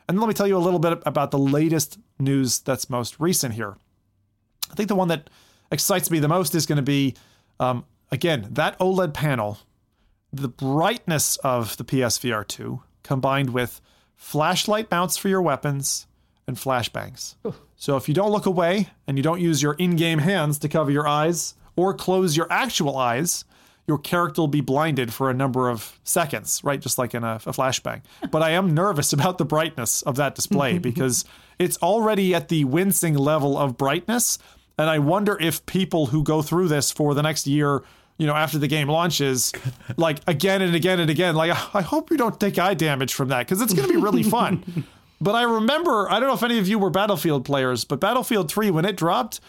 And 0.09 0.19
let 0.19 0.27
me 0.27 0.35
tell 0.35 0.49
you 0.49 0.57
a 0.57 0.59
little 0.59 0.81
bit 0.81 1.01
about 1.07 1.31
the 1.31 1.39
latest 1.39 2.01
news 2.19 2.59
that's 2.59 2.91
most 2.91 3.21
recent 3.21 3.55
here. 3.55 3.77
I 4.69 4.75
think 4.75 4.89
the 4.89 4.97
one 4.97 5.07
that 5.07 5.31
excites 5.71 6.11
me 6.11 6.19
the 6.19 6.27
most 6.27 6.53
is 6.57 6.67
going 6.67 6.79
to 6.79 6.83
be, 6.83 7.15
um, 7.61 7.85
again, 8.11 8.49
that 8.51 8.77
OLED 8.81 9.15
panel, 9.15 9.61
the 10.33 10.49
brightness 10.49 11.37
of 11.45 11.77
the 11.77 11.85
PSVR 11.85 12.45
2 12.45 12.83
combined 13.05 13.51
with 13.51 13.81
flashlight 14.17 14.91
mounts 14.91 15.17
for 15.17 15.29
your 15.29 15.43
weapons 15.43 16.09
and 16.47 16.57
flashbangs. 16.57 17.35
So 17.77 17.97
if 17.97 18.09
you 18.09 18.15
don't 18.15 18.31
look 18.31 18.47
away 18.47 18.89
and 19.07 19.17
you 19.17 19.23
don't 19.23 19.41
use 19.41 19.63
your 19.63 19.75
in 19.75 19.97
game 19.97 20.19
hands 20.19 20.59
to 20.61 20.69
cover 20.69 20.91
your 20.91 21.07
eyes 21.07 21.55
or 21.77 21.93
close 21.93 22.37
your 22.37 22.51
actual 22.51 22.97
eyes, 22.97 23.45
your 23.87 23.99
character 23.99 24.43
will 24.43 24.49
be 24.49 24.61
blinded 24.61 25.13
for 25.13 25.31
a 25.31 25.35
number 25.35 25.69
of 25.69 25.99
seconds, 26.05 26.63
right? 26.65 26.81
Just 26.81 26.99
like 26.99 27.15
in 27.15 27.23
a, 27.23 27.37
a 27.47 27.53
flashbang. 27.53 28.03
But 28.31 28.43
I 28.43 28.51
am 28.51 28.75
nervous 28.75 29.13
about 29.13 29.39
the 29.39 29.45
brightness 29.45 30.03
of 30.03 30.17
that 30.17 30.35
display 30.35 30.79
because 30.91 31.25
it's 31.59 31.77
already 31.79 32.35
at 32.35 32.49
the 32.49 32.65
wincing 32.65 33.15
level 33.15 33.57
of 33.57 33.77
brightness. 33.77 34.39
And 34.79 34.91
I 34.91 34.99
wonder 34.99 35.39
if 35.41 35.65
people 35.67 36.07
who 36.07 36.23
go 36.23 36.43
through 36.43 36.69
this 36.69 36.91
for 36.91 37.15
the 37.15 37.23
next 37.23 37.47
year, 37.47 37.83
you 38.19 38.27
know, 38.27 38.35
after 38.35 38.59
the 38.59 38.69
game 38.69 38.89
launches, 38.89 39.53
like 39.97 40.21
again 40.27 40.63
and 40.63 40.75
again 40.75 41.01
and 41.01 41.11
again, 41.11 41.35
like, 41.35 41.51
I 41.75 41.83
hope 41.83 42.11
you 42.11 42.17
don't 42.17 42.39
take 42.41 42.59
eye 42.59 42.75
damage 42.75 43.15
from 43.15 43.29
that 43.29 43.47
because 43.47 43.63
it's 43.63 43.73
going 43.73 43.87
to 43.89 43.95
be 43.95 44.01
really 44.01 44.23
fun. 44.23 44.85
But 45.21 45.35
I 45.35 45.43
remember, 45.43 46.11
I 46.11 46.19
don't 46.19 46.29
know 46.29 46.35
if 46.35 46.43
any 46.43 46.59
of 46.59 46.69
you 46.69 46.79
were 46.79 46.91
Battlefield 46.91 47.45
players, 47.45 47.85
but 47.85 48.01
Battlefield 48.01 48.51
3, 48.51 48.71
when 48.71 48.85
it 48.85 48.97
dropped, 48.97 49.41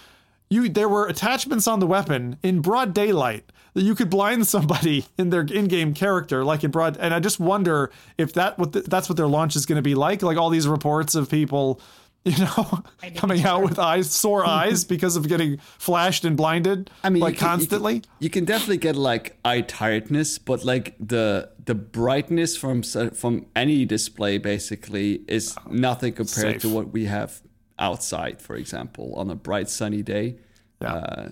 you 0.49 0.69
there 0.69 0.89
were 0.89 1.07
attachments 1.07 1.68
on 1.68 1.80
the 1.80 1.88
weapon 1.88 2.38
in 2.44 2.61
broad 2.61 2.94
daylight 2.94 3.52
that 3.73 3.84
you 3.84 3.94
could 3.95 4.10
blind 4.10 4.48
somebody 4.48 5.06
in 5.18 5.30
their 5.30 5.41
in-game 5.41 5.94
character 5.94 6.44
like 6.44 6.64
in 6.64 6.72
broad 6.72 6.98
and 6.98 7.14
i 7.14 7.19
just 7.19 7.39
wonder 7.39 7.91
if 8.18 8.34
that 8.34 8.57
what 8.57 8.72
the, 8.72 8.81
that's 8.81 9.10
what 9.10 9.18
their 9.18 9.27
launch 9.27 9.56
is 9.56 9.65
going 9.65 9.76
to 9.76 9.81
be 9.81 9.95
like 9.95 10.22
like 10.22 10.38
all 10.38 10.49
these 10.49 10.68
reports 10.68 11.15
of 11.15 11.30
people 11.30 11.80
you 12.27 12.38
know 12.38 12.84
coming 13.15 13.44
out 13.44 13.64
with 13.64 13.80
eyes 13.80 14.11
sore 14.11 14.45
eyes 14.48 14.84
because 14.84 15.15
of 15.15 15.27
getting 15.27 15.57
flashed 15.77 16.26
and 16.26 16.35
blinded 16.35 16.89
i 17.03 17.10
mean 17.10 17.22
like 17.22 17.35
you 17.35 17.39
can, 17.39 17.48
constantly. 17.48 17.95
you 17.95 18.02
can, 18.02 18.11
you 18.19 18.30
can, 18.30 18.45
definitely 18.45 18.77
get 18.77 18.95
like 18.95 19.38
eye 19.45 19.61
tiredness 19.61 20.38
but 20.38 20.65
like 20.65 20.95
the 20.99 21.49
the 21.68 21.76
brightness 21.76 22.57
from 22.57 22.81
from 22.81 23.45
any 23.56 23.85
display 23.85 24.38
basically 24.39 25.22
is 25.27 25.56
nothing 25.69 26.14
compared 26.14 26.53
Safe. 26.53 26.61
to 26.61 26.69
what 26.69 26.91
we 26.91 27.06
have 27.06 27.41
outside 27.77 28.41
for 28.41 28.56
example 28.56 29.14
on 29.15 29.30
a 29.30 29.35
bright 29.35 29.69
sunny 29.69 30.02
day 30.02 30.38
yeah. 30.81 30.94
Uh, 30.94 31.30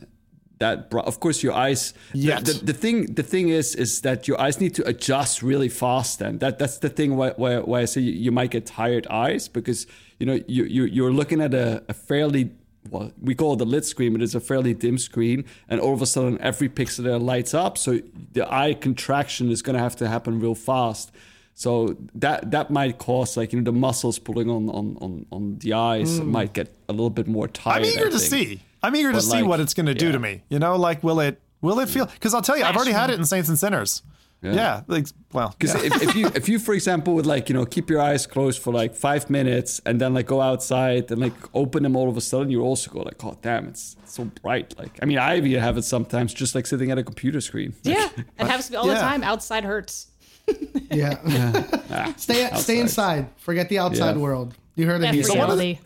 that 0.59 0.93
of 0.93 1.19
course 1.19 1.43
your 1.43 1.53
eyes 1.53 1.93
Yeah. 2.13 2.39
The, 2.39 2.53
the, 2.53 2.65
the, 2.65 2.73
thing 2.73 3.13
the 3.13 3.23
thing 3.23 3.49
is 3.49 3.75
is 3.75 4.01
that 4.01 4.27
your 4.27 4.39
eyes 4.39 4.59
need 4.59 4.73
to 4.75 4.87
adjust 4.87 5.41
really 5.41 5.69
fast 5.69 6.21
and 6.21 6.39
that 6.39 6.59
that's 6.59 6.77
the 6.79 6.89
thing 6.89 7.17
where, 7.17 7.33
where, 7.37 7.61
where 7.61 7.81
I 7.81 7.85
say 7.85 8.01
you, 8.01 8.13
you, 8.13 8.31
might 8.31 8.51
get 8.51 8.65
tired 8.65 9.05
eyes 9.07 9.47
because 9.47 9.85
you 10.19 10.25
know 10.25 10.39
you, 10.47 10.63
you 10.65 10.83
you're 10.85 11.11
looking 11.11 11.41
at 11.41 11.53
a, 11.53 11.83
a 11.89 11.93
fairly 11.93 12.51
well, 12.89 13.11
we 13.21 13.35
call 13.35 13.53
it 13.53 13.57
the 13.57 13.65
lit 13.65 13.85
screen, 13.85 14.13
but 14.13 14.21
it's 14.21 14.35
a 14.35 14.39
fairly 14.39 14.73
dim 14.73 14.97
screen, 14.97 15.45
and 15.67 15.79
all 15.79 15.93
of 15.93 16.01
a 16.01 16.05
sudden 16.05 16.39
every 16.39 16.69
pixel 16.69 17.03
there 17.03 17.19
lights 17.19 17.53
up. 17.53 17.77
So 17.77 17.99
the 18.33 18.51
eye 18.51 18.73
contraction 18.73 19.49
is 19.49 19.61
going 19.61 19.75
to 19.75 19.81
have 19.81 19.95
to 19.97 20.07
happen 20.07 20.39
real 20.39 20.55
fast. 20.55 21.11
So 21.53 21.95
that 22.15 22.51
that 22.51 22.69
might 22.69 22.97
cause 22.97 23.37
like 23.37 23.53
you 23.53 23.59
know 23.59 23.63
the 23.63 23.71
muscles 23.71 24.19
pulling 24.19 24.49
on 24.49 24.69
on 24.69 24.97
on, 24.99 25.25
on 25.31 25.57
the 25.59 25.73
eyes 25.73 26.19
mm. 26.19 26.27
might 26.27 26.53
get 26.53 26.75
a 26.89 26.91
little 26.91 27.09
bit 27.09 27.27
more 27.27 27.47
tired. 27.47 27.85
I'm 27.85 27.85
eager 27.85 28.09
to 28.09 28.19
see. 28.19 28.61
I'm 28.83 28.95
eager 28.95 29.13
to 29.13 29.21
see 29.21 29.41
what 29.41 29.59
it's 29.59 29.73
going 29.73 29.87
to 29.87 29.93
do 29.93 30.07
yeah. 30.07 30.11
to 30.11 30.19
me. 30.19 30.43
You 30.49 30.59
know, 30.59 30.75
like 30.75 31.01
will 31.01 31.21
it 31.21 31.39
will 31.61 31.79
it 31.79 31.89
feel? 31.89 32.07
Because 32.07 32.33
I'll 32.33 32.41
tell 32.41 32.57
you, 32.57 32.65
I've 32.65 32.75
already 32.75 32.91
had 32.91 33.09
it 33.09 33.17
in 33.17 33.25
Saints 33.25 33.47
and 33.47 33.57
Sinners. 33.57 34.03
Yeah. 34.41 34.53
yeah 34.53 34.81
like 34.87 35.07
well, 35.31 35.55
because 35.57 35.73
yeah. 35.75 35.87
if, 35.87 36.03
if, 36.03 36.15
you 36.15 36.27
if 36.35 36.49
you 36.49 36.59
for 36.59 36.73
example 36.73 37.15
would 37.15 37.25
like 37.25 37.49
you 37.49 37.55
know 37.55 37.65
keep 37.65 37.89
your 37.89 37.99
eyes 37.99 38.27
closed 38.27 38.61
for 38.61 38.71
like 38.71 38.95
five 38.95 39.29
minutes 39.29 39.81
and 39.85 39.99
then 39.99 40.13
like 40.13 40.27
go 40.27 40.39
outside 40.39 41.09
and 41.09 41.19
like 41.19 41.33
open 41.53 41.83
them 41.83 41.95
all 41.95 42.09
of 42.09 42.17
a 42.17 42.21
sudden, 42.21 42.51
you 42.51 42.61
also 42.61 42.91
go 42.91 43.01
like, 43.01 43.23
oh 43.25 43.37
damn, 43.41 43.67
it's 43.67 43.95
so 44.05 44.25
bright. 44.25 44.77
Like 44.77 44.99
I 45.01 45.05
mean, 45.05 45.17
I 45.17 45.37
even 45.37 45.51
have 45.53 45.77
it 45.77 45.83
sometimes 45.83 46.33
just 46.33 46.53
like 46.53 46.67
sitting 46.67 46.91
at 46.91 46.97
a 46.97 47.03
computer 47.03 47.41
screen. 47.41 47.73
Yeah, 47.83 48.09
it 48.15 48.25
happens 48.37 48.67
to 48.67 48.73
me 48.73 48.77
all 48.77 48.87
the 48.87 48.95
time. 48.95 49.23
Outside 49.23 49.63
hurts. 49.63 50.07
yeah. 50.91 51.19
yeah. 51.25 51.63
Ah, 51.87 52.13
stay 52.17 52.43
outside. 52.43 52.59
stay 52.59 52.79
inside. 52.79 53.27
Forget 53.37 53.69
the 53.69 53.79
outside 53.79 54.17
world. 54.17 54.53
You 54.75 54.85
heard 54.85 55.01
it. 55.01 55.25
So 55.25 55.33
reality. 55.33 55.79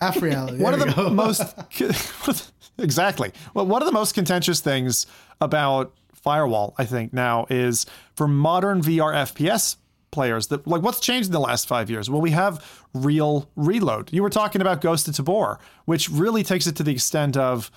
FReality. 0.00 0.58
One 0.58 0.74
of 0.74 0.80
the 0.80 1.10
most 1.10 1.42
exactly. 2.78 3.32
Well, 3.54 3.66
one 3.66 3.82
of 3.82 3.86
the 3.86 3.92
most 3.92 4.14
contentious 4.14 4.60
things 4.60 5.06
about 5.40 5.92
Firewall, 6.28 6.74
I 6.76 6.84
think, 6.84 7.14
now 7.14 7.46
is 7.48 7.86
for 8.14 8.28
modern 8.28 8.82
VR 8.82 9.14
FPS 9.14 9.76
players 10.10 10.48
that 10.48 10.66
like 10.66 10.82
what's 10.82 11.00
changed 11.00 11.28
in 11.28 11.32
the 11.32 11.40
last 11.40 11.66
five 11.66 11.88
years? 11.88 12.10
Well, 12.10 12.20
we 12.20 12.32
have 12.32 12.62
real 12.92 13.48
reload. 13.56 14.12
You 14.12 14.22
were 14.22 14.28
talking 14.28 14.60
about 14.60 14.82
Ghost 14.82 15.08
of 15.08 15.16
Tabor, 15.16 15.58
which 15.86 16.10
really 16.10 16.42
takes 16.42 16.66
it 16.66 16.76
to 16.76 16.82
the 16.82 16.92
extent 16.92 17.38
of 17.38 17.70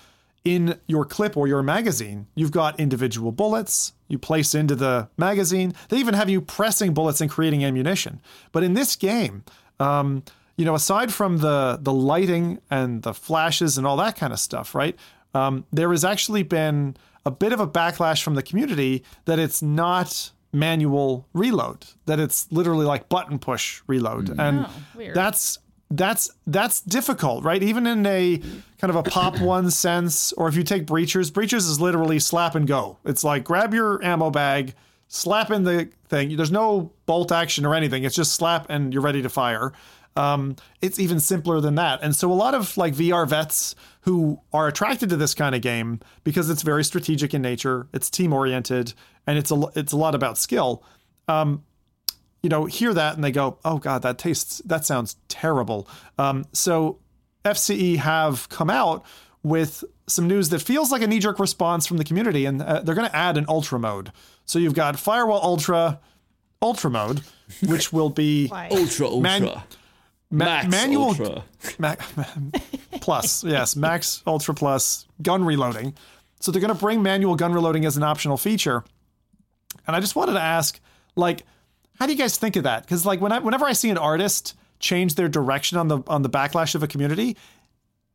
in 0.43 0.77
your 0.85 1.05
clip 1.05 1.37
or 1.37 1.47
your 1.47 1.63
magazine, 1.63 2.27
you've 2.35 2.51
got 2.51 2.77
individual 2.77 3.31
bullets 3.31 3.93
you 4.09 4.19
place 4.19 4.53
into 4.53 4.75
the 4.75 5.07
magazine. 5.15 5.73
They 5.87 5.99
even 5.99 6.13
have 6.13 6.29
you 6.29 6.41
pressing 6.41 6.93
bullets 6.93 7.21
and 7.21 7.31
creating 7.31 7.63
ammunition. 7.63 8.19
But 8.51 8.63
in 8.63 8.73
this 8.73 8.97
game, 8.97 9.45
um, 9.79 10.23
you 10.57 10.65
know, 10.65 10.75
aside 10.75 11.13
from 11.13 11.37
the 11.37 11.79
the 11.81 11.93
lighting 11.93 12.59
and 12.69 13.01
the 13.01 13.13
flashes 13.13 13.77
and 13.77 13.87
all 13.87 13.95
that 13.95 14.17
kind 14.17 14.33
of 14.33 14.39
stuff, 14.39 14.75
right? 14.75 14.99
Um, 15.33 15.65
there 15.71 15.91
has 15.91 16.03
actually 16.03 16.43
been 16.43 16.97
a 17.25 17.31
bit 17.31 17.53
of 17.53 17.59
a 17.59 17.67
backlash 17.67 18.23
from 18.23 18.35
the 18.35 18.43
community 18.43 19.03
that 19.25 19.39
it's 19.39 19.61
not 19.61 20.31
manual 20.53 21.27
reload, 21.33 21.85
that 22.05 22.19
it's 22.19 22.51
literally 22.51 22.85
like 22.85 23.09
button 23.09 23.39
push 23.39 23.81
reload, 23.87 24.27
mm. 24.27 24.39
and 24.39 24.65
oh, 24.67 25.13
that's 25.13 25.59
that's 25.91 26.31
that's 26.47 26.81
difficult, 26.81 27.43
right? 27.43 27.61
Even 27.61 27.85
in 27.85 28.05
a 28.05 28.37
kind 28.77 28.89
of 28.89 28.95
a 28.95 29.03
pop 29.03 29.39
one 29.41 29.69
sense, 29.71 30.31
or 30.33 30.47
if 30.47 30.55
you 30.55 30.63
take 30.63 30.85
breachers, 30.85 31.31
breachers 31.31 31.69
is 31.69 31.79
literally 31.79 32.19
slap 32.19 32.55
and 32.55 32.67
go. 32.67 32.97
It's 33.05 33.23
like 33.23 33.43
grab 33.43 33.73
your 33.73 34.03
ammo 34.03 34.31
bag, 34.31 34.73
slap 35.07 35.51
in 35.51 35.63
the 35.63 35.89
thing. 36.07 36.35
There's 36.35 36.51
no 36.51 36.91
bolt 37.05 37.31
action 37.31 37.65
or 37.65 37.75
anything. 37.75 38.03
It's 38.03 38.15
just 38.15 38.33
slap 38.33 38.67
and 38.69 38.93
you're 38.93 39.03
ready 39.03 39.21
to 39.21 39.29
fire. 39.29 39.73
Um, 40.15 40.57
it's 40.81 40.99
even 40.99 41.19
simpler 41.19 41.61
than 41.61 41.75
that. 41.75 41.99
And 42.03 42.15
so 42.15 42.31
a 42.31 42.35
lot 42.35 42.53
of 42.53 42.75
like 42.77 42.93
VR 42.93 43.27
vets 43.27 43.75
who 44.01 44.41
are 44.51 44.67
attracted 44.67 45.09
to 45.09 45.15
this 45.15 45.33
kind 45.33 45.55
of 45.55 45.61
game 45.61 45.99
because 46.23 46.49
it's 46.49 46.63
very 46.63 46.83
strategic 46.83 47.33
in 47.33 47.41
nature, 47.41 47.87
it's 47.93 48.09
team 48.09 48.33
oriented, 48.33 48.93
and 49.25 49.37
it's 49.37 49.51
a 49.51 49.63
it's 49.75 49.93
a 49.93 49.97
lot 49.97 50.15
about 50.15 50.37
skill. 50.37 50.83
Um, 51.27 51.63
you 52.43 52.49
know, 52.49 52.65
hear 52.65 52.93
that 52.93 53.15
and 53.15 53.23
they 53.23 53.31
go, 53.31 53.57
"Oh 53.63 53.77
God, 53.77 54.01
that 54.01 54.17
tastes 54.17 54.61
that 54.65 54.85
sounds 54.85 55.15
terrible." 55.29 55.87
Um, 56.17 56.45
so 56.51 56.99
FCE 57.45 57.97
have 57.97 58.49
come 58.49 58.69
out 58.69 59.05
with 59.43 59.83
some 60.07 60.27
news 60.27 60.49
that 60.49 60.61
feels 60.61 60.91
like 60.91 61.01
a 61.01 61.07
knee 61.07 61.19
jerk 61.19 61.39
response 61.39 61.87
from 61.87 61.97
the 61.97 62.03
community, 62.03 62.45
and 62.45 62.61
uh, 62.61 62.81
they're 62.81 62.95
going 62.95 63.09
to 63.09 63.15
add 63.15 63.37
an 63.37 63.45
ultra 63.47 63.79
mode. 63.79 64.11
So 64.45 64.59
you've 64.59 64.73
got 64.73 64.99
Firewall 64.99 65.41
Ultra, 65.41 65.99
Ultra 66.61 66.89
mode, 66.89 67.21
which 67.65 67.93
will 67.93 68.09
be 68.09 68.49
ultra 68.51 69.07
ultra. 69.07 69.21
Man- 69.21 69.61
Max 70.31 70.67
manual 70.69 71.09
Ultra. 71.09 71.43
Ma- 71.79 71.95
plus, 73.01 73.43
yes, 73.43 73.75
Max 73.75 74.23
Ultra 74.25 74.53
Plus 74.53 75.07
gun 75.21 75.43
reloading. 75.43 75.93
So 76.39 76.51
they're 76.51 76.61
going 76.61 76.73
to 76.73 76.79
bring 76.79 77.03
manual 77.03 77.35
gun 77.35 77.53
reloading 77.53 77.85
as 77.85 77.97
an 77.97 78.03
optional 78.03 78.37
feature. 78.37 78.83
And 79.85 79.95
I 79.95 79.99
just 79.99 80.15
wanted 80.15 80.33
to 80.33 80.41
ask, 80.41 80.79
like, 81.15 81.43
how 81.99 82.07
do 82.07 82.13
you 82.13 82.17
guys 82.17 82.37
think 82.37 82.55
of 82.55 82.63
that? 82.63 82.83
Because 82.83 83.05
like 83.05 83.21
when 83.21 83.31
I, 83.31 83.39
whenever 83.39 83.65
I 83.65 83.73
see 83.73 83.89
an 83.89 83.97
artist 83.97 84.55
change 84.79 85.15
their 85.15 85.29
direction 85.29 85.77
on 85.77 85.87
the 85.87 85.99
on 86.07 86.23
the 86.23 86.29
backlash 86.29 86.73
of 86.73 86.81
a 86.81 86.87
community, 86.87 87.37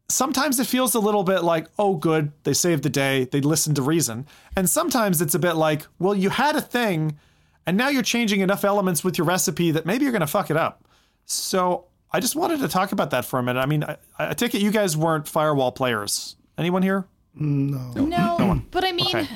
sometimes 0.09 0.59
it 0.59 0.67
feels 0.67 0.95
a 0.95 1.01
little 1.01 1.23
bit 1.23 1.45
like, 1.45 1.69
oh, 1.79 1.95
good, 1.97 2.33
they 2.45 2.53
saved 2.53 2.83
the 2.83 2.91
day, 2.91 3.25
they 3.25 3.41
listened 3.41 3.77
to 3.77 3.83
reason. 3.83 4.27
And 4.57 4.69
sometimes 4.69 5.21
it's 5.21 5.35
a 5.35 5.39
bit 5.39 5.55
like, 5.55 5.87
well, 5.99 6.15
you 6.15 6.31
had 6.31 6.57
a 6.57 6.61
thing, 6.61 7.19
and 7.67 7.77
now 7.77 7.89
you're 7.89 8.03
changing 8.03 8.41
enough 8.41 8.65
elements 8.65 9.05
with 9.05 9.19
your 9.19 9.27
recipe 9.27 9.71
that 9.73 9.87
maybe 9.87 10.05
you're 10.05 10.13
going 10.13 10.21
to 10.21 10.27
fuck 10.27 10.51
it 10.51 10.57
up. 10.57 10.89
So 11.25 11.87
I 12.17 12.21
just 12.21 12.35
wanted 12.35 12.61
to 12.61 12.69
talk 12.69 12.93
about 12.93 13.11
that 13.11 13.27
for 13.27 13.39
a 13.39 13.43
minute. 13.43 13.61
I 13.61 13.67
mean, 13.67 13.85
I, 13.85 13.97
I 14.19 14.33
take 14.33 14.55
it 14.55 14.63
you 14.63 14.71
guys 14.71 14.97
weren't 14.97 15.29
firewall 15.29 15.71
players. 15.71 16.37
Anyone 16.57 16.81
here? 16.83 17.05
No, 17.35 17.93
No. 17.93 18.63
but 18.71 18.85
I 18.87 18.93
mean, 18.93 19.15
Okay. 19.15 19.29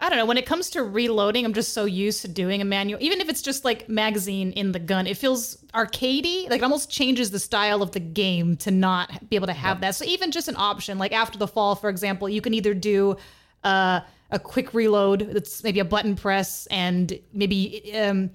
I 0.00 0.08
don't 0.08 0.18
know. 0.18 0.26
When 0.26 0.36
it 0.36 0.44
comes 0.44 0.68
to 0.70 0.82
reloading, 0.82 1.44
I'm 1.44 1.54
just 1.54 1.72
so 1.72 1.84
used 1.84 2.22
to 2.22 2.28
doing 2.28 2.60
a 2.60 2.64
manual. 2.64 3.00
Even 3.00 3.20
if 3.20 3.28
it's 3.28 3.40
just 3.40 3.64
like 3.64 3.88
magazine 3.88 4.50
in 4.52 4.72
the 4.72 4.80
gun, 4.80 5.06
it 5.06 5.16
feels 5.16 5.58
arcadey. 5.74 6.50
Like 6.50 6.58
it 6.60 6.64
almost 6.64 6.90
changes 6.90 7.30
the 7.30 7.38
style 7.38 7.82
of 7.82 7.92
the 7.92 8.00
game 8.00 8.56
to 8.58 8.72
not 8.72 9.30
be 9.30 9.36
able 9.36 9.46
to 9.46 9.52
have 9.52 9.80
that. 9.82 9.94
So 9.94 10.04
even 10.04 10.32
just 10.32 10.48
an 10.48 10.56
option, 10.58 10.98
like 10.98 11.12
after 11.12 11.38
the 11.38 11.46
fall, 11.46 11.76
for 11.76 11.88
example, 11.88 12.28
you 12.28 12.40
can 12.40 12.52
either 12.52 12.74
do 12.74 13.16
uh, 13.62 14.00
a 14.32 14.38
quick 14.40 14.74
reload. 14.74 15.20
That's 15.32 15.62
maybe 15.62 15.78
a 15.78 15.84
button 15.84 16.16
press, 16.16 16.66
and 16.66 17.16
maybe 17.32 17.94
um, 17.96 18.30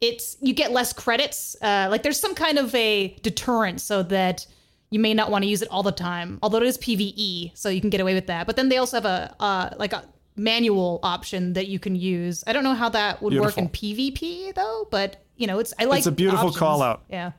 it's 0.00 0.36
you 0.40 0.52
get 0.54 0.72
less 0.72 0.92
credits. 0.92 1.56
Uh, 1.60 1.88
like 1.90 2.02
there's 2.02 2.18
some 2.18 2.34
kind 2.34 2.58
of 2.58 2.74
a 2.74 3.16
deterrent 3.22 3.80
so 3.80 4.02
that 4.04 4.46
you 4.90 4.98
may 4.98 5.14
not 5.14 5.30
want 5.30 5.44
to 5.44 5.48
use 5.48 5.62
it 5.62 5.68
all 5.70 5.82
the 5.82 5.92
time. 5.92 6.38
Although 6.42 6.58
it 6.58 6.64
is 6.64 6.78
PVE, 6.78 7.52
so 7.56 7.68
you 7.68 7.80
can 7.80 7.90
get 7.90 8.00
away 8.00 8.14
with 8.14 8.26
that. 8.26 8.46
But 8.46 8.56
then 8.56 8.68
they 8.68 8.78
also 8.78 8.96
have 8.96 9.04
a 9.04 9.34
uh, 9.40 9.70
like 9.78 9.92
a 9.92 10.04
manual 10.36 11.00
option 11.02 11.52
that 11.52 11.68
you 11.68 11.78
can 11.78 11.94
use. 11.96 12.42
I 12.46 12.52
don't 12.52 12.64
know 12.64 12.74
how 12.74 12.88
that 12.90 13.20
would 13.22 13.38
work 13.38 13.58
in 13.58 13.68
PvP 13.68 14.54
though, 14.54 14.88
but 14.90 15.22
you 15.36 15.46
know, 15.46 15.58
it's 15.58 15.72
I 15.78 15.84
like 15.84 15.98
It's 15.98 16.06
a 16.06 16.12
beautiful 16.12 16.46
options. 16.48 16.58
call 16.58 16.82
out. 16.82 17.02
Yeah. 17.08 17.32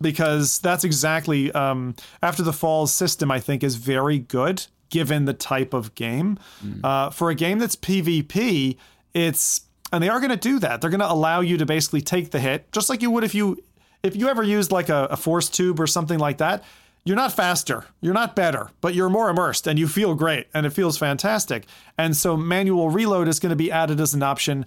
because 0.00 0.58
that's 0.60 0.84
exactly 0.84 1.50
um, 1.52 1.94
after 2.22 2.42
the 2.44 2.52
falls 2.52 2.92
system 2.92 3.32
i 3.32 3.40
think 3.40 3.64
is 3.64 3.74
very 3.74 4.18
good 4.20 4.64
given 4.90 5.24
the 5.24 5.34
type 5.34 5.74
of 5.74 5.92
game 5.96 6.38
uh, 6.84 7.10
for 7.10 7.30
a 7.30 7.34
game 7.34 7.58
that's 7.58 7.74
pvp 7.74 8.76
it's 9.12 9.62
and 9.92 10.02
they 10.02 10.08
are 10.08 10.20
going 10.20 10.30
to 10.30 10.36
do 10.36 10.58
that 10.58 10.80
they're 10.80 10.90
going 10.90 11.00
to 11.00 11.10
allow 11.10 11.40
you 11.40 11.56
to 11.56 11.66
basically 11.66 12.00
take 12.00 12.30
the 12.30 12.40
hit 12.40 12.70
just 12.72 12.88
like 12.88 13.02
you 13.02 13.10
would 13.10 13.24
if 13.24 13.34
you 13.34 13.62
if 14.02 14.14
you 14.14 14.28
ever 14.28 14.42
used 14.42 14.70
like 14.70 14.88
a, 14.88 15.08
a 15.10 15.16
force 15.16 15.48
tube 15.48 15.80
or 15.80 15.86
something 15.86 16.18
like 16.18 16.38
that 16.38 16.62
you're 17.04 17.16
not 17.16 17.32
faster 17.32 17.84
you're 18.00 18.14
not 18.14 18.36
better 18.36 18.70
but 18.80 18.94
you're 18.94 19.08
more 19.08 19.30
immersed 19.30 19.66
and 19.66 19.78
you 19.78 19.88
feel 19.88 20.14
great 20.14 20.46
and 20.54 20.66
it 20.66 20.70
feels 20.70 20.98
fantastic 20.98 21.66
and 21.96 22.16
so 22.16 22.36
manual 22.36 22.90
reload 22.90 23.28
is 23.28 23.40
going 23.40 23.50
to 23.50 23.56
be 23.56 23.70
added 23.70 24.00
as 24.00 24.14
an 24.14 24.22
option 24.22 24.66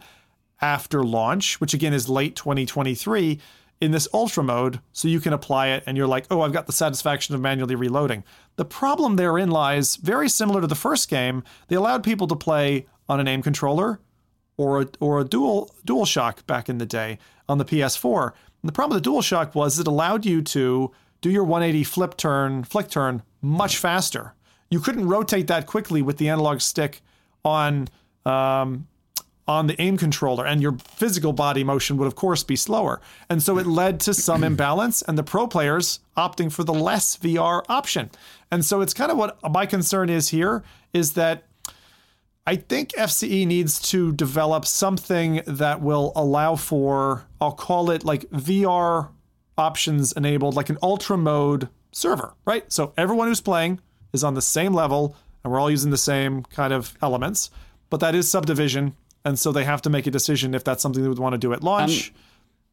after 0.61 1.03
launch, 1.03 1.59
which 1.59 1.73
again 1.73 1.93
is 1.93 2.07
late 2.07 2.35
2023, 2.35 3.39
in 3.81 3.91
this 3.91 4.07
ultra 4.13 4.43
mode, 4.43 4.79
so 4.93 5.07
you 5.07 5.19
can 5.19 5.33
apply 5.33 5.69
it 5.69 5.83
and 5.87 5.97
you're 5.97 6.07
like, 6.07 6.27
oh, 6.29 6.41
I've 6.41 6.53
got 6.53 6.67
the 6.67 6.71
satisfaction 6.71 7.33
of 7.33 7.41
manually 7.41 7.73
reloading. 7.73 8.23
The 8.55 8.65
problem 8.65 9.15
therein 9.15 9.49
lies 9.49 9.95
very 9.95 10.29
similar 10.29 10.61
to 10.61 10.67
the 10.67 10.75
first 10.75 11.09
game. 11.09 11.43
They 11.67 11.75
allowed 11.75 12.03
people 12.03 12.27
to 12.27 12.35
play 12.35 12.85
on 13.09 13.19
an 13.19 13.27
aim 13.27 13.41
controller 13.41 13.99
or 14.57 14.81
a, 14.81 14.87
or 14.99 15.19
a 15.19 15.23
dual 15.23 15.73
dual 15.85 16.05
shock 16.05 16.45
back 16.47 16.69
in 16.69 16.77
the 16.77 16.85
day 16.85 17.17
on 17.49 17.57
the 17.57 17.65
PS4. 17.65 18.31
And 18.61 18.69
the 18.69 18.71
problem 18.71 18.95
with 18.95 19.03
the 19.03 19.09
dual 19.09 19.21
shock 19.21 19.55
was 19.55 19.79
it 19.79 19.87
allowed 19.87 20.25
you 20.25 20.41
to 20.41 20.91
do 21.21 21.29
your 21.29 21.43
180 21.43 21.83
flip 21.83 22.17
turn, 22.17 22.63
flick 22.63 22.89
turn 22.89 23.23
much 23.41 23.77
faster. 23.77 24.33
You 24.69 24.79
couldn't 24.79 25.07
rotate 25.07 25.47
that 25.47 25.67
quickly 25.67 26.01
with 26.01 26.17
the 26.17 26.29
analog 26.29 26.61
stick 26.61 27.01
on 27.43 27.89
um, 28.25 28.87
on 29.47 29.67
the 29.67 29.79
aim 29.81 29.97
controller, 29.97 30.45
and 30.45 30.61
your 30.61 30.77
physical 30.77 31.33
body 31.33 31.63
motion 31.63 31.97
would, 31.97 32.07
of 32.07 32.15
course, 32.15 32.43
be 32.43 32.55
slower. 32.55 33.01
And 33.29 33.41
so 33.41 33.57
it 33.57 33.65
led 33.65 33.99
to 34.01 34.13
some 34.13 34.43
imbalance, 34.51 35.01
and 35.01 35.17
the 35.17 35.23
pro 35.23 35.47
players 35.47 35.99
opting 36.15 36.51
for 36.51 36.63
the 36.63 36.73
less 36.73 37.17
VR 37.17 37.63
option. 37.67 38.11
And 38.51 38.63
so 38.63 38.81
it's 38.81 38.93
kind 38.93 39.11
of 39.11 39.17
what 39.17 39.37
my 39.51 39.65
concern 39.65 40.09
is 40.09 40.29
here 40.29 40.63
is 40.93 41.13
that 41.13 41.43
I 42.45 42.55
think 42.55 42.89
FCE 42.93 43.45
needs 43.45 43.79
to 43.91 44.11
develop 44.13 44.65
something 44.65 45.41
that 45.45 45.81
will 45.81 46.11
allow 46.15 46.55
for, 46.55 47.25
I'll 47.39 47.51
call 47.51 47.91
it 47.91 48.03
like 48.03 48.23
VR 48.31 49.09
options 49.57 50.11
enabled, 50.13 50.55
like 50.55 50.69
an 50.69 50.77
ultra 50.81 51.17
mode 51.17 51.69
server, 51.91 52.33
right? 52.45 52.71
So 52.71 52.93
everyone 52.97 53.27
who's 53.27 53.41
playing 53.41 53.79
is 54.11 54.23
on 54.23 54.33
the 54.33 54.41
same 54.41 54.73
level 54.73 55.15
and 55.43 55.53
we're 55.53 55.59
all 55.59 55.69
using 55.69 55.91
the 55.91 55.97
same 55.97 56.43
kind 56.43 56.73
of 56.73 56.97
elements, 57.01 57.51
but 57.89 57.99
that 57.99 58.15
is 58.15 58.29
subdivision. 58.29 58.95
And 59.23 59.37
so 59.37 59.51
they 59.51 59.63
have 59.63 59.81
to 59.83 59.89
make 59.91 60.07
a 60.07 60.11
decision 60.11 60.55
if 60.55 60.63
that's 60.63 60.81
something 60.81 61.03
they 61.03 61.09
would 61.09 61.19
want 61.19 61.33
to 61.33 61.37
do 61.37 61.53
at 61.53 61.63
launch. 61.63 62.11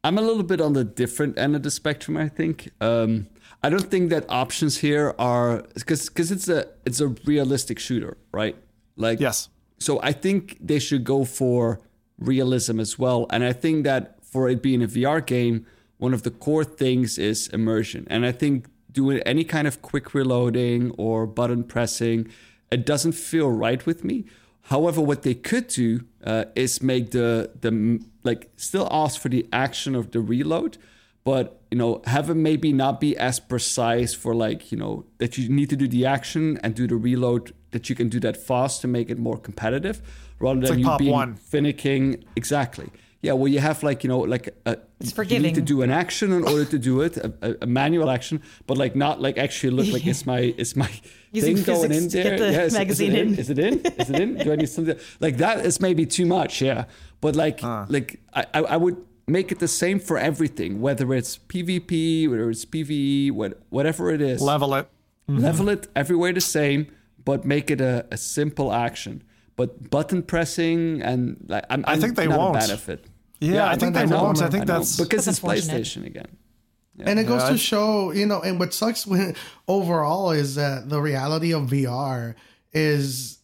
I'm 0.03 0.17
a 0.17 0.23
little 0.23 0.43
bit 0.43 0.61
on 0.61 0.73
the 0.73 0.85
different 0.85 1.39
end 1.39 1.57
of 1.57 1.63
the 1.63 1.71
spectrum. 1.71 2.17
I 2.17 2.29
think. 2.29 2.71
Um, 2.81 3.27
I 3.63 3.69
don't 3.69 3.91
think 3.91 4.11
that 4.11 4.25
options 4.31 4.79
here 4.79 5.15
are 5.19 5.65
because 5.75 6.09
because 6.09 6.31
it's 6.31 6.49
a 6.49 6.69
it's 6.87 7.01
a 7.01 7.09
realistic 7.27 7.79
shooter, 7.79 8.17
right? 8.33 8.57
Like 8.97 9.21
yes. 9.21 9.49
So 9.79 10.01
I 10.03 10.13
think 10.13 10.59
they 10.61 10.79
should 10.79 11.05
go 11.05 11.25
for 11.25 11.81
realism 12.19 12.81
as 12.81 12.99
well, 12.99 13.27
and 13.31 13.45
I 13.45 13.53
think 13.53 13.85
that 13.85 14.25
for 14.25 14.49
it 14.49 14.63
being 14.63 14.83
a 14.83 14.89
VR 14.89 15.25
game, 15.25 15.67
one 15.99 16.13
of 16.13 16.23
the 16.23 16.31
core 16.31 16.65
things 16.65 17.19
is 17.19 17.49
immersion, 17.49 18.07
and 18.11 18.27
I 18.27 18.33
think 18.33 18.67
doing 18.91 19.19
any 19.21 19.45
kind 19.45 19.67
of 19.67 19.81
quick 19.83 20.15
reloading 20.15 20.93
or 20.99 21.27
button 21.27 21.63
pressing, 21.65 22.29
it 22.71 22.85
doesn't 22.85 23.13
feel 23.13 23.51
right 23.51 23.85
with 23.87 24.05
me. 24.05 24.25
However, 24.63 25.01
what 25.01 25.23
they 25.23 25.35
could 25.35 25.69
do 25.69 26.05
uh, 26.25 26.45
is 26.55 26.83
make 26.83 27.11
the 27.13 27.51
the 27.61 28.01
like 28.23 28.51
still 28.57 28.89
ask 28.91 29.21
for 29.21 29.31
the 29.31 29.47
action 29.53 29.95
of 29.95 30.11
the 30.11 30.21
reload, 30.21 30.77
but 31.25 31.63
you 31.71 31.79
know 31.79 32.03
have 32.05 32.29
it 32.29 32.35
maybe 32.35 32.73
not 32.73 33.01
be 33.01 33.17
as 33.17 33.41
precise 33.41 34.13
for 34.15 34.35
like 34.35 34.71
you 34.71 34.79
know 34.79 35.05
that 35.19 35.39
you 35.39 35.49
need 35.49 35.71
to 35.71 35.77
do 35.77 35.89
the 35.89 36.05
action 36.05 36.59
and 36.63 36.75
do 36.75 36.87
the 36.87 36.97
reload 36.97 37.55
that 37.71 37.89
you 37.89 37.97
can 37.97 38.09
do 38.09 38.21
that 38.21 38.37
fast 38.37 38.81
to 38.83 38.89
make 38.89 39.11
it 39.11 39.19
more 39.19 39.37
competitive, 39.39 40.01
rather 40.41 40.61
than 40.61 40.83
like 40.83 40.93
you 40.93 40.99
being 40.99 41.13
One. 41.13 41.35
finicking 41.37 42.23
exactly. 42.37 42.91
Yeah, 43.21 43.33
well, 43.33 43.49
you 43.49 43.59
have 43.59 43.83
like 43.83 44.05
you 44.05 44.09
know 44.09 44.21
like 44.21 44.49
a, 44.65 44.77
you 45.01 45.11
forgiving. 45.11 45.43
need 45.43 45.57
to 45.57 45.61
do 45.61 45.83
an 45.83 45.91
action 45.91 46.33
in 46.33 46.45
order 46.45 46.65
to 46.65 46.79
do 46.79 47.01
it, 47.01 47.17
a, 47.17 47.33
a, 47.43 47.55
a 47.63 47.67
manual 47.67 48.11
action, 48.11 48.41
but 48.69 48.79
like 48.79 48.95
not 48.95 49.21
like 49.21 49.37
actually 49.39 49.71
look 49.71 49.89
like 49.93 50.07
it's 50.13 50.25
my 50.25 50.55
it's 50.57 50.77
my 50.77 50.89
Using 51.33 51.57
thing 51.57 51.65
going 51.65 51.93
in 51.93 52.09
there. 52.09 52.23
get 52.23 52.39
the 52.39 52.53
Yeah, 52.53 52.63
is- 52.63 52.75
magazine 52.75 53.13
is 53.37 53.51
it 53.51 53.59
in. 53.59 53.75
Is 53.75 53.83
it 53.85 53.89
in? 53.89 53.93
Is 54.01 54.11
it 54.11 54.21
in? 54.21 54.35
Do 54.37 54.53
I 54.53 54.57
need 54.57 54.69
something 54.69 54.97
like 55.21 55.37
that? 55.39 55.67
Is 55.67 55.81
maybe 55.81 56.07
too 56.07 56.27
much. 56.27 56.63
Yeah, 56.63 56.85
but 57.21 57.35
like 57.35 57.59
ah. 57.65 57.87
like 57.89 58.21
I, 58.35 58.47
I 58.55 58.61
I 58.61 58.77
would 58.77 58.97
make 59.27 59.51
it 59.53 59.59
the 59.59 59.69
same 59.69 59.99
for 59.99 60.17
everything, 60.17 60.81
whether 60.81 61.13
it's 61.13 61.39
PvP, 61.39 62.31
whether 62.31 62.49
it's 62.49 62.65
PVE, 62.65 63.33
what 63.33 63.61
whatever 63.71 64.13
it 64.13 64.21
is. 64.23 64.41
Level 64.41 64.75
it. 64.75 64.89
Level 65.27 65.69
it 65.69 65.89
everywhere 65.95 66.33
the 66.33 66.41
same, 66.41 66.87
but 67.29 67.45
make 67.45 67.71
it 67.71 67.81
a, 67.83 68.07
a 68.11 68.17
simple 68.17 68.73
action. 68.73 69.23
But 69.55 69.91
button 69.91 70.23
pressing 70.23 71.03
and 71.03 71.37
like 71.47 71.65
I'm, 71.69 71.85
I 71.87 71.93
I'm 71.93 72.01
think 72.01 72.17
they 72.17 72.27
not 72.27 72.39
won't. 72.39 72.57
A 72.57 72.61
benefit. 72.61 73.05
Yeah, 73.39 73.69
I 73.69 73.77
think 73.77 73.93
they 73.95 74.07
know, 74.07 74.23
won't. 74.23 74.41
I 74.41 74.49
think 74.49 74.67
know, 74.67 74.79
that's 74.79 74.97
because 74.97 75.27
That's 75.27 75.39
it's. 75.39 75.47
PlayStation 75.47 76.07
again. 76.07 76.31
And 77.09 77.19
it 77.19 77.25
goes 77.25 77.43
Yeah, 77.43 77.49
to 77.49 77.55
I- 77.55 77.71
show, 77.73 78.13
you 78.13 78.25
know, 78.25 78.41
and 78.41 78.59
what 78.59 78.73
sucks 78.73 79.07
when 79.11 79.37
overall 79.77 80.31
is 80.31 80.55
that 80.55 80.89
the 80.89 81.01
reality 81.03 81.53
of 81.53 81.65
VR 81.65 82.35
is 82.73 83.39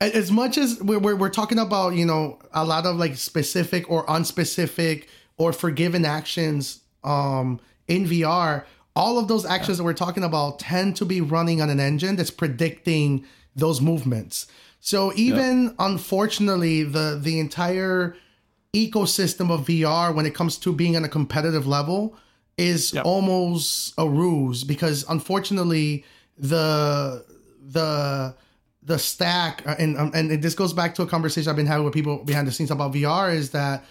as 0.00 0.30
much 0.30 0.56
as 0.56 0.80
we're, 0.82 0.98
we're, 0.98 1.16
we're 1.16 1.28
talking 1.40 1.58
about, 1.58 1.90
you 1.94 2.06
know, 2.06 2.38
a 2.52 2.64
lot 2.64 2.86
of 2.86 2.96
like 2.96 3.16
specific 3.16 3.90
or 3.90 4.06
unspecific 4.06 5.06
or 5.36 5.52
forgiven 5.52 6.04
actions 6.06 6.80
um, 7.04 7.60
in 7.86 8.06
VR, 8.06 8.64
all 8.96 9.18
of 9.18 9.28
those 9.28 9.44
actions 9.44 9.78
that 9.78 9.84
we're 9.84 9.92
talking 9.92 10.22
about 10.24 10.58
tend 10.60 10.96
to 10.96 11.04
be 11.04 11.20
running 11.20 11.60
on 11.60 11.68
an 11.70 11.80
engine 11.80 12.16
that's 12.16 12.30
predicting 12.30 13.24
those 13.56 13.80
movements. 13.80 14.46
So 14.80 15.12
even 15.16 15.74
unfortunately, 15.78 16.82
the 16.84 17.18
the 17.20 17.40
entire 17.40 18.16
ecosystem 18.74 19.50
of 19.50 19.66
VR 19.66 20.14
when 20.14 20.26
it 20.26 20.34
comes 20.34 20.58
to 20.58 20.72
being 20.72 20.96
on 20.96 21.04
a 21.04 21.08
competitive 21.08 21.66
level 21.66 22.16
is 22.58 22.92
Yep. 22.92 23.04
almost 23.06 23.94
a 23.98 24.08
ruse 24.08 24.64
because 24.64 25.04
unfortunately 25.08 26.04
the 26.36 27.24
the 27.66 28.34
the 28.82 28.98
stack 28.98 29.62
uh, 29.66 29.74
and 29.78 29.96
um, 29.96 30.10
and 30.14 30.42
this 30.42 30.54
goes 30.54 30.72
back 30.72 30.94
to 30.96 31.02
a 31.02 31.06
conversation 31.06 31.48
I've 31.50 31.56
been 31.56 31.66
having 31.66 31.84
with 31.84 31.94
people 31.94 32.18
behind 32.24 32.46
the 32.46 32.52
scenes 32.52 32.70
about 32.70 32.92
VR 32.92 33.32
is 33.34 33.50
that 33.50 33.84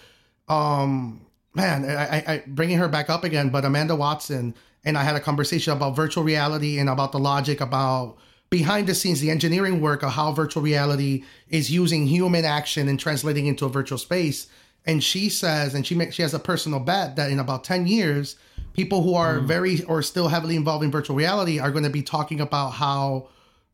um 0.48 1.24
man 1.54 1.84
I, 1.84 2.24
I 2.26 2.42
bringing 2.46 2.78
her 2.78 2.88
back 2.88 3.08
up 3.10 3.24
again 3.24 3.48
but 3.48 3.64
Amanda 3.64 3.96
Watson 3.96 4.54
and 4.84 4.98
I 4.98 5.02
had 5.02 5.16
a 5.16 5.20
conversation 5.20 5.72
about 5.72 5.96
virtual 5.96 6.24
reality 6.24 6.78
and 6.78 6.88
about 6.88 7.12
the 7.12 7.18
logic 7.18 7.60
about 7.60 8.16
behind 8.50 8.86
the 8.86 8.94
scenes 8.94 9.20
the 9.20 9.30
engineering 9.30 9.80
work 9.80 10.02
of 10.02 10.12
how 10.12 10.32
virtual 10.32 10.62
reality 10.62 11.24
is 11.48 11.70
using 11.70 12.06
human 12.06 12.44
action 12.44 12.88
and 12.88 13.00
translating 13.00 13.46
into 13.46 13.64
a 13.64 13.68
virtual 13.68 13.98
space. 13.98 14.46
And 14.86 15.02
she 15.02 15.28
says 15.28 15.74
and 15.74 15.86
she 15.86 15.94
makes 15.94 16.14
she 16.14 16.22
has 16.22 16.34
a 16.34 16.38
personal 16.38 16.80
bet 16.80 17.16
that 17.16 17.30
in 17.30 17.38
about 17.38 17.64
10 17.64 17.86
years 17.86 18.36
people 18.74 19.02
who 19.02 19.14
are 19.14 19.38
mm. 19.38 19.46
very 19.46 19.82
or 19.84 20.02
still 20.02 20.28
heavily 20.28 20.56
involved 20.56 20.84
in 20.84 20.90
virtual 20.90 21.16
reality 21.16 21.58
are 21.58 21.70
going 21.70 21.84
to 21.84 21.90
be 21.90 22.02
talking 22.02 22.40
about 22.40 22.70
how 22.70 23.28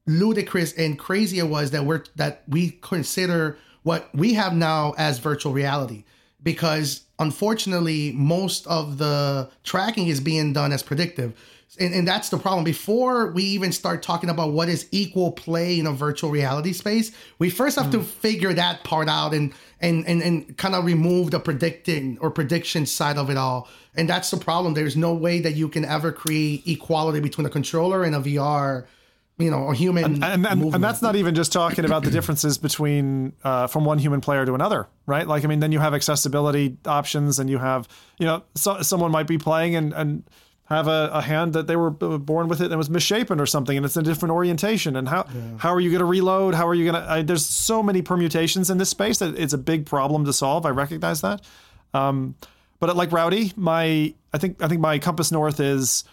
ludicrous 0.06 0.72
and 0.74 0.98
crazy 0.98 1.38
it 1.38 1.48
was 1.48 1.72
that 1.72 1.84
we're 1.84 2.04
that 2.16 2.42
we 2.48 2.70
consider 2.82 3.58
what 3.82 4.08
we 4.14 4.34
have 4.34 4.54
now 4.54 4.94
as 4.98 5.18
virtual 5.18 5.52
reality 5.52 6.04
because 6.42 7.02
unfortunately 7.18 8.12
most 8.12 8.66
of 8.66 8.98
the 8.98 9.50
tracking 9.64 10.08
is 10.08 10.20
being 10.20 10.52
done 10.52 10.72
as 10.72 10.82
predictive 10.82 11.34
and, 11.78 11.94
and 11.94 12.08
that's 12.08 12.30
the 12.30 12.36
problem. 12.38 12.64
Before 12.64 13.30
we 13.30 13.44
even 13.44 13.70
start 13.70 14.02
talking 14.02 14.28
about 14.28 14.52
what 14.52 14.68
is 14.68 14.88
equal 14.90 15.32
play 15.32 15.78
in 15.78 15.86
a 15.86 15.92
virtual 15.92 16.30
reality 16.30 16.72
space, 16.72 17.12
we 17.38 17.48
first 17.48 17.78
have 17.78 17.86
mm. 17.86 17.92
to 17.92 18.02
figure 18.02 18.52
that 18.52 18.82
part 18.82 19.08
out 19.08 19.32
and 19.34 19.52
and 19.80 20.06
and, 20.06 20.22
and 20.22 20.56
kind 20.58 20.74
of 20.74 20.84
remove 20.84 21.30
the 21.30 21.38
predicting 21.38 22.18
or 22.20 22.30
prediction 22.30 22.86
side 22.86 23.16
of 23.16 23.30
it 23.30 23.36
all. 23.36 23.68
And 23.94 24.08
that's 24.08 24.30
the 24.30 24.36
problem. 24.36 24.74
There's 24.74 24.96
no 24.96 25.14
way 25.14 25.40
that 25.40 25.54
you 25.54 25.68
can 25.68 25.84
ever 25.84 26.10
create 26.10 26.66
equality 26.66 27.20
between 27.20 27.46
a 27.46 27.50
controller 27.50 28.02
and 28.02 28.14
a 28.16 28.20
VR 28.20 28.86
you 29.40 29.50
know, 29.50 29.70
a 29.70 29.74
human. 29.74 30.04
And, 30.04 30.24
and, 30.24 30.46
and, 30.46 30.74
and, 30.74 30.84
that's 30.84 31.02
not 31.02 31.16
even 31.16 31.34
just 31.34 31.52
talking 31.52 31.84
about 31.84 32.04
the 32.04 32.10
differences 32.10 32.58
between 32.58 33.32
uh, 33.44 33.66
from 33.66 33.84
one 33.84 33.98
human 33.98 34.20
player 34.20 34.44
to 34.46 34.54
another, 34.54 34.88
right? 35.06 35.26
Like, 35.26 35.44
I 35.44 35.48
mean, 35.48 35.60
then 35.60 35.72
you 35.72 35.78
have 35.78 35.94
accessibility 35.94 36.76
options, 36.86 37.38
and 37.38 37.48
you 37.48 37.58
have, 37.58 37.88
you 38.18 38.26
know, 38.26 38.42
so, 38.54 38.82
someone 38.82 39.10
might 39.10 39.26
be 39.26 39.38
playing 39.38 39.76
and 39.76 39.92
and 39.92 40.24
have 40.70 40.86
a, 40.86 41.10
a, 41.12 41.20
hand 41.20 41.52
that 41.54 41.66
they 41.66 41.74
were 41.74 41.90
born 41.90 42.46
with 42.46 42.60
it 42.60 42.66
and 42.66 42.78
was 42.78 42.88
misshapen 42.88 43.40
or 43.40 43.46
something 43.46 43.76
and 43.76 43.84
it's 43.84 43.96
a 43.96 44.02
different 44.02 44.32
orientation 44.32 44.94
and 44.94 45.08
how 45.08 45.26
yeah. 45.34 45.40
how 45.58 45.74
are 45.74 45.80
you 45.80 45.90
going 45.90 45.98
to 45.98 46.04
reload 46.04 46.54
how 46.54 46.66
are 46.66 46.74
you 46.74 46.90
going 46.90 46.94
to 46.94 47.24
there's 47.24 47.44
so 47.44 47.82
many 47.82 48.00
permutations 48.02 48.70
in 48.70 48.78
this 48.78 48.88
space 48.88 49.18
that 49.18 49.36
it's 49.36 49.52
a 49.52 49.58
big 49.58 49.84
problem 49.84 50.24
to 50.24 50.32
solve 50.32 50.64
i 50.64 50.70
recognize 50.70 51.22
that 51.22 51.42
um, 51.92 52.36
but 52.78 52.94
like 52.96 53.10
rowdy 53.10 53.52
my 53.56 54.14
i 54.32 54.38
think 54.38 54.62
i 54.62 54.68
think 54.68 54.80
my 54.80 54.96
compass 55.00 55.32
north 55.32 55.58
is 55.58 56.04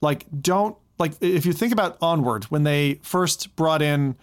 like 0.00 0.26
don't 0.40 0.76
like 1.00 1.14
if 1.20 1.46
you 1.46 1.52
think 1.52 1.72
about 1.72 1.96
onward 2.00 2.44
when 2.44 2.62
they 2.62 3.00
first 3.02 3.56
brought 3.56 3.82
in 3.82 4.16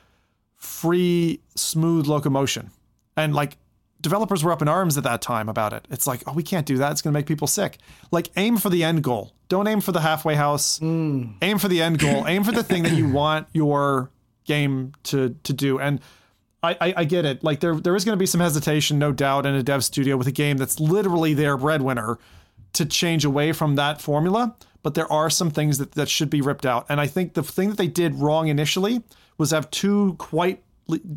free 0.55 1.41
smooth 1.55 2.07
locomotion 2.07 2.71
and 3.15 3.33
like 3.35 3.57
developers 4.01 4.43
were 4.43 4.51
up 4.51 4.61
in 4.61 4.67
arms 4.67 4.97
at 4.97 5.03
that 5.03 5.21
time 5.21 5.49
about 5.49 5.73
it. 5.73 5.87
It's 5.89 6.07
like, 6.07 6.23
oh, 6.27 6.33
we 6.33 6.43
can't 6.43 6.65
do 6.65 6.77
that. 6.77 6.91
It's 6.91 7.01
going 7.01 7.13
to 7.13 7.17
make 7.17 7.25
people 7.25 7.47
sick. 7.47 7.79
Like, 8.11 8.29
aim 8.37 8.57
for 8.57 8.69
the 8.69 8.83
end 8.83 9.03
goal. 9.03 9.33
Don't 9.49 9.67
aim 9.67 9.81
for 9.81 9.91
the 9.91 10.01
halfway 10.01 10.35
house. 10.35 10.79
Mm. 10.79 11.35
Aim 11.41 11.57
for 11.57 11.67
the 11.67 11.81
end 11.81 11.99
goal. 11.99 12.27
aim 12.27 12.43
for 12.43 12.51
the 12.51 12.63
thing 12.63 12.83
that 12.83 12.93
you 12.93 13.09
want 13.11 13.47
your 13.53 14.11
game 14.45 14.93
to 15.03 15.35
to 15.43 15.53
do. 15.53 15.79
And 15.79 15.99
I, 16.63 16.77
I, 16.79 16.93
I 16.97 17.03
get 17.05 17.25
it. 17.25 17.43
Like, 17.43 17.59
there 17.59 17.75
there 17.75 17.95
is 17.95 18.05
going 18.05 18.15
to 18.15 18.19
be 18.19 18.25
some 18.25 18.41
hesitation, 18.41 18.99
no 18.99 19.11
doubt, 19.11 19.45
in 19.45 19.55
a 19.55 19.63
dev 19.63 19.83
studio 19.83 20.17
with 20.17 20.27
a 20.27 20.31
game 20.31 20.57
that's 20.57 20.79
literally 20.79 21.33
their 21.33 21.57
breadwinner 21.57 22.19
to 22.77 22.85
change 22.85 23.25
away 23.25 23.51
from 23.51 23.75
that 23.75 24.01
formula. 24.01 24.55
But 24.83 24.93
there 24.93 25.11
are 25.11 25.29
some 25.29 25.51
things 25.51 25.79
that, 25.79 25.93
that 25.93 26.07
should 26.07 26.29
be 26.29 26.41
ripped 26.41 26.65
out. 26.65 26.85
And 26.87 27.01
I 27.01 27.07
think 27.07 27.33
the 27.33 27.43
thing 27.43 27.69
that 27.69 27.77
they 27.77 27.87
did 27.87 28.15
wrong 28.15 28.47
initially 28.47 29.03
was 29.37 29.51
have 29.51 29.69
two 29.69 30.15
quite 30.17 30.63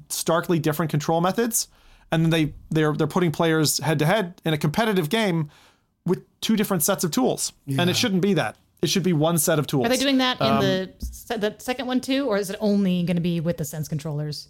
starkly 0.09 0.59
different 0.59 0.91
control 0.91 1.21
methods 1.21 1.69
and 2.13 2.25
then 2.25 2.31
they 2.31 2.55
they're 2.71 2.93
they're 2.93 3.07
putting 3.07 3.33
players 3.33 3.79
head 3.79 3.99
to 3.99 4.07
head 4.07 4.41
in 4.45 4.53
a 4.53 4.59
competitive 4.59 5.09
game 5.09 5.51
with 6.07 6.25
two 6.41 6.57
different 6.57 6.83
sets 6.83 7.05
of 7.05 7.11
tools, 7.11 7.53
yeah. 7.67 7.81
and 7.81 7.91
it 7.91 7.97
shouldn't 7.97 8.23
be 8.23 8.35
that. 8.35 8.57
It 8.83 8.89
should 8.89 9.03
be 9.03 9.13
one 9.13 9.37
set 9.39 9.59
of 9.59 9.67
tools. 9.67 9.87
Are 9.87 9.89
they 9.91 9.99
doing 9.99 10.19
that 10.19 10.41
in 10.41 10.47
um, 10.47 10.61
the 10.61 10.93
the 11.29 11.55
second 11.59 11.87
one 11.87 12.01
too, 12.01 12.27
or 12.27 12.37
is 12.37 12.51
it 12.51 12.57
only 12.61 13.03
going 13.05 13.17
to 13.17 13.23
be 13.23 13.41
with 13.41 13.59
the 13.59 13.65
sense 13.65 13.89
controllers? 13.89 14.49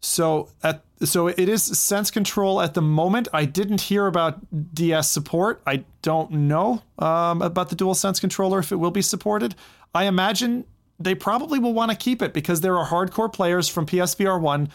So 0.00 0.48
at 0.62 0.82
so 1.02 1.28
it 1.28 1.48
is 1.48 1.62
sense 1.62 2.10
control 2.10 2.60
at 2.60 2.74
the 2.74 2.82
moment. 2.82 3.28
I 3.32 3.44
didn't 3.44 3.82
hear 3.82 4.06
about 4.06 4.74
DS 4.74 5.08
support. 5.08 5.62
I 5.66 5.84
don't 6.02 6.30
know 6.30 6.82
um, 6.98 7.42
about 7.42 7.68
the 7.70 7.76
dual 7.76 7.94
sense 7.94 8.20
controller 8.20 8.58
if 8.58 8.72
it 8.72 8.76
will 8.76 8.90
be 8.90 9.02
supported. 9.02 9.54
I 9.94 10.04
imagine 10.04 10.64
they 10.98 11.14
probably 11.14 11.58
will 11.58 11.72
want 11.72 11.90
to 11.90 11.96
keep 11.96 12.20
it 12.22 12.32
because 12.32 12.60
there 12.60 12.76
are 12.76 12.86
hardcore 12.86 13.32
players 13.32 13.68
from 13.68 13.86
PSVR 13.86 14.40
one 14.40 14.68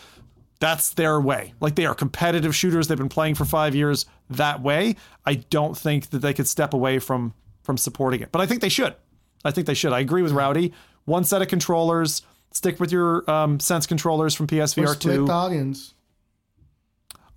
that's 0.60 0.94
their 0.94 1.20
way. 1.20 1.54
Like 1.60 1.76
they 1.76 1.86
are 1.86 1.96
competitive 1.96 2.56
shooters. 2.56 2.88
They've 2.88 2.98
been 2.98 3.10
playing 3.10 3.36
for 3.36 3.46
five 3.46 3.76
years 3.76 4.06
that 4.30 4.62
way. 4.62 4.96
I 5.26 5.36
don't 5.36 5.78
think 5.78 6.10
that 6.12 6.20
they 6.20 6.34
could 6.34 6.48
step 6.48 6.74
away 6.74 7.00
from 7.00 7.34
from 7.64 7.78
supporting 7.78 8.22
it, 8.22 8.32
but 8.32 8.42
I 8.42 8.46
think 8.46 8.62
they 8.62 8.70
should. 8.70 8.96
I 9.44 9.52
think 9.52 9.68
they 9.68 9.74
should. 9.74 9.92
I 9.92 10.00
agree 10.00 10.22
with 10.22 10.32
Rowdy. 10.32 10.72
One 11.06 11.24
set 11.24 11.42
of 11.42 11.48
controllers. 11.48 12.22
Stick 12.52 12.80
with 12.80 12.92
your 12.92 13.30
um, 13.30 13.60
sense 13.60 13.86
controllers 13.86 14.34
from 14.34 14.48
PSVR 14.48 14.98
two. 15.00 15.30
audience. 15.30 15.94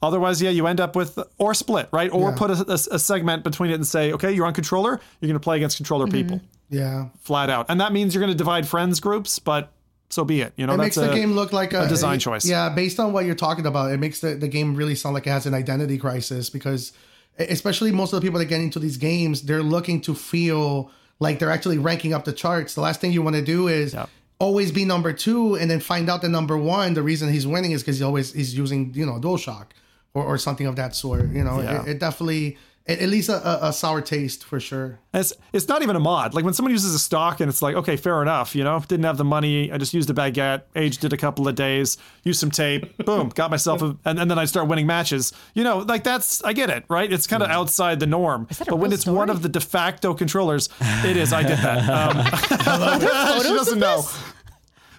Otherwise, 0.00 0.40
yeah, 0.40 0.50
you 0.50 0.66
end 0.68 0.80
up 0.80 0.94
with 0.94 1.18
or 1.38 1.54
split, 1.54 1.88
right? 1.92 2.12
Or 2.12 2.30
yeah. 2.30 2.36
put 2.36 2.50
a, 2.50 2.70
a, 2.70 2.94
a, 2.94 2.98
segment 3.00 3.42
between 3.42 3.72
it 3.72 3.74
and 3.74 3.86
say, 3.86 4.12
okay, 4.12 4.30
you're 4.30 4.46
on 4.46 4.54
controller. 4.54 5.00
You're 5.20 5.26
going 5.26 5.32
to 5.34 5.40
play 5.40 5.56
against 5.56 5.76
controller 5.76 6.06
mm-hmm. 6.06 6.28
people. 6.28 6.40
Yeah, 6.70 7.08
flat 7.20 7.50
out, 7.50 7.66
and 7.68 7.80
that 7.80 7.92
means 7.92 8.14
you're 8.14 8.22
going 8.22 8.32
to 8.32 8.38
divide 8.38 8.68
friends 8.68 9.00
groups, 9.00 9.38
but 9.40 9.72
so 10.10 10.24
be 10.24 10.40
it. 10.40 10.52
You 10.56 10.66
know, 10.66 10.74
it 10.74 10.78
makes 10.78 10.96
the 10.96 11.12
game 11.12 11.32
look 11.32 11.52
like 11.52 11.72
a, 11.72 11.82
a 11.82 11.88
design 11.88 12.18
choice. 12.18 12.44
Yeah, 12.44 12.68
based 12.68 13.00
on 13.00 13.12
what 13.12 13.24
you're 13.24 13.34
talking 13.34 13.66
about, 13.66 13.90
it 13.90 13.98
makes 13.98 14.20
the, 14.20 14.34
the 14.34 14.48
game 14.48 14.74
really 14.74 14.94
sound 14.94 15.14
like 15.14 15.26
it 15.26 15.30
has 15.30 15.46
an 15.46 15.54
identity 15.54 15.98
crisis 15.98 16.48
because, 16.48 16.92
especially 17.38 17.90
most 17.90 18.12
of 18.12 18.20
the 18.20 18.24
people 18.24 18.38
that 18.38 18.46
get 18.46 18.60
into 18.60 18.78
these 18.78 18.98
games, 18.98 19.42
they're 19.42 19.62
looking 19.62 20.00
to 20.02 20.14
feel 20.14 20.90
like 21.18 21.38
they're 21.38 21.50
actually 21.50 21.78
ranking 21.78 22.14
up 22.14 22.24
the 22.24 22.32
charts. 22.32 22.74
The 22.74 22.80
last 22.80 23.00
thing 23.00 23.12
you 23.12 23.22
want 23.22 23.36
to 23.36 23.42
do 23.42 23.66
is 23.66 23.94
yeah. 23.94 24.06
Always 24.38 24.70
be 24.72 24.84
number 24.84 25.12
two 25.12 25.54
and 25.56 25.70
then 25.70 25.80
find 25.80 26.08
out 26.08 26.22
that 26.22 26.28
number 26.28 26.56
one, 26.56 26.94
the 26.94 27.02
reason 27.02 27.32
he's 27.32 27.46
winning 27.46 27.72
is 27.72 27.82
because 27.82 27.98
he 27.98 28.04
always 28.04 28.32
he's 28.32 28.56
using 28.56 28.92
you 28.94 29.06
know 29.06 29.18
DualShock 29.18 29.66
or, 30.14 30.24
or 30.24 30.38
something 30.38 30.66
of 30.66 30.76
that 30.76 30.94
sort. 30.94 31.30
You 31.30 31.44
know, 31.44 31.60
yeah. 31.60 31.82
it, 31.82 31.88
it 31.88 31.98
definitely 31.98 32.58
at 32.88 33.08
least 33.10 33.28
a, 33.28 33.66
a, 33.66 33.72
sour 33.72 34.00
taste 34.00 34.44
for 34.44 34.58
sure. 34.58 34.98
It's 35.12 35.34
it's 35.52 35.68
not 35.68 35.82
even 35.82 35.94
a 35.94 36.00
mod. 36.00 36.32
Like 36.32 36.44
when 36.44 36.54
someone 36.54 36.72
uses 36.72 36.94
a 36.94 36.98
stock 36.98 37.40
and 37.40 37.48
it's 37.50 37.60
like, 37.60 37.76
okay, 37.76 37.96
fair 37.96 38.22
enough. 38.22 38.56
You 38.56 38.64
know, 38.64 38.80
didn't 38.80 39.04
have 39.04 39.18
the 39.18 39.24
money. 39.24 39.70
I 39.70 39.76
just 39.76 39.92
used 39.92 40.08
a 40.08 40.14
baguette, 40.14 40.62
aged 40.74 41.04
it 41.04 41.12
a 41.12 41.18
couple 41.18 41.46
of 41.46 41.54
days, 41.54 41.98
used 42.24 42.40
some 42.40 42.50
tape, 42.50 42.96
boom, 43.04 43.28
got 43.28 43.50
myself, 43.50 43.82
a, 43.82 43.96
and, 44.06 44.18
and 44.18 44.30
then 44.30 44.38
I 44.38 44.46
start 44.46 44.68
winning 44.68 44.86
matches. 44.86 45.32
You 45.54 45.64
know, 45.64 45.78
like 45.78 46.02
that's 46.02 46.42
I 46.44 46.54
get 46.54 46.70
it, 46.70 46.84
right? 46.88 47.12
It's 47.12 47.26
kind 47.26 47.42
of 47.42 47.50
yeah. 47.50 47.58
outside 47.58 48.00
the 48.00 48.06
norm. 48.06 48.48
but 48.66 48.78
when 48.78 48.92
it's 48.92 49.02
story? 49.02 49.18
one 49.18 49.28
of 49.30 49.42
the 49.42 49.50
de 49.50 49.60
facto 49.60 50.14
controllers, 50.14 50.70
it 50.80 51.16
is. 51.18 51.32
I 51.34 51.42
get 51.42 51.60
that. 51.62 51.88
Um, 51.90 53.40
she 53.42 53.48
doesn't 53.48 53.78
know. 53.78 54.02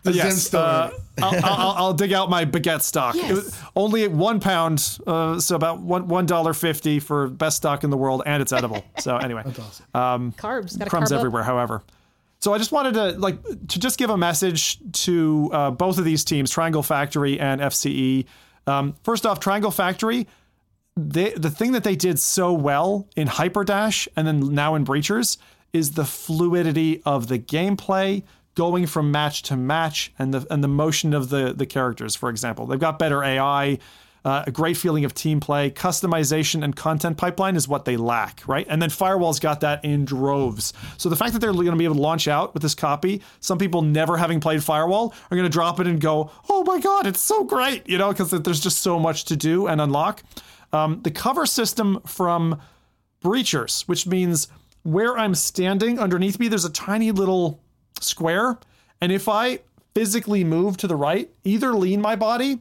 The 0.04 0.14
yes, 0.14 0.54
uh, 0.54 0.92
I'll, 1.22 1.46
I'll, 1.46 1.72
I'll, 1.72 1.94
dig 1.94 2.14
out 2.14 2.30
my 2.30 2.46
baguette 2.46 2.82
stock. 2.82 3.16
Yes. 3.16 3.62
only 3.76 4.08
one 4.08 4.40
pound, 4.40 4.98
uh, 5.06 5.40
so 5.40 5.56
about 5.56 5.82
one 5.82 6.08
one 6.08 6.26
dollar 6.26 6.54
fifty 6.54 7.00
for 7.00 7.28
best 7.28 7.58
stock 7.58 7.84
in 7.84 7.90
the 7.90 7.98
world, 7.98 8.24
and 8.26 8.42
it's 8.42 8.54
edible. 8.54 8.84
So 9.00 9.18
anyway, 9.18 9.44
awesome. 9.46 9.86
um, 9.94 10.32
carbs, 10.34 10.80
crumbs 10.90 11.12
carb 11.12 11.18
everywhere. 11.18 11.42
Up. 11.42 11.48
However, 11.48 11.84
so 12.40 12.54
I 12.54 12.58
just 12.58 12.72
wanted 12.72 12.94
to 12.94 13.12
like 13.20 13.44
to 13.44 13.80
just 13.80 14.00
give 14.00 14.10
a 14.10 14.18
message 14.18 14.80
to 15.04 15.50
uh, 15.52 15.72
both 15.72 15.98
of 15.98 16.06
these 16.06 16.24
teams, 16.24 16.50
Triangle 16.50 16.84
Factory 16.84 17.40
and 17.40 17.60
FCE. 17.60 18.26
Um, 18.68 18.96
first 19.04 19.26
off, 19.26 19.40
Triangle 19.40 19.72
Factory. 19.72 20.28
They, 20.96 21.32
the 21.32 21.50
thing 21.50 21.72
that 21.74 21.86
they 21.86 21.96
did 21.96 22.20
so 22.20 22.52
well 22.52 23.08
in 23.16 23.28
Hyperdash 23.28 24.10
and 24.18 24.28
then 24.28 24.54
now 24.54 24.76
in 24.76 24.84
Breachers 24.86 25.38
is 25.72 25.92
the 25.92 26.04
fluidity 26.04 27.02
of 27.06 27.28
the 27.28 27.40
gameplay, 27.40 28.24
going 28.60 28.86
from 28.86 29.10
match 29.10 29.42
to 29.42 29.56
match 29.56 30.12
and 30.20 30.34
the 30.34 30.46
and 30.52 30.62
the 30.62 30.68
motion 30.68 31.14
of 31.14 31.30
the 31.30 31.54
the 31.54 31.66
characters. 31.66 32.14
For 32.14 32.30
example, 32.30 32.66
they've 32.66 32.78
got 32.78 33.00
better 33.00 33.24
AI. 33.24 33.80
Uh, 34.26 34.44
a 34.46 34.52
great 34.52 34.76
feeling 34.76 35.06
of 35.06 35.14
team 35.14 35.40
play, 35.40 35.72
customization, 35.72 36.62
and 36.62 36.76
content 36.76 37.16
pipeline 37.16 37.56
is 37.56 37.70
what 37.70 37.86
they 37.86 37.96
lack, 37.96 38.46
right? 38.50 38.68
And 38.70 38.82
then 38.82 38.90
Firewall's 38.90 39.40
got 39.40 39.62
that 39.62 39.86
in 39.86 40.04
droves. 40.04 40.74
So 40.98 41.08
the 41.08 41.16
fact 41.16 41.32
that 41.32 41.40
they're 41.40 41.54
going 41.54 41.68
to 41.68 41.78
be 41.78 41.86
able 41.86 41.96
to 41.96 42.02
launch 42.02 42.28
out 42.28 42.54
with 42.54 42.62
this 42.62 42.76
copy, 42.76 43.22
some 43.40 43.58
people 43.58 43.82
never 43.82 44.18
having 44.18 44.42
played 44.42 44.62
Firewall 44.62 45.14
are 45.32 45.38
going 45.38 45.50
to 45.50 45.50
drop 45.50 45.80
it 45.80 45.88
and 45.88 46.02
go, 46.02 46.30
"Oh 46.50 46.66
my 46.66 46.82
god, 46.82 47.08
it's 47.08 47.22
so 47.22 47.46
great!" 47.46 47.88
You 47.88 47.98
know, 47.98 48.10
because 48.10 48.32
there's 48.32 48.60
just 48.60 48.80
so 48.80 49.00
much 49.00 49.24
to 49.26 49.38
do 49.38 49.68
and 49.68 49.80
unlock. 49.80 50.22
Um, 50.74 51.02
the 51.04 51.12
cover 51.12 51.46
system 51.46 52.02
from 52.06 52.60
Breachers, 53.24 53.88
which 53.88 54.06
means 54.06 54.50
where 54.84 55.18
I'm 55.18 55.34
standing 55.34 55.98
underneath 55.98 56.40
me, 56.40 56.50
there's 56.50 56.66
a 56.66 56.70
tiny 56.70 57.12
little 57.14 57.62
square. 58.04 58.58
And 59.02 59.12
if 59.12 59.28
I 59.28 59.60
physically 59.94 60.44
move 60.44 60.78
to 60.78 60.88
the 60.88 60.96
right, 60.96 61.30
either 61.44 61.74
lean 61.74 62.02
my 62.02 62.16
body 62.16 62.60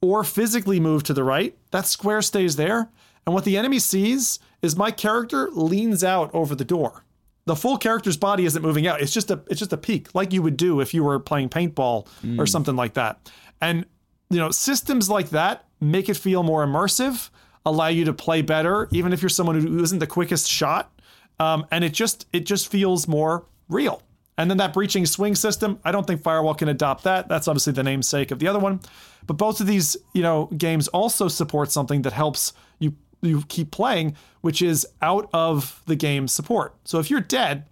or 0.00 0.24
physically 0.24 0.80
move 0.80 1.02
to 1.04 1.14
the 1.14 1.24
right, 1.24 1.56
that 1.70 1.86
square 1.86 2.22
stays 2.22 2.56
there. 2.56 2.88
And 3.26 3.34
what 3.34 3.44
the 3.44 3.56
enemy 3.56 3.78
sees 3.78 4.38
is 4.62 4.76
my 4.76 4.90
character 4.90 5.50
leans 5.50 6.04
out 6.04 6.32
over 6.34 6.54
the 6.54 6.64
door. 6.64 7.04
The 7.46 7.56
full 7.56 7.78
character's 7.78 8.16
body 8.16 8.44
isn't 8.44 8.62
moving 8.62 8.86
out. 8.86 9.00
It's 9.00 9.12
just 9.12 9.30
a 9.30 9.40
it's 9.48 9.60
just 9.60 9.72
a 9.72 9.76
peak, 9.76 10.14
like 10.14 10.32
you 10.32 10.42
would 10.42 10.56
do 10.56 10.80
if 10.80 10.92
you 10.92 11.04
were 11.04 11.18
playing 11.20 11.48
paintball 11.48 12.06
mm. 12.22 12.38
or 12.40 12.46
something 12.46 12.74
like 12.74 12.94
that. 12.94 13.30
And 13.60 13.86
you 14.30 14.38
know, 14.38 14.50
systems 14.50 15.08
like 15.08 15.30
that 15.30 15.64
make 15.80 16.08
it 16.08 16.16
feel 16.16 16.42
more 16.42 16.66
immersive, 16.66 17.30
allow 17.64 17.86
you 17.86 18.04
to 18.04 18.12
play 18.12 18.42
better, 18.42 18.88
even 18.90 19.12
if 19.12 19.22
you're 19.22 19.28
someone 19.28 19.60
who 19.60 19.82
isn't 19.82 19.98
the 19.98 20.06
quickest 20.06 20.50
shot. 20.50 20.92
Um, 21.38 21.66
and 21.70 21.84
it 21.84 21.92
just 21.92 22.26
it 22.32 22.46
just 22.46 22.68
feels 22.68 23.06
more 23.06 23.44
real. 23.68 24.02
And 24.38 24.50
then 24.50 24.58
that 24.58 24.72
breaching 24.72 25.06
swing 25.06 25.34
system, 25.34 25.80
I 25.84 25.92
don't 25.92 26.06
think 26.06 26.22
Firewall 26.22 26.54
can 26.54 26.68
adopt 26.68 27.04
that. 27.04 27.28
That's 27.28 27.48
obviously 27.48 27.72
the 27.72 27.82
namesake 27.82 28.30
of 28.30 28.38
the 28.38 28.48
other 28.48 28.58
one. 28.58 28.80
But 29.26 29.34
both 29.34 29.60
of 29.60 29.66
these, 29.66 29.96
you 30.12 30.22
know, 30.22 30.46
games 30.56 30.88
also 30.88 31.28
support 31.28 31.72
something 31.72 32.02
that 32.02 32.12
helps 32.12 32.52
you 32.78 32.94
you 33.22 33.42
keep 33.48 33.70
playing, 33.70 34.14
which 34.42 34.60
is 34.60 34.86
out 35.00 35.28
of 35.32 35.82
the 35.86 35.96
game 35.96 36.28
support. 36.28 36.74
So 36.84 36.98
if 36.98 37.10
you're 37.10 37.20
dead, 37.20 37.64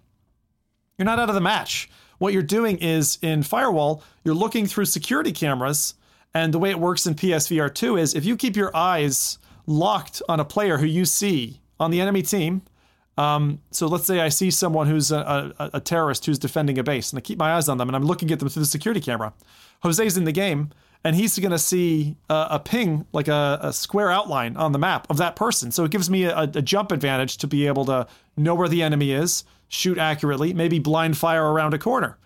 you're 0.97 1.05
not 1.05 1.19
out 1.19 1.29
of 1.29 1.35
the 1.35 1.41
match. 1.41 1.89
What 2.17 2.33
you're 2.33 2.41
doing 2.41 2.77
is 2.77 3.17
in 3.21 3.43
Firewall, 3.43 4.03
you're 4.23 4.35
looking 4.35 4.65
through 4.65 4.85
security 4.85 5.31
cameras, 5.31 5.93
and 6.33 6.53
the 6.53 6.59
way 6.59 6.69
it 6.71 6.79
works 6.79 7.05
in 7.05 7.15
PSVR 7.15 7.73
2 7.73 7.97
is 7.97 8.15
if 8.15 8.25
you 8.25 8.35
keep 8.35 8.55
your 8.55 8.75
eyes 8.75 9.37
locked 9.67 10.21
on 10.27 10.39
a 10.39 10.45
player 10.45 10.77
who 10.77 10.85
you 10.85 11.05
see 11.05 11.61
on 11.79 11.91
the 11.91 12.01
enemy 12.01 12.21
team, 12.21 12.61
Um, 13.17 13.61
so 13.71 13.87
let's 13.87 14.05
say 14.05 14.19
I 14.19 14.29
see 14.29 14.51
someone 14.51 14.87
who's 14.87 15.11
a, 15.11 15.53
a, 15.57 15.69
a 15.75 15.79
terrorist 15.79 16.25
who's 16.25 16.39
defending 16.39 16.77
a 16.77 16.83
base, 16.83 17.11
and 17.11 17.17
I 17.17 17.21
keep 17.21 17.39
my 17.39 17.53
eyes 17.53 17.69
on 17.69 17.77
them, 17.77 17.87
and 17.87 17.95
I'm 17.95 18.03
looking 18.03 18.31
at 18.31 18.39
them 18.39 18.49
through 18.49 18.61
the 18.61 18.67
security 18.67 18.99
camera. 18.99 19.33
Jose's 19.81 20.17
in 20.17 20.25
the 20.25 20.31
game, 20.31 20.71
and 21.05 21.15
he's 21.15 21.37
going 21.37 21.51
to 21.51 21.59
see 21.59 22.17
a, 22.29 22.47
a 22.51 22.59
ping, 22.59 23.05
like 23.13 23.27
a, 23.27 23.71
square 23.71 24.11
outline 24.11 24.57
on 24.57 24.71
the 24.71 24.79
map 24.79 25.07
of 25.09 25.17
that 25.17 25.35
person. 25.35 25.71
So 25.71 25.85
it 25.85 25.91
gives 25.91 26.09
me 26.09 26.23
a, 26.25 26.39
a, 26.39 26.47
jump 26.47 26.91
advantage 26.91 27.37
to 27.37 27.47
be 27.47 27.67
able 27.67 27.85
to 27.85 28.07
know 28.35 28.55
where 28.55 28.67
the 28.67 28.81
enemy 28.81 29.11
is, 29.11 29.43
shoot 29.67 29.97
accurately, 29.97 30.53
maybe 30.53 30.79
blind 30.79 31.17
fire 31.17 31.45
around 31.45 31.73
a 31.73 31.77
corner. 31.77 32.17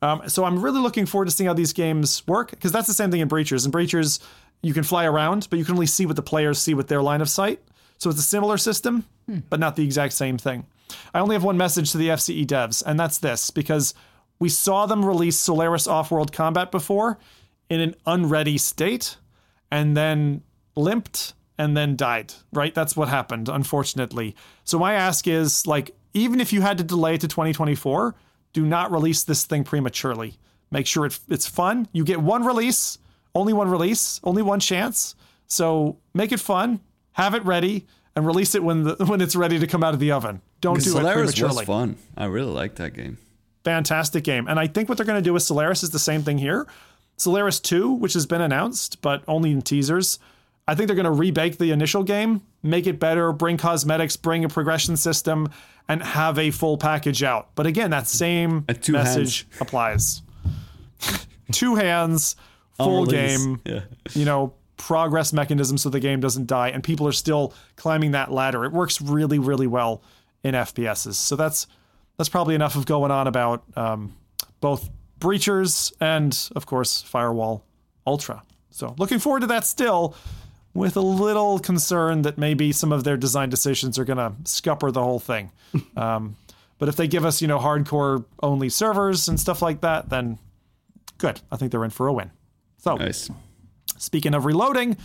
Um, 0.00 0.28
so 0.28 0.44
I'm 0.44 0.62
really 0.62 0.80
looking 0.80 1.06
forward 1.06 1.24
to 1.24 1.30
seeing 1.32 1.48
how 1.48 1.54
these 1.54 1.72
games 1.72 2.24
work 2.28 2.50
because 2.50 2.70
that's 2.70 2.86
the 2.86 2.94
same 2.94 3.10
thing 3.10 3.20
in 3.20 3.28
Breachers. 3.28 3.66
In 3.66 3.72
Breachers, 3.72 4.20
you 4.62 4.72
can 4.72 4.84
fly 4.84 5.04
around, 5.04 5.48
but 5.50 5.58
you 5.58 5.64
can 5.64 5.74
only 5.74 5.86
see 5.86 6.06
what 6.06 6.14
the 6.16 6.22
players 6.22 6.58
see 6.58 6.74
with 6.74 6.86
their 6.86 7.02
line 7.02 7.20
of 7.20 7.28
sight. 7.28 7.60
So 7.98 8.10
it's 8.10 8.18
a 8.18 8.22
similar 8.22 8.56
system, 8.56 9.04
hmm. 9.26 9.40
but 9.50 9.60
not 9.60 9.76
the 9.76 9.84
exact 9.84 10.14
same 10.14 10.38
thing. 10.38 10.66
I 11.12 11.20
only 11.20 11.34
have 11.34 11.44
one 11.44 11.56
message 11.56 11.92
to 11.92 11.98
the 11.98 12.08
FCE 12.08 12.46
devs, 12.46 12.82
and 12.84 12.98
that's 12.98 13.18
this 13.18 13.50
because 13.50 13.92
we 14.38 14.48
saw 14.48 14.86
them 14.86 15.04
release 15.04 15.36
Solaris 15.36 15.86
Off-World 15.86 16.32
Combat 16.32 16.70
before 16.70 17.18
in 17.68 17.80
an 17.80 17.94
unready 18.06 18.56
state 18.56 19.16
and 19.70 19.96
then 19.96 20.42
limped 20.76 21.34
and 21.58 21.76
then 21.76 21.96
died, 21.96 22.32
right? 22.52 22.74
That's 22.74 22.96
what 22.96 23.08
happened, 23.08 23.48
unfortunately. 23.48 24.36
So 24.64 24.78
my 24.78 24.94
ask 24.94 25.26
is 25.26 25.66
like 25.66 25.94
even 26.14 26.40
if 26.40 26.52
you 26.52 26.60
had 26.60 26.78
to 26.78 26.84
delay 26.84 27.18
to 27.18 27.28
2024, 27.28 28.14
do 28.52 28.64
not 28.64 28.90
release 28.90 29.24
this 29.24 29.44
thing 29.44 29.64
prematurely. 29.64 30.38
Make 30.70 30.86
sure 30.86 31.06
it, 31.06 31.18
it's 31.28 31.46
fun. 31.46 31.88
You 31.92 32.04
get 32.04 32.20
one 32.20 32.44
release, 32.44 32.98
only 33.34 33.52
one 33.52 33.68
release, 33.68 34.20
only 34.24 34.42
one 34.42 34.60
chance. 34.60 35.14
So 35.46 35.98
make 36.14 36.32
it 36.32 36.40
fun, 36.40 36.80
have 37.18 37.34
it 37.34 37.44
ready, 37.44 37.86
and 38.16 38.24
release 38.24 38.54
it 38.54 38.62
when 38.62 38.84
the 38.84 38.94
when 39.06 39.20
it's 39.20 39.36
ready 39.36 39.58
to 39.58 39.66
come 39.66 39.84
out 39.84 39.92
of 39.92 40.00
the 40.00 40.12
oven. 40.12 40.40
Don't 40.60 40.82
do 40.82 40.90
it. 40.90 40.92
Solaris 40.92 41.30
it 41.30 41.36
prematurely. 41.36 41.56
was 41.56 41.66
fun. 41.66 41.96
I 42.16 42.24
really 42.24 42.52
like 42.52 42.76
that 42.76 42.94
game. 42.94 43.18
Fantastic 43.64 44.24
game, 44.24 44.48
and 44.48 44.58
I 44.58 44.66
think 44.66 44.88
what 44.88 44.96
they're 44.96 45.06
going 45.06 45.22
to 45.22 45.24
do 45.28 45.34
with 45.34 45.42
Solaris 45.42 45.82
is 45.82 45.90
the 45.90 45.98
same 45.98 46.22
thing 46.22 46.38
here. 46.38 46.66
Solaris 47.16 47.58
2, 47.58 47.94
which 47.94 48.12
has 48.12 48.26
been 48.26 48.40
announced, 48.40 49.02
but 49.02 49.24
only 49.26 49.50
in 49.50 49.60
teasers. 49.60 50.20
I 50.68 50.76
think 50.76 50.86
they're 50.86 51.02
going 51.02 51.04
to 51.04 51.32
rebake 51.32 51.58
the 51.58 51.72
initial 51.72 52.04
game, 52.04 52.42
make 52.62 52.86
it 52.86 53.00
better, 53.00 53.32
bring 53.32 53.56
cosmetics, 53.56 54.16
bring 54.16 54.44
a 54.44 54.48
progression 54.48 54.96
system, 54.96 55.50
and 55.88 56.00
have 56.02 56.38
a 56.38 56.52
full 56.52 56.78
package 56.78 57.24
out. 57.24 57.48
But 57.56 57.66
again, 57.66 57.90
that 57.90 58.06
same 58.06 58.64
uh, 58.68 58.74
message 58.88 59.48
hands. 59.50 59.60
applies. 59.60 60.22
two 61.52 61.74
hands, 61.74 62.36
full 62.76 63.06
game, 63.06 63.60
yeah. 63.64 63.80
you 64.14 64.24
know, 64.24 64.54
progress 64.78 65.32
mechanism 65.32 65.76
so 65.76 65.90
the 65.90 66.00
game 66.00 66.20
doesn't 66.20 66.46
die 66.46 66.70
and 66.70 66.82
people 66.82 67.06
are 67.06 67.12
still 67.12 67.52
climbing 67.76 68.12
that 68.12 68.32
ladder. 68.32 68.64
It 68.64 68.72
works 68.72 69.02
really, 69.02 69.38
really 69.38 69.66
well 69.66 70.02
in 70.42 70.54
FPSs. 70.54 71.14
So 71.14 71.36
that's 71.36 71.66
that's 72.16 72.28
probably 72.28 72.54
enough 72.54 72.74
of 72.74 72.86
going 72.86 73.10
on 73.10 73.26
about 73.26 73.62
um, 73.76 74.16
both 74.60 74.90
Breachers 75.20 75.92
and, 76.00 76.36
of 76.56 76.66
course, 76.66 77.02
Firewall 77.02 77.64
Ultra. 78.06 78.42
So 78.70 78.94
looking 78.98 79.18
forward 79.18 79.40
to 79.40 79.46
that 79.48 79.66
still, 79.66 80.14
with 80.74 80.96
a 80.96 81.00
little 81.00 81.58
concern 81.58 82.22
that 82.22 82.38
maybe 82.38 82.72
some 82.72 82.92
of 82.92 83.04
their 83.04 83.16
design 83.16 83.50
decisions 83.50 83.98
are 83.98 84.04
going 84.04 84.18
to 84.18 84.32
scupper 84.44 84.92
the 84.92 85.02
whole 85.02 85.18
thing. 85.18 85.50
um, 85.96 86.36
but 86.78 86.88
if 86.88 86.96
they 86.96 87.08
give 87.08 87.24
us, 87.24 87.42
you 87.42 87.48
know, 87.48 87.58
hardcore 87.58 88.24
only 88.42 88.68
servers 88.68 89.28
and 89.28 89.38
stuff 89.38 89.62
like 89.62 89.80
that, 89.80 90.08
then 90.10 90.38
good. 91.18 91.40
I 91.50 91.56
think 91.56 91.72
they're 91.72 91.84
in 91.84 91.90
for 91.90 92.06
a 92.06 92.12
win. 92.12 92.30
So, 92.78 92.96
nice. 92.96 93.30
Speaking 93.96 94.34
of 94.34 94.44
reloading, 94.44 94.96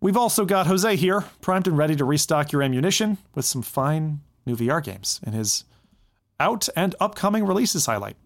we've 0.00 0.16
also 0.16 0.44
got 0.44 0.66
Jose 0.66 0.96
here, 0.96 1.24
primed 1.40 1.66
and 1.66 1.78
ready 1.78 1.96
to 1.96 2.04
restock 2.04 2.52
your 2.52 2.62
ammunition 2.62 3.18
with 3.34 3.44
some 3.44 3.62
fine 3.62 4.20
new 4.44 4.56
VR 4.56 4.82
games 4.82 5.20
in 5.26 5.32
his 5.32 5.64
out 6.38 6.68
and 6.76 6.94
upcoming 7.00 7.44
releases 7.44 7.86
highlight. 7.86 8.16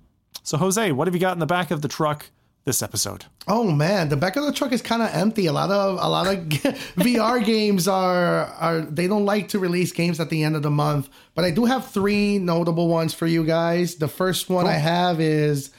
So, 0.43 0.57
Jose, 0.59 0.93
what 0.93 1.07
have 1.07 1.15
you 1.15 1.21
got 1.21 1.33
in 1.35 1.39
the 1.39 1.47
back 1.47 1.71
of 1.71 1.83
the 1.83 1.89
truck 1.89 2.27
this 2.65 2.83
episode? 2.83 3.25
Oh 3.49 3.71
man, 3.71 4.09
the 4.09 4.17
back 4.17 4.37
of 4.37 4.45
the 4.45 4.53
truck 4.53 4.73
is 4.73 4.83
kind 4.83 5.03
of 5.03 5.09
empty. 5.13 5.47
A 5.47 5.53
lot 5.53 5.71
of 5.71 5.99
a 6.01 6.09
lot 6.09 6.27
of 6.27 6.39
VR 6.97 7.45
games 7.45 7.89
are 7.89 8.47
are 8.47 8.81
they 8.81 9.09
don't 9.09 9.25
like 9.25 9.49
to 9.49 9.59
release 9.59 9.93
games 9.93 10.21
at 10.21 10.31
the 10.31 10.43
end 10.43 10.57
of 10.57 10.63
the 10.63 10.71
month, 10.71 11.09
but 11.35 11.45
I 11.45 11.51
do 11.51 11.65
have 11.65 11.91
three 11.91 12.39
notable 12.39 12.89
ones 12.89 13.15
for 13.15 13.27
you 13.27 13.45
guys. 13.45 13.97
The 13.97 14.09
first 14.09 14.51
one 14.51 14.65
cool. 14.65 14.73
I 14.73 14.77
have 14.77 15.21
is 15.21 15.71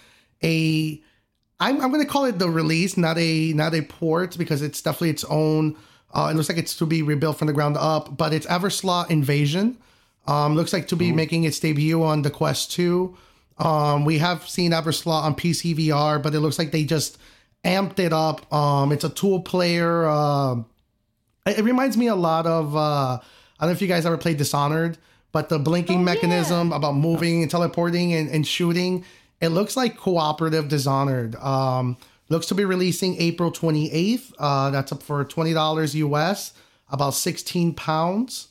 a 0.44 1.02
I'm, 1.62 1.80
I'm 1.80 1.92
going 1.92 2.04
to 2.04 2.10
call 2.10 2.26
it 2.26 2.40
the 2.40 2.50
release, 2.50 2.98
not 2.98 3.18
a 3.18 3.54
not 3.54 3.74
a 3.76 3.84
port 3.84 4.38
because 4.38 4.62
it's 4.62 4.82
definitely 4.82 5.12
its 5.12 5.24
own. 5.26 5.78
Uh, 6.14 6.30
it 6.32 6.36
looks 6.36 6.50
like 6.50 6.58
it's 6.58 6.76
to 6.78 6.86
be 6.86 7.04
rebuilt 7.04 7.38
from 7.38 7.48
the 7.48 7.54
ground 7.54 7.78
up, 7.78 8.18
but 8.18 8.34
it's 8.34 8.46
Everslaught 8.48 9.10
Invasion. 9.10 9.78
Um, 10.28 10.56
looks 10.56 10.74
like 10.74 10.88
to 10.90 10.96
be 10.96 11.12
Ooh. 11.12 11.14
making 11.14 11.46
its 11.46 11.60
debut 11.60 12.04
on 12.04 12.24
the 12.24 12.30
Quest 12.30 12.72
2. 12.74 13.16
Um, 13.60 14.06
we 14.06 14.18
have 14.18 14.48
seen 14.50 14.74
Everslaught 14.74 15.24
on 15.24 15.36
PC 15.36 15.76
VR, 15.76 16.22
but 16.22 16.34
it 16.34 16.40
looks 16.40 16.60
like 16.60 16.72
they 16.72 16.84
just 16.84 17.18
amped 17.64 18.00
it 18.00 18.12
up. 18.12 18.52
Um, 18.52 18.92
it's 18.92 19.04
a 19.04 19.10
tool 19.10 19.40
player. 19.42 20.06
Uh, 20.06 20.56
it, 21.46 21.60
it, 21.60 21.64
reminds 21.64 21.96
me 21.96 22.08
a 22.08 22.16
lot 22.16 22.46
of. 22.46 22.76
Uh, 22.76 22.80
I 22.80 23.20
don't 23.60 23.70
know 23.70 23.74
if 23.74 23.82
you 23.82 23.88
guys 23.88 24.06
ever 24.06 24.18
played 24.18 24.38
Dishonored, 24.38 24.98
but 25.32 25.50
the 25.50 25.60
blinking 25.60 26.00
oh, 26.00 26.04
mechanism 26.04 26.70
yeah. 26.72 26.78
about 26.78 26.96
moving 26.96 27.42
and 27.44 27.52
teleporting 27.52 28.14
and, 28.14 28.30
and, 28.30 28.48
shooting. 28.48 29.06
It 29.42 29.50
looks 29.50 29.76
like 29.76 29.98
cooperative 29.98 30.68
Dishonored. 30.68 31.36
Um, 31.36 31.98
looks 32.30 32.46
to 32.48 32.56
be 32.56 32.64
releasing 32.64 33.20
April 33.20 33.52
28th. 33.52 34.32
Uh, 34.40 34.70
that's 34.70 34.92
up 34.92 35.04
for 35.04 35.26
$20 35.26 35.96
US, 35.96 36.54
about 36.90 37.16
16 37.16 37.74
pounds. 37.74 38.48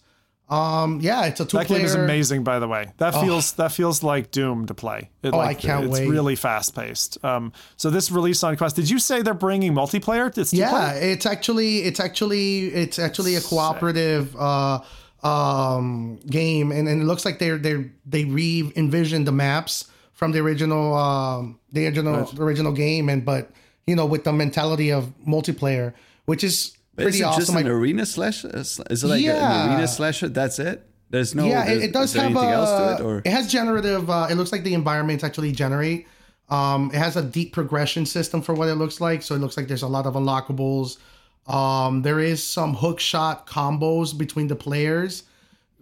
Um, 0.48 0.98
yeah, 1.00 1.26
it's 1.26 1.38
a 1.38 1.44
two. 1.44 1.58
That 1.58 1.68
player. 1.68 1.78
game 1.78 1.86
is 1.86 1.94
amazing, 1.94 2.42
by 2.42 2.58
the 2.58 2.66
way. 2.66 2.90
That 2.96 3.14
oh. 3.14 3.22
feels 3.22 3.52
that 3.52 3.70
feels 3.70 4.02
like 4.02 4.32
Doom 4.32 4.66
to 4.66 4.74
play. 4.74 5.10
It, 5.22 5.32
oh, 5.32 5.36
like, 5.38 5.58
I 5.58 5.60
can't 5.60 5.84
it's 5.84 5.92
wait. 5.92 6.02
It's 6.02 6.10
really 6.10 6.34
fast 6.34 6.74
paced. 6.74 7.24
Um, 7.24 7.52
so 7.76 7.88
this 7.88 8.10
release 8.10 8.42
on 8.42 8.56
Quest. 8.56 8.74
Did 8.74 8.90
you 8.90 8.98
say 8.98 9.22
they're 9.22 9.32
bringing 9.32 9.74
multiplayer? 9.74 10.36
It's 10.36 10.52
yeah, 10.52 10.94
it's 10.94 11.24
actually 11.24 11.82
it's 11.82 12.00
actually 12.00 12.66
it's 12.66 12.98
actually 12.98 13.36
a 13.36 13.40
cooperative 13.40 14.34
uh, 14.36 14.80
um, 15.22 16.18
game, 16.26 16.72
and, 16.72 16.88
and 16.88 17.00
it 17.00 17.04
looks 17.04 17.24
like 17.24 17.38
they're 17.38 17.56
they 17.56 17.88
they 18.04 18.24
re 18.24 18.72
envisioned 18.74 19.28
the 19.28 19.32
maps 19.32 19.89
from 20.20 20.32
the 20.32 20.38
original 20.38 20.94
um, 20.94 21.58
the 21.72 21.86
original 21.86 22.12
right. 22.12 22.38
original 22.38 22.72
game, 22.72 23.08
and 23.08 23.24
but 23.24 23.50
you 23.86 23.96
know 23.96 24.04
with 24.04 24.24
the 24.24 24.32
mentality 24.34 24.92
of 24.92 25.14
multiplayer, 25.26 25.94
which 26.26 26.44
is 26.44 26.76
pretty 26.94 27.16
is 27.16 27.22
awesome. 27.22 27.40
Just 27.40 27.56
an 27.56 27.66
arena 27.66 28.04
slasher? 28.04 28.50
Is 28.54 28.78
it 28.78 29.02
like 29.02 29.22
yeah. 29.22 29.64
an 29.64 29.70
arena 29.70 29.88
slasher? 29.88 30.28
That's 30.28 30.58
it. 30.58 30.86
There's 31.08 31.34
no. 31.34 31.46
Yeah, 31.46 31.66
it, 31.70 31.84
it 31.84 31.92
does 31.94 32.12
have 32.12 32.26
anything 32.26 32.50
a, 32.50 32.52
else 32.52 32.68
to 32.68 33.02
it, 33.02 33.06
or 33.06 33.22
it 33.24 33.30
has 33.30 33.50
generative. 33.50 34.10
Uh, 34.10 34.26
it 34.30 34.34
looks 34.34 34.52
like 34.52 34.62
the 34.62 34.74
environments 34.74 35.24
actually 35.24 35.52
generate. 35.52 36.06
Um, 36.50 36.90
it 36.92 36.98
has 36.98 37.16
a 37.16 37.22
deep 37.22 37.54
progression 37.54 38.04
system 38.04 38.42
for 38.42 38.52
what 38.54 38.68
it 38.68 38.74
looks 38.74 39.00
like. 39.00 39.22
So 39.22 39.34
it 39.34 39.38
looks 39.38 39.56
like 39.56 39.68
there's 39.68 39.82
a 39.82 39.88
lot 39.88 40.04
of 40.04 40.14
unlockables. 40.14 40.98
Um, 41.46 42.02
there 42.02 42.20
is 42.20 42.46
some 42.46 42.74
hook 42.74 43.00
shot 43.00 43.46
combos 43.46 44.16
between 44.16 44.48
the 44.48 44.56
players. 44.56 45.22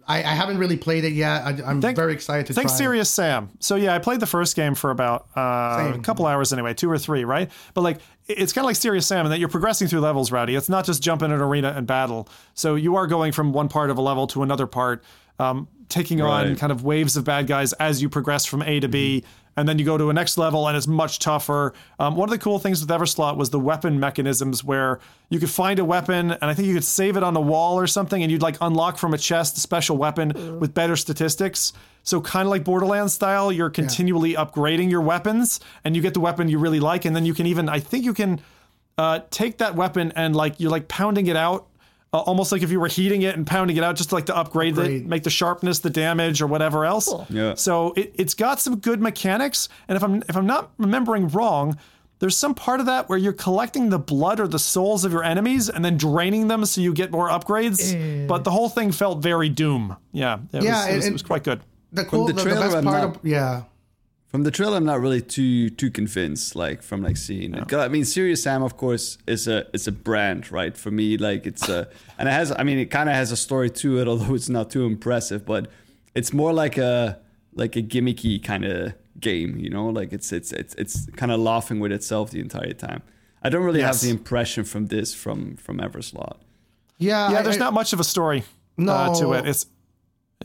I, 0.09 0.23
I 0.23 0.33
haven't 0.33 0.57
really 0.57 0.75
played 0.75 1.05
it 1.05 1.13
yet. 1.13 1.43
I, 1.45 1.69
am 1.69 1.79
very 1.81 2.13
excited 2.13 2.47
to 2.47 2.53
Thanks, 2.53 2.73
Serious 2.73 3.11
Sam. 3.11 3.51
So 3.59 3.75
yeah, 3.75 3.93
I 3.93 3.99
played 3.99 4.19
the 4.19 4.25
first 4.25 4.55
game 4.55 4.73
for 4.73 4.89
about 4.89 5.27
uh, 5.37 5.93
a 5.95 5.99
couple 6.01 6.25
hours 6.25 6.51
anyway, 6.51 6.73
two 6.73 6.89
or 6.89 6.97
three, 6.97 7.23
right? 7.25 7.51
But 7.75 7.81
like, 7.81 7.99
it's 8.27 8.51
kind 8.51 8.65
of 8.65 8.69
like 8.69 8.75
Serious 8.75 9.05
Sam 9.05 9.27
in 9.27 9.29
that 9.29 9.37
you're 9.37 9.49
progressing 9.49 9.87
through 9.87 9.99
levels, 9.99 10.31
Rowdy. 10.31 10.55
It's 10.55 10.67
not 10.67 10.83
just 10.83 11.03
jump 11.03 11.21
in 11.21 11.31
an 11.31 11.39
arena 11.39 11.73
and 11.77 11.85
battle. 11.85 12.27
So 12.55 12.73
you 12.73 12.95
are 12.95 13.05
going 13.05 13.31
from 13.33 13.53
one 13.53 13.69
part 13.69 13.91
of 13.91 13.99
a 13.99 14.01
level 14.01 14.25
to 14.27 14.41
another 14.41 14.65
part, 14.65 15.03
um, 15.37 15.67
taking 15.89 16.17
right. 16.19 16.47
on 16.47 16.55
kind 16.55 16.71
of 16.71 16.83
waves 16.83 17.15
of 17.15 17.23
bad 17.23 17.45
guys 17.45 17.73
as 17.73 18.01
you 18.01 18.09
progress 18.09 18.45
from 18.45 18.63
A 18.63 18.79
to 18.79 18.87
B. 18.87 19.23
And 19.59 19.67
then 19.67 19.77
you 19.77 19.83
go 19.83 19.97
to 19.97 20.09
a 20.09 20.13
next 20.13 20.37
level 20.37 20.67
and 20.67 20.77
it's 20.77 20.87
much 20.87 21.19
tougher. 21.19 21.73
Um, 21.99 22.15
one 22.15 22.29
of 22.29 22.31
the 22.31 22.39
cool 22.39 22.59
things 22.59 22.79
with 22.79 22.89
Everslaught 22.89 23.35
was 23.35 23.49
the 23.49 23.59
weapon 23.59 23.99
mechanisms 23.99 24.63
where 24.63 24.99
you 25.29 25.37
could 25.37 25.49
find 25.49 25.79
a 25.79 25.85
weapon 25.85 26.31
and 26.31 26.43
I 26.43 26.53
think 26.53 26.69
you 26.69 26.73
could 26.73 26.85
save 26.85 27.17
it 27.17 27.23
on 27.23 27.35
a 27.35 27.41
wall 27.41 27.77
or 27.77 27.85
something 27.85 28.23
and 28.23 28.31
you'd 28.31 28.41
like 28.41 28.55
unlock 28.61 28.97
from 28.97 29.13
a 29.13 29.17
chest 29.17 29.57
a 29.57 29.59
special 29.59 29.97
weapon 29.97 30.33
mm. 30.33 30.59
with 30.59 30.73
better 30.73 30.95
statistics. 30.95 31.73
So 32.03 32.21
kind 32.21 32.45
of 32.45 32.51
like 32.51 32.63
Borderlands 32.63 33.13
style, 33.13 33.51
you're 33.51 33.69
continually 33.69 34.31
yeah. 34.31 34.45
upgrading 34.45 34.89
your 34.89 35.01
weapons 35.01 35.59
and 35.83 35.93
you 35.93 36.01
get 36.01 36.13
the 36.13 36.21
weapon 36.21 36.47
you 36.47 36.57
really 36.57 36.79
like 36.79 37.03
and 37.03 37.13
then 37.13 37.25
you 37.25 37.33
can 37.33 37.45
even 37.45 37.67
I 37.67 37.81
think 37.81 38.05
you 38.05 38.13
can 38.13 38.39
uh, 38.97 39.19
take 39.29 39.57
that 39.57 39.75
weapon 39.75 40.13
and 40.15 40.35
like 40.35 40.59
you're 40.59 40.71
like 40.71 40.87
pounding 40.87 41.27
it 41.27 41.35
out 41.35 41.68
uh, 42.11 42.19
almost 42.19 42.51
like 42.51 42.63
if 42.63 42.71
you 42.71 42.79
were 42.79 42.87
heating 42.87 43.21
it 43.21 43.35
and 43.35 43.45
pounding 43.45 43.77
it 43.77 43.83
out 43.83 43.95
just 43.95 44.09
to 44.09 44.15
like 44.15 44.25
to 44.27 44.35
upgrade, 44.35 44.73
upgrade. 44.73 45.01
it, 45.01 45.07
make 45.07 45.23
the 45.23 45.29
sharpness, 45.29 45.79
the 45.79 45.89
damage, 45.89 46.41
or 46.41 46.47
whatever 46.47 46.85
else. 46.85 47.05
Cool. 47.07 47.27
Yeah. 47.29 47.53
So 47.53 47.93
it, 47.93 48.13
it's 48.17 48.33
got 48.33 48.59
some 48.59 48.77
good 48.77 49.01
mechanics, 49.01 49.69
and 49.87 49.95
if 49.95 50.03
I'm 50.03 50.23
if 50.27 50.35
I'm 50.35 50.47
not 50.47 50.71
remembering 50.77 51.27
wrong, 51.27 51.77
there's 52.19 52.35
some 52.35 52.55
part 52.55 52.79
of 52.79 52.87
that 52.87 53.09
where 53.09 53.17
you're 53.17 53.33
collecting 53.33 53.89
the 53.89 53.99
blood 53.99 54.39
or 54.39 54.47
the 54.47 54.59
souls 54.59 55.05
of 55.05 55.11
your 55.11 55.23
enemies 55.23 55.69
and 55.69 55.85
then 55.85 55.97
draining 55.97 56.47
them 56.47 56.65
so 56.65 56.81
you 56.81 56.93
get 56.93 57.11
more 57.11 57.29
upgrades. 57.29 57.93
Uh. 57.93 58.27
But 58.27 58.43
the 58.43 58.51
whole 58.51 58.69
thing 58.69 58.91
felt 58.91 59.21
very 59.21 59.49
Doom. 59.49 59.95
Yeah, 60.11 60.39
it 60.51 60.63
yeah, 60.63 60.85
was, 60.85 60.93
it, 60.93 60.95
was, 60.95 61.07
it 61.07 61.13
was 61.13 61.21
quite 61.21 61.43
good. 61.43 61.61
The 61.91 62.05
cool, 62.05 62.27
the, 62.27 62.33
the, 62.33 62.41
trailer, 62.43 62.67
the 62.67 62.73
best 62.73 62.85
part, 62.85 63.03
of, 63.03 63.25
yeah. 63.25 63.63
From 64.29 64.43
the 64.43 64.51
trailer, 64.51 64.77
I'm 64.77 64.85
not 64.85 65.01
really 65.01 65.21
too 65.21 65.69
too 65.71 65.89
convinced. 65.89 66.55
Like 66.55 66.83
from 66.83 67.01
like 67.01 67.17
seeing 67.17 67.55
it. 67.55 67.73
I 67.73 67.87
mean, 67.87 68.05
Serious 68.05 68.43
Sam, 68.43 68.61
of 68.61 68.77
course, 68.77 69.17
is 69.27 69.47
a 69.47 69.65
it's 69.73 69.87
a 69.87 69.91
brand, 69.91 70.51
right? 70.51 70.77
For 70.77 70.91
me, 70.91 71.17
like 71.17 71.47
it's 71.47 71.67
a 71.67 71.87
and 72.19 72.29
it 72.29 72.31
has. 72.31 72.51
I 72.57 72.63
mean, 72.63 72.77
it 72.77 72.91
kind 72.91 73.09
of 73.09 73.15
has 73.15 73.31
a 73.31 73.37
story 73.37 73.69
to 73.71 73.99
it, 73.99 74.07
although 74.11 74.35
it's 74.35 74.49
not 74.49 74.69
too 74.69 74.85
impressive. 74.85 75.45
But 75.45 75.67
it's 76.13 76.31
more 76.31 76.53
like 76.53 76.77
a 76.77 77.17
like 77.55 77.75
a 77.75 77.81
gimmicky 77.81 78.41
kind 78.43 78.65
of 78.65 78.93
game, 79.19 79.57
you 79.57 79.69
know, 79.71 79.87
like 79.87 80.13
it's 80.13 80.31
it's 80.31 80.51
it's 80.53 80.75
it's 80.75 81.07
kind 81.15 81.31
of 81.31 81.39
laughing 81.39 81.79
with 81.79 81.91
itself 81.91 82.29
the 82.29 82.39
entire 82.39 82.73
time. 82.73 83.01
I 83.41 83.49
don't 83.49 83.63
really 83.63 83.79
Yes. 83.79 84.01
have 84.01 84.01
the 84.07 84.11
impression 84.15 84.63
from 84.63 84.87
this 84.87 85.13
from 85.15 85.55
from 85.55 85.79
Everslaught. 85.79 86.39
Yeah, 86.99 87.31
Yeah, 87.31 87.39
I- 87.39 87.41
there's 87.41 87.55
I- 87.55 87.59
not 87.59 87.73
much 87.73 87.93
of 87.93 87.99
a 87.99 88.03
story 88.03 88.43
uh, 88.77 89.15
to 89.19 89.33
it. 89.33 89.47
It's 89.47 89.65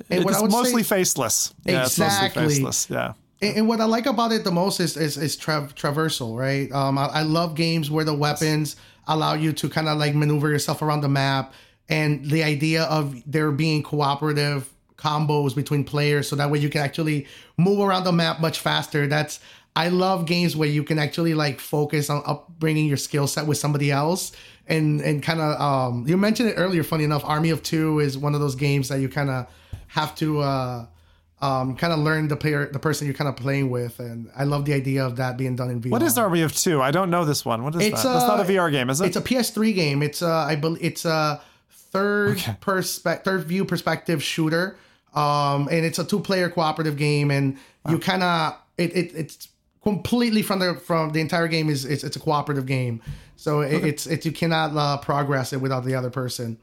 And 0.09 0.25
it's 0.25 0.41
mostly 0.43 0.83
say- 0.85 0.97
faceless. 0.97 1.53
Yeah, 1.67 1.83
it's 1.83 1.99
mostly 1.99 2.27
Exactly. 2.27 2.49
faceless. 2.49 2.89
Yeah. 2.91 3.13
And, 3.45 3.59
and 3.59 3.69
what 3.69 3.81
I 3.81 3.85
like 3.85 4.07
about 4.07 4.33
it 4.33 4.45
the 4.45 4.51
most 4.51 4.81
is 4.81 4.97
is, 4.97 5.17
is 5.17 5.37
tra- 5.37 5.69
traversal, 5.75 6.37
right? 6.39 6.71
Um, 6.73 6.99
I, 6.99 7.07
I 7.07 7.23
love 7.23 7.55
games 7.55 7.91
where 7.91 8.05
the 8.05 8.15
weapons 8.15 8.77
allow 9.07 9.35
you 9.35 9.53
to 9.53 9.69
kind 9.69 9.89
of 9.89 9.99
like 9.99 10.15
maneuver 10.15 10.49
yourself 10.51 10.83
around 10.83 11.03
the 11.03 11.09
map, 11.09 11.53
and 11.89 12.25
the 12.31 12.43
idea 12.43 12.85
of 12.85 13.23
there 13.31 13.53
being 13.53 13.83
cooperative 13.83 14.73
combos 14.97 15.55
between 15.55 15.85
players, 15.85 16.29
so 16.29 16.37
that 16.37 16.51
way 16.51 16.59
you 16.59 16.71
can 16.71 16.81
actually 16.81 17.27
move 17.57 17.81
around 17.81 18.05
the 18.05 18.13
map 18.13 18.41
much 18.41 18.61
faster. 18.61 19.07
That's 19.07 19.41
I 19.77 19.89
love 19.89 20.27
games 20.27 20.57
where 20.57 20.69
you 20.69 20.85
can 20.85 20.99
actually 20.99 21.35
like 21.35 21.61
focus 21.61 22.09
on 22.09 22.23
upbringing 22.27 22.87
your 22.87 22.97
skill 22.97 23.27
set 23.27 23.47
with 23.47 23.59
somebody 23.59 23.91
else. 23.91 24.33
And, 24.67 25.03
and 25.03 25.23
kind 25.23 25.41
of 25.41 25.61
um, 25.61 26.07
you 26.09 26.17
mentioned 26.17 26.49
it 26.49 26.55
earlier. 26.55 26.83
Funny 26.83 27.05
enough, 27.05 27.23
Army 27.25 27.51
of 27.51 27.63
Two 27.63 27.99
is 27.99 28.17
one 28.17 28.35
of 28.35 28.41
those 28.41 28.55
games 28.55 28.89
that 28.89 28.99
you 28.99 29.11
kind 29.11 29.29
of 29.29 29.47
have 29.89 30.15
to 30.15 30.41
uh, 30.41 30.87
um, 31.45 31.77
kind 31.77 31.93
of 31.93 31.99
learn 31.99 32.29
the 32.29 32.37
player, 32.37 32.67
the 32.73 32.79
person 32.79 33.07
you're 33.07 33.15
kind 33.15 33.29
of 33.29 33.37
playing 33.37 33.69
with, 33.71 33.99
and 34.01 34.31
I 34.37 34.45
love 34.45 34.65
the 34.65 34.73
idea 34.75 35.05
of 35.07 35.17
that 35.17 35.37
being 35.37 35.57
done 35.57 35.71
in 35.71 35.81
VR. 35.81 35.91
What 35.91 36.03
is 36.03 36.17
Army 36.19 36.43
of 36.43 36.55
Two? 36.55 36.81
I 36.81 36.91
don't 36.91 37.11
know 37.11 37.25
this 37.25 37.45
one. 37.45 37.63
What 37.65 37.75
is 37.75 37.83
It's, 37.83 38.03
that? 38.03 38.13
That's 38.13 38.27
not 38.27 38.41
a 38.41 38.45
VR 38.45 38.71
game, 38.71 38.89
is 38.91 39.01
it? 39.01 39.07
It's 39.07 39.17
a 39.17 39.21
PS3 39.21 39.75
game. 39.75 40.03
It's 40.03 40.23
a, 40.23 40.29
I 40.29 40.57
believe 40.57 40.83
it's 40.85 41.05
a 41.05 41.41
third 41.71 42.37
Okay. 42.39 42.57
perspe- 42.61 43.25
third 43.25 43.45
view 43.45 43.65
perspective 43.65 44.23
shooter. 44.23 44.77
Um, 45.15 45.69
and 45.71 45.85
it's 45.87 45.99
a 46.01 46.05
two 46.05 46.19
player 46.21 46.49
cooperative 46.49 46.97
game, 46.97 47.31
and 47.31 47.57
you 47.89 47.99
kind 47.99 48.23
of 48.23 48.57
it, 48.77 48.97
it 48.97 49.13
it's 49.15 49.49
completely 49.83 50.43
from 50.43 50.59
the 50.59 50.75
from 50.75 51.11
the 51.13 51.21
entire 51.21 51.47
game 51.47 51.69
is 51.71 51.85
it's, 51.85 52.03
it's 52.03 52.17
a 52.17 52.21
cooperative 52.21 52.67
game. 52.67 53.01
So 53.37 53.61
it, 53.61 53.85
it's 53.85 54.07
it's 54.07 54.27
you 54.27 54.33
cannot 54.33 54.77
uh, 54.77 54.97
progress 54.99 55.53
it 55.53 55.61
without 55.61 55.85
the 55.85 55.95
other 55.95 56.11
person. 56.11 56.59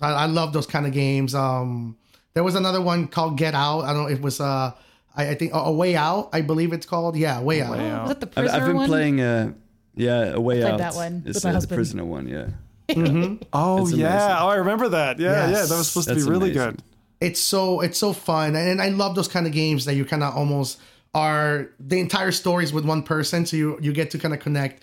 I, 0.00 0.10
I 0.10 0.26
love 0.26 0.52
those 0.52 0.66
kind 0.66 0.84
of 0.86 0.92
games. 0.92 1.34
Um, 1.34 1.96
there 2.34 2.44
was 2.44 2.54
another 2.54 2.80
one 2.80 3.06
called 3.08 3.38
Get 3.38 3.54
Out. 3.54 3.80
I 3.82 3.92
don't 3.92 4.02
know. 4.04 4.08
It 4.08 4.20
was 4.20 4.40
uh, 4.40 4.72
I, 5.16 5.30
I 5.30 5.34
think 5.34 5.52
a 5.54 5.72
Way 5.72 5.96
Out. 5.96 6.30
I 6.32 6.40
believe 6.40 6.72
it's 6.72 6.86
called. 6.86 7.16
Yeah, 7.16 7.40
Way 7.40 7.62
Out. 7.62 7.72
Way 7.72 7.90
Out. 7.90 8.02
Was 8.08 8.16
that 8.16 8.20
the 8.20 8.26
I've, 8.28 8.34
prisoner 8.46 8.60
I've 8.60 8.66
been 8.66 8.76
one? 8.76 8.88
playing 8.88 9.20
a 9.20 9.54
yeah 9.96 10.24
a 10.34 10.40
way 10.40 10.60
played 10.60 10.72
out. 10.72 10.78
that 10.78 10.94
one 10.94 11.22
It's 11.26 11.36
with 11.36 11.44
my 11.44 11.58
uh, 11.58 11.60
the 11.60 11.68
prisoner 11.68 12.04
one. 12.04 12.26
Yeah, 12.28 12.46
oh 13.52 13.82
It's 13.82 13.92
yeah. 13.92 14.38
Oh, 14.40 14.48
I 14.48 14.56
remember 14.56 14.88
that. 14.90 15.18
Yeah, 15.18 15.48
Yes. 15.48 15.50
yeah. 15.50 15.66
That 15.66 15.76
was 15.78 15.88
supposed 15.90 16.08
to 16.08 16.14
be 16.14 16.22
really 16.22 16.50
amazing. 16.50 16.70
good. 16.72 16.82
it's 17.20 17.40
so 17.40 17.80
it's 17.80 17.96
so 17.96 18.12
fun 18.12 18.56
and 18.56 18.82
i 18.82 18.88
love 18.88 19.14
those 19.14 19.28
kind 19.28 19.46
of 19.46 19.52
games 19.52 19.84
that 19.84 19.94
you 19.94 20.04
kind 20.04 20.22
of 20.24 20.34
almost 20.36 20.80
are 21.14 21.70
the 21.78 21.98
entire 22.00 22.32
stories 22.32 22.72
with 22.72 22.84
one 22.84 23.02
person 23.04 23.46
so 23.46 23.56
you 23.56 23.78
you 23.80 23.92
get 23.92 24.10
to 24.10 24.18
kind 24.18 24.34
of 24.34 24.40
connect 24.40 24.82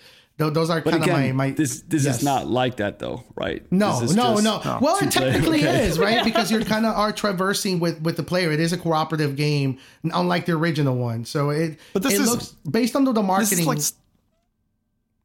those 0.50 0.70
are 0.70 0.80
but 0.80 0.90
kind 0.90 1.02
of 1.02 1.08
again, 1.08 1.36
my, 1.36 1.48
my 1.48 1.54
this 1.54 1.82
this 1.82 2.04
yes. 2.04 2.18
is 2.18 2.24
not 2.24 2.46
like 2.46 2.76
that 2.76 2.98
though, 2.98 3.24
right? 3.34 3.64
no 3.70 4.00
no 4.00 4.00
just- 4.00 4.14
no 4.44 4.78
well 4.80 4.96
it 4.98 5.10
technically 5.10 5.60
okay. 5.60 5.86
is 5.86 5.98
right 5.98 6.24
because 6.30 6.50
you're 6.50 6.64
kind 6.64 6.86
of 6.86 6.94
are 6.96 7.12
traversing 7.12 7.80
with 7.80 8.00
with 8.02 8.16
the 8.16 8.22
player 8.22 8.50
it 8.52 8.60
is 8.60 8.72
a 8.72 8.78
cooperative 8.78 9.36
game 9.36 9.78
unlike 10.04 10.46
the 10.46 10.52
original 10.52 10.96
one 10.96 11.24
so 11.24 11.50
it 11.50 11.78
But 11.92 12.02
this 12.02 12.14
it 12.14 12.20
is- 12.20 12.30
looks 12.30 12.46
based 12.70 12.96
on 12.96 13.04
the 13.04 13.12
This 13.12 13.22
marketing 13.22 13.58
is 13.60 13.66
like. 13.66 13.78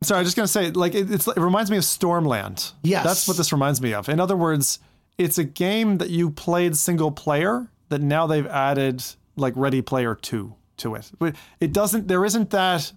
Sorry, 0.04 0.18
I 0.18 0.22
was 0.22 0.28
just 0.28 0.38
gonna 0.38 0.48
say, 0.48 0.70
like 0.72 0.94
it, 0.94 1.10
it's, 1.12 1.28
it 1.28 1.38
reminds 1.38 1.72
me 1.72 1.78
of 1.78 1.84
Stormland. 1.84 2.74
Yes. 2.84 3.04
that's 3.04 3.28
what 3.28 3.36
this 3.36 3.52
reminds 3.52 3.82
me 3.82 3.94
of. 3.96 4.10
In 4.10 4.20
other 4.20 4.38
words, 4.38 4.80
it's 5.18 5.40
a 5.40 5.44
game 5.44 5.98
that 5.98 6.12
you 6.12 6.30
played 6.30 6.78
single 6.78 7.12
player 7.12 7.68
that 7.90 8.02
now 8.02 8.28
they've 8.28 8.46
added 8.46 9.04
like 9.36 9.54
Ready 9.56 9.82
Player 9.82 10.14
Two 10.14 10.54
to 10.78 10.94
it. 10.94 11.10
But 11.18 11.36
It 11.60 11.74
doesn't. 11.74 12.08
There 12.08 12.24
isn't 12.26 12.52
that 12.52 12.92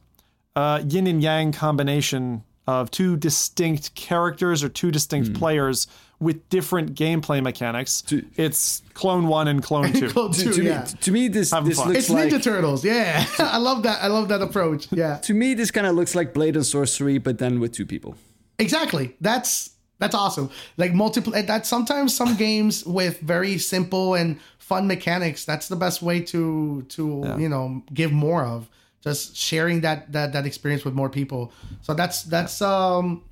uh, 0.57 0.83
yin 0.87 1.07
and 1.07 1.23
yang 1.23 1.53
combination 1.53 2.43
of 2.67 2.91
two 2.91 3.17
distinct 3.17 3.95
characters 3.95 4.63
or 4.63 4.69
two 4.69 4.91
distinct 4.91 5.33
players 5.35 5.87
with 6.21 6.47
different 6.51 6.95
gameplay 6.95 7.43
mechanics. 7.43 8.05
it's 8.37 8.83
Clone 8.95 9.27
One 9.27 9.49
and 9.49 9.63
Clone 9.63 9.93
Two. 9.95 10.09
Clone 10.11 10.33
To, 10.33 10.45
two, 10.45 10.53
to 10.53 10.63
yeah. 10.63 10.81
me, 10.83 10.87
to 11.01 11.11
me, 11.13 11.29
this 11.29 11.51
this 11.51 11.79
looks 11.79 11.99
it's 11.99 12.11
like 12.11 12.31
ninja 12.31 12.43
turtles 12.43 12.85
yeah 12.85 13.25
i 13.39 13.57
love 13.57 13.83
that 13.85 14.03
i 14.03 14.07
love 14.07 14.29
that 14.29 14.43
approach 14.43 14.87
yeah 14.93 15.17
to 15.19 15.33
me 15.33 15.55
this 15.55 15.71
kind 15.71 15.87
of 15.87 15.97
looks 15.97 16.15
like 16.15 16.35
Blade 16.35 16.57
and 16.57 16.67
Sorcery, 16.67 17.19
but 17.19 17.39
then 17.39 17.59
with 17.61 17.73
two 17.73 17.87
people. 17.87 18.15
Exactly. 18.59 19.17
That's 19.21 19.71
that's 19.99 20.15
awesome. 20.15 20.51
Like 20.77 20.93
multiple. 20.95 21.33
That 21.33 21.67
sometimes 21.67 22.15
some 22.15 22.37
games 22.37 22.85
with 22.85 23.21
very 23.21 23.59
simple 23.59 24.15
and 24.15 24.39
fun 24.59 24.87
mechanics. 24.87 25.45
That's 25.45 25.69
the 25.69 25.77
best 25.77 26.03
way 26.03 26.21
to 26.21 26.83
to 26.83 27.37
you 27.39 27.49
know 27.49 27.83
give 27.93 28.13
more 28.13 28.45
of 28.45 28.69
just 29.03 29.37
sharing 29.37 29.81
that 29.83 30.13
that 30.13 30.33
that 30.33 30.47
experience 30.47 30.85
with 30.85 30.95
more 30.95 31.09
people. 31.09 31.53
So 31.83 31.95
that's 31.95 32.23
that's 32.25 32.61
um 32.63 33.23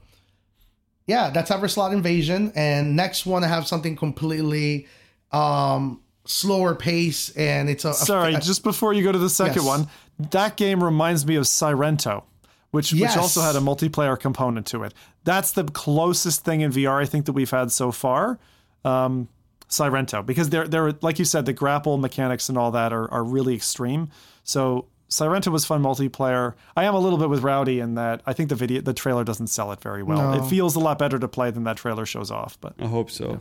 yeah 1.06 1.30
that's 1.30 1.50
Everslaught 1.50 1.92
Invasion. 1.92 2.52
And 2.54 2.96
next 2.96 3.26
one 3.26 3.44
I 3.44 3.48
have 3.48 3.66
something 3.66 3.96
completely 3.96 4.86
um 5.32 6.00
slower 6.24 6.74
pace 6.74 7.30
and 7.36 7.68
it's 7.70 7.84
a, 7.84 7.90
a- 7.90 7.94
Sorry, 7.94 8.34
a- 8.34 8.40
just 8.40 8.62
before 8.62 8.92
you 8.92 9.02
go 9.02 9.12
to 9.12 9.18
the 9.18 9.30
second 9.30 9.56
Yes. 9.62 9.66
one, 9.66 9.86
that 10.30 10.56
game 10.56 10.82
reminds 10.82 11.26
me 11.26 11.36
of 11.36 11.44
Sairento, 11.44 12.24
which 12.70 12.92
Yes. 12.92 13.14
which 13.14 13.22
also 13.22 13.40
had 13.40 13.56
a 13.56 13.60
multiplayer 13.60 14.18
component 14.18 14.66
to 14.68 14.82
it. 14.84 14.92
That's 15.24 15.52
the 15.52 15.64
closest 15.64 16.44
thing 16.44 16.60
in 16.62 16.70
VR 16.72 17.00
I 17.02 17.06
think 17.06 17.26
that 17.26 17.32
we've 17.32 17.50
had 17.50 17.72
so 17.72 17.92
far. 17.92 18.38
Um, 18.84 19.28
Sairento, 19.70 20.24
because 20.24 20.48
they're 20.48 20.66
they're 20.66 20.92
like 21.02 21.18
you 21.18 21.26
said, 21.26 21.44
the 21.44 21.52
grapple 21.52 21.98
mechanics 21.98 22.48
and 22.48 22.56
all 22.56 22.70
that 22.70 22.90
are 22.92 23.10
are 23.12 23.22
really 23.24 23.54
extreme. 23.54 24.08
So 24.42 24.86
Sairento 25.08 25.48
was 25.50 25.64
fun 25.64 25.82
multiplayer. 25.82 26.54
I 26.76 26.84
am 26.84 26.94
a 26.94 26.98
little 27.00 27.18
bit 27.18 27.30
with 27.30 27.42
Rowdy 27.42 27.80
in 27.80 27.94
that 27.94 28.20
I 28.26 28.32
think 28.34 28.48
the 28.50 28.54
video 28.54 28.80
the 28.82 28.92
trailer 28.92 29.24
doesn't 29.24 29.46
sell 29.46 29.72
it 29.72 29.80
very 29.80 30.02
well. 30.02 30.32
No. 30.36 30.44
It 30.44 30.48
feels 30.48 30.76
a 30.76 30.80
lot 30.80 30.98
better 30.98 31.18
to 31.18 31.28
play 31.28 31.50
than 31.50 31.64
that 31.64 31.76
trailer 31.78 32.04
shows 32.06 32.30
off. 32.30 32.58
But 32.60 32.74
I 32.78 32.86
hope 32.86 33.10
so. 33.10 33.40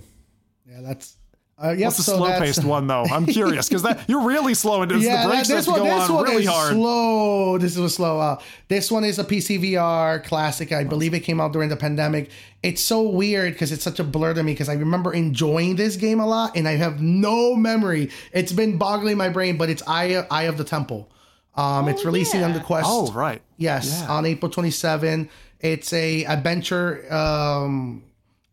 yeah 0.69 0.81
that's 0.81 1.18
uh, 1.60 1.72
yep, 1.72 1.85
what's 1.88 1.98
the 1.98 2.03
so 2.03 2.18
slow 2.18 2.38
paced 2.39 2.64
one 2.64 2.85
though? 2.85 3.03
I'm 3.03 3.26
curious 3.38 3.68
because 3.68 3.81
that 3.81 4.07
you're 4.07 4.22
really 4.22 4.53
slow 4.53 4.84
and 4.84 4.91
it's 4.91 5.03
Yeah, 5.03 5.23
the 5.23 5.30
that- 5.30 5.34
brakes 5.34 5.48
have 5.49 5.57
this 5.57 5.65
to 5.65 5.72
one, 5.72 5.80
go 5.80 5.85
this 5.85 6.10
on 6.10 6.15
one 6.15 6.23
really 6.26 6.44
is 6.44 6.48
hard. 6.49 6.73
slow. 6.73 7.57
This 7.57 7.72
is 7.72 7.77
a 7.80 7.89
slow. 7.89 8.19
Uh, 8.19 8.39
this 8.68 8.91
one 8.91 9.03
is 9.03 9.18
a 9.18 9.23
PC 9.23 9.60
VR 9.73 10.23
classic. 10.23 10.72
I 10.72 10.84
believe 10.84 11.15
it 11.15 11.22
came 11.22 11.41
out 11.41 11.53
during 11.53 11.69
the 11.69 11.76
pandemic. 11.76 12.30
It's 12.61 12.80
so 12.81 13.02
weird 13.02 13.53
because 13.53 13.72
it's 13.72 13.84
such 13.84 13.99
a 13.99 14.03
blur 14.03 14.35
to 14.35 14.44
me 14.44 14.53
because 14.53 14.69
I 14.69 14.73
remember 14.76 15.11
enjoying 15.14 15.77
this 15.77 15.95
game 15.95 16.19
a 16.19 16.27
lot 16.27 16.56
and 16.56 16.68
I 16.68 16.76
have 16.76 17.02
no 17.02 17.56
memory. 17.56 18.11
It's 18.34 18.52
been 18.53 18.77
boggling 18.77 19.18
my 19.18 19.30
brain, 19.30 19.57
but 19.57 19.69
it's 19.72 19.81
Eye, 19.88 20.26
Eye 20.30 20.44
of 20.44 20.57
the 20.57 20.64
Temple. 20.64 21.10
Um, 21.58 21.88
it's 21.90 22.06
releasing 22.06 22.44
on 22.44 22.54
the 22.54 22.60
Quest. 22.60 22.88
Oh 22.90 23.12
right. 23.12 23.42
Yes, 23.58 24.02
Yeah. 24.02 24.12
on 24.12 24.26
April 24.26 24.52
27. 24.52 25.30
It's 25.60 25.92
a 25.92 26.24
adventure 26.26 27.12
um, 27.12 28.04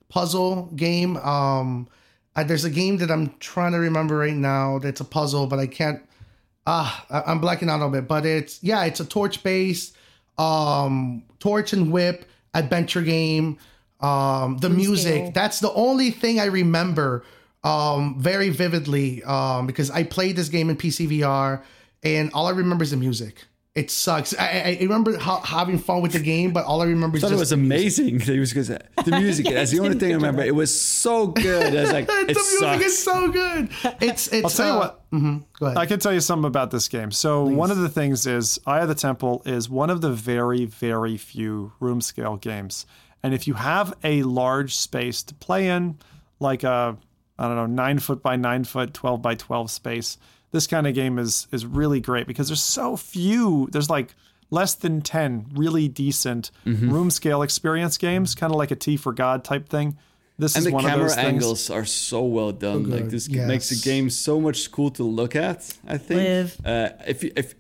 puzzle 0.09 0.71
game. 0.75 1.17
Um, 1.19 1.87
I, 2.35 2.45
there's 2.45 2.65
a 2.65 2.71
game 2.71 2.97
that 2.99 3.11
I'm 3.11 3.35
trying 3.41 3.73
to 3.73 3.79
remember 3.79 4.17
right 4.17 4.35
now 4.35 4.79
that's 4.79 5.01
a 5.01 5.05
puzzle, 5.05 5.47
but 5.47 5.59
I 5.59 5.67
can't. 5.67 6.01
Ah, 6.67 7.05
I, 7.11 7.31
I'm 7.31 7.41
blacking 7.41 7.69
out 7.69 7.75
a 7.75 7.85
little 7.85 7.91
bit. 7.91 8.09
But 8.09 8.25
it's 8.25 8.63
yeah, 8.63 8.85
it's 8.85 9.01
a 9.01 9.05
torch 9.05 9.43
based, 9.43 9.95
um, 10.39 11.23
torch 11.41 11.73
and 11.73 11.93
whip 11.93 12.25
adventure 12.55 13.03
game. 13.03 13.59
Um, 14.01 14.59
the 14.59 14.71
music. 14.71 15.15
scale. 15.15 15.31
That's 15.33 15.61
the 15.61 15.73
only 15.73 16.11
thing 16.11 16.41
I 16.41 16.47
remember 16.47 17.25
um, 17.63 18.17
very 18.19 18.51
vividly 18.51 19.23
um, 19.25 19.67
because 19.67 19.91
I 19.91 20.03
played 20.05 20.37
this 20.37 20.49
game 20.49 20.69
in 20.71 20.77
PC 20.77 21.09
VR, 21.09 21.63
and 22.05 22.31
all 22.35 22.47
I 22.47 22.51
remember 22.51 22.83
is 22.85 22.91
the 22.91 22.97
music. 22.97 23.45
It 23.75 23.91
sucks. 23.91 24.33
I, 24.39 24.45
I 24.47 24.79
I 24.79 24.83
remember 24.83 25.19
how, 25.19 25.41
having 25.41 25.79
fun 25.79 26.01
with 26.01 26.13
the 26.13 26.21
game, 26.21 26.53
but 26.53 26.65
all 26.65 26.81
I 26.81 26.85
remember 26.85 27.17
is 27.17 27.25
I 27.25 27.27
thought 27.27 27.33
just 27.39 27.39
it 27.41 27.43
was 27.43 27.53
amazing. 27.53 28.21
It 28.21 28.39
was 28.39 28.51
because 28.53 28.69
the 28.69 28.81
music. 29.19 29.47
that's 29.47 29.73
the 29.73 29.81
only 29.81 29.99
thing 29.99 30.13
I 30.13 30.15
remember. 30.15 30.43
It 30.45 30.55
was 30.55 30.81
so 30.81 31.27
good. 31.27 31.75
I 31.77 31.81
was 31.83 31.93
like, 31.93 32.07
the 32.13 32.13
it 32.21 32.27
music 32.37 32.59
sucks. 32.61 32.85
is 32.85 33.03
so 33.03 33.29
good. 33.33 33.69
It's 34.01 34.29
it's. 34.29 34.45
I'll 34.45 34.51
tell 34.51 34.67
you 34.67 34.73
uh, 34.75 34.79
what. 34.79 35.11
mhm, 35.11 35.45
go 35.59 35.67
ahead. 35.67 35.79
I 35.79 35.87
can 35.87 35.99
tell 35.99 36.13
you 36.13 36.21
something 36.21 36.47
about 36.47 36.71
this 36.71 36.87
game. 36.87 37.11
So 37.11 37.43
one 37.45 37.73
of 37.73 37.79
the 37.79 37.89
things 37.89 38.27
is 38.29 38.61
Eye 38.65 38.79
of 38.79 38.87
the 38.89 38.95
Temple 38.95 39.43
is 39.45 39.69
one 39.69 39.91
of 39.91 40.03
the 40.03 40.11
very, 40.13 40.67
very 40.67 41.17
few 41.17 41.73
room 41.81 42.01
scale 42.01 42.37
games. 42.37 42.87
And 43.25 43.35
if 43.35 43.49
you 43.49 43.55
have 43.55 43.93
a 44.05 44.23
large 44.23 44.77
space 44.77 45.25
to 45.25 45.35
play 45.35 45.67
in, 45.69 45.99
like 46.39 46.63
a 46.63 46.97
I 47.41 47.49
don't 47.49 47.57
know, 47.57 47.67
nine 47.67 47.99
foot 47.99 48.23
by 48.23 48.37
nine 48.37 48.63
foot, 48.63 48.95
twelve 48.95 49.21
by 49.21 49.35
twelve 49.35 49.69
space, 49.73 50.17
this 50.55 50.67
kind 50.67 50.87
of 50.87 50.95
game 50.95 51.19
is 51.19 51.47
is 51.53 51.67
really 51.67 52.01
great 52.01 52.27
because 52.27 52.49
there's 52.49 52.63
so 52.63 52.97
few. 52.97 53.69
There's 53.73 53.91
like 53.91 54.15
less 54.51 54.75
than 54.75 55.03
ten 55.03 55.47
really 55.55 55.89
decent 55.89 56.51
Mm-hmm. 56.65 56.91
room 56.91 57.11
scale 57.11 57.43
experience 57.43 57.99
games, 57.99 58.35
kind 58.35 58.53
of 58.53 58.57
like 58.57 58.71
a 58.71 58.77
Tea 58.77 58.97
for 58.97 59.13
God 59.13 59.45
type 59.45 59.69
thing. 59.69 59.99
This 60.39 60.57
and 60.57 60.63
is 60.63 60.65
the 60.67 60.75
one 60.75 60.85
of 60.85 60.91
camera 60.91 61.07
those 61.07 61.15
things. 61.17 61.27
angles 61.29 61.71
are 61.71 61.85
so 61.85 62.23
well 62.25 62.51
done. 62.53 62.91
like 62.91 63.09
this 63.09 63.29
makes 63.29 63.69
the 63.71 63.77
game 63.91 64.11
so 64.11 64.41
much 64.41 64.71
cool 64.73 64.91
to 64.93 65.03
look 65.05 65.37
at. 65.37 65.59
I 65.87 65.99
think. 65.99 66.21
Live. 66.21 66.61
Uh, 66.65 66.89
if 67.07 67.23
you- 67.23 67.33
if 67.37 67.55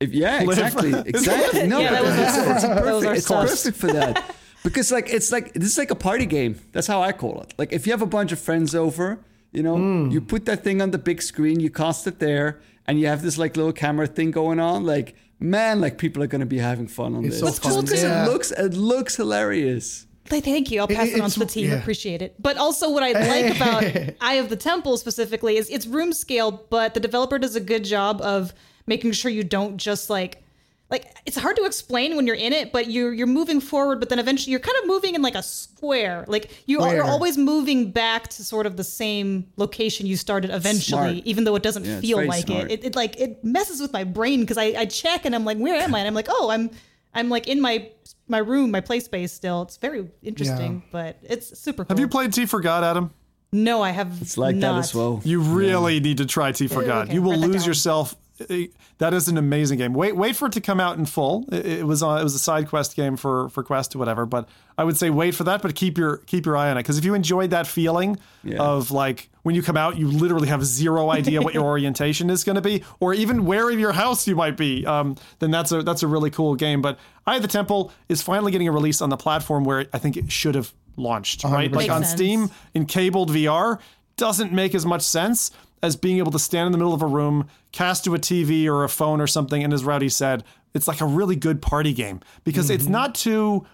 if 0.00 0.10
yeah, 0.12 0.42
Live. 0.44 0.58
exactly, 0.58 0.92
exactly. 1.06 1.66
No, 1.66 1.80
Yeah, 1.84 1.90
that 1.92 2.02
but 2.02 2.08
was 2.10 2.18
it's, 2.18 2.36
our- 2.36 2.52
it's 2.52 2.62
that 2.62 2.84
was 2.84 3.04
perfect. 3.04 3.16
It's 3.16 3.26
stuff. 3.26 3.48
perfect 3.48 3.76
for 3.78 3.92
that 3.92 4.36
because 4.62 4.92
like 4.92 5.08
it's 5.12 5.32
like 5.32 5.52
this 5.54 5.70
is 5.72 5.78
like 5.78 5.90
a 5.90 5.94
party 5.96 6.26
game. 6.26 6.60
That's 6.72 6.86
how 6.86 7.00
I 7.02 7.12
call 7.12 7.40
it. 7.42 7.54
Like 7.58 7.72
if 7.72 7.86
you 7.86 7.92
have 7.92 8.02
a 8.02 8.06
bunch 8.18 8.30
of 8.32 8.38
friends 8.38 8.74
over, 8.74 9.18
You 9.52 9.62
know, 9.62 9.76
Hmm. 9.76 10.10
you 10.10 10.20
put 10.20 10.44
that 10.46 10.62
thing 10.62 10.82
on 10.82 10.90
the 10.90 10.98
big 10.98 11.22
screen, 11.22 11.58
you 11.60 11.70
cast 11.70 12.06
it 12.06 12.18
there, 12.18 12.60
and 12.86 13.00
you 13.00 13.06
have 13.06 13.22
this 13.22 13.38
like 13.38 13.56
little 13.56 13.72
camera 13.72 14.06
thing 14.06 14.30
going 14.30 14.60
on. 14.60 14.84
Like, 14.84 15.14
man, 15.40 15.80
like 15.80 15.96
people 15.98 16.22
are 16.22 16.26
going 16.26 16.40
to 16.40 16.46
be 16.46 16.58
having 16.58 16.86
fun 16.86 17.14
on 17.14 17.24
It's 17.24 17.34
this. 17.34 17.40
so 17.40 17.46
What's 17.46 17.58
cool 17.58 17.76
fun. 17.76 17.84
because 17.86 18.02
Yeah. 18.02 18.24
It 18.26 18.30
looks 18.30 18.50
it 18.50 18.74
looks 18.74 19.16
hilarious. 19.16 20.06
Th- 20.28 20.44
Thank 20.44 20.70
you. 20.70 20.80
I'll 20.80 20.88
pass 20.88 21.08
it, 21.08 21.14
It- 21.16 21.20
on 21.22 21.30
to 21.30 21.38
the 21.38 21.46
team. 21.46 21.68
yeah. 21.70 21.76
Appreciate 21.76 22.20
it. 22.20 22.34
But 22.38 22.58
also, 22.58 22.90
what 22.90 23.02
I 23.02 23.12
like 23.12 23.56
about 23.56 23.84
Eye 24.20 24.34
of 24.34 24.50
the 24.50 24.56
Temple 24.56 24.98
specifically 24.98 25.56
is 25.56 25.70
it's 25.70 25.86
room 25.86 26.12
scale, 26.12 26.50
but 26.68 26.92
the 26.92 27.00
developer 27.00 27.38
does 27.38 27.56
a 27.56 27.60
good 27.60 27.84
job 27.84 28.20
of 28.20 28.52
making 28.86 29.12
sure 29.12 29.30
you 29.30 29.44
don't 29.44 29.78
just 29.78 30.10
like 30.10 30.42
like 30.90 31.14
it's 31.26 31.36
hard 31.36 31.56
to 31.56 31.64
explain 31.64 32.16
when 32.16 32.26
you're 32.26 32.36
in 32.36 32.52
it, 32.52 32.72
but 32.72 32.90
you're 32.90 33.12
you're 33.12 33.26
moving 33.26 33.60
forward, 33.60 34.00
but 34.00 34.08
then 34.08 34.18
eventually 34.18 34.52
you're 34.52 34.60
kind 34.60 34.76
of 34.82 34.86
moving 34.86 35.14
in 35.14 35.20
like 35.22 35.34
a 35.34 35.42
square. 35.42 36.24
Like 36.28 36.50
you 36.66 36.80
are, 36.80 36.94
you're 36.94 37.04
always 37.04 37.36
moving 37.36 37.90
back 37.90 38.28
to 38.28 38.44
sort 38.44 38.64
of 38.64 38.76
the 38.78 38.84
same 38.84 39.46
location 39.56 40.06
you 40.06 40.16
started 40.16 40.50
eventually, 40.50 41.16
Smart. 41.16 41.26
even 41.26 41.44
though 41.44 41.56
it 41.56 41.62
doesn't 41.62 41.84
Yeah, 41.84 42.00
feel 42.00 42.24
like 42.26 42.48
it. 42.48 42.70
it. 42.70 42.84
It 42.84 42.96
like 42.96 43.20
it 43.20 43.44
messes 43.44 43.80
with 43.82 43.92
my 43.92 44.04
brain 44.04 44.40
because 44.40 44.56
I, 44.56 44.64
I 44.78 44.84
check 44.86 45.26
and 45.26 45.34
I'm 45.34 45.44
like, 45.44 45.58
where 45.58 45.74
am 45.74 45.94
I? 45.94 45.98
And 45.98 46.08
I'm 46.08 46.14
like, 46.14 46.28
oh, 46.30 46.50
I'm 46.50 46.70
I'm 47.14 47.28
like 47.28 47.48
in 47.48 47.60
my 47.60 47.90
my 48.26 48.38
room, 48.38 48.70
my 48.70 48.80
play 48.80 49.00
space 49.00 49.32
still. 49.32 49.62
It's 49.62 49.76
very 49.76 50.08
interesting, 50.22 50.82
but 50.90 51.18
it's 51.22 51.58
super 51.58 51.84
cool. 51.84 51.88
Have 51.94 52.00
you 52.00 52.08
played 52.08 52.32
Tea 52.32 52.46
for 52.46 52.60
God, 52.60 52.82
Adam? 52.84 53.12
No, 53.52 53.82
I 53.82 53.90
have. 53.90 54.20
It's 54.20 54.36
like 54.38 54.56
not. 54.56 54.72
that 54.74 54.78
as 54.78 54.94
well. 54.94 55.20
You 55.24 55.40
really 55.40 56.00
need 56.00 56.18
to 56.18 56.26
try 56.26 56.52
Tea 56.52 56.66
for 56.68 56.82
God. 56.82 57.06
okay, 57.06 57.14
You 57.14 57.22
will 57.22 57.36
lose 57.38 57.66
yourself. 57.66 58.14
That 58.98 59.14
is 59.14 59.28
an 59.28 59.36
amazing 59.36 59.78
game. 59.78 59.94
Wait, 59.94 60.16
wait 60.16 60.36
for 60.36 60.46
it 60.46 60.52
to 60.52 60.60
come 60.60 60.80
out 60.80 60.96
in 60.98 61.06
full. 61.06 61.44
It, 61.52 61.66
it 61.66 61.86
was 61.86 62.02
on, 62.02 62.20
it 62.20 62.22
was 62.22 62.34
a 62.34 62.38
side 62.38 62.68
quest 62.68 62.94
game 62.96 63.16
for 63.16 63.48
for 63.50 63.62
Quest 63.62 63.94
or 63.94 63.98
whatever. 63.98 64.26
But 64.26 64.48
I 64.76 64.84
would 64.84 64.96
say 64.96 65.10
wait 65.10 65.34
for 65.34 65.44
that. 65.44 65.62
But 65.62 65.74
keep 65.74 65.98
your 65.98 66.18
keep 66.18 66.46
your 66.46 66.56
eye 66.56 66.70
on 66.70 66.76
it 66.76 66.80
because 66.82 66.98
if 66.98 67.04
you 67.04 67.14
enjoyed 67.14 67.50
that 67.50 67.66
feeling 67.66 68.18
Yeah. 68.44 68.58
of 68.62 68.90
like 68.90 69.30
when 69.42 69.54
you 69.54 69.62
come 69.62 69.76
out, 69.76 69.96
you 69.96 70.08
literally 70.10 70.48
have 70.48 70.64
zero 70.64 71.10
idea 71.10 71.40
what 71.42 71.54
your 71.54 71.64
orientation 71.74 72.30
is 72.30 72.44
going 72.44 72.56
to 72.56 72.62
be, 72.62 72.84
or 73.00 73.14
even 73.14 73.44
where 73.44 73.70
in 73.70 73.78
your 73.78 73.92
house 73.92 74.26
you 74.28 74.36
might 74.36 74.56
be. 74.56 74.84
Um, 74.86 75.16
then 75.38 75.50
that's 75.50 75.72
a 75.72 75.82
that's 75.82 76.02
a 76.02 76.06
really 76.06 76.30
cool 76.30 76.54
game. 76.54 76.80
But 76.82 76.98
Eye 77.26 77.36
of 77.36 77.42
the 77.42 77.48
Temple 77.48 77.92
is 78.08 78.22
finally 78.22 78.52
getting 78.52 78.68
a 78.68 78.72
release 78.72 79.00
on 79.02 79.10
the 79.10 79.16
platform 79.16 79.64
where 79.64 79.86
I 79.92 79.98
think 79.98 80.16
it 80.16 80.30
should 80.30 80.54
have 80.54 80.72
launched. 80.96 81.44
Right, 81.44 81.70
like 81.70 81.82
Makes 81.88 81.90
on 81.94 82.02
sense. 82.04 82.12
Steam 82.14 82.50
in 82.74 82.86
cabled 82.86 83.30
VR 83.30 83.78
doesn't 84.16 84.52
make 84.52 84.74
as 84.74 84.84
much 84.84 85.02
sense 85.02 85.52
as 85.82 85.96
being 85.96 86.18
able 86.18 86.32
to 86.32 86.38
stand 86.38 86.66
in 86.66 86.72
the 86.72 86.78
middle 86.78 86.94
of 86.94 87.02
a 87.02 87.06
room, 87.06 87.48
cast 87.72 88.04
to 88.04 88.14
a 88.14 88.18
TV 88.18 88.66
or 88.66 88.84
a 88.84 88.88
phone 88.88 89.20
or 89.20 89.26
something, 89.26 89.62
and 89.62 89.72
as 89.72 89.84
Rowdy 89.84 90.08
said, 90.08 90.44
it's 90.74 90.88
like 90.88 91.00
a 91.00 91.06
really 91.06 91.36
good 91.36 91.62
party 91.62 91.92
game 91.92 92.20
because 92.44 92.70
it's 92.70 92.86
not 92.86 93.14
too, 93.14 93.66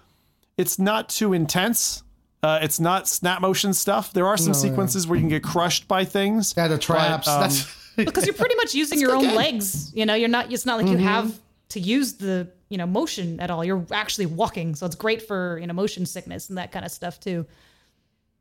it's 0.57 0.79
not 0.79 1.09
too 1.09 1.33
intense. 1.33 2.03
Uh, 2.43 2.59
it's 2.61 2.79
not 2.79 3.09
snap 3.09 3.41
motion 3.41 3.73
stuff. 3.73 4.13
There 4.13 4.27
are 4.27 4.37
some 4.37 4.53
sequences 4.53 5.07
where 5.07 5.17
you 5.17 5.23
can 5.23 5.31
get 5.31 5.43
crushed 5.43 5.89
by 5.89 6.05
things. 6.05 6.53
Yeah, 6.57 6.69
the 6.69 6.77
traps. 6.79 7.27
um, 7.27 7.41
that's 7.41 7.67
because 7.97 8.27
you're 8.27 8.35
pretty 8.35 8.55
much 8.57 8.75
using 8.75 9.01
your 9.01 9.15
own 9.15 9.35
legs. 9.35 9.95
You 9.95 10.05
know, 10.05 10.15
you're 10.15 10.29
not. 10.29 10.53
It's 10.53 10.67
not 10.67 10.81
like 10.81 10.91
you 10.91 10.99
have 10.99 11.39
to 11.71 11.81
use 11.81 12.15
the 12.15 12.51
you 12.69 12.77
know 12.77 12.87
motion 12.87 13.41
at 13.41 13.51
all. 13.51 13.65
You're 13.65 13.87
actually 13.93 14.27
walking, 14.27 14.75
so 14.75 14.85
it's 14.85 14.95
great 14.95 15.23
for 15.23 15.59
you 15.59 15.67
know 15.67 15.73
motion 15.75 16.05
sickness 16.05 16.49
and 16.51 16.59
that 16.59 16.71
kind 16.71 16.85
of 16.85 16.91
stuff 16.91 17.19
too. 17.19 17.47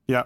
Yeah, 0.08 0.24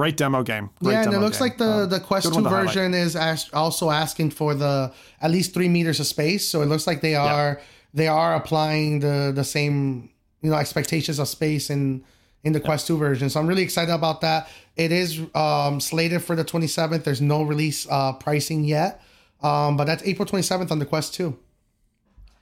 great 0.00 0.16
demo 0.16 0.42
game. 0.42 0.70
Great 0.82 0.92
yeah, 0.94 1.02
and 1.04 1.14
it 1.14 1.18
looks 1.20 1.38
game. 1.38 1.48
like 1.48 1.58
the 1.58 1.72
Um, 1.84 1.88
the 1.94 2.00
Quest 2.00 2.26
Two 2.28 2.34
one 2.34 2.44
highlight. 2.44 2.66
version 2.68 2.94
is 2.94 3.14
as- 3.16 3.50
also 3.52 3.90
asking 3.90 4.30
for 4.30 4.54
the 4.54 4.92
at 5.20 5.30
least 5.30 5.52
three 5.54 5.68
meters 5.68 6.00
of 6.00 6.06
space. 6.06 6.42
So 6.50 6.62
it 6.62 6.66
looks 6.72 6.86
like 6.86 7.00
they 7.00 7.14
are 7.14 7.60
they 7.92 8.08
are 8.08 8.34
applying 8.40 9.00
the 9.00 9.16
the 9.40 9.44
same 9.44 10.08
you 10.42 10.50
know 10.50 10.56
expectations 10.56 11.18
of 11.18 11.28
space 11.28 11.68
in 11.70 12.02
in 12.46 12.52
the 12.56 12.60
Quest 12.60 12.86
Two 12.86 12.96
version. 12.96 13.28
So 13.30 13.36
I'm 13.40 13.46
really 13.46 13.62
excited 13.68 13.92
about 13.92 14.22
that. 14.22 14.48
It 14.76 14.90
is 14.92 15.20
um, 15.34 15.78
slated 15.80 16.22
for 16.26 16.34
the 16.34 16.44
27th. 16.44 17.04
There's 17.04 17.20
no 17.20 17.42
release 17.42 17.86
uh, 17.90 18.12
pricing 18.14 18.64
yet, 18.64 19.02
um, 19.42 19.76
but 19.76 19.84
that's 19.84 20.02
April 20.04 20.26
27th 20.26 20.70
on 20.70 20.78
the 20.78 20.86
Quest 20.86 21.12
Two. 21.12 21.36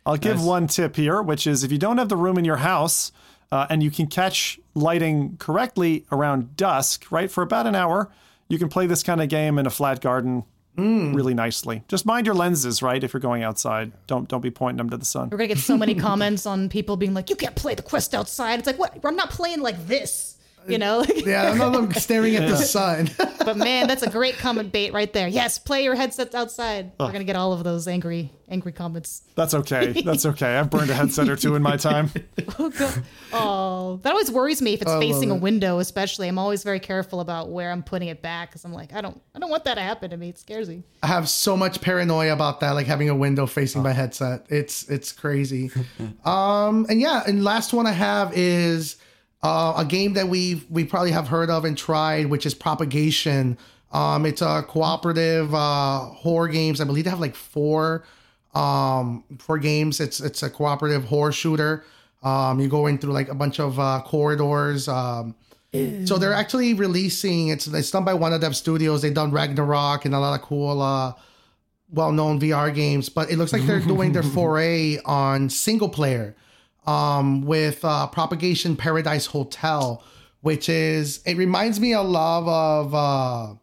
I'll 0.07 0.17
give 0.17 0.41
one 0.43 0.69
tip 0.69 0.95
here, 0.97 1.21
which 1.21 1.47
is 1.47 1.65
if 1.65 1.73
you 1.73 1.79
don't 1.79 1.99
have 1.99 2.09
the 2.09 2.17
room 2.25 2.39
in 2.39 2.45
your 2.45 2.59
house 2.73 3.11
uh, 3.51 3.67
and 3.71 3.83
you 3.83 3.91
can 3.91 4.07
catch 4.07 4.59
lighting 4.75 5.37
correctly 5.39 6.05
around 6.13 6.57
dusk, 6.57 7.11
right, 7.11 7.31
for 7.31 7.43
about 7.43 7.67
an 7.67 7.75
hour, 7.75 8.11
you 8.49 8.59
can 8.59 8.69
play 8.69 8.87
this 8.87 9.03
kind 9.03 9.21
of 9.23 9.29
game 9.29 9.59
in 9.59 9.67
a 9.67 9.71
flat 9.71 10.01
garden 10.01 10.45
really 10.79 11.35
nicely. 11.35 11.83
Just 11.89 12.07
mind 12.07 12.25
your 12.25 12.37
lenses, 12.37 12.83
right, 12.83 13.03
if 13.03 13.13
you're 13.13 13.21
going 13.21 13.43
outside. 13.43 13.91
Don't 14.07 14.29
don't 14.29 14.41
be 14.41 14.51
pointing 14.51 14.77
them 14.79 14.91
to 14.91 14.97
the 14.97 15.05
sun. 15.05 15.29
We're 15.29 15.39
gonna 15.39 15.49
get 15.49 15.59
so 15.59 15.77
many 15.77 15.95
comments 15.95 16.47
on 16.47 16.69
people 16.69 16.97
being 16.97 17.15
like, 17.15 17.31
"You 17.31 17.37
can't 17.37 17.57
play 17.57 17.75
the 17.75 17.83
quest 17.83 18.15
outside." 18.15 18.61
It's 18.61 18.67
like, 18.67 18.79
what? 18.79 18.97
I'm 19.05 19.17
not 19.17 19.31
playing 19.31 19.61
like 19.61 19.89
this. 19.89 20.38
You 20.69 20.79
know, 20.79 21.05
Yeah, 21.17 21.51
I'm 21.51 21.59
not 21.59 21.95
staring 21.97 22.37
at 22.37 22.49
the 22.49 22.57
sun. 22.57 23.11
but 23.45 23.57
man, 23.57 23.87
that's 23.87 24.03
a 24.03 24.11
great 24.11 24.37
comment 24.39 24.73
bait 24.73 24.93
right 24.93 25.13
there. 25.13 25.29
Yes, 25.29 25.59
play 25.59 25.85
your 25.85 25.95
headsets 25.95 26.35
outside. 26.35 26.93
We're 27.01 27.13
gonna 27.13 27.25
get 27.25 27.37
all 27.37 27.53
of 27.53 27.65
those 27.65 27.89
angry, 27.89 28.31
angry 28.49 28.73
comments. 28.73 29.23
That's 29.35 29.55
okay. 29.55 29.93
That's 30.05 30.27
okay. 30.27 30.57
I've 30.57 30.71
burned 30.71 30.91
a 30.91 30.95
headset 30.95 31.29
or 31.29 31.37
two 31.37 31.55
in 31.55 31.63
my 31.63 31.77
time. 31.77 32.11
Oh, 32.59 32.71
God. 32.71 33.03
oh, 33.33 34.01
that 34.03 34.11
always 34.11 34.31
worries 34.31 34.61
me 34.61 34.75
if 34.75 34.83
it's 34.83 34.89
love 34.91 35.01
facing 35.01 35.31
a 35.31 35.35
window. 35.35 35.79
Especially, 35.79 36.29
I'm 36.29 36.39
always 36.39 36.63
very 36.65 36.81
careful 36.81 37.21
about 37.21 37.51
where 37.51 37.71
I'm 37.71 37.83
putting 37.83 38.09
it 38.09 38.21
back 38.21 38.51
because 38.51 38.65
I'm 38.65 38.73
like, 38.73 38.93
I 38.93 39.01
don't, 39.01 39.21
I 39.35 39.39
don't 39.39 39.51
want 39.51 39.65
that 39.65 39.75
to 39.75 39.81
happen 39.81 40.11
to 40.11 40.17
me. 40.17 40.31
It 40.31 40.39
scares 40.39 40.69
me. 40.69 40.83
I 41.03 41.07
have 41.07 41.29
so 41.29 41.57
much 41.57 41.81
paranoia 41.81 42.33
about 42.33 42.61
that, 42.61 42.73
like 42.73 42.87
having 42.87 43.09
a 43.09 43.15
window 43.15 43.47
facing 43.47 43.83
my 43.83 43.93
headset. 43.93 44.47
It's 44.49 44.89
it's 44.89 45.13
crazy. 45.13 45.71
um, 46.25 46.87
and 46.89 47.01
yeah, 47.01 47.23
and 47.27 47.43
last 47.45 47.73
one 47.73 47.87
I 47.87 47.93
have 47.93 48.37
is 48.37 48.97
uh, 49.43 49.75
a 49.77 49.85
game 49.85 50.15
that 50.15 50.29
we 50.29 50.63
we 50.69 50.85
probably 50.85 51.13
have 51.13 51.29
heard 51.29 51.51
of 51.51 51.65
and 51.65 51.77
tried, 51.77 52.27
which 52.27 52.45
is 52.47 52.55
Propagation. 52.55 53.57
Um, 53.93 54.27
it's 54.27 54.43
a 54.43 54.63
cooperative 54.67 55.55
uh, 55.55 56.01
horror 56.01 56.49
games. 56.49 56.81
I 56.81 56.85
believe 56.85 57.05
they 57.05 57.11
have 57.11 57.21
like 57.21 57.37
four 57.37 58.05
um 58.55 59.25
four 59.39 59.59
games. 59.59 60.01
It's 60.01 60.21
it's 60.21 60.43
a 60.43 60.51
cooperative 60.51 61.05
horror 61.05 61.33
shooter. 61.33 61.85
Um, 62.23 62.59
you 62.59 62.69
go 62.69 62.87
in 62.87 62.99
through 62.99 63.13
like 63.13 63.29
a 63.29 63.35
bunch 63.35 63.61
of 63.61 63.79
uh, 63.79 64.03
corridors. 64.05 64.89
Um, 64.89 65.35
so 66.07 66.17
they're 66.17 66.33
actually 66.33 66.75
releasing 66.75 67.49
it's 67.49 67.67
it's 67.67 67.91
done 67.91 68.05
by 68.05 68.15
Wanadev 68.15 68.55
studios. 68.55 69.03
They've 69.03 69.15
done 69.15 69.31
Ragnarock 69.31 70.05
and 70.05 70.15
a 70.15 70.19
lot 70.19 70.39
of 70.39 70.45
cool 70.45 70.81
uh 70.83 71.13
well-known 71.91 72.39
VR 72.39 72.75
games, 72.75 73.09
but 73.09 73.31
it 73.31 73.39
looks 73.39 73.53
like 73.53 73.63
they're 73.63 73.81
doing 73.81 74.13
their 74.13 74.23
foray 74.35 74.99
on 75.07 75.49
single 75.49 75.89
player 75.89 76.35
um 76.89 77.43
with 77.43 77.85
uh 77.85 78.07
Propagation 78.09 78.77
Paradise 78.77 79.27
Hotel, 79.27 80.03
which 80.41 80.69
is 80.69 81.21
it 81.27 81.37
reminds 81.37 81.79
me 81.79 81.93
a 81.93 82.03
lot 82.03 82.45
of 82.47 82.95
uh 82.95 83.55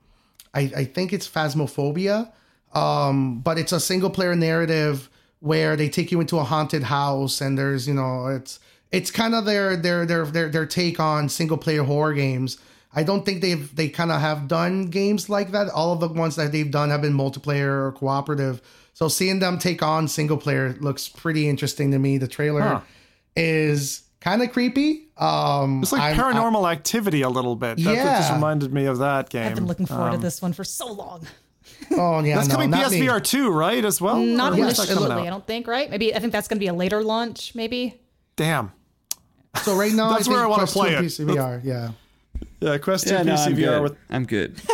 I, 0.53 0.61
I 0.81 0.85
think 0.85 1.11
it's 1.11 1.27
Phasmophobia. 1.27 2.31
Um, 2.73 3.39
but 3.39 3.57
it's 3.57 3.71
a 3.71 3.79
single 3.79 4.09
player 4.09 4.35
narrative 4.35 5.09
where 5.39 5.75
they 5.75 5.89
take 5.89 6.11
you 6.11 6.19
into 6.19 6.37
a 6.37 6.43
haunted 6.43 6.83
house 6.83 7.41
and 7.41 7.57
there's, 7.57 7.87
you 7.87 7.93
know, 7.93 8.27
it's 8.27 8.59
it's 8.91 9.11
kind 9.11 9.35
of 9.35 9.45
their 9.45 9.75
their 9.75 10.05
their 10.05 10.25
their 10.25 10.49
their 10.49 10.65
take 10.65 10.99
on 10.99 11.29
single 11.29 11.57
player 11.57 11.83
horror 11.83 12.13
games. 12.13 12.57
I 12.93 13.03
don't 13.03 13.25
think 13.25 13.41
they've 13.41 13.73
they 13.75 13.89
kind 13.89 14.11
of 14.11 14.21
have 14.21 14.47
done 14.47 14.87
games 14.87 15.29
like 15.29 15.51
that. 15.51 15.69
All 15.69 15.93
of 15.93 15.99
the 15.99 16.07
ones 16.07 16.35
that 16.37 16.51
they've 16.51 16.71
done 16.71 16.89
have 16.89 17.01
been 17.01 17.13
multiplayer 17.13 17.87
or 17.87 17.91
cooperative. 17.91 18.61
So 18.93 19.09
seeing 19.09 19.39
them 19.39 19.59
take 19.59 19.83
on 19.83 20.07
single 20.07 20.37
player 20.37 20.75
looks 20.79 21.09
pretty 21.09 21.49
interesting 21.49 21.91
to 21.91 21.99
me. 21.99 22.17
The 22.17 22.29
trailer 22.29 22.61
Huh. 22.61 22.81
Is 23.35 24.03
kind 24.21 24.41
of 24.41 24.51
creepy. 24.51 25.07
Um, 25.17 25.81
It's 25.81 25.91
like 25.91 26.01
I'm- 26.01 26.15
paranormal 26.17 26.71
activity 26.71 27.21
a 27.21 27.29
little 27.29 27.55
bit. 27.55 27.77
That, 27.77 27.95
that 27.95 28.17
just 28.19 28.33
reminded 28.33 28.73
me 28.73 28.85
of 28.85 28.99
that 28.99 29.29
game. 29.29 29.47
I've 29.47 29.55
been 29.55 29.67
looking 29.67 29.85
forward 29.85 30.09
Um, 30.09 30.15
to 30.15 30.21
this 30.21 30.41
one 30.41 30.53
for 30.53 30.63
so 30.63 30.91
long. 30.91 31.25
oh 31.91 32.21
yeah, 32.23 32.35
That's 32.35 32.47
no, 32.47 32.55
coming 32.55 32.69
not 32.69 32.91
me. 32.91 33.01
PSVR 33.01 33.23
2, 33.23 33.49
right, 33.51 33.83
as 33.83 33.99
well? 34.01 34.17
Not 34.17 34.53
Or 34.53 34.55
when's 34.57 34.79
initially, 34.79 35.21
I 35.21 35.29
don't 35.29 35.45
think. 35.45 35.67
Right? 35.67 35.89
Maybe 35.89 36.15
I 36.15 36.19
think 36.19 36.31
that's 36.31 36.47
going 36.47 36.57
to 36.57 36.63
be 36.63 36.67
a 36.67 36.73
later 36.73 37.03
launch. 37.03 37.53
Maybe. 37.55 38.01
Damn. 38.35 38.71
So 39.63 39.75
right 39.75 39.91
now, 39.93 40.09
That's 40.15 40.27
I 40.27 40.31
where 40.31 40.39
think 40.41 40.47
I 40.47 40.49
wanna 40.49 40.67
play 40.67 40.93
it. 40.95 41.03
PCVR, 41.03 41.61
yeah. 41.63 41.91
Yeah, 42.59 42.77
Quest 42.77 43.07
2 43.07 43.13
Yeah, 43.13 43.23
no, 43.23 43.35
I'm 43.35 43.55
good. 43.55 43.81
with 43.81 43.97
I'm 44.09 44.25
good. 44.25 44.59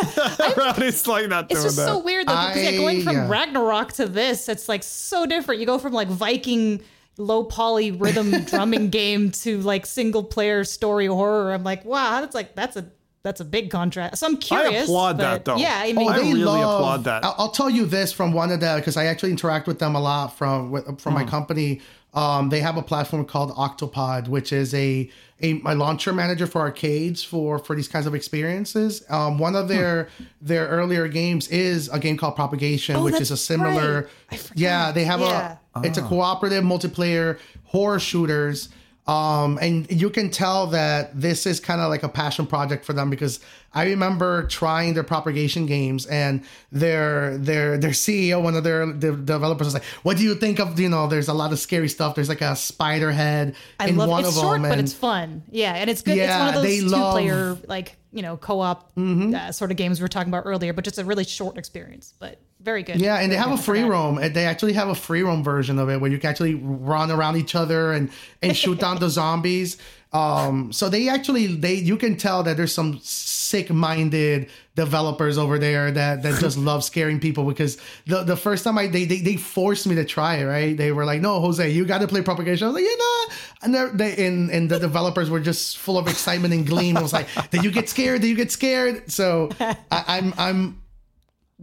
It's 0.78 1.06
like 1.06 1.28
not 1.28 1.44
It's 1.50 1.54
doing 1.60 1.64
just 1.64 1.76
that. 1.76 1.86
so 1.88 1.98
weird 1.98 2.26
though, 2.26 2.48
because 2.48 2.62
yeah, 2.64 2.76
going 2.78 3.02
from 3.02 3.16
I, 3.16 3.20
uh, 3.20 3.28
Ragnarock 3.30 3.92
to 3.96 4.06
this, 4.06 4.48
it's 4.48 4.68
like 4.68 4.82
so 4.82 5.26
different. 5.26 5.60
You 5.60 5.66
go 5.66 5.78
from 5.78 5.92
like 5.92 6.08
Viking 6.08 6.80
low 7.18 7.44
poly 7.44 7.90
rhythm 7.90 8.30
drumming 8.44 8.90
game 8.90 9.30
to 9.30 9.58
like 9.60 9.86
single 9.86 10.24
player 10.24 10.64
story 10.64 11.06
horror. 11.06 11.52
I'm 11.52 11.64
like, 11.64 11.84
wow, 11.84 12.20
that's 12.20 12.34
like 12.34 12.54
that's 12.54 12.76
a 12.76 12.86
that's 13.22 13.40
a 13.40 13.44
big 13.44 13.70
contrast. 13.70 14.16
So 14.18 14.26
I'm 14.26 14.36
curious. 14.36 14.80
I 14.80 14.84
applaud 14.84 15.18
that, 15.18 15.44
though. 15.44 15.56
Yeah, 15.56 15.74
I 15.76 15.92
mean, 15.92 16.08
I 16.10 16.16
they 16.18 16.24
really 16.32 16.42
love- 16.44 16.58
applaud 16.80 17.04
that. 17.04 17.24
I'll, 17.24 17.34
I'll 17.38 17.50
tell 17.52 17.70
you 17.70 17.86
this 17.86 18.12
from 18.12 18.32
one 18.32 18.50
of 18.50 18.58
the 18.60 18.74
because 18.76 18.96
I 18.96 19.04
actually 19.06 19.30
interact 19.30 19.66
with 19.68 19.78
them 19.78 19.94
a 19.94 20.00
lot 20.00 20.36
from 20.36 20.70
with, 20.72 20.84
from 21.00 21.12
Hmm. 21.12 21.20
my 21.20 21.24
company. 21.24 21.80
Um, 22.14 22.50
they 22.50 22.60
have 22.60 22.76
a 22.76 22.82
platform 22.82 23.24
called 23.24 23.52
Octopod, 23.52 24.28
which 24.28 24.52
is 24.52 24.74
a 24.74 25.08
a 25.40 25.54
my 25.54 25.72
launcher 25.72 26.12
manager 26.12 26.46
for 26.46 26.60
arcades 26.60 27.22
for 27.24 27.58
for 27.58 27.74
these 27.76 27.88
kinds 27.88 28.06
of 28.06 28.14
experiences. 28.14 29.02
Um, 29.08 29.38
one 29.38 29.54
of 29.54 29.68
their 29.68 30.08
Hmm. 30.18 30.24
their 30.40 30.66
earlier 30.68 31.06
games 31.08 31.46
is 31.48 31.88
a 31.90 31.98
game 32.00 32.16
called 32.16 32.34
Propagation, 32.36 32.96
Oh, 32.96 33.04
which 33.04 33.20
is 33.20 33.30
a 33.30 33.36
similar. 33.36 34.08
right. 34.30 34.50
Yeah, 34.56 34.90
they 34.92 35.04
have 35.04 35.20
Yeah. 35.20 35.56
It's 35.76 35.98
a 35.98 36.02
cooperative 36.02 36.64
multiplayer 36.64 37.38
horror 37.64 37.98
shooters. 38.00 38.68
Um, 39.04 39.58
and 39.60 39.90
you 39.90 40.10
can 40.10 40.30
tell 40.30 40.68
that 40.68 41.20
this 41.20 41.44
is 41.44 41.58
kind 41.58 41.80
of 41.80 41.90
like 41.90 42.04
a 42.04 42.08
passion 42.08 42.46
project 42.46 42.84
for 42.84 42.92
them 42.92 43.10
because 43.10 43.40
I 43.74 43.86
remember 43.86 44.44
trying 44.46 44.94
their 44.94 45.02
propagation 45.02 45.66
games 45.66 46.06
and 46.06 46.44
their 46.70 47.36
their 47.36 47.78
their 47.78 47.90
CEO, 47.90 48.40
one 48.40 48.54
of 48.54 48.62
their, 48.62 48.86
their 48.92 49.16
developers, 49.16 49.64
was 49.66 49.74
like, 49.74 49.82
"What 50.04 50.18
do 50.18 50.22
you 50.22 50.36
think 50.36 50.60
of 50.60 50.78
you 50.78 50.88
know?" 50.88 51.08
There's 51.08 51.26
a 51.26 51.34
lot 51.34 51.50
of 51.52 51.58
scary 51.58 51.88
stuff. 51.88 52.14
There's 52.14 52.28
like 52.28 52.42
a 52.42 52.54
spider 52.54 53.10
head 53.10 53.56
I 53.80 53.88
in 53.88 53.96
love 53.96 54.08
one 54.08 54.20
it's 54.24 54.36
of 54.36 54.40
short, 54.40 54.54
them, 54.54 54.62
but 54.62 54.72
and 54.72 54.80
it's 54.82 54.92
fun. 54.92 55.42
Yeah, 55.50 55.72
and 55.74 55.90
it's 55.90 56.02
good. 56.02 56.16
Yeah, 56.16 56.46
it's 56.50 56.54
one 56.54 56.54
of 56.58 56.62
they 56.62 56.78
those 56.78 56.92
love- 56.92 57.14
Mm-hmm. 57.16 57.28
two-player 57.28 57.58
like 57.66 57.96
you 58.12 58.22
know 58.22 58.36
co-op 58.36 58.92
uh, 58.96 59.50
sort 59.50 59.72
of 59.72 59.76
games 59.78 59.98
we 59.98 60.04
were 60.04 60.08
talking 60.08 60.28
about 60.30 60.44
earlier, 60.46 60.72
but 60.72 60.84
just 60.84 60.98
a 60.98 61.04
really 61.04 61.24
short 61.24 61.58
experience, 61.58 62.14
but 62.20 62.38
very 62.62 62.82
good. 62.82 63.00
Yeah, 63.00 63.16
and 63.18 63.30
they 63.30 63.36
have 63.36 63.52
a 63.52 63.56
free 63.56 63.82
roam. 63.82 64.18
and 64.18 64.34
They 64.34 64.46
actually 64.46 64.72
have 64.74 64.88
a 64.88 64.94
free 64.94 65.22
roam 65.22 65.42
version 65.42 65.78
of 65.78 65.88
it 65.90 66.00
where 66.00 66.10
you 66.10 66.18
can 66.18 66.30
actually 66.30 66.54
run 66.54 67.10
around 67.10 67.36
each 67.36 67.54
other 67.54 67.92
and 67.92 68.10
and 68.40 68.56
shoot 68.56 68.78
down 68.78 68.98
the 68.98 69.10
zombies. 69.20 69.78
Um, 70.12 70.72
so 70.72 70.90
they 70.90 71.08
actually 71.08 71.46
they 71.46 71.74
you 71.74 71.96
can 71.96 72.16
tell 72.16 72.42
that 72.42 72.58
there's 72.58 72.74
some 72.74 73.00
sick-minded 73.02 74.50
developers 74.74 75.38
over 75.38 75.58
there 75.58 75.90
that 75.90 76.22
that 76.22 76.38
just 76.38 76.58
love 76.70 76.84
scaring 76.84 77.18
people 77.18 77.44
because 77.44 77.78
the 78.06 78.22
the 78.22 78.36
first 78.36 78.62
time 78.64 78.76
I 78.76 78.88
they 78.88 79.06
they, 79.06 79.20
they 79.20 79.36
forced 79.36 79.86
me 79.86 79.94
to 79.94 80.04
try 80.04 80.36
it. 80.36 80.44
Right, 80.44 80.76
they 80.76 80.92
were 80.92 81.06
like, 81.06 81.22
"No, 81.22 81.40
Jose, 81.40 81.70
you 81.70 81.86
got 81.86 82.02
to 82.02 82.08
play 82.08 82.20
propagation." 82.20 82.66
I 82.66 82.68
was 82.68 82.74
like, 82.74 82.84
"You 82.84 82.98
know," 82.98 83.34
and 83.62 83.74
they're, 83.74 84.26
and 84.26 84.50
and 84.50 84.70
the 84.70 84.78
developers 84.78 85.30
were 85.30 85.40
just 85.40 85.78
full 85.78 85.96
of 85.96 86.06
excitement 86.06 86.52
and 86.52 86.66
gleam. 86.66 86.98
I 86.98 87.02
was 87.02 87.14
like, 87.14 87.28
"Did 87.50 87.64
you 87.64 87.70
get 87.70 87.88
scared? 87.88 88.20
Did 88.20 88.28
you 88.28 88.36
get 88.36 88.52
scared?" 88.52 89.10
So 89.10 89.48
I, 89.60 89.76
I'm 89.90 90.34
I'm 90.36 90.81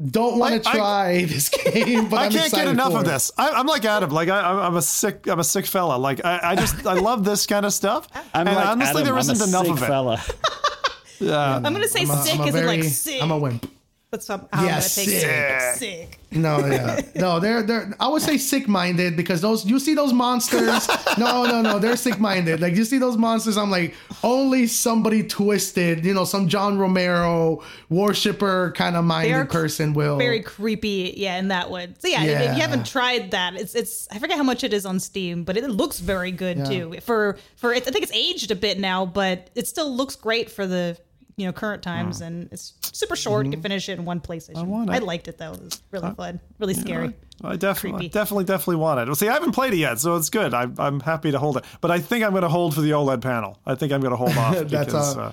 don't 0.08 0.40
want 0.40 0.54
I- 0.54 0.58
to 0.60 0.70
I- 0.70 0.74
try 0.74 1.26
this 1.34 1.50
game, 1.50 2.10
but 2.10 2.20
I 2.20 2.26
I'm 2.26 2.32
can't 2.32 2.52
get 2.54 2.68
enough 2.68 2.94
of 2.94 3.02
it. 3.02 3.06
this. 3.06 3.32
I, 3.38 3.50
I'm 3.50 3.66
like 3.68 3.84
Adam. 3.86 4.10
Like 4.12 4.30
I, 4.30 4.40
I'm- 4.40 4.60
I'm 4.60 4.76
a 4.78 4.82
sick. 4.82 5.28
I'm 5.28 5.40
a 5.40 5.44
sick 5.44 5.66
fella. 5.66 5.98
Like 5.98 6.24
I, 6.26 6.40
I 6.52 6.56
just 6.56 6.86
I 6.86 6.94
love 6.94 7.24
this 7.26 7.46
kind 7.46 7.66
of 7.66 7.74
stuff. 7.74 8.08
I'm 8.34 8.48
and 8.48 8.56
like 8.56 8.66
honestly, 8.68 9.02
Adam, 9.02 9.04
there 9.06 9.14
I'm 9.14 9.20
isn't 9.20 9.42
a 9.42 9.44
enough 9.50 9.66
sick 9.66 9.72
of 9.78 9.84
it. 9.84 9.86
Fella. 9.88 10.24
I'm 11.22 11.64
gonna 11.74 11.88
say 11.88 12.02
I'm 12.04 12.12
a- 12.12 12.18
sick 12.24 12.36
I'm 12.36 12.42
a 12.42 12.46
isn't 12.48 12.66
like 12.66 12.84
sick. 12.84 13.22
I'm 13.22 13.32
a 13.32 13.38
wimp. 13.38 13.70
That's 14.12 14.28
how 14.28 14.38
how 14.52 14.64
Yeah, 14.64 14.68
I'm 14.68 14.68
gonna 14.68 14.82
take 14.82 14.90
sick. 15.10 15.22
sick. 15.22 15.62
Sick. 15.76 16.20
No, 16.32 16.66
yeah, 16.66 17.02
no, 17.16 17.40
they're 17.40 17.62
they're. 17.62 17.94
I 18.00 18.08
would 18.08 18.24
say 18.24 18.38
sick-minded 18.40 19.16
because 19.16 19.42
those 19.42 19.66
you 19.66 19.78
see 19.80 19.94
those 19.94 20.14
monsters. 20.14 20.88
no, 21.20 21.46
no, 21.46 21.62
no, 21.62 21.78
they're 21.78 21.96
sick-minded. 21.96 22.60
Like 22.60 22.76
you 22.76 22.86
see 22.86 22.98
those 22.98 23.18
monsters, 23.18 23.56
I'm 23.56 23.70
like 23.70 23.94
only 24.24 24.66
somebody 24.66 25.22
twisted, 25.24 26.04
you 26.06 26.14
know, 26.16 26.26
some 26.26 26.48
John 26.48 26.80
Romero 26.80 27.64
worshipper 27.90 28.72
kind 28.76 28.96
of 28.96 29.06
minded 29.06 29.34
They're 29.34 29.46
person 29.46 29.94
will. 29.94 30.18
Very 30.18 30.42
creepy, 30.42 31.14
yeah, 31.16 31.38
in 31.38 31.50
that 31.50 31.70
one. 31.70 31.96
So 32.00 32.08
yeah, 32.08 32.24
if 32.24 32.30
Yeah. 32.30 32.56
you 32.56 32.62
haven't 32.62 32.88
tried 32.88 33.30
that, 33.32 33.56
it's 33.56 33.76
it's 33.76 34.08
I 34.12 34.18
forget 34.18 34.38
how 34.38 34.44
much 34.44 34.64
it 34.64 34.74
is 34.74 34.88
on 34.88 35.00
Steam, 35.00 35.44
but 35.44 35.56
it 35.56 35.64
looks 35.70 36.00
very 36.00 36.32
good 36.32 36.66
too. 36.66 36.96
For 37.02 37.38
for 37.58 37.74
it, 37.74 37.88
I 37.88 37.92
think 37.92 38.04
it's 38.04 38.14
aged 38.14 38.50
a 38.50 38.56
bit 38.56 38.80
now, 38.80 39.06
but 39.06 39.52
it 39.56 39.68
still 39.68 39.96
looks 39.96 40.16
great 40.16 40.50
for 40.50 40.66
the 40.66 40.98
you 41.40 41.46
know 41.46 41.54
current 41.54 41.82
times, 41.82 42.20
and 42.20 42.50
it's 42.52 42.74
super 42.82 43.16
short. 43.16 43.46
You 43.46 43.52
can 43.54 43.62
finish 43.62 43.88
it 43.88 43.98
in 43.98 44.04
one 44.04 44.20
place. 44.20 44.50
I, 44.54 44.62
want 44.62 44.94
it. 44.94 45.04
liked 45.04 45.30
it 45.30 45.38
though; 45.38 45.54
it 45.54 45.62
was 45.62 45.82
really 45.92 46.14
fun, 46.14 46.42
really 46.60 46.74
scary. 46.74 47.14
I 47.42 47.56
definitely, 47.56 48.00
Creepy. 48.00 48.10
definitely, 48.10 48.44
definitely 48.44 48.76
want 48.76 49.00
it. 49.00 49.06
Well, 49.06 49.16
see, 49.16 49.30
I 49.30 49.34
haven't 49.34 49.54
played 49.54 49.74
it 49.74 49.78
yet, 49.78 50.00
so 50.00 50.18
it's 50.18 50.30
good. 50.30 50.54
I, 50.54 50.68
I'm 50.78 51.00
happy 51.00 51.32
to 51.32 51.40
hold 51.40 51.56
it, 51.56 51.64
but 51.80 51.92
I 51.92 52.00
think 52.00 52.26
I'm 52.26 52.32
going 52.32 52.44
to 52.44 52.50
hold 52.50 52.76
for 52.76 52.82
the 52.82 52.92
OLED 52.92 53.22
panel. 53.22 53.58
I 53.66 53.76
think 53.76 53.94
I'm 53.94 54.02
going 54.02 54.12
to 54.12 54.18
hold 54.18 54.32
off 54.38 54.56
That's, 54.56 54.70
because 54.70 55.18
uh, 55.18 55.22
uh, 55.22 55.32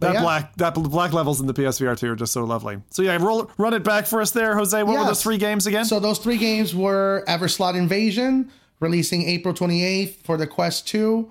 that 0.00 0.14
yeah. 0.14 0.22
black 0.22 0.56
that 0.56 0.74
black 0.74 1.12
levels 1.12 1.40
in 1.40 1.46
the 1.46 1.54
PSVR 1.54 1.98
two 1.98 2.10
are 2.10 2.16
just 2.16 2.32
so 2.32 2.44
lovely. 2.44 2.78
So 2.88 3.02
yeah, 3.02 3.16
roll 3.16 3.50
run 3.58 3.74
it 3.74 3.84
back 3.84 4.06
for 4.06 4.22
us 4.22 4.30
there, 4.30 4.56
Jose. 4.56 4.82
What 4.82 4.98
were 4.98 5.04
those 5.04 5.22
three 5.22 5.38
games 5.38 5.66
again? 5.66 5.84
So 5.84 6.00
those 6.00 6.18
three 6.18 6.38
games 6.38 6.74
were 6.74 7.22
Everslaught 7.28 7.76
Invasion, 7.76 8.50
releasing 8.80 9.28
April 9.28 9.52
28th 9.52 10.24
for 10.24 10.38
the 10.38 10.46
Quest 10.46 10.88
2. 10.88 11.30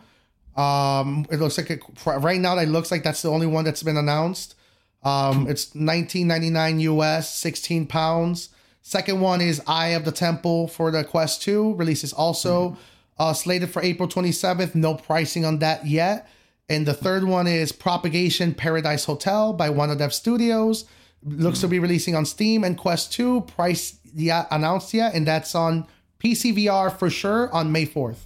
Um, 0.56 1.26
it 1.32 1.40
looks 1.40 1.58
like 1.58 1.70
it, 1.72 1.82
right 2.06 2.40
now 2.40 2.58
it 2.58 2.68
looks 2.68 2.92
like 2.92 3.04
that's 3.04 3.22
the 3.22 3.32
only 3.32 3.48
one 3.48 3.66
that's 3.66 3.84
been 3.84 3.98
announced. 3.98 4.56
Um, 5.04 5.48
it's 5.50 5.72
19.99 5.72 6.82
US, 6.82 7.36
16 7.36 7.88
pounds. 7.88 8.50
Second 8.82 9.22
one 9.22 9.42
is 9.42 9.62
Eye 9.66 9.90
of 9.90 10.06
the 10.06 10.12
Temple 10.12 10.68
for 10.68 10.92
the 10.92 11.04
Quest 11.04 11.42
2, 11.44 11.76
releases 11.76 12.14
also 12.14 12.78
uh, 13.18 13.34
slated 13.34 13.70
for 13.70 13.82
April 13.82 14.10
27th. 14.10 14.76
No 14.76 14.96
pricing 14.96 15.46
on 15.46 15.60
that 15.60 15.88
yet. 15.88 16.28
And 16.70 16.86
the 16.86 16.94
third 16.94 17.24
one 17.24 17.48
is 17.48 17.72
Propagation 17.72 18.54
Paradise 18.54 19.06
Hotel 19.06 19.54
by 19.54 19.70
Wanadev 19.70 20.14
Studios. 20.14 20.86
Looks 21.24 21.62
to 21.62 21.68
be 21.68 21.80
releasing 21.80 22.16
on 22.16 22.26
Steam 22.26 22.64
and 22.64 22.78
Quest 22.78 23.14
2. 23.14 23.42
Price 23.42 24.00
yet 24.14 24.48
announced 24.52 24.94
yet, 24.94 25.14
and 25.14 25.28
that's 25.28 25.56
on 25.56 25.88
PC 26.24 26.56
VR 26.58 26.98
for 26.98 27.10
sure 27.10 27.54
on 27.54 27.72
May 27.72 27.86
4th. 27.86 28.26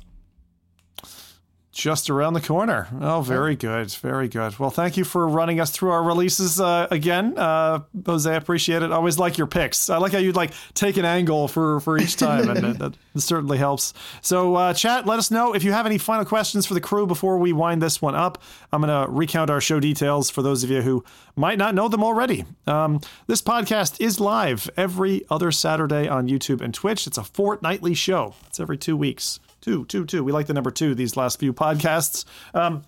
Just 1.78 2.10
around 2.10 2.34
the 2.34 2.42
corner. 2.42 2.88
Oh, 3.02 3.22
very 3.22 3.56
good, 3.56 3.92
very 3.92 4.28
good. 4.28 4.58
Well, 4.58 4.72
thank 4.72 4.98
you 4.98 5.04
for 5.04 5.28
running 5.28 5.60
us 5.60 5.70
through 5.70 5.92
our 5.92 6.02
releases 6.02 6.60
uh, 6.60 6.88
again, 6.90 7.38
uh, 7.38 7.82
Jose. 8.04 8.30
I 8.30 8.34
appreciate 8.34 8.82
it. 8.82 8.92
Always 8.92 9.20
like 9.20 9.38
your 9.38 9.46
picks. 9.46 9.88
I 9.88 9.98
like 9.98 10.14
how 10.14 10.18
you'd 10.18 10.36
like 10.36 10.54
take 10.74 10.98
an 10.98 11.06
angle 11.06 11.48
for 11.48 11.80
for 11.82 12.00
each 12.00 12.16
time, 12.16 12.50
and 12.50 12.64
that, 12.64 12.80
that 12.80 12.98
certainly 13.22 13.60
helps. 13.60 13.94
So, 14.24 14.56
uh, 14.56 14.74
chat, 14.74 15.06
let 15.06 15.20
us 15.20 15.30
know 15.30 15.54
if 15.54 15.64
you 15.64 15.72
have 15.72 15.86
any 15.86 16.00
final 16.00 16.26
questions 16.26 16.66
for 16.66 16.74
the 16.74 16.82
crew 16.82 17.06
before 17.06 17.38
we 17.38 17.54
wind 17.54 17.80
this 17.80 18.02
one 18.02 18.16
up. 18.16 18.42
I'm 18.72 18.82
going 18.82 19.08
to 19.08 19.12
recount 19.12 19.52
our 19.52 19.62
show 19.62 19.80
details 19.80 20.32
for 20.32 20.42
those 20.42 20.64
of 20.64 20.72
you 20.72 20.82
who 20.82 21.04
might 21.36 21.60
not 21.60 21.76
know 21.76 21.88
them 21.90 22.04
already. 22.04 22.46
Um, 22.66 23.02
this 23.28 23.44
podcast 23.44 24.02
is 24.02 24.20
live 24.20 24.68
every 24.76 25.26
other 25.30 25.52
Saturday 25.52 26.08
on 26.08 26.28
YouTube 26.28 26.60
and 26.60 26.74
Twitch. 26.74 27.06
It's 27.06 27.20
a 27.20 27.24
fortnightly 27.24 27.94
show. 27.94 28.34
It's 28.48 28.60
every 28.60 28.80
two 28.80 28.98
weeks. 28.98 29.40
Two, 29.68 29.84
two, 29.84 30.06
two. 30.06 30.24
We 30.24 30.32
like 30.32 30.48
the 30.48 30.54
number 30.54 30.72
two 30.72 30.96
these 30.96 31.18
last 31.18 31.42
few 31.42 31.52
podcasts. 31.52 32.24
Um, 32.54 32.84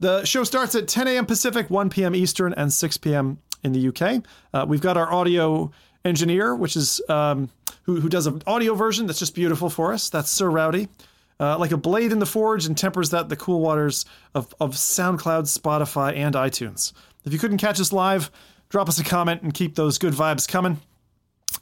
the 0.00 0.24
show 0.24 0.42
starts 0.42 0.74
at 0.74 0.88
10 0.88 1.06
a.m. 1.06 1.26
Pacific, 1.26 1.70
1 1.70 1.90
p.m. 1.90 2.12
Eastern, 2.12 2.52
and 2.54 2.72
6 2.72 2.96
p.m. 2.96 3.38
in 3.62 3.70
the 3.70 3.86
UK. 3.86 4.24
Uh, 4.52 4.66
we've 4.66 4.80
got 4.80 4.96
our 4.96 5.12
audio 5.12 5.70
engineer, 6.04 6.56
which 6.56 6.74
is 6.74 7.00
um, 7.08 7.50
who, 7.84 8.00
who 8.00 8.08
does 8.08 8.26
an 8.26 8.42
audio 8.48 8.74
version 8.74 9.06
that's 9.06 9.20
just 9.20 9.36
beautiful 9.36 9.70
for 9.70 9.92
us. 9.92 10.10
That's 10.10 10.28
Sir 10.28 10.50
Rowdy. 10.50 10.88
Uh, 11.38 11.56
like 11.56 11.70
a 11.70 11.76
blade 11.76 12.10
in 12.10 12.18
the 12.18 12.26
forge 12.26 12.66
and 12.66 12.76
tempers 12.76 13.10
that 13.10 13.28
the 13.28 13.36
cool 13.36 13.60
waters 13.60 14.04
of, 14.34 14.52
of 14.58 14.72
SoundCloud, 14.72 15.44
Spotify, 15.44 16.16
and 16.16 16.34
iTunes. 16.34 16.92
If 17.24 17.32
you 17.32 17.38
couldn't 17.38 17.58
catch 17.58 17.78
us 17.78 17.92
live, 17.92 18.32
drop 18.70 18.88
us 18.88 18.98
a 18.98 19.04
comment 19.04 19.42
and 19.42 19.54
keep 19.54 19.76
those 19.76 19.98
good 19.98 20.14
vibes 20.14 20.48
coming. 20.48 20.80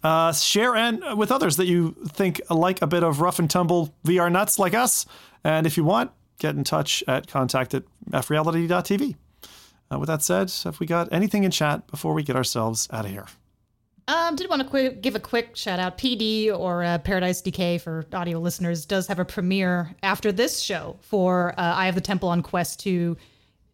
Uh, 0.03 0.33
share 0.33 0.75
and 0.75 1.17
with 1.17 1.31
others 1.31 1.57
that 1.57 1.67
you 1.67 1.95
think 2.09 2.41
like 2.51 2.83
a 2.83 2.87
bit 2.87 3.05
of 3.05 3.21
rough 3.21 3.39
and 3.39 3.51
tumble 3.51 3.95
VR 4.05 4.31
nuts 4.31 4.59
like 4.59 4.75
us. 4.75 5.07
And 5.45 5.67
if 5.67 5.77
you 5.77 5.85
want, 5.85 6.11
get 6.39 6.57
in 6.57 6.65
touch 6.65 7.05
at 7.07 7.27
contact 7.27 7.75
at 7.75 7.85
freality.tv. 8.13 9.17
Uh, 9.93 9.99
with 9.99 10.09
that 10.09 10.23
said, 10.23 10.53
have 10.65 10.81
we 10.81 10.87
got 10.87 11.13
anything 11.13 11.45
in 11.45 11.51
chat 11.51 11.87
before 11.87 12.15
we 12.15 12.23
get 12.23 12.37
ourselves 12.37 12.89
out 12.91 13.05
of 13.05 13.11
here? 13.11 13.27
Um, 14.09 14.35
did 14.35 14.49
want 14.51 14.63
to 14.63 14.69
qu- 14.69 14.93
give 14.93 15.15
a 15.15 15.21
quick 15.21 15.55
shout 15.57 15.79
out. 15.79 15.97
PD 15.97 16.53
or 16.53 16.83
uh, 16.83 16.99
Paradise 16.99 17.41
Decay 17.41 17.79
for 17.79 18.05
audio 18.13 18.39
listeners 18.39 18.85
does 18.85 19.07
have 19.07 19.19
a 19.19 19.25
premiere 19.25 19.95
after 20.03 20.33
this 20.33 20.61
show 20.61 20.97
for 21.01 21.55
uh, 21.57 21.63
Eye 21.63 21.87
of 21.87 21.95
the 21.95 22.01
Temple 22.01 22.29
on 22.29 22.43
Quest 22.43 22.81
2. 22.81 23.17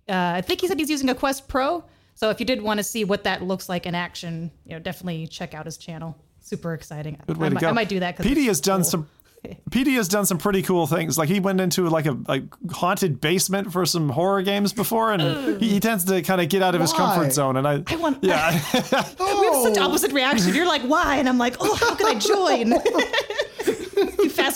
Uh, 0.08 0.12
I 0.36 0.40
think 0.42 0.60
he 0.60 0.68
said 0.68 0.78
he's 0.78 0.90
using 0.90 1.08
a 1.08 1.14
Quest 1.14 1.48
Pro. 1.48 1.84
So 2.18 2.30
if 2.30 2.40
you 2.40 2.46
did 2.46 2.62
want 2.62 2.78
to 2.78 2.82
see 2.84 3.04
what 3.04 3.22
that 3.22 3.44
looks 3.44 3.68
like 3.68 3.86
in 3.86 3.94
action, 3.94 4.50
you 4.64 4.72
know, 4.72 4.80
definitely 4.80 5.28
check 5.28 5.54
out 5.54 5.66
his 5.66 5.76
channel. 5.76 6.16
Super 6.40 6.74
exciting. 6.74 7.16
Good 7.28 7.36
way 7.36 7.46
I, 7.46 7.48
to 7.50 7.54
might, 7.54 7.60
go. 7.60 7.68
I 7.68 7.72
might 7.72 7.88
do 7.88 8.00
that. 8.00 8.16
'cause 8.16 8.26
PD 8.26 8.46
has 8.46 8.60
done 8.60 8.80
cool. 8.80 8.90
some. 8.90 9.08
PD 9.70 9.94
has 9.94 10.08
done 10.08 10.26
some 10.26 10.36
pretty 10.36 10.62
cool 10.62 10.88
things. 10.88 11.16
Like 11.16 11.28
he 11.28 11.38
went 11.38 11.60
into 11.60 11.88
like 11.88 12.06
a, 12.06 12.18
a 12.28 12.42
haunted 12.72 13.20
basement 13.20 13.72
for 13.72 13.86
some 13.86 14.08
horror 14.08 14.42
games 14.42 14.72
before, 14.72 15.12
and 15.12 15.62
he, 15.62 15.68
he 15.74 15.78
tends 15.78 16.06
to 16.06 16.20
kind 16.22 16.40
of 16.40 16.48
get 16.48 16.60
out 16.60 16.74
of 16.74 16.80
his 16.80 16.92
comfort 16.92 17.32
zone. 17.32 17.56
And 17.56 17.68
I, 17.68 17.84
I 17.86 17.94
want. 17.94 18.24
yeah, 18.24 18.50
we 18.74 18.80
have 18.80 19.06
such 19.16 19.78
oh. 19.78 19.82
opposite 19.82 20.10
reaction. 20.10 20.52
You're 20.52 20.66
like, 20.66 20.82
why? 20.82 21.18
And 21.18 21.28
I'm 21.28 21.38
like, 21.38 21.54
oh, 21.60 21.72
how 21.76 21.94
can 21.94 22.06
I 22.08 22.18
join? 22.18 22.72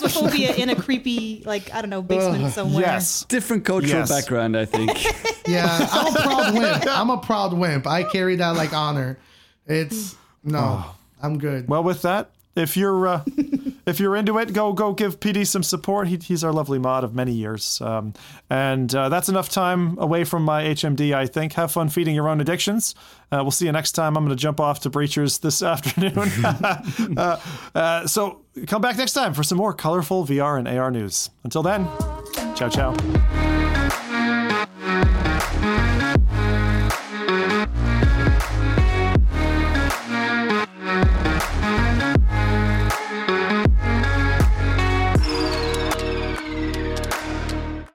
Phasmophobia 0.01 0.55
in 0.57 0.69
a 0.69 0.75
creepy, 0.75 1.43
like 1.45 1.73
I 1.73 1.81
don't 1.81 1.89
know, 1.89 2.01
basement 2.01 2.53
somewhere. 2.53 2.81
yes. 2.83 3.25
Different 3.25 3.65
cultural 3.65 3.99
Yes. 4.01 4.09
background, 4.09 4.57
I 4.57 4.65
think. 4.65 4.91
Yeah, 5.45 5.67
I'm 5.91 6.07
a 6.15 6.19
proud 6.21 6.53
wimp. 6.53 6.83
I'm 6.87 7.09
a 7.09 7.17
proud 7.17 7.53
wimp. 7.53 7.85
I 7.85 8.03
carry 8.03 8.37
that 8.37 8.51
like 8.55 8.71
honor. 8.71 9.17
It's 9.67 10.15
no, 10.41 10.85
I'm 11.21 11.37
good. 11.37 11.67
Well, 11.67 11.83
with 11.83 12.01
that, 12.03 12.29
if 12.55 12.77
you're 12.77 13.07
uh, 13.07 13.23
if 13.85 13.99
you're 13.99 14.15
into 14.15 14.37
it, 14.37 14.53
go 14.53 14.73
go 14.73 14.93
give 14.93 15.19
PD 15.19 15.45
some 15.45 15.63
support. 15.63 16.07
He, 16.07 16.17
he's 16.17 16.43
our 16.43 16.51
lovely 16.51 16.79
mod 16.79 17.03
of 17.03 17.13
many 17.13 17.31
years, 17.31 17.81
um, 17.81 18.13
and 18.49 18.93
uh, 18.93 19.09
that's 19.09 19.29
enough 19.29 19.49
time 19.49 19.97
away 19.99 20.23
from 20.23 20.43
my 20.43 20.63
HMD. 20.63 21.13
I 21.13 21.27
think. 21.27 21.53
Have 21.53 21.71
fun 21.71 21.89
feeding 21.89 22.15
your 22.15 22.29
own 22.29 22.41
addictions. 22.41 22.95
Uh, 23.31 23.39
we'll 23.41 23.51
see 23.51 23.65
you 23.65 23.71
next 23.71 23.93
time. 23.93 24.15
I'm 24.17 24.25
going 24.25 24.35
to 24.35 24.41
jump 24.41 24.59
off 24.59 24.81
to 24.81 24.89
Breachers 24.89 25.41
this 25.41 25.61
afternoon. 25.63 26.29
uh, 27.17 27.39
uh, 27.75 28.07
so 28.07 28.41
come 28.67 28.81
back 28.81 28.97
next 28.97 29.13
time 29.13 29.33
for 29.33 29.43
some 29.43 29.57
more 29.57 29.73
colorful 29.73 30.25
VR 30.25 30.59
and 30.59 30.67
AR 30.67 30.91
news. 30.91 31.29
Until 31.43 31.63
then, 31.63 31.85
ciao 32.55 32.69
ciao. 32.69 33.52